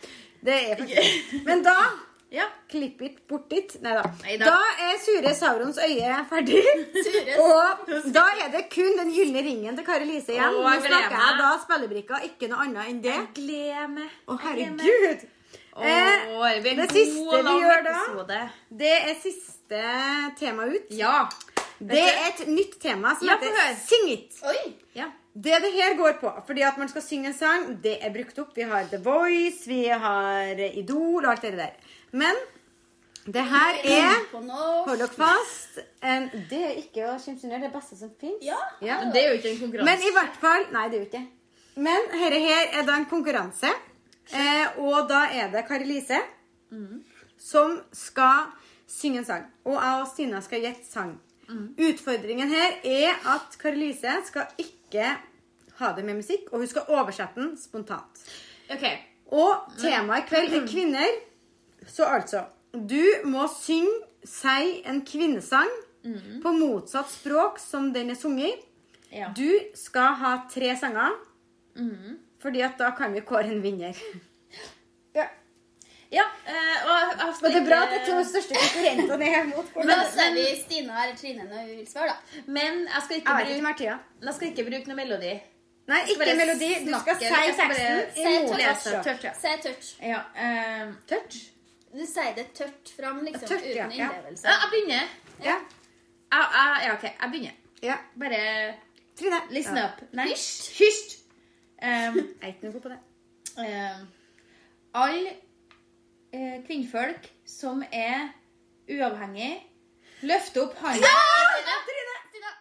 Det 0.42 0.56
er 0.72 0.80
faktisk 0.80 1.44
Men 1.46 1.62
da 1.62 1.76
ja. 2.38 2.46
Klipp 2.72 3.02
it 3.06 3.20
bort 3.30 3.44
dit. 3.52 3.74
Nei 3.84 3.92
da. 3.94 4.02
Da 4.40 4.56
er 4.88 4.96
Sure 5.04 5.34
Saurons 5.38 5.78
øye 5.84 6.16
ferdig. 6.32 6.62
Og 7.44 7.92
da 8.16 8.24
er 8.42 8.50
det 8.56 8.64
kun 8.72 8.96
den 8.98 9.12
gylne 9.14 9.44
ringen 9.46 9.78
til 9.78 9.86
Kari 9.86 10.08
Lise 10.08 10.34
igjen. 10.34 10.56
Å, 10.56 10.64
Nå 10.64 10.72
snakker 10.88 11.14
jeg 11.20 11.38
da 11.44 11.52
spillebrikka, 11.62 12.22
ikke 12.32 12.50
noe 12.50 12.64
annet 12.66 12.90
enn 12.90 13.02
det. 13.04 13.18
gleder 13.38 13.86
meg. 13.92 14.18
Å, 14.26 14.40
herregud! 14.48 15.28
Åh, 15.76 15.86
Eh, 15.86 16.62
det 16.62 16.90
siste 16.92 17.42
vi 17.42 17.54
gjør 17.62 17.82
da- 17.84 17.90
episode. 17.90 18.50
Det 18.78 18.92
er 18.92 19.14
siste 19.22 19.82
tema 20.38 20.66
ut. 20.66 20.90
Ja. 20.90 21.26
Det 21.80 21.98
er 21.98 22.28
et 22.28 22.46
nytt 22.48 22.78
tema 22.80 23.14
som 23.18 23.26
Ja, 23.28 23.36
heter. 23.40 23.76
Sing 23.86 24.08
it. 24.10 24.34
Ja. 24.94 25.06
Det 25.34 25.62
det 25.62 25.72
her 25.72 25.96
går 25.96 26.18
på, 26.20 26.30
fordi 26.46 26.60
at 26.62 26.78
man 26.78 26.88
skal 26.88 27.02
synge 27.02 27.26
en 27.26 27.34
sang, 27.34 27.78
det 27.82 27.98
er 28.04 28.10
brukt 28.12 28.38
opp. 28.38 28.54
Vi 28.56 28.62
har 28.62 28.84
The 28.84 28.98
Voice, 28.98 29.66
vi 29.66 29.86
har 29.88 30.60
Idol 30.76 31.24
og 31.24 31.30
alt 31.30 31.42
det 31.42 31.52
der. 31.56 31.70
Men 32.12 32.34
det 33.26 33.42
her 33.42 33.74
er 33.84 34.26
Hold 34.86 34.98
dere 34.98 35.08
fast. 35.08 35.78
En, 36.02 36.28
det 36.50 36.62
er 36.64 36.74
ikke 36.82 37.06
å 37.08 37.44
under 37.44 37.58
det 37.58 37.72
beste 37.72 37.96
som 37.98 38.10
fins. 38.20 38.42
Ja. 38.42 38.98
Men 39.00 39.12
det 39.12 39.24
er 39.24 39.28
jo 39.30 39.38
ikke 39.38 39.50
en 39.50 39.58
konkurranse. 39.60 39.84
Men 39.84 39.98
i 39.98 40.12
hvert 40.12 40.36
fall 40.40 40.66
Nei, 40.72 40.88
det 40.88 40.94
er 40.94 41.04
jo 41.04 41.08
ikke. 41.10 41.26
Men 41.76 42.00
dette 42.12 42.40
her 42.40 42.80
er 42.80 42.82
da 42.84 42.92
en 42.96 43.06
konkurranse. 43.06 43.72
Eh, 44.30 44.78
og 44.78 45.08
da 45.10 45.24
er 45.34 45.50
det 45.52 45.64
Kari 45.68 45.84
Lise 45.84 46.20
som 47.38 47.80
skal 47.92 48.46
synge 48.88 49.18
en 49.18 49.24
sang. 49.24 49.44
Og 49.64 49.74
jeg 49.74 50.00
og 50.02 50.08
Stina 50.08 50.40
skal 50.40 50.62
gjette 50.62 50.86
sang. 50.88 51.20
Utfordringen 51.76 52.48
her 52.48 52.78
er 52.84 53.18
at 53.28 53.58
Kari 53.60 53.76
Lise 53.76 54.14
skal 54.24 54.46
ikke 54.58 55.10
ha 55.78 55.92
det 55.96 56.04
med 56.04 56.14
musikk, 56.20 56.46
og 56.52 56.58
hun 56.62 56.66
skal 56.70 56.88
oversette 56.88 57.40
den 57.40 57.56
spontant. 57.58 58.22
OK. 58.72 58.84
Og 59.32 59.72
temaet 59.80 60.24
i 60.24 60.28
kveld 60.28 60.54
er 60.54 60.66
kvinner. 60.68 61.08
Så 61.88 62.04
altså 62.04 62.44
Du 62.72 63.02
må 63.24 63.48
synge 63.60 63.90
si 64.24 64.82
en 64.86 65.02
kvinnesang 65.04 65.68
på 66.42 66.52
motsatt 66.56 67.10
språk 67.10 67.58
som 67.58 67.92
den 67.94 68.10
er 68.10 68.14
sunget. 68.14 68.54
Ja. 69.12 69.28
Du 69.36 69.48
skal 69.74 70.14
ha 70.22 70.36
tre 70.50 70.76
sanger, 70.80 71.12
fordi 72.42 72.60
at 72.66 72.78
da 72.78 72.90
kan 72.98 73.14
vi 73.14 73.20
kåre 73.26 73.48
en 73.52 73.62
vinner. 73.64 73.96
Ja. 75.14 75.26
Ja, 76.12 76.22
øh, 76.48 76.78
og 76.88 76.96
har 76.96 77.28
Og 77.44 77.48
det 77.52 77.56
er 77.56 77.66
bra 77.68 77.78
at 77.84 77.92
de 77.92 77.98
to 78.10 78.16
største 78.28 78.54
konkurrentene 78.56 79.28
er 79.34 79.44
mot 79.48 79.68
Men 79.76 79.84
hverandre. 79.84 80.10
ser 80.12 80.34
vi 80.36 80.44
Stina 80.62 81.02
eller 81.04 81.16
Trine 81.16 81.44
når 81.48 81.66
vi 81.68 81.76
vil 81.76 81.86
svare, 81.88 82.06
da. 82.12 82.42
Men 82.46 82.82
jeg 82.88 83.02
skal 83.04 83.16
ikke 83.16 83.30
Jeg 83.30 83.46
bruke, 83.46 83.70
ikke 83.72 83.98
jeg 84.26 84.34
skal 84.34 84.48
ikke 84.48 84.64
bruke 84.70 84.88
noe 84.92 84.96
melodi. 84.96 85.32
Nei, 85.92 86.00
ikke 86.08 86.36
melodi. 86.42 86.68
Du 86.86 86.92
skal 87.00 87.16
si 87.20 87.24
jeg 87.24 87.54
skal 87.56 87.72
bare 87.72 87.86
teksten 88.10 88.92
si 88.92 89.02
tørt. 89.08 89.24
ja. 89.24 89.32
Se 89.40 89.54
touch. 89.64 89.88
Ja, 90.02 90.20
eh, 90.44 90.92
Tørt? 91.08 91.38
Du 91.92 92.04
sier 92.08 92.34
det 92.36 92.46
tørt 92.56 92.92
fram, 92.96 93.24
liksom, 93.24 93.48
Tørt, 93.48 93.64
ja, 93.68 93.86
uten 93.86 93.96
ja. 93.98 94.10
innlevelse. 94.12 94.46
ja, 94.48 94.54
jeg 94.62 94.70
begynner. 94.74 95.08
Ja. 95.44 95.56
Jeg, 96.32 96.44
jeg, 96.58 96.84
ja, 96.86 96.92
OK, 96.94 97.02
jeg 97.08 97.30
begynner. 97.32 97.56
ja. 97.82 97.96
Bare 98.20 98.44
Trine. 99.18 99.40
listen 99.50 99.76
ja. 99.76 99.88
up. 99.90 100.04
Hysj. 100.28 100.70
hysj. 100.78 101.21
Um, 101.82 102.16
Jeg 102.16 102.42
er 102.42 102.46
ikke 102.46 102.62
noe 102.68 102.72
god 102.72 102.80
på 102.80 102.88
det. 102.92 102.98
um, 103.58 104.02
Alle 104.94 105.30
uh, 106.34 106.58
kvinnfolk 106.66 107.26
som 107.46 107.82
er 107.92 108.28
uavhengige, 108.86 109.56
løfter 110.22 110.62
opp 110.62 110.76
hånda 110.78 111.10
Trine! 111.88 112.14
Trine! 112.30 112.52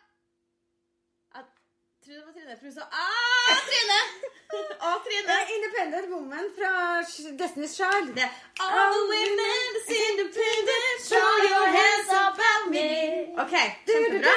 Jeg 1.35 1.43
tror 2.05 2.13
det 2.15 2.23
var 2.25 2.33
Trine, 2.33 2.57
for 2.57 2.65
hun 2.65 2.73
sa 2.73 2.87
ah, 2.89 3.61
Trine! 3.67 3.99
Å, 4.89 4.95
Trine! 5.05 5.37
er 5.37 5.53
Independent 5.57 6.09
Woman 6.15 6.49
fra 6.57 6.73
Destiny's 7.43 7.77
Child. 7.77 8.15
Det 8.17 8.25
er 8.25 8.33
All 8.65 9.05
women 9.13 9.79
is 9.83 9.93
independent, 9.99 11.05
show 11.05 11.29
your 11.45 11.67
hands 11.77 12.09
up 12.23 12.41
at 12.49 12.67
me. 12.73 12.89
OK, 13.45 13.53
kjempebra. 13.85 14.33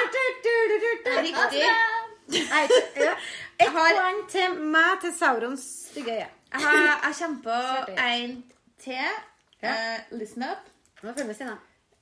Riktig. 1.25 1.65
Nei, 2.35 2.63
ja. 3.01 3.11
Et 3.59 3.69
har- 3.71 3.95
poeng 3.99 4.29
til 4.29 4.55
meg 4.75 4.99
til 5.01 5.13
Saurons 5.19 5.63
stygge 5.91 6.11
øye. 6.11 6.27
Jeg, 6.53 6.61
har, 6.61 6.99
jeg 7.07 7.15
kommer 7.19 7.41
på 7.43 7.91
en 8.01 8.43
til. 8.83 9.07
Eh, 9.63 9.99
listen 10.11 10.43
up. 10.43 10.67
Nå 11.03 11.13
følger 11.13 11.27
vi 11.27 11.33
Stina. 11.33 11.55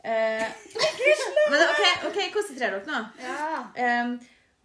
Eh, 0.06 0.48
men 1.52 1.60
OK, 1.70 1.84
ok, 2.10 2.20
konsentrer 2.34 2.70
dere 2.70 2.86
nå. 2.86 3.04
Ja. 3.24 4.02
Um, 4.04 4.20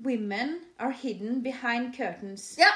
women 0.05 0.57
are 0.79 0.91
hidden 0.93 1.43
behind 1.43 1.95
curtains. 1.97 2.55
ja. 2.59 2.73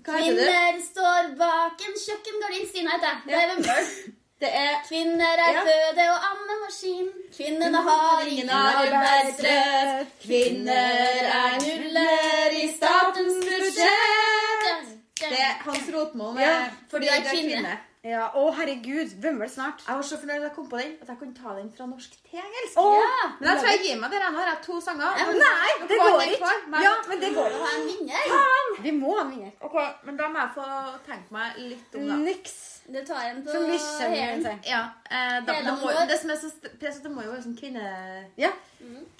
Hva 0.00 0.12
heter 0.16 0.36
det? 0.36 0.44
Kvinner 0.46 0.78
står 0.84 1.26
bak 1.38 1.82
en 1.88 1.96
kjøkkengardin. 2.06 2.68
Stina 2.70 2.90
heter 2.90 3.08
jeg. 3.08 3.60
Det 3.60 3.68
er. 3.74 3.90
Det 4.40 4.48
er 4.48 4.74
Kvinner 4.88 5.36
er 5.46 5.52
Ja. 5.52 5.62
føde- 5.68 6.08
og 6.14 6.20
ammemaskin. 6.30 7.08
Kvinnene 7.36 7.76
har 7.88 8.20
ingen 8.26 8.48
arbeidsrett. 8.50 10.06
Kvinner 10.22 11.22
er 11.40 11.58
nuller 11.60 12.50
i 12.62 12.72
statens 12.72 13.44
budsjett. 13.44 14.96
Det 15.20 15.38
er 15.40 15.54
Hans 15.64 15.90
Rotmo 15.94 16.32
med 16.32 16.42
Ja, 16.42 16.68
Fordi 16.90 17.06
det 17.06 17.12
er 17.18 17.30
kvinne. 17.30 17.54
kvinne. 17.54 17.78
Ja, 18.04 18.28
Å, 18.34 18.50
herregud. 18.56 19.10
Vømmøl 19.22 19.48
snart. 19.50 19.82
Jeg 19.86 19.94
var 19.96 20.02
så 20.02 20.16
fornøyd 20.16 20.40
da 20.40 20.46
jeg 20.48 20.54
kom 20.56 20.68
på 20.70 20.78
den, 20.80 20.92
at 21.02 21.08
jeg 21.08 21.16
kunne 21.18 21.34
ta 21.36 21.48
den 21.60 21.70
fra 21.76 21.84
norsk 21.86 22.10
til 22.30 22.38
engelsk. 22.40 22.76
Ja. 22.76 23.28
Men 23.40 23.48
jeg 23.50 23.58
tror 23.60 23.68
jeg 23.70 23.80
gir 23.84 24.00
meg 24.00 24.10
der. 24.10 24.30
Nå 24.30 24.38
har 24.40 24.46
jeg 24.54 24.62
to 24.64 24.80
sanger. 24.80 25.10
Ja, 25.20 25.26
Nei, 25.26 25.86
det 25.88 25.98
går 26.00 26.20
ikke. 26.24 26.38
kvar? 26.40 26.58
Men- 26.68 26.82
Ja, 26.82 26.94
men 27.08 27.20
det 27.20 27.34
går 27.36 27.46
ikke. 27.46 28.82
Vi 28.82 28.90
må 28.90 29.14
ha 29.16 29.22
en 29.24 29.30
vinner. 29.30 29.52
Ok, 29.60 29.74
Men 30.04 30.16
da 30.16 30.28
må 30.28 30.38
jeg 30.40 30.50
få 30.54 30.64
tenke 31.06 31.30
meg 31.30 31.56
litt 31.58 31.94
om, 31.94 32.08
da. 32.08 32.14
Niks. 32.16 32.79
Du 32.90 32.98
tar 33.06 33.28
en 33.30 33.42
på 33.44 33.52
Som 33.54 33.66
sier. 33.78 34.40
Ja, 34.66 34.80
eh, 35.10 35.36
da, 35.46 35.52
Hele 35.54 35.66
da 35.70 35.74
må, 35.78 35.92
det 36.10 36.16
som 36.18 36.30
er 36.30 36.38
så 36.40 36.48
st- 36.50 36.72
press, 36.80 36.96
at 36.98 37.04
det 37.06 37.12
må 37.14 37.22
jo 37.22 37.30
være 37.30 37.44
sånn 37.44 37.56
kvinne, 37.58 37.84
Ja. 38.40 38.50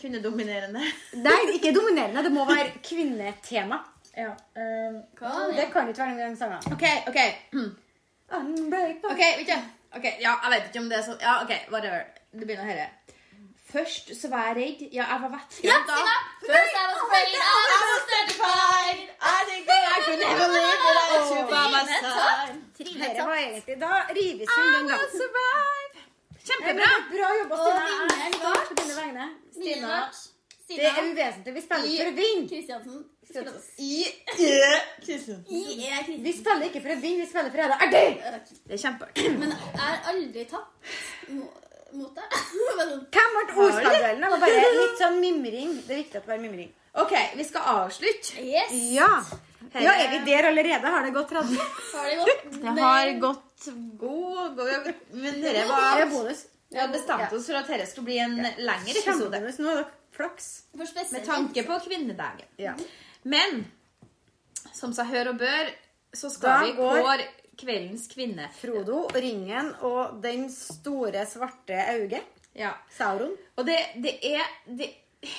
kvinnedominerende. 0.00 0.82
Nei, 1.26 1.38
ikke 1.54 1.70
dominerende. 1.76 2.24
Det 2.26 2.32
må 2.34 2.44
være 2.48 2.72
kvinnetema. 2.82 3.78
Ja. 4.16 4.32
eh, 4.58 4.98
Hva? 5.20 5.34
Det 5.54 5.68
kan 5.72 5.88
ikke 5.88 6.02
være 6.02 6.16
noen 6.18 6.36
sanger. 6.36 6.66
OK, 6.72 6.84
OK. 7.12 7.20
Unbreakable. 8.30 9.10
Ok, 9.10 9.22
vet 9.38 9.46
du. 9.46 9.68
Ok, 9.96 10.04
Ja, 10.22 10.34
jeg 10.44 10.50
vet 10.54 10.66
ikke 10.70 10.82
om 10.84 10.88
det 10.90 10.98
er 11.00 11.02
sånn 11.06 11.20
Ja, 11.22 11.36
OK, 11.42 11.54
whatever. 11.72 12.04
Du 12.32 12.44
begynner 12.46 12.62
å 12.62 12.70
høre. 12.70 12.84
Først 13.72 14.06
så 14.20 14.26
var 14.32 14.42
jeg 14.48 14.54
redd. 14.60 14.80
Ja, 14.98 15.04
jeg 15.12 15.18
var 15.22 15.30
Ja, 15.30 15.36
vettskremt. 15.36 15.90
Stina! 15.90 16.14
First 16.50 16.74
I 16.80 16.84
was 16.90 16.98
afraid, 17.04 17.28
I 17.36 17.82
was 17.94 18.04
certified. 18.14 19.00
I 19.34 19.38
think 19.48 19.62
I 19.68 19.98
could 20.06 20.20
never 20.26 20.46
live 20.56 20.80
without 20.86 21.30
you 21.34 21.42
by 21.54 21.64
my 21.74 21.82
side. 22.04 22.54
Dette 22.78 23.22
var 23.30 23.36
egentlig 23.44 23.76
Da 23.84 23.92
rives 24.18 24.48
hun 24.56 24.66
I 24.66 24.76
den, 24.76 24.84
da. 24.90 24.96
will 25.00 25.12
survive. 25.22 25.94
Kjempebra. 26.48 26.90
Bra 27.14 27.28
jobba, 27.38 27.56
Stina. 28.66 29.26
Stina. 29.52 29.96
Det 30.68 30.84
er 30.86 31.02
uvesentlig. 31.12 31.54
Vi 31.54 31.60
spiller 31.66 31.86
ikke 31.90 32.04
for 32.04 32.10
å 32.12 32.16
vinne. 32.20 32.48
Kristiansen. 32.50 32.98
I 33.78 34.04
yeah. 34.40 34.74
Er 34.74 34.80
Kristiansen. 35.04 36.22
Vi 36.26 36.32
spiller 36.40 36.64
ikke 36.68 36.82
for 36.84 36.94
å 36.94 36.98
vinne, 37.04 37.24
vi 37.24 37.30
spiller 37.30 37.50
for 37.50 37.58
å 37.58 37.62
redde 37.62 37.76
artig! 37.86 38.48
Det 38.68 38.76
er 38.76 38.82
kjempeartig. 38.84 39.26
Men 39.38 39.50
jeg 39.54 39.80
har 39.82 39.98
aldri 40.12 40.44
tapt 40.50 40.70
deg. 41.92 42.36
Sånn, 42.80 42.92
Hvem 43.14 43.36
ble 43.36 43.64
ordspillduellen? 43.66 44.22
Det 44.24 44.30
var 44.34 44.42
bare 44.44 44.66
litt 44.80 44.98
sånn 45.00 45.18
mimring. 45.22 45.72
Det 45.86 45.94
er 45.94 46.00
viktig 46.02 46.20
at 46.20 46.26
det 46.26 46.32
var 46.32 46.42
mimring. 46.42 46.70
OK, 47.00 47.14
vi 47.38 47.44
skal 47.46 47.66
avslutte. 47.74 48.42
Yes. 48.42 48.72
Ja. 48.96 49.08
ja, 49.78 49.92
er 49.94 50.08
vi 50.14 50.20
der 50.26 50.48
allerede? 50.50 50.90
Har 50.94 51.04
det 51.06 51.12
gått 51.14 51.28
30? 51.30 51.58
Har 51.94 52.08
det 52.10 52.16
gått? 52.20 52.46
Det 52.60 52.74
har 52.82 53.12
gått 53.22 53.68
god, 54.00 54.56
god 54.56 54.88
Men 55.12 55.40
dette 55.42 55.62
er 55.62 55.68
var 55.70 56.06
bonus. 56.10 56.46
Vi 56.70 56.78
hadde 56.78 56.94
bestemt 56.94 57.32
oss 57.34 57.46
for 57.50 57.58
at 57.58 57.66
dette 57.70 57.86
skulle 57.90 58.06
bli 58.10 58.18
en 58.22 58.36
lengre 58.38 58.94
episode. 58.94 59.02
Kjempebonus. 59.04 59.58
Nå 59.62 59.70
er 59.74 59.80
dere 59.82 59.90
flaks. 60.16 60.48
For. 60.74 60.96
Med 61.14 61.26
tanke 61.26 61.64
på 61.66 61.78
kvinnedagen. 61.86 62.50
Ja. 62.62 62.74
Men 63.22 63.64
som 64.74 64.92
seg 64.96 65.10
hør 65.10 65.32
og 65.32 65.40
bør, 65.42 65.70
så 66.14 66.30
skal 66.30 66.48
Da 66.50 66.64
vi 66.66 66.72
går- 66.78 67.26
kveldens 67.60 68.06
kvinne. 68.10 68.48
Frodo, 68.56 69.04
ringen 69.14 69.72
og 69.86 70.18
den 70.24 70.48
store, 70.52 71.26
svarte 71.28 71.76
øyet. 71.94 72.36
Ja. 72.56 72.72
Sauron. 72.96 73.36
Og 73.56 73.66
det, 73.68 73.76
det 74.02 74.16
er 74.26 74.46
det, 74.66 74.88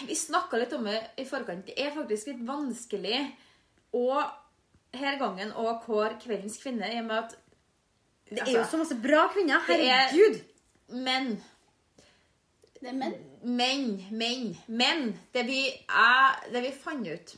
Vi 0.08 0.16
snakka 0.16 0.60
litt 0.62 0.74
om 0.78 0.86
det 0.88 1.00
i 1.20 1.26
forkant. 1.26 1.66
Det 1.68 1.76
er 1.82 1.92
faktisk 1.96 2.30
litt 2.32 2.44
vanskelig 2.48 3.18
å 3.98 4.06
her 4.94 5.16
gangen 5.20 5.52
å 5.56 5.72
kåre 5.86 6.18
kveldens 6.22 6.58
kvinne 6.62 6.88
i 6.92 7.00
og 7.00 7.06
med 7.08 7.18
at 7.18 7.36
Det 8.32 8.42
er 8.46 8.54
jo 8.60 8.64
så 8.68 8.80
masse 8.80 8.96
bra 9.04 9.26
kvinner. 9.34 9.60
Er- 9.68 9.82
Herregud. 10.12 10.42
Men 10.92 11.32
Det 12.82 12.90
er 12.90 12.98
menn. 12.98 13.16
Men, 13.44 13.86
men, 14.12 14.58
men 14.68 15.06
det 15.34 15.44
vi, 15.48 15.64
er, 15.90 16.42
det 16.54 16.62
vi 16.62 16.72
fant 16.78 17.08
ut 17.08 17.32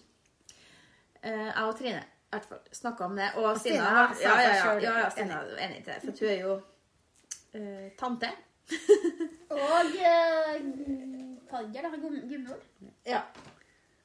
eh, 1.24 1.48
Jeg 1.48 1.64
og 1.64 1.78
Trine 1.80 2.02
hvert 2.38 2.50
fall 2.50 2.62
snakka 2.80 3.08
om 3.10 3.16
det. 3.20 3.30
Og 3.40 3.60
Stina 3.60 3.76
Stina 3.76 3.94
var- 3.98 4.16
ja, 4.22 4.36
ja, 4.42 4.54
ja, 4.54 4.74
ja, 4.86 4.94
ja, 5.04 5.10
Stina 5.14 5.42
er 5.42 5.64
enig 5.68 5.82
i 5.82 5.86
det. 5.88 5.98
For 6.04 6.20
hun 6.20 6.30
er 6.30 6.40
jo 6.42 6.54
uh, 7.56 7.90
tante. 8.00 8.32
Og 9.54 9.60
uh, 9.60 10.54
Padger, 11.50 11.82
da. 11.82 11.90
Gummihår. 11.98 12.64
Ja. 13.06 13.22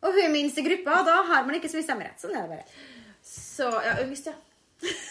Og 0.03 0.13
hun 0.13 0.21
er 0.23 0.31
minst 0.31 0.59
i 0.59 0.63
gruppa, 0.67 1.01
og 1.01 1.07
da 1.09 1.15
har 1.33 1.47
man 1.47 1.57
ikke 1.59 1.71
så 1.71 1.81
mye 1.81 1.87
stemmerett. 1.87 2.21
Sånn 2.23 2.37
er 2.37 2.45
det 2.45 2.59
bare. 2.59 2.67
Så 3.25 3.71
Ja, 3.83 3.97
yngst, 4.05 4.29
ja. 4.31 4.37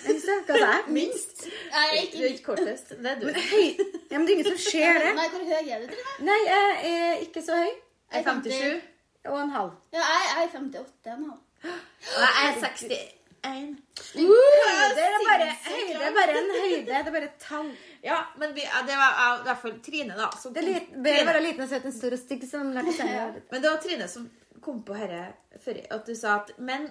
Minst, 0.08 0.28
ja. 0.30 0.36
Hva 0.48 0.60
sa 0.62 0.68
jeg? 0.78 0.84
Minst. 0.98 1.42
Jeg 1.48 1.88
er 1.88 2.06
Du 2.14 2.22
er 2.22 2.28
ikke 2.30 2.30
ikke 2.34 2.46
kortest. 2.46 2.94
Det 2.96 3.12
er 3.12 3.18
du. 3.20 3.26
Men 3.28 3.36
høy... 3.36 3.66
Ja, 4.12 4.20
men 4.20 4.28
det 4.28 4.32
er 4.32 4.38
ingen 4.38 4.48
som 4.48 4.62
ser 4.64 5.02
det. 5.04 5.10
Nei, 5.18 5.26
hvor 5.34 5.44
høy 5.50 5.74
er 5.76 5.82
du, 5.82 5.90
Trine? 5.92 6.14
Nei, 6.30 6.38
jeg 6.46 6.94
er 6.94 7.26
ikke 7.26 7.44
så 7.44 7.58
høy. 7.60 7.74
Jeg 8.14 8.22
er 8.22 8.30
57. 8.30 8.86
Og 9.28 9.42
en 9.42 9.52
halv. 9.58 9.74
Ja, 9.92 10.06
jeg, 10.08 10.46
er 10.46 10.54
58 10.56 11.18
nå. 11.26 11.36
Og 11.64 12.24
jeg 12.24 12.50
er 12.50 12.60
61. 12.62 13.14
Høyde 13.48 15.04
er 15.04 15.24
bare, 15.24 15.48
høyde 15.68 16.02
er 16.08 16.16
bare 16.16 16.34
en 16.40 16.50
høyde. 16.52 16.82
Det 16.88 16.96
er 16.98 17.12
bare 17.14 17.28
et 17.30 17.38
tall. 17.42 17.70
Ja, 18.04 18.18
men 18.42 18.54
vi, 18.56 18.64
det 18.88 18.98
var 19.00 19.14
i 19.40 19.46
hvert 19.48 19.62
fall 19.62 19.78
Trine, 19.86 20.18
da. 20.18 20.28
Som 20.42 20.54
Det 20.56 20.64
er 20.64 20.86
Trine. 20.88 21.26
være 21.30 21.44
liten 21.46 21.64
og 21.66 21.70
søt 21.72 21.86
en 21.88 21.96
stor 21.96 22.16
og 22.18 22.22
stygg, 22.22 22.44
som 22.50 22.72
lærte 22.76 22.94
seg. 22.98 23.40
Men 23.52 23.64
det 23.64 23.72
var 23.72 23.82
Trine 23.84 24.08
som 24.12 24.28
kom 24.64 24.82
på 24.88 24.98
dette 24.98 25.62
før. 25.64 25.80
At 25.98 26.10
du 26.10 26.16
sa 26.18 26.38
at 26.42 26.52
Men 26.60 26.90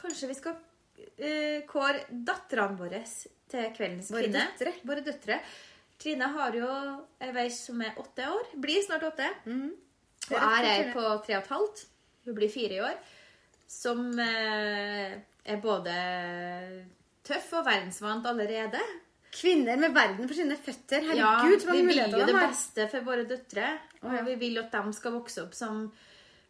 kanskje 0.00 0.28
vi 0.30 0.36
skal 0.38 0.58
eh, 1.18 1.62
kåre 1.70 2.04
datterne 2.10 2.78
våre 2.80 3.00
til 3.04 3.70
kveldens 3.76 4.10
Våre 4.12 4.26
kvinne. 4.28 4.44
døtre. 4.58 4.74
Våre 4.88 5.04
døtre. 5.06 5.40
Trine 6.00 6.28
har 6.36 6.56
jo 6.58 6.68
ei 7.22 7.32
veis 7.32 7.62
som 7.68 7.80
er 7.86 7.96
åtte 8.02 8.26
år. 8.28 8.52
Blir 8.60 8.82
snart 8.84 9.06
åtte. 9.08 9.30
Mhm. 9.46 9.72
Og 10.32 10.38
er 10.40 10.64
ei 10.70 10.84
på 10.92 11.02
tre 11.24 11.36
og 11.36 11.42
et 11.42 11.52
halvt. 11.52 11.84
Hun 12.24 12.34
blir 12.38 12.48
fire 12.52 12.78
i 12.78 12.80
år. 12.80 12.96
Som 13.74 14.12
eh, 14.22 15.16
er 15.44 15.62
både 15.62 15.94
tøff 17.26 17.52
og 17.58 17.66
verdensvant 17.66 18.26
allerede. 18.30 18.80
Kvinner 19.34 19.80
med 19.80 19.94
verden 19.96 20.28
for 20.30 20.38
sine 20.38 20.56
føtter. 20.56 21.08
Ja, 21.10 21.32
Herregud, 21.42 21.60
så 21.64 21.72
vi 21.72 21.82
mange 21.82 21.90
vil 21.90 22.18
jo 22.20 22.26
det 22.30 22.36
beste 22.38 22.88
for 22.92 23.06
våre 23.08 23.26
døtre. 23.28 23.70
Og 24.04 24.10
oh, 24.12 24.18
ja. 24.18 24.26
vi 24.28 24.36
vil 24.44 24.60
at 24.62 24.74
de 24.74 24.94
skal 24.94 25.16
vokse 25.16 25.42
opp 25.42 25.56
som 25.58 25.88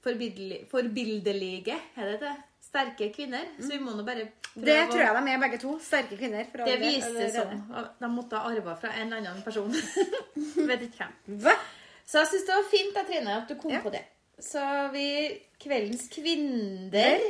forbildelige 0.05 1.79
er 1.97 2.11
det 2.11 2.19
det? 2.21 2.35
sterke 2.75 3.13
kvinner. 3.15 3.45
Så 3.61 3.71
vi 3.71 3.79
må 3.79 3.95
nå 3.95 4.03
bare 4.07 4.27
prøve 4.55 4.67
Det 4.67 4.79
tror 4.91 5.03
jeg 5.03 5.15
de 5.15 5.33
er 5.35 5.43
begge 5.45 5.61
to. 5.63 5.77
Sterke 5.83 6.19
kvinner. 6.19 6.49
Det 6.51 6.75
alle- 6.75 7.03
seg 7.05 7.31
sånn. 7.37 7.63
De 8.01 8.11
måtte 8.11 8.41
ha 8.41 8.51
arva 8.51 8.75
fra 8.81 8.91
en 8.99 9.13
eller 9.13 9.31
annen 9.31 9.43
person. 9.47 9.71
Vet 10.71 10.83
ikke 10.89 11.07
hvem. 11.07 11.55
Så 12.05 12.21
jeg 12.21 12.33
syns 12.33 12.49
det 12.49 12.59
var 12.59 12.67
fint 12.71 12.99
Trine, 13.09 13.37
at 13.43 13.49
du 13.49 13.55
kom 13.61 13.71
Ja. 13.71 13.81
på 13.81 13.91
det. 13.95 14.03
Så 14.43 14.63
vi 14.93 15.09
Kveldens 15.63 16.09
kvinner 16.13 17.21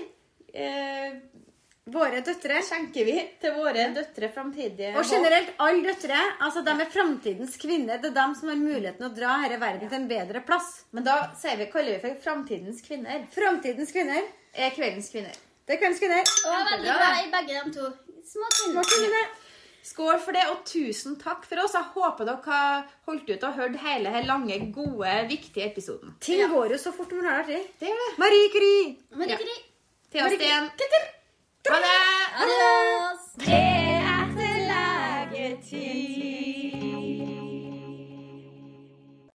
eh, 0.55 1.17
våre 1.85 2.23
døtre. 2.25 2.63
skjenker 2.65 3.07
vi 3.07 3.17
til 3.41 3.55
våre 3.55 3.85
døtre 3.95 4.31
framtidige 4.33 4.95
Og 4.97 5.05
generelt 5.07 5.53
alle 5.63 5.85
døtre. 5.93 6.21
Altså, 6.41 6.65
de 6.65 6.75
er 6.75 6.91
framtidens 6.91 7.57
kvinner. 7.61 8.01
Det 8.01 8.11
er 8.11 8.17
dem 8.17 8.35
som 8.39 8.51
har 8.51 8.59
muligheten 8.59 9.07
å 9.07 9.13
dra 9.15 9.37
denne 9.45 9.61
verden 9.61 9.89
til 9.89 10.01
en 10.01 10.09
bedre 10.11 10.43
plass. 10.49 10.85
Men 10.97 11.07
da 11.07 11.19
sier 11.39 11.61
vi, 11.61 11.69
kaller 11.73 11.99
vi 11.99 12.09
for 12.09 12.25
framtidens 12.25 12.83
kvinner. 12.87 13.29
Framtidens 13.35 13.93
kvinner. 13.95 14.25
Er 14.55 14.75
kveldens 14.75 15.11
kvinner. 15.13 15.35
Det 15.67 15.77
er 15.77 15.81
kveldens 15.83 16.03
kvinner. 16.03 16.35
Og 16.49 16.69
veldig 16.73 16.99
bra 16.99 17.15
i 17.21 17.31
begge 17.33 17.63
de 17.65 17.75
to. 17.79 17.91
Små 18.25 18.51
kvinner. 18.57 18.81
Små 18.81 18.89
kvinner. 18.91 19.33
Skål 19.85 20.17
for 20.25 20.33
det, 20.33 20.43
og 20.49 20.63
tusen 20.65 21.17
takk 21.21 21.45
for 21.45 21.61
oss. 21.61 21.75
Jeg 21.77 21.85
håper 21.93 22.25
dere 22.25 22.41
har 22.47 22.87
holdt 23.07 23.29
ut 23.35 23.43
og 23.45 23.53
hørt 23.59 23.77
hele 23.83 24.09
denne 24.09 24.23
lange, 24.27 24.57
gode, 24.73 25.13
viktige 25.29 25.67
episoden. 25.71 26.15
Ting 26.25 26.41
Ja. 26.41 26.47
går 26.49 26.73
jo 26.73 26.79
så 26.79 26.93
fort 26.97 27.11
når 27.13 27.23
man 27.23 27.27
har 27.31 27.43
det 27.43 27.45
artig. 27.45 27.61
Det 27.81 27.89
gjør 27.91 28.01
det. 28.05 28.19
Marie 28.19 28.49
Curie. 28.55 28.97
Men 29.17 29.29
Ja. 29.29 29.37
ikke 29.37 29.45
de. 29.51 29.59
Thea 30.13 30.29
Steen. 30.29 30.71
Ha 31.69 31.77
det! 31.85 32.01
Adios. 32.45 33.23
Det 33.39 33.49
er 34.15 34.25
til 34.37 34.57
legetid. 34.73 36.34